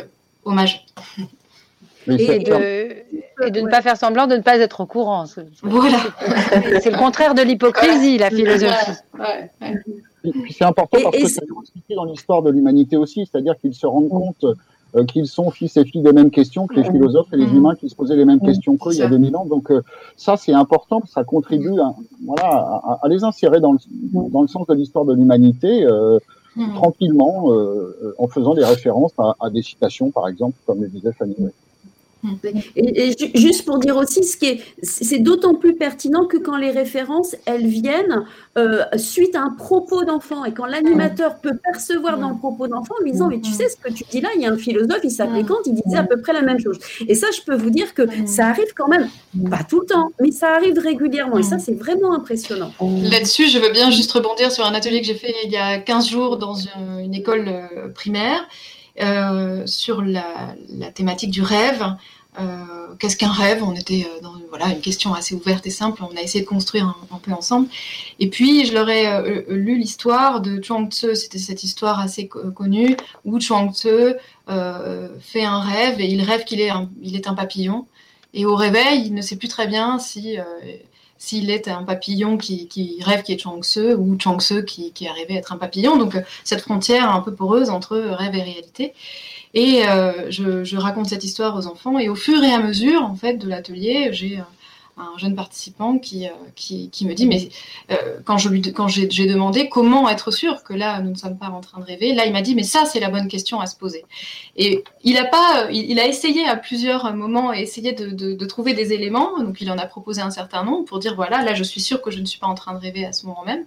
hommage. 0.45 0.86
et, 2.08 2.39
de, 2.39 3.45
et 3.45 3.52
de, 3.52 3.62
ne 3.62 3.70
pas 3.70 3.82
faire 3.82 3.97
semblant 3.97 4.28
de 4.28 4.36
ne 4.36 4.41
pas 4.41 4.58
être 4.58 4.82
au 4.82 4.86
courant. 4.86 5.26
Voilà. 5.62 5.99
C'est 6.82 6.91
le 6.91 6.97
contraire 6.97 7.34
de 7.34 7.41
l'hypocrisie, 7.41 8.18
la 8.18 8.30
philosophie. 8.30 8.91
C'est 10.52 10.66
important 10.66 10.99
parce 11.04 11.18
que 11.18 11.28
ça 11.28 11.41
est 11.89 11.95
dans 11.95 12.06
l'histoire 12.06 12.41
de 12.41 12.52
l'humanité 12.52 12.97
aussi, 12.97 13.28
c'est-à-dire 13.32 13.56
qu'ils 13.60 13.74
se 13.74 13.88
rendent 13.88 14.10
compte 14.10 14.45
euh, 14.96 15.06
qu'ils 15.06 15.28
sont 15.28 15.50
fils 15.52 15.78
et 15.78 15.86
filles 15.86 16.02
des 16.02 16.14
mêmes 16.14 16.32
questions 16.32 16.68
que 16.68 16.76
les 16.76 16.84
philosophes 16.84 17.32
et 17.34 17.38
les 17.38 17.46
humains 17.46 17.76
qui 17.76 17.89
se 17.89 17.96
posaient 17.96 18.16
les 18.16 18.26
mêmes 18.26 18.42
questions 18.42 18.78
qu'eux 18.78 18.94
il 18.94 19.00
y 19.00 19.02
a 19.02 19.08
2000 19.08 19.36
ans. 19.36 19.46
Donc 19.46 19.72
euh, 19.72 19.82
ça, 20.18 20.38
c'est 20.38 20.54
important, 20.54 21.02
ça 21.06 21.24
contribue 21.24 21.80
à, 21.80 21.94
voilà, 22.26 22.82
à, 23.02 23.08
les 23.08 23.24
insérer 23.24 23.60
dans 23.60 23.74
le, 23.74 23.80
dans 24.30 24.42
le 24.42 24.48
sens 24.48 24.68
de 24.68 24.74
l'histoire 24.74 25.06
de 25.06 25.14
l'humanité. 25.14 25.86
Euh, 25.86 26.20
tranquillement, 26.76 27.48
en 28.18 28.28
faisant 28.28 28.54
des 28.54 28.66
références 28.66 29.14
à, 29.18 29.38
à, 29.39 29.50
des 29.50 29.62
citations, 29.62 30.12
par 30.12 30.28
exemple, 30.28 30.58
comme 30.66 30.82
le 30.82 30.89
disait 30.89 31.14
Fanny. 31.14 31.34
Et, 32.76 33.15
juste 33.36 33.65
pour 33.65 33.80
dire 33.80 33.97
aussi, 33.97 34.24
ce 34.24 34.38
qui 34.38 34.45
est, 34.45 34.61
c'est 34.84 35.19
d'autant 35.19 35.55
plus 35.55 35.76
pertinent 35.76 36.26
que 36.26 36.38
quand 36.38 36.57
les 36.57 36.72
références, 36.72 37.36
elles 37.45 37.67
viennent 37.67 38.26
euh, 38.57 38.84
suite 38.97 39.36
à 39.36 39.41
un 39.41 39.51
propos 39.51 40.03
d'enfant 40.03 40.45
et 40.45 40.53
quand 40.53 40.65
l'animateur 40.65 41.38
peut 41.39 41.57
percevoir 41.63 42.17
dans 42.17 42.30
le 42.30 42.38
propos 42.38 42.67
d'enfant 42.67 42.95
en 43.01 43.05
disant, 43.05 43.28
mais 43.28 43.39
tu 43.39 43.51
sais 43.51 43.69
ce 43.69 43.78
que 43.78 43.91
tu 43.91 44.03
dis 44.09 44.22
là, 44.22 44.30
il 44.36 44.41
y 44.41 44.45
a 44.45 44.51
un 44.51 44.57
philosophe, 44.57 44.99
il 45.03 45.11
s'appelait 45.11 45.43
Kant, 45.43 45.57
il 45.65 45.74
disait 45.74 45.97
à 45.97 46.03
peu 46.03 46.22
près 46.22 46.34
la 46.34 46.41
même 46.41 46.59
chose. 46.59 46.78
Et 47.07 47.15
ça, 47.15 47.28
je 47.36 47.41
peux 47.41 47.55
vous 47.55 47.69
dire 47.69 47.93
que 47.93 48.03
ça 48.26 48.47
arrive 48.47 48.74
quand 48.76 48.88
même, 48.88 49.07
pas 49.49 49.63
tout 49.63 49.82
le 49.82 49.86
temps, 49.86 50.11
mais 50.19 50.32
ça 50.32 50.55
arrive 50.55 50.78
régulièrement. 50.78 51.38
Et 51.38 51.43
ça, 51.43 51.59
c'est 51.59 51.74
vraiment 51.74 52.13
impressionnant. 52.13 52.72
Là-dessus, 52.80 53.47
je 53.49 53.59
veux 53.59 53.72
bien 53.72 53.89
juste 53.91 54.11
rebondir 54.11 54.51
sur 54.51 54.65
un 54.65 54.74
atelier 54.74 55.01
que 55.01 55.07
j'ai 55.07 55.15
fait 55.15 55.34
il 55.45 55.51
y 55.51 55.57
a 55.57 55.80
15 55.80 56.09
jours 56.09 56.38
dans 56.38 56.55
une, 56.55 57.13
école 57.13 57.47
euh, 57.47 57.89
primaire. 57.93 58.47
Euh, 59.02 59.66
sur 59.66 60.04
la, 60.04 60.56
thématique 60.93 61.32
du 61.32 61.41
rêve. 61.41 61.84
Euh, 62.39 62.43
qu'est-ce 62.99 63.18
qu'un 63.18 63.32
rêve? 63.32 63.64
On 63.64 63.74
était 63.74 64.06
euh, 64.06 64.22
dans 64.22 64.34
voilà, 64.49 64.68
une 64.68 64.80
question 64.80 65.14
assez 65.16 65.34
ouverte 65.34 65.66
et 65.66 65.72
simple. 65.72 66.04
On 66.04 66.16
a 66.16 66.22
essayé 66.22 66.43
de 66.43 66.49
construire 66.49 66.95
un, 67.12 67.18
peu 67.18 67.32
ensemble. 67.32 67.68
Et 68.20 68.30
puis, 68.30 68.66
je 68.66 68.74
leur 68.74 68.89
ai 68.89 69.43
lu 69.47 69.78
l'histoire 69.78 70.39
de 70.39 70.62
Chuang 70.62 70.91
Tzu. 70.91 71.16
C'était 71.16 71.39
cette 71.39 71.64
histoire 71.64 71.99
assez 71.99 72.28
connue 72.28 72.95
où 73.26 73.39
Chuang 73.39 73.74
Tzu 73.74 74.14
fait 74.47 75.43
un 75.43 75.60
rêve 75.62 75.99
et 75.99 76.06
il 76.06 76.22
rêve 76.22 76.43
qu'il 76.43 76.62
est, 76.62 76.72
il 77.02 77.16
est 77.16 77.28
un 77.28 77.34
papillon. 77.34 77.88
Et 78.34 78.45
au 78.45 78.56
réveil, 78.56 79.04
il 79.06 79.16
ne 79.16 79.22
sait 79.22 79.36
plus 79.36 79.47
très 79.47 79.68
bien 79.68 79.97
si 79.97 80.38
s'il 81.22 81.51
est 81.51 81.67
un 81.67 81.84
papillon 81.84 82.36
qui, 82.36 82.97
rêve 83.05 83.22
qui 83.22 83.34
est 83.34 83.38
Chang-se 83.38 83.95
ou 83.95 84.17
Chang-se 84.19 84.55
qui, 84.55 84.91
qui, 84.91 85.07
à 85.07 85.13
être 85.30 85.53
un 85.53 85.57
papillon. 85.57 85.95
Donc 85.95 86.15
euh, 86.15 86.22
cette 86.43 86.61
frontière 86.61 87.13
un 87.13 87.22
peu 87.22 87.32
poreuse 87.32 87.69
entre 87.69 87.95
rêve 87.95 88.34
et 88.34 88.41
réalité. 88.41 88.95
Et 89.53 89.88
euh, 89.88 90.32
je, 90.32 90.76
raconte 90.78 91.05
cette 91.05 91.24
histoire 91.24 91.55
aux 91.55 91.67
enfants 91.67 91.99
et 91.99 92.09
au 92.09 92.15
fur 92.15 92.43
et 92.43 92.51
à 92.51 92.59
mesure 92.59 93.03
en 93.03 93.13
fait 93.13 93.36
de 93.36 93.47
l'atelier, 93.47 94.09
j'ai 94.11 94.39
euh, 94.39 94.43
un 95.02 95.18
jeune 95.18 95.36
participant 95.36 95.97
qui, 95.97 96.28
euh, 96.28 96.32
qui, 96.56 96.89
qui 96.89 97.06
me 97.06 97.14
dit, 97.14 97.28
mais 97.28 97.49
euh, 97.91 98.20
quand 98.26 98.38
je 98.38 98.49
lui, 98.49 98.62
quand 98.62 98.88
j'ai 98.88 99.08
demandé 99.08 99.70
comment 99.70 100.10
être 100.10 100.32
sûr 100.32 100.64
que 100.64 100.74
là, 100.74 101.02
nous 101.02 101.12
ne 101.12 101.16
sommes 101.16 101.38
pas 101.38 101.49
en 101.49 101.62
train 101.62 101.80
de 101.80 101.86
rêver, 101.86 102.14
là, 102.14 102.26
il 102.26 102.34
m'a 102.34 102.41
dit, 102.41 102.56
mais 102.56 102.64
ça, 102.64 102.86
c'est 102.86 102.99
la 102.99 103.10
bonne 103.10 103.28
question 103.28 103.60
à 103.60 103.66
se 103.66 103.76
poser. 103.76 104.06
Et 104.56 104.84
il 105.04 105.18
a 105.18 105.26
pas, 105.26 105.68
il, 105.72 105.99
a 105.99 106.08
essayé 106.08 106.45
à 106.45 106.56
plusieurs 106.56 107.14
moments, 107.14 107.54
essayé 107.54 107.93
de, 107.93 108.10
de, 108.10 108.45
trouver 108.45 108.74
des 108.74 108.93
éléments, 108.93 109.41
donc 109.41 109.62
il 109.62 109.72
en 109.72 109.78
a 109.78 109.86
proposé 109.86 110.22
un 110.22 110.32
certain 110.32 110.64
nombre 110.64 110.86
pour 110.86 110.99
dire, 110.99 111.16
voilà, 111.16 111.43
là, 111.43 111.54
je 111.54 111.64
suis 111.64 111.82
sûr 111.82 112.02
que 112.02 112.12
je 112.12 112.20
ne 112.20 112.26
suis 112.26 112.39
pas 112.39 112.47
en 112.47 112.56
train 112.56 112.74
de 112.74 112.80
rêver 112.80 113.06
à 113.06 113.14
ce 113.14 113.26
moment 113.26 113.43
même. 113.45 113.66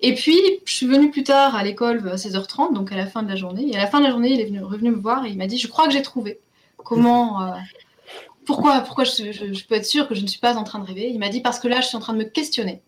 Et 0.00 0.14
puis, 0.14 0.38
je 0.64 0.74
suis 0.74 0.86
venue 0.86 1.10
plus 1.10 1.24
tard 1.24 1.54
à 1.56 1.64
l'école 1.64 2.06
à 2.08 2.16
16h30, 2.16 2.74
donc 2.74 2.92
à 2.92 2.96
la 2.96 3.06
fin 3.06 3.22
de 3.22 3.28
la 3.28 3.36
journée. 3.36 3.68
Et 3.70 3.76
à 3.76 3.78
la 3.78 3.86
fin 3.86 4.00
de 4.00 4.04
la 4.04 4.10
journée, 4.10 4.32
il 4.32 4.40
est 4.40 4.44
venu, 4.44 4.62
revenu 4.62 4.90
me 4.90 4.98
voir 4.98 5.24
et 5.24 5.30
il 5.30 5.38
m'a 5.38 5.46
dit, 5.46 5.56
je 5.56 5.66
crois 5.66 5.86
que 5.86 5.92
j'ai 5.92 6.02
trouvé 6.02 6.40
comment, 6.76 7.42
euh, 7.42 7.52
pourquoi, 8.44 8.80
pourquoi 8.80 9.04
je, 9.04 9.66
peux 9.66 9.74
être 9.74 9.86
sûre 9.86 10.08
que 10.08 10.14
je 10.14 10.22
ne 10.22 10.26
suis 10.26 10.40
pas 10.40 10.56
en 10.56 10.64
train 10.64 10.78
de 10.78 10.86
rêver? 10.86 11.10
Il 11.10 11.18
m'a 11.18 11.28
dit 11.28 11.40
parce 11.40 11.58
que 11.58 11.68
là, 11.68 11.80
je 11.80 11.86
suis 11.86 11.96
en 11.96 12.00
train 12.00 12.12
de 12.12 12.18
me 12.18 12.24
questionner. 12.24 12.82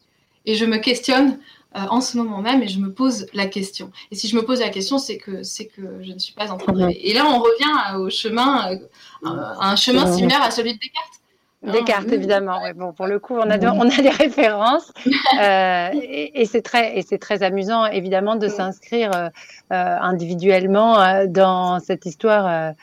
Et 0.44 0.54
je 0.54 0.64
me 0.64 0.76
questionne 0.76 1.38
euh, 1.76 1.80
en 1.90 2.00
ce 2.00 2.16
moment 2.16 2.40
même 2.40 2.62
et 2.62 2.68
je 2.68 2.78
me 2.78 2.92
pose 2.92 3.26
la 3.34 3.46
question. 3.46 3.90
Et 4.10 4.14
si 4.14 4.28
je 4.28 4.36
me 4.36 4.42
pose 4.42 4.60
la 4.60 4.68
question, 4.68 4.98
c'est 4.98 5.16
que, 5.16 5.42
c'est 5.42 5.66
que 5.66 6.02
je 6.02 6.12
ne 6.12 6.18
suis 6.18 6.34
pas 6.34 6.50
en 6.52 6.56
train 6.56 6.72
de 6.72 6.78
rêver. 6.84 7.08
Et 7.08 7.14
là, 7.14 7.26
on 7.26 7.38
revient 7.38 7.98
au 7.98 8.10
chemin, 8.10 8.72
euh, 8.72 8.76
à 9.24 9.70
un 9.70 9.76
chemin 9.76 10.10
similaire 10.12 10.42
à 10.42 10.50
celui 10.50 10.74
de 10.74 10.78
Descartes. 10.78 11.20
Descartes, 11.62 12.12
évidemment. 12.12 12.60
Bon, 12.76 12.92
pour 12.92 13.06
le 13.06 13.18
coup, 13.18 13.34
on 13.34 13.50
a, 13.50 13.58
on 13.72 13.88
a 13.88 14.02
des 14.02 14.10
références 14.10 14.92
euh, 15.40 15.90
et, 15.94 16.42
et 16.42 16.44
c'est 16.44 16.62
très, 16.62 17.42
amusant, 17.42 17.86
évidemment, 17.86 18.36
de 18.36 18.48
s'inscrire 18.48 19.10
euh, 19.14 19.30
individuellement 19.70 21.00
euh, 21.00 21.26
dans 21.26 21.80
cette 21.80 22.06
histoire 22.06 22.74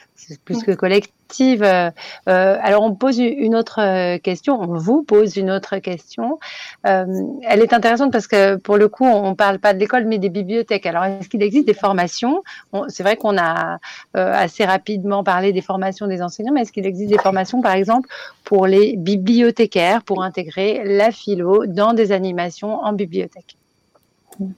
plus 0.45 0.63
que 0.63 0.71
collective 0.71 1.13
euh, 1.41 1.91
euh, 2.29 2.57
alors, 2.61 2.83
on 2.83 2.93
pose 2.95 3.19
une 3.19 3.55
autre 3.55 3.79
euh, 3.81 4.17
question, 4.17 4.59
on 4.59 4.77
vous 4.77 5.03
pose 5.03 5.37
une 5.37 5.51
autre 5.51 5.77
question. 5.77 6.39
elle 6.83 7.61
est 7.61 7.73
intéressante 7.73 8.11
parce 8.11 8.27
que, 8.27 8.55
pour 8.55 8.77
le 8.77 8.87
coup, 8.87 9.05
on 9.05 9.31
ne 9.31 9.35
parle 9.35 9.59
pas 9.59 9.73
de 9.73 9.79
l'école, 9.79 10.05
mais 10.05 10.19
des 10.19 10.29
bibliothèques. 10.29 10.85
Alors, 10.85 11.05
est-ce 11.05 11.29
qu'il 11.29 11.43
existe 11.43 11.67
des 11.67 11.73
formations? 11.73 12.43
C'est 12.87 13.03
vrai 13.03 13.17
qu'on 13.17 13.37
a 13.37 13.79
assez 14.13 14.65
rapidement 14.65 15.23
parlé 15.23 15.53
des 15.53 15.61
formations 15.61 16.07
des 16.07 16.21
enseignants, 16.21 16.53
mais 16.53 16.61
est-ce 16.61 16.71
qu'il 16.71 16.85
existe 16.85 17.11
des 17.11 17.19
formations, 17.19 17.61
par 17.61 17.73
exemple, 17.73 18.09
pour 18.43 18.67
les 18.67 18.95
bibliothécaires, 18.97 20.03
pour 20.03 20.23
intégrer 20.23 20.83
la 20.85 21.11
philo 21.11 21.65
dans 21.65 21.93
des 21.93 22.11
animations 22.11 22.79
en 22.79 22.93
bibliothèque? 22.93 23.57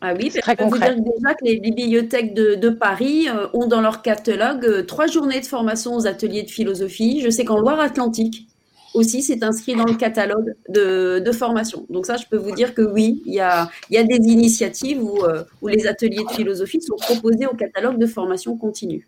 Ah 0.01 0.13
oui, 0.13 0.31
je 0.33 0.55
peux 0.55 0.63
vous 0.63 0.77
dire 0.77 0.95
déjà 0.95 1.33
que 1.33 1.43
les 1.43 1.59
bibliothèques 1.59 2.33
de, 2.33 2.69
Paris 2.69 3.27
euh, 3.29 3.47
ont 3.53 3.67
dans 3.67 3.81
leur 3.81 4.01
catalogue 4.01 4.65
euh, 4.65 4.83
trois 4.83 5.07
journées 5.07 5.39
de 5.39 5.45
formation 5.45 5.95
aux 5.95 6.07
ateliers 6.07 6.43
de 6.43 6.49
philosophie. 6.49 7.21
Je 7.21 7.29
sais 7.29 7.45
qu'en 7.45 7.59
Loire-Atlantique 7.59 8.47
aussi, 8.93 9.21
c'est 9.21 9.43
inscrit 9.43 9.75
dans 9.75 9.85
le 9.85 9.95
catalogue 9.95 10.55
de, 10.69 11.31
formation. 11.31 11.85
Donc 11.89 12.05
ça, 12.05 12.15
je 12.15 12.25
peux 12.29 12.37
vous 12.37 12.51
dire 12.51 12.73
que 12.73 12.81
oui, 12.81 13.21
il 13.25 13.33
y 13.33 13.41
a, 13.41 13.69
y 13.89 13.97
a 13.97 14.03
des 14.03 14.15
initiatives 14.15 15.03
où, 15.03 15.23
euh, 15.25 15.43
où 15.61 15.67
les 15.67 15.85
ateliers 15.85 16.23
de 16.23 16.33
philosophie 16.33 16.81
sont 16.81 16.95
proposés 16.95 17.45
au 17.45 17.55
catalogue 17.55 17.97
de 17.97 18.05
formation 18.05 18.55
continue. 18.57 19.05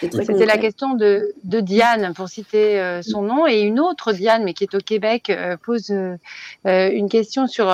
C'était 0.00 0.46
la 0.46 0.58
question 0.58 0.94
de, 0.94 1.34
Diane, 1.42 2.12
pour 2.14 2.28
citer 2.28 3.00
son 3.02 3.22
nom, 3.22 3.48
et 3.48 3.62
une 3.62 3.80
autre 3.80 4.12
Diane, 4.12 4.44
mais 4.44 4.54
qui 4.54 4.62
est 4.62 4.74
au 4.76 4.78
Québec, 4.78 5.32
pose 5.64 5.92
une 6.64 7.08
question 7.08 7.48
sur 7.48 7.68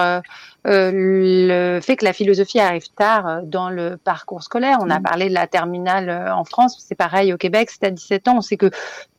le 0.64 1.80
fait 1.80 1.96
que 1.96 2.04
la 2.04 2.12
philosophie 2.12 2.60
arrive 2.60 2.88
tard 2.96 3.26
euh, 3.26 3.40
dans 3.42 3.70
le 3.70 3.96
parcours 3.96 4.42
scolaire. 4.42 4.78
On 4.80 4.90
a 4.90 4.98
mm. 4.98 5.02
parlé 5.02 5.28
de 5.28 5.34
la 5.34 5.46
terminale 5.46 6.08
euh, 6.08 6.34
en 6.34 6.44
France, 6.44 6.76
c'est 6.86 6.94
pareil 6.94 7.32
au 7.32 7.36
Québec, 7.36 7.70
c'est 7.70 7.84
à 7.84 7.90
17 7.90 8.28
ans. 8.28 8.38
On 8.38 8.40
sait 8.40 8.56
que 8.56 8.70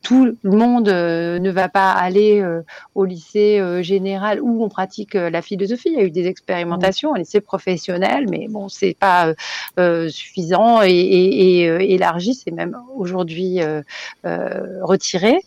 tout 0.02 0.36
le 0.42 0.50
monde 0.50 0.88
ne 0.88 1.50
va 1.50 1.68
pas 1.68 1.90
aller 1.90 2.44
au 2.94 3.04
lycée 3.04 3.60
général 3.82 4.40
où 4.40 4.62
on 4.62 4.68
pratique 4.68 5.14
la 5.14 5.42
philosophie. 5.42 5.88
Il 5.90 5.98
y 5.98 6.00
a 6.00 6.04
eu 6.04 6.12
des 6.12 6.28
expérimentations 6.28 7.10
au 7.10 7.16
lycée 7.16 7.40
professionnel, 7.40 8.26
mais 8.30 8.46
bon, 8.48 8.68
c'est 8.68 8.96
pas 8.96 9.34
suffisant 10.08 10.80
et, 10.82 10.90
et, 10.90 11.62
et 11.64 11.94
élargi, 11.94 12.34
c'est 12.34 12.52
même 12.52 12.78
aujourd'hui 12.94 13.58
retiré. 14.22 15.40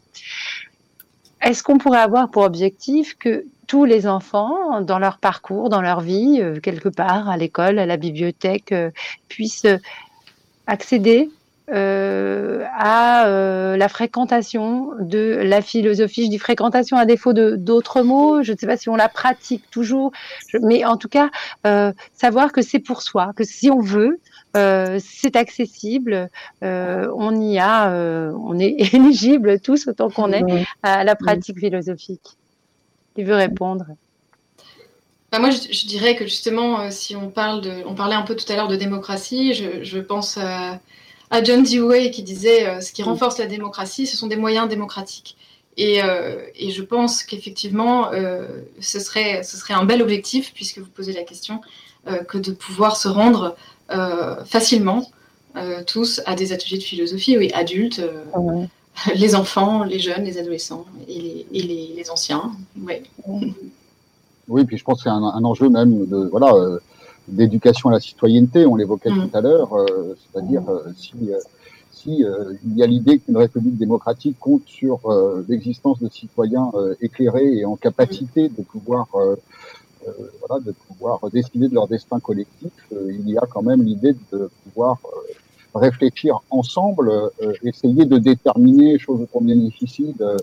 Est-ce 1.42 1.64
qu'on 1.64 1.78
pourrait 1.78 2.00
avoir 2.00 2.30
pour 2.30 2.44
objectif 2.44 3.18
que 3.18 3.46
tous 3.68 3.86
les 3.86 4.08
enfants, 4.08 4.82
dans 4.82 5.00
leur 5.00 5.20
parcours, 5.20 5.70
dans 5.70 5.82
leur 5.82 6.02
vie, 6.02 6.40
euh, 6.42 6.60
quelque 6.60 6.90
part, 6.90 7.30
à 7.30 7.38
l'école, 7.38 7.80
à 7.80 7.86
la 7.86 7.98
bibliothèque, 7.98 8.72
euh, 8.72 8.90
puissent 9.28 9.68
accéder 10.68 11.30
euh, 11.72 12.64
à 12.76 13.26
la 13.78 13.90
fréquentation 13.90 14.92
de 15.00 15.40
la 15.44 15.62
philosophie? 15.62 16.26
Je 16.26 16.30
dis 16.32 16.40
fréquentation 16.40 16.98
à 16.98 17.06
défaut 17.06 17.32
de 17.32 17.56
d'autres 17.56 18.02
mots. 18.02 18.42
Je 18.44 18.54
ne 18.54 18.58
sais 18.58 18.68
pas 18.68 18.76
si 18.76 18.90
on 18.90 18.96
la 18.96 19.08
pratique 19.08 19.70
toujours, 19.70 20.12
mais 20.62 20.84
en 20.84 20.98
tout 20.98 21.10
cas, 21.10 21.30
savoir 22.14 22.52
que 22.52 22.62
c'est 22.62 22.80
pour 22.80 23.04
soi, 23.04 23.34
que 23.36 23.44
si 23.44 23.70
on 23.70 23.82
veut, 23.82 24.20
c'est 24.54 25.36
accessible, 25.36 26.30
on 26.62 27.42
y 27.42 27.60
a, 27.60 27.92
on 28.36 28.60
est 28.60 28.76
éligible 28.94 29.60
tous 29.60 29.88
autant 29.88 30.10
qu'on 30.10 30.32
est 30.32 30.66
à 30.84 31.04
la 31.04 31.16
pratique 31.16 31.60
philosophique. 31.60 32.38
Veut 33.24 33.36
répondre? 33.36 33.86
Bah, 35.32 35.40
moi, 35.40 35.52
je, 35.52 35.86
dirais 35.86 36.16
que 36.16 36.26
justement, 36.26 36.80
euh, 36.80 36.88
si 36.90 37.16
on 37.16 37.30
parle 37.30 37.62
de, 37.62 37.84
on 37.86 37.94
parlait 37.94 38.16
un 38.16 38.24
peu 38.24 38.36
tout 38.36 38.52
à 38.52 38.56
l'heure 38.56 38.68
de 38.68 38.76
démocratie, 38.76 39.54
je, 39.54 40.00
pense 40.00 40.38
à, 40.38 40.80
John 41.44 41.64
Dewey 41.64 42.10
qui 42.10 42.24
disait 42.24 42.68
euh, 42.68 42.82
ce 42.82 42.92
qui 42.92 43.04
renforce 43.04 43.38
la 43.38 43.46
démocratie, 43.46 44.08
ce 44.08 44.18
sont 44.18 44.28
des 44.28 44.36
moyens 44.36 44.68
démocratiques. 44.68 45.38
Et, 45.78 46.04
euh, 46.04 46.42
je 46.56 46.82
pense 46.82 47.24
qu'effectivement, 47.24 48.12
ce, 48.80 49.00
serait, 49.00 49.44
ce 49.44 49.56
serait 49.56 49.74
un 49.74 49.86
bel 49.86 50.02
objectif, 50.02 50.54
puisque 50.54 50.80
vous 50.80 50.90
posez 50.90 51.14
la 51.14 51.24
question, 51.24 51.62
que 52.28 52.38
de 52.38 52.52
pouvoir 52.52 52.98
se 52.98 53.08
rendre 53.08 53.56
facilement 54.46 55.10
tous 55.88 56.22
à 56.26 56.36
des 56.36 56.54
ateliers 56.54 56.78
de 56.78 56.84
philosophie, 56.84 57.38
oui, 57.38 57.52
adultes 57.54 58.02
les 59.16 59.36
enfants, 59.36 59.84
les 59.84 60.00
jeunes, 60.00 60.24
les 60.24 60.38
adolescents 60.38 60.86
et 61.08 61.46
les, 61.52 62.10
anciens. 62.10 62.52
Oui, 64.48 64.66
puis 64.66 64.78
je 64.78 64.84
pense 64.84 65.00
que 65.00 65.04
c'est 65.04 65.10
un, 65.10 65.44
enjeu 65.44 65.70
même 65.70 66.08
de 66.08 66.28
voilà 66.32 66.54
euh, 66.54 66.80
d'éducation 67.28 67.90
à 67.90 67.94
la 67.94 68.00
citoyenneté. 68.00 68.66
On 68.66 68.76
l'évoquait 68.76 69.12
mm. 69.12 69.30
tout 69.30 69.38
à 69.38 69.42
l'heure, 69.42 69.74
euh, 69.74 70.18
c'est-à-dire 70.18 70.64
euh, 70.70 70.92
si 70.98 71.14
si 71.92 72.24
il 72.66 72.78
y 72.78 72.82
a 72.82 72.88
l'idée 72.88 73.20
qu'une 73.20 73.36
république 73.36 73.78
démocratique 73.78 74.38
compte 74.40 74.62
sur 74.66 75.02
l'existence 75.50 76.00
de 76.00 76.08
citoyens 76.10 76.72
éclairés 77.02 77.58
et 77.58 77.66
en 77.66 77.76
capacité 77.76 78.48
de 78.48 78.62
pouvoir 78.62 79.08
voilà, 80.40 80.64
de 80.64 80.72
pouvoir 80.88 81.20
décider 81.32 81.68
de 81.68 81.74
leur 81.74 81.88
destin 81.88 82.20
collectif, 82.20 82.72
il 82.92 83.30
y 83.30 83.38
a 83.38 83.46
quand 83.50 83.62
même 83.62 83.84
l'idée 83.84 84.14
de 84.32 84.50
pouvoir 84.64 84.98
réfléchir 85.76 86.40
ensemble, 86.50 87.10
euh, 87.10 87.54
essayer 87.64 88.06
de 88.06 88.18
déterminer, 88.18 88.98
chose 88.98 89.26
trop 89.30 89.42
bien 89.42 89.56
difficile, 89.56 90.16
euh, 90.22 90.38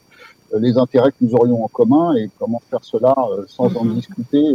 les 0.58 0.78
intérêts 0.78 1.10
que 1.10 1.16
nous 1.22 1.34
aurions 1.34 1.64
en 1.64 1.68
commun 1.68 2.14
et 2.14 2.30
comment 2.38 2.62
faire 2.70 2.84
cela 2.84 3.14
euh, 3.32 3.44
sans 3.48 3.74
en 3.76 3.84
mhm. 3.84 3.96
discuter 3.96 4.54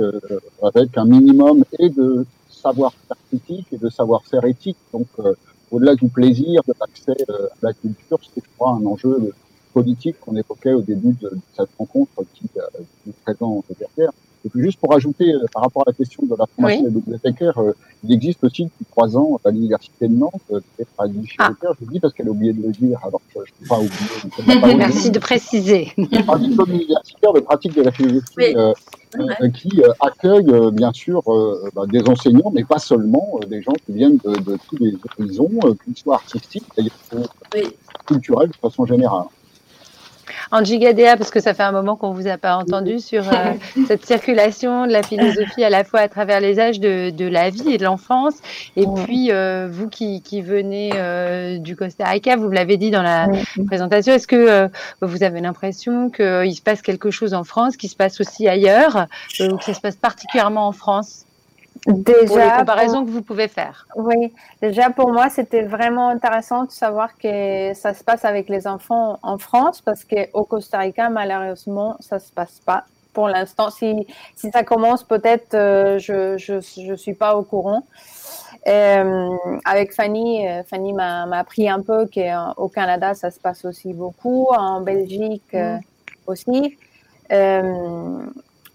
avec 0.63 0.97
un 0.97 1.05
minimum 1.05 1.65
et 1.79 1.89
de 1.89 2.25
savoir-faire 2.49 3.17
critique 3.27 3.67
et 3.73 3.77
de 3.77 3.89
savoir-faire 3.89 4.45
éthique. 4.45 4.77
Donc, 4.93 5.07
au-delà 5.69 5.95
du 5.95 6.07
plaisir, 6.07 6.61
de 6.67 6.73
l'accès 6.79 7.25
à 7.29 7.65
la 7.65 7.73
culture, 7.73 8.19
c'est, 8.23 8.41
je 8.41 8.49
crois, 8.55 8.71
un 8.71 8.85
enjeu 8.85 9.33
politique 9.73 10.17
qu'on 10.19 10.35
évoquait 10.35 10.73
au 10.73 10.81
début 10.81 11.13
de, 11.21 11.31
cette 11.55 11.69
rencontre 11.77 12.23
qui, 12.33 12.45
est 12.45 13.11
présent 13.23 13.63
derrière. 13.79 14.11
Et 14.43 14.49
puis 14.49 14.63
juste 14.63 14.79
pour 14.79 14.93
ajouter 14.93 15.31
euh, 15.31 15.45
par 15.53 15.63
rapport 15.63 15.83
à 15.85 15.91
la 15.91 15.93
question 15.93 16.23
de 16.25 16.35
la 16.35 16.45
formation 16.47 16.83
des 16.83 16.89
bibliothécaires, 16.89 17.57
euh, 17.59 17.73
il 18.03 18.13
existe 18.13 18.43
aussi 18.43 18.65
depuis 18.65 18.85
trois 18.89 19.15
ans 19.15 19.39
à 19.45 19.51
l'université 19.51 20.07
de 20.07 20.13
Nantes, 20.13 20.41
euh, 20.51 20.59
peut-être 20.77 20.91
à 20.97 21.03
ah. 21.39 21.51
je 21.61 21.85
vous 21.85 21.91
dis 21.91 21.99
parce 21.99 22.13
qu'elle 22.13 22.27
a 22.27 22.31
oublié 22.31 22.53
de 22.53 22.63
le 22.63 22.71
dire, 22.71 22.99
alors 23.03 23.21
que 23.33 23.39
je 23.45 23.51
ne 23.51 23.59
peux 23.59 23.67
pas 23.67 23.79
oublier. 23.79 24.75
Merci 24.77 25.11
de 25.11 25.19
préciser. 25.19 25.91
Un 25.97 26.39
diplôme 26.39 26.71
universitaire 26.71 27.33
de 27.33 27.39
pratique 27.41 27.75
de 27.75 27.83
la 27.83 27.91
philosophie 27.91 28.55
qui 29.53 29.81
accueille 29.99 30.71
bien 30.71 30.93
sûr 30.93 31.21
bah, 31.75 31.83
des 31.87 32.01
enseignants, 32.07 32.51
mais 32.53 32.63
pas 32.63 32.79
seulement, 32.79 33.39
des 33.47 33.61
gens 33.61 33.73
qui 33.85 33.93
viennent 33.93 34.17
de, 34.23 34.57
tous 34.67 34.77
les 34.77 34.95
horizons, 35.19 35.49
qu'ils 35.83 35.97
soient 35.97 36.15
artistiques, 36.15 36.65
oui. 37.53 37.63
culturels 38.07 38.49
de 38.49 38.55
façon 38.55 38.85
générale. 38.85 39.25
En 40.51 40.63
Gigadea, 40.63 41.17
parce 41.17 41.31
que 41.31 41.39
ça 41.39 41.53
fait 41.53 41.63
un 41.63 41.71
moment 41.71 41.95
qu'on 41.95 42.11
vous 42.11 42.27
a 42.27 42.37
pas 42.37 42.55
entendu 42.55 42.99
sur 42.99 43.27
euh, 43.27 43.53
cette 43.87 44.05
circulation 44.05 44.85
de 44.85 44.91
la 44.91 45.03
philosophie 45.03 45.63
à 45.63 45.69
la 45.69 45.83
fois 45.83 46.01
à 46.01 46.07
travers 46.07 46.39
les 46.39 46.59
âges 46.59 46.79
de, 46.79 47.27
la 47.27 47.49
vie 47.49 47.73
et 47.73 47.77
de 47.77 47.83
l'enfance, 47.83 48.35
et 48.75 48.85
puis 49.05 49.31
euh, 49.31 49.67
vous 49.71 49.87
qui, 49.87 50.21
venez 50.41 50.91
euh, 50.95 51.57
du 51.57 51.75
Costa 51.75 52.05
Rica, 52.05 52.35
vous 52.35 52.49
l'avez 52.49 52.77
dit 52.77 52.91
dans 52.91 53.03
la 53.03 53.27
présentation, 53.67 54.13
est-ce 54.13 54.27
que 54.27 54.69
vous 55.01 55.23
avez 55.23 55.39
l'impression 55.39 56.09
qu'il 56.09 56.55
se 56.55 56.61
passe 56.61 56.81
quelque 56.81 57.11
chose 57.11 57.33
en 57.33 57.43
France, 57.43 57.77
qui 57.77 57.87
se 57.87 57.95
passe 57.95 58.19
aussi 58.19 58.47
ailleurs, 58.47 59.05
ou 59.39 59.57
que 59.57 59.65
ça 59.65 59.73
se 59.73 59.81
passe 59.81 59.95
particulièrement 59.95 60.67
en 60.67 60.71
France? 60.71 61.25
Déjà, 61.87 62.25
pour 62.27 62.37
les 62.37 62.49
comparaisons 62.59 63.05
que 63.05 63.09
vous 63.09 63.23
pouvez 63.23 63.47
faire. 63.47 63.87
Oui, 63.95 64.33
déjà 64.61 64.91
pour 64.91 65.11
moi, 65.11 65.29
c'était 65.29 65.63
vraiment 65.63 66.09
intéressant 66.09 66.65
de 66.65 66.71
savoir 66.71 67.17
que 67.17 67.73
ça 67.73 67.95
se 67.95 68.03
passe 68.03 68.23
avec 68.23 68.49
les 68.49 68.67
enfants 68.67 69.17
en 69.23 69.39
France 69.39 69.81
parce 69.81 70.03
qu'au 70.03 70.43
Costa 70.43 70.77
Rica, 70.77 71.09
malheureusement, 71.09 71.97
ça 71.99 72.19
se 72.19 72.31
passe 72.31 72.59
pas 72.63 72.85
pour 73.13 73.27
l'instant. 73.27 73.71
Si, 73.71 74.07
si 74.35 74.51
ça 74.51 74.63
commence, 74.63 75.03
peut-être 75.03 75.55
euh, 75.55 75.97
je, 75.97 76.37
je, 76.37 76.59
je 76.61 76.93
suis 76.93 77.15
pas 77.15 77.35
au 77.35 77.41
courant. 77.43 77.83
Euh, 78.67 79.29
avec 79.65 79.91
Fanny, 79.91 80.47
euh, 80.47 80.61
Fanny 80.63 80.93
m'a 80.93 81.23
appris 81.35 81.67
un 81.67 81.81
peu 81.81 82.05
qu'au 82.05 82.67
Canada, 82.67 83.15
ça 83.15 83.31
se 83.31 83.39
passe 83.39 83.65
aussi 83.65 83.93
beaucoup, 83.93 84.49
en 84.51 84.81
Belgique 84.81 85.53
mm. 85.53 85.79
aussi. 86.27 86.77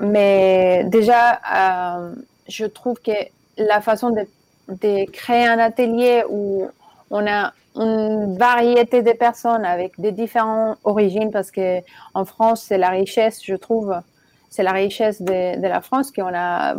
mais 0.01 0.85
déjà, 0.87 1.41
je 2.49 2.65
trouve 2.65 3.01
que 3.01 3.13
la 3.59 3.81
façon 3.81 4.11
de, 4.11 5.11
créer 5.11 5.47
un 5.47 5.59
atelier 5.59 6.25
où 6.29 6.69
on 7.11 7.27
a 7.27 7.53
une 7.77 8.37
variété 8.37 9.03
de 9.03 9.13
personnes 9.13 9.65
avec 9.65 10.01
des 10.01 10.13
différentes 10.13 10.79
origines, 10.83 11.31
parce 11.31 11.51
que 11.51 11.81
en 12.15 12.25
France, 12.25 12.65
c'est 12.67 12.79
la 12.79 12.89
richesse, 12.89 13.41
je 13.45 13.55
trouve, 13.55 13.95
c'est 14.51 14.63
la 14.63 14.73
richesse 14.73 15.23
de, 15.23 15.61
la 15.61 15.81
France, 15.81 16.11
qu'on 16.11 16.35
a 16.35 16.75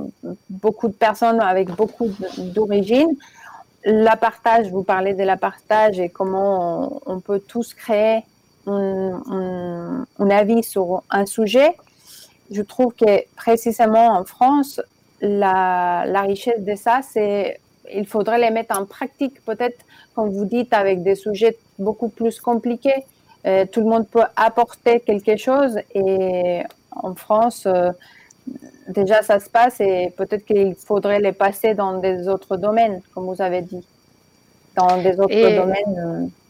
beaucoup 0.50 0.88
de 0.88 0.94
personnes 0.94 1.40
avec 1.40 1.70
beaucoup 1.70 2.10
d'origines. 2.38 3.16
La 3.86 4.18
partage, 4.18 4.70
vous 4.70 4.84
parlez 4.84 5.14
de 5.14 5.24
la 5.24 5.38
partage 5.38 6.00
et 6.00 6.10
comment 6.10 7.02
on, 7.06 7.20
peut 7.22 7.40
tous 7.40 7.74
créer 7.74 8.24
un, 8.66 10.06
un, 10.20 10.30
avis 10.30 10.64
sur 10.64 11.04
un 11.10 11.26
sujet. 11.26 11.78
Je 12.52 12.62
trouve 12.64 12.94
que 12.94 13.24
précisément 13.36 14.08
en 14.08 14.26
France, 14.26 14.82
la, 15.22 16.06
la 16.08 16.22
richesse 16.22 16.62
de 16.62 16.76
ça, 16.76 17.02
c'est 17.02 17.60
il 17.94 18.06
faudrait 18.06 18.40
les 18.40 18.52
mettre 18.52 18.80
en 18.80 18.86
pratique, 18.86 19.44
peut-être, 19.46 19.78
comme 20.14 20.30
vous 20.30 20.46
dites, 20.46 20.74
avec 20.74 21.04
des 21.04 21.16
sujets 21.16 21.58
beaucoup 21.80 22.10
plus 22.10 22.40
compliqués. 22.40 23.06
Euh, 23.46 23.66
tout 23.66 23.82
le 23.82 23.88
monde 23.88 24.08
peut 24.08 24.24
apporter 24.36 25.00
quelque 25.00 25.38
chose 25.38 25.80
et 25.94 26.64
en 26.92 27.16
France, 27.16 27.66
euh, 27.66 27.92
déjà 28.90 29.22
ça 29.22 29.40
se 29.40 29.50
passe 29.50 29.80
et 29.80 30.12
peut-être 30.18 30.44
qu'il 30.44 30.76
faudrait 30.76 31.20
les 31.20 31.32
passer 31.32 31.74
dans 31.74 32.00
des 32.00 32.28
autres 32.28 32.58
domaines, 32.58 33.02
comme 33.14 33.26
vous 33.26 33.42
avez 33.42 33.62
dit. 33.62 33.86
Dans 34.76 35.02
des 35.02 35.20
autres 35.20 35.56
domaines. 35.56 35.98
Euh, 35.98 36.47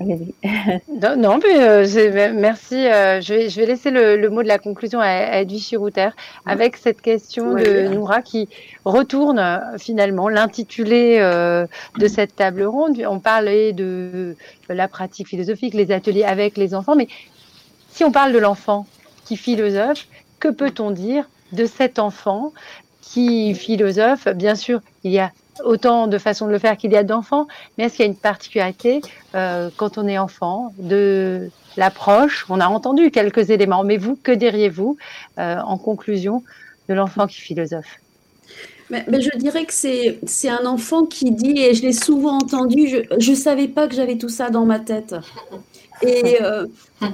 non, 0.00 1.38
mais 1.42 1.58
euh, 1.58 2.32
merci. 2.34 2.74
Euh, 2.74 3.20
je, 3.20 3.34
vais, 3.34 3.48
je 3.50 3.60
vais 3.60 3.66
laisser 3.66 3.90
le, 3.90 4.28
mot 4.30 4.42
de 4.42 4.48
la 4.48 4.58
conclusion 4.58 4.98
à, 5.00 5.40
Edwige 5.40 5.68
Chirouter 5.68 6.08
avec 6.46 6.76
cette 6.76 7.02
question 7.02 7.54
de 7.54 7.88
Noura 7.88 8.22
qui 8.22 8.48
retourne 8.84 9.38
euh, 9.38 9.58
finalement 9.78 10.28
l'intitulé 10.28 11.18
de 11.20 12.08
cette 12.08 12.34
table 12.36 12.62
ronde. 12.62 13.02
On 13.06 13.20
parlait 13.20 13.72
de 13.72 14.36
la 14.68 14.88
pratique 14.88 15.28
philosophique, 15.28 15.74
les 15.74 15.92
ateliers 15.92 16.24
avec 16.24 16.56
les 16.56 16.74
enfants, 16.74 16.96
mais 16.96 17.08
si 17.90 18.04
on 18.04 18.12
parle 18.12 18.32
de 18.32 18.38
l'enfant 18.38 18.86
qui 19.26 19.36
philosophe, 19.36 20.06
que 20.38 20.48
peut-on 20.48 20.90
dire 20.90 21.28
de 21.52 21.66
cet 21.66 21.98
enfant 21.98 22.52
qui 23.02 23.54
philosophe? 23.54 24.28
Bien 24.28 24.54
sûr, 24.54 24.80
il 25.04 25.12
y 25.12 25.18
a 25.18 25.32
autant 25.64 26.06
de 26.06 26.18
façons 26.18 26.46
de 26.46 26.52
le 26.52 26.58
faire 26.58 26.76
qu'il 26.76 26.92
y 26.92 26.96
a 26.96 27.04
d'enfants, 27.04 27.46
mais 27.76 27.84
est-ce 27.84 27.96
qu'il 27.96 28.04
y 28.04 28.08
a 28.08 28.10
une 28.10 28.16
particularité 28.16 29.00
euh, 29.34 29.70
quand 29.76 29.98
on 29.98 30.06
est 30.06 30.18
enfant 30.18 30.72
de 30.78 31.50
l'approche? 31.76 32.46
On 32.48 32.60
a 32.60 32.68
entendu 32.68 33.10
quelques 33.10 33.50
éléments, 33.50 33.84
mais 33.84 33.96
vous, 33.96 34.16
que 34.16 34.32
diriez-vous 34.32 34.96
euh, 35.38 35.56
en 35.58 35.78
conclusion 35.78 36.42
de 36.88 36.94
l'enfant 36.94 37.26
qui 37.26 37.40
philosophe? 37.40 38.00
Mais, 38.90 39.04
je 39.08 39.38
dirais 39.38 39.64
que 39.64 39.72
c'est 39.72 40.48
un 40.48 40.66
enfant 40.66 41.04
qui 41.04 41.30
dit, 41.30 41.60
et 41.60 41.74
je 41.74 41.82
l'ai 41.82 41.92
souvent 41.92 42.38
entendu, 42.38 42.88
je 43.18 43.30
ne 43.30 43.36
savais 43.36 43.68
pas 43.68 43.86
que 43.86 43.94
j'avais 43.94 44.18
tout 44.18 44.28
ça 44.28 44.50
dans 44.50 44.66
ma 44.66 44.80
tête. 44.80 45.14
Et, 46.02 46.38
euh, 46.42 46.66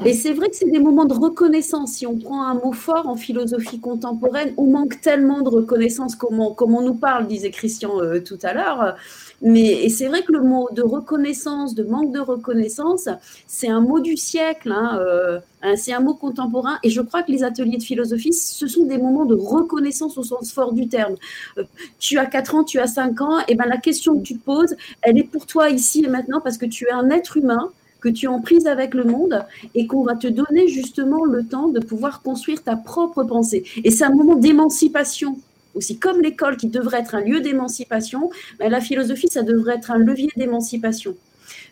et 0.04 0.14
c'est 0.14 0.32
vrai 0.32 0.48
que 0.48 0.56
c'est 0.56 0.70
des 0.70 0.78
moments 0.78 1.04
de 1.04 1.14
reconnaissance. 1.14 1.92
Si 1.92 2.06
on 2.06 2.16
prend 2.16 2.42
un 2.46 2.54
mot 2.54 2.72
fort 2.72 3.08
en 3.08 3.16
philosophie 3.16 3.80
contemporaine, 3.80 4.54
on 4.56 4.66
manque 4.66 5.00
tellement 5.00 5.42
de 5.42 5.48
reconnaissance 5.48 6.14
comme 6.14 6.40
on, 6.40 6.54
comme 6.54 6.74
on 6.74 6.82
nous 6.82 6.94
parle, 6.94 7.26
disait 7.26 7.50
Christian 7.50 8.00
euh, 8.00 8.20
tout 8.20 8.38
à 8.42 8.52
l'heure. 8.52 8.96
Mais 9.42 9.88
c'est 9.88 10.06
vrai 10.06 10.22
que 10.22 10.32
le 10.32 10.40
mot 10.40 10.68
de 10.72 10.82
reconnaissance, 10.82 11.74
de 11.74 11.84
manque 11.84 12.12
de 12.12 12.20
reconnaissance, 12.20 13.08
c'est 13.46 13.68
un 13.68 13.80
mot 13.80 14.00
du 14.00 14.16
siècle, 14.16 14.72
hein, 14.72 14.98
euh, 15.00 15.40
c'est 15.76 15.92
un 15.92 16.00
mot 16.00 16.14
contemporain. 16.14 16.78
Et 16.82 16.90
je 16.90 17.02
crois 17.02 17.22
que 17.22 17.30
les 17.30 17.44
ateliers 17.44 17.76
de 17.76 17.82
philosophie, 17.82 18.32
ce 18.32 18.66
sont 18.66 18.86
des 18.86 18.98
moments 18.98 19.26
de 19.26 19.34
reconnaissance 19.34 20.16
au 20.16 20.22
sens 20.22 20.52
fort 20.52 20.72
du 20.72 20.88
terme. 20.88 21.16
Tu 21.98 22.18
as 22.18 22.26
4 22.26 22.54
ans, 22.54 22.64
tu 22.64 22.78
as 22.78 22.86
5 22.86 23.20
ans, 23.20 23.38
et 23.46 23.56
ben 23.56 23.66
la 23.66 23.78
question 23.78 24.16
que 24.18 24.22
tu 24.22 24.36
poses, 24.36 24.74
elle 25.02 25.18
est 25.18 25.24
pour 25.24 25.44
toi 25.44 25.68
ici 25.70 26.04
et 26.04 26.08
maintenant 26.08 26.40
parce 26.40 26.56
que 26.56 26.66
tu 26.66 26.86
es 26.86 26.92
un 26.92 27.10
être 27.10 27.36
humain 27.36 27.70
que 28.00 28.08
tu 28.08 28.26
en 28.26 28.40
prise 28.40 28.66
avec 28.66 28.94
le 28.94 29.04
monde 29.04 29.44
et 29.74 29.86
qu'on 29.86 30.02
va 30.02 30.14
te 30.14 30.26
donner 30.26 30.68
justement 30.68 31.24
le 31.24 31.44
temps 31.44 31.68
de 31.68 31.80
pouvoir 31.80 32.22
construire 32.22 32.62
ta 32.62 32.76
propre 32.76 33.24
pensée. 33.24 33.64
Et 33.84 33.90
c'est 33.90 34.04
un 34.04 34.14
moment 34.14 34.36
d'émancipation 34.36 35.36
aussi, 35.76 35.98
comme 35.98 36.20
l'école 36.22 36.56
qui 36.56 36.68
devrait 36.68 37.00
être 37.00 37.14
un 37.14 37.20
lieu 37.20 37.40
d'émancipation, 37.40 38.30
ben, 38.58 38.70
la 38.70 38.80
philosophie, 38.80 39.28
ça 39.30 39.42
devrait 39.42 39.76
être 39.76 39.90
un 39.90 39.98
levier 39.98 40.30
d'émancipation. 40.36 41.14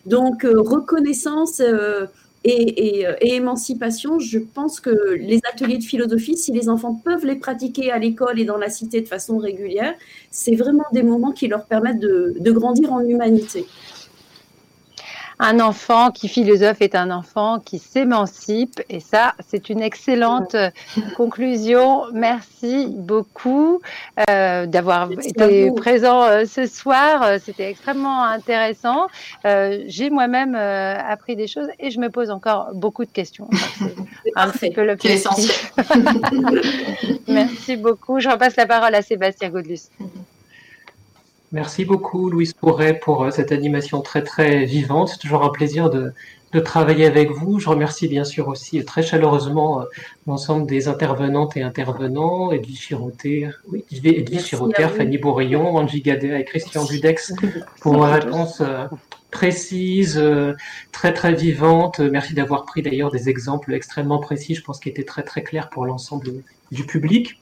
Donc, 0.05 0.45
euh, 0.45 0.61
reconnaissance 0.61 1.59
euh, 1.59 2.05
et, 2.43 3.07
euh, 3.07 3.15
et, 3.19 3.35
émancipation, 3.35 4.19
je 4.19 4.37
pense 4.37 4.79
que 4.79 5.15
les 5.15 5.41
ateliers 5.51 5.79
de 5.79 5.83
philosophie, 5.83 6.37
si 6.37 6.51
les 6.51 6.69
enfants 6.69 6.93
peuvent 6.93 7.25
les 7.25 7.35
pratiquer 7.35 7.91
à 7.91 7.97
l'école 7.97 8.39
et 8.39 8.45
dans 8.45 8.57
la 8.57 8.69
cité 8.69 9.01
de 9.01 9.07
façon 9.07 9.39
régulière, 9.39 9.95
c'est 10.29 10.55
vraiment 10.55 10.85
des 10.93 11.01
moments 11.01 11.31
qui 11.31 11.47
leur 11.47 11.65
permettent 11.65 11.99
de 11.99 12.51
grandir 12.51 12.93
en 12.93 13.01
humanité 13.01 13.65
un 15.39 15.59
enfant 15.59 16.11
qui 16.11 16.27
philosophe 16.27 16.81
est 16.81 16.95
un 16.95 17.11
enfant 17.11 17.59
qui 17.59 17.79
s'émancipe. 17.79 18.81
Et 18.89 18.99
ça, 18.99 19.33
c'est 19.47 19.69
une 19.69 19.81
excellente 19.81 20.55
conclusion. 21.15 22.03
Merci 22.13 22.87
beaucoup 22.89 23.81
euh, 24.29 24.65
d'avoir 24.65 25.11
été 25.11 25.71
présent 25.71 26.23
euh, 26.23 26.45
ce 26.45 26.65
soir. 26.65 27.23
Euh, 27.23 27.37
c'était 27.43 27.69
extrêmement 27.69 28.23
intéressant. 28.23 29.07
J'ai 29.43 30.09
moi-même 30.09 30.55
appris 30.55 31.35
des 31.35 31.47
choses 31.47 31.67
et 31.79 31.91
je 31.91 31.99
me 31.99 32.09
pose 32.09 32.29
encore 32.29 32.69
beaucoup 32.73 33.05
de 33.05 33.11
questions. 33.11 33.49
un 34.35 34.49
petit 34.49 34.71
peu 34.71 34.85
le 34.85 34.95
Merci 37.27 37.75
beaucoup. 37.75 38.19
Je 38.19 38.29
repasse 38.29 38.55
la 38.55 38.65
parole 38.65 38.95
à 38.95 39.01
Sébastien 39.01 39.49
Godlus. 39.49 39.89
Merci 41.51 41.85
beaucoup, 41.85 42.29
Louise 42.29 42.53
Pourret, 42.53 42.99
pour 42.99 43.23
euh, 43.23 43.31
cette 43.31 43.51
animation 43.51 44.01
très, 44.01 44.23
très 44.23 44.65
vivante. 44.65 45.09
C'est 45.09 45.19
toujours 45.19 45.43
un 45.43 45.49
plaisir 45.49 45.89
de, 45.89 46.11
de, 46.53 46.59
travailler 46.59 47.05
avec 47.05 47.31
vous. 47.31 47.59
Je 47.59 47.69
remercie 47.69 48.07
bien 48.07 48.23
sûr 48.23 48.47
aussi 48.47 48.83
très 48.83 49.03
chaleureusement 49.03 49.81
euh, 49.81 49.85
l'ensemble 50.25 50.65
des 50.65 50.87
intervenantes 50.87 51.55
et 51.55 51.61
intervenants, 51.61 52.51
Edwige 52.51 52.87
Chiroter, 52.87 53.49
oui, 53.71 53.85
Chiroter, 53.89 54.87
Fanny 54.97 55.17
Bourillon, 55.17 55.75
Angie 55.77 56.01
Gadea 56.01 56.39
et 56.39 56.45
Christian 56.45 56.83
Dudex 56.83 57.33
pour 57.79 57.93
vos 57.93 58.03
réponses 58.03 58.61
euh, 58.61 58.87
précises, 59.29 60.21
très, 60.91 61.13
très 61.13 61.33
vivantes. 61.33 61.99
Merci 61.99 62.33
d'avoir 62.33 62.65
pris 62.65 62.81
d'ailleurs 62.81 63.11
des 63.11 63.29
exemples 63.29 63.73
extrêmement 63.73 64.19
précis, 64.19 64.55
je 64.55 64.63
pense, 64.63 64.79
qui 64.79 64.89
étaient 64.89 65.03
très, 65.03 65.23
très 65.23 65.43
clairs 65.43 65.69
pour 65.69 65.85
l'ensemble 65.85 66.31
du 66.71 66.85
public. 66.85 67.37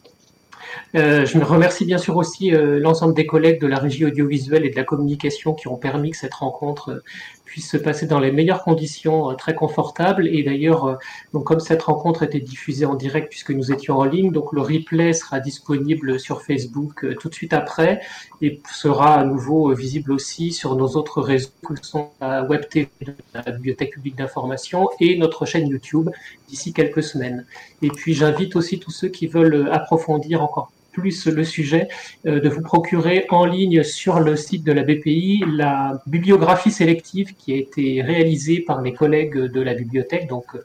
Euh, 0.95 1.25
je 1.25 1.37
me 1.37 1.43
remercie 1.43 1.85
bien 1.85 1.97
sûr 1.97 2.15
aussi 2.17 2.53
euh, 2.53 2.79
l'ensemble 2.79 3.13
des 3.13 3.25
collègues 3.25 3.59
de 3.59 3.67
la 3.67 3.77
régie 3.77 4.05
audiovisuelle 4.05 4.65
et 4.65 4.69
de 4.69 4.75
la 4.75 4.83
communication 4.83 5.53
qui 5.53 5.67
ont 5.67 5.77
permis 5.77 6.11
que 6.11 6.17
cette 6.17 6.33
rencontre 6.33 6.89
euh, 6.89 7.03
puisse 7.53 7.69
se 7.69 7.77
passer 7.77 8.07
dans 8.07 8.19
les 8.19 8.31
meilleures 8.31 8.63
conditions, 8.63 9.29
euh, 9.29 9.35
très 9.35 9.53
confortables. 9.53 10.27
Et 10.27 10.41
d'ailleurs, 10.41 10.85
euh, 10.85 10.95
donc 11.33 11.43
comme 11.43 11.59
cette 11.59 11.83
rencontre 11.83 12.23
était 12.23 12.39
diffusée 12.39 12.87
en 12.87 12.95
direct 12.95 13.29
puisque 13.29 13.51
nous 13.51 13.71
étions 13.71 13.99
en 13.99 14.05
ligne, 14.05 14.31
donc 14.31 14.53
le 14.53 14.61
replay 14.61 15.13
sera 15.13 15.39
disponible 15.39 16.19
sur 16.19 16.41
Facebook 16.41 17.05
euh, 17.05 17.13
tout 17.13 17.29
de 17.29 17.35
suite 17.35 17.53
après 17.53 18.01
et 18.41 18.59
sera 18.73 19.19
à 19.19 19.23
nouveau 19.23 19.71
visible 19.75 20.11
aussi 20.11 20.51
sur 20.51 20.75
nos 20.75 20.87
autres 20.95 21.21
réseaux 21.21 21.51
que 21.63 21.75
sont 21.79 22.09
la 22.19 22.43
Web 22.43 22.67
TV 22.69 22.89
de 23.01 23.13
la 23.35 23.43
Bibliothèque 23.43 23.93
publique 23.93 24.15
d'information 24.15 24.89
et 24.99 25.15
notre 25.19 25.45
chaîne 25.45 25.67
YouTube 25.67 26.09
d'ici 26.49 26.73
quelques 26.73 27.03
semaines. 27.03 27.45
Et 27.83 27.89
puis 27.89 28.15
j'invite 28.15 28.55
aussi 28.55 28.79
tous 28.79 28.89
ceux 28.89 29.09
qui 29.09 29.27
veulent 29.27 29.69
approfondir 29.71 30.41
encore 30.41 30.71
plus 30.93 31.27
le 31.27 31.43
sujet, 31.43 31.87
euh, 32.25 32.39
de 32.39 32.47
vous 32.47 32.61
procurer 32.61 33.25
en 33.29 33.45
ligne 33.45 33.83
sur 33.83 34.19
le 34.19 34.35
site 34.35 34.63
de 34.63 34.71
la 34.71 34.83
BPI 34.83 35.43
la 35.51 36.01
bibliographie 36.07 36.71
sélective 36.71 37.33
qui 37.35 37.53
a 37.53 37.57
été 37.57 38.01
réalisée 38.01 38.61
par 38.61 38.81
les 38.81 38.93
collègues 38.93 39.37
de 39.37 39.61
la 39.61 39.73
bibliothèque, 39.73 40.27
donc 40.27 40.45
euh, 40.55 40.63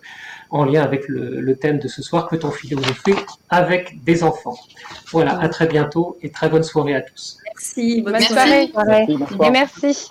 en 0.51 0.65
lien 0.65 0.83
avec 0.83 1.09
le, 1.09 1.57
thème 1.57 1.79
de 1.79 1.89
ce 1.89 2.03
soir, 2.03 2.29
peut-on 2.29 2.51
philosopher 2.51 3.15
avec 3.51 4.03
des 4.05 4.23
enfants 4.23 4.57
Voilà, 5.11 5.39
à 5.41 5.49
très 5.49 5.67
bientôt 5.67 6.17
et 6.23 6.31
très 6.31 6.49
bonne 6.49 6.63
soirée 6.63 6.95
à 6.95 7.01
tous. 7.01 7.39
Merci, 7.47 8.03
bonne 8.03 8.21
soirée. 8.21 8.71
Et 9.45 9.51
merci. 9.51 10.11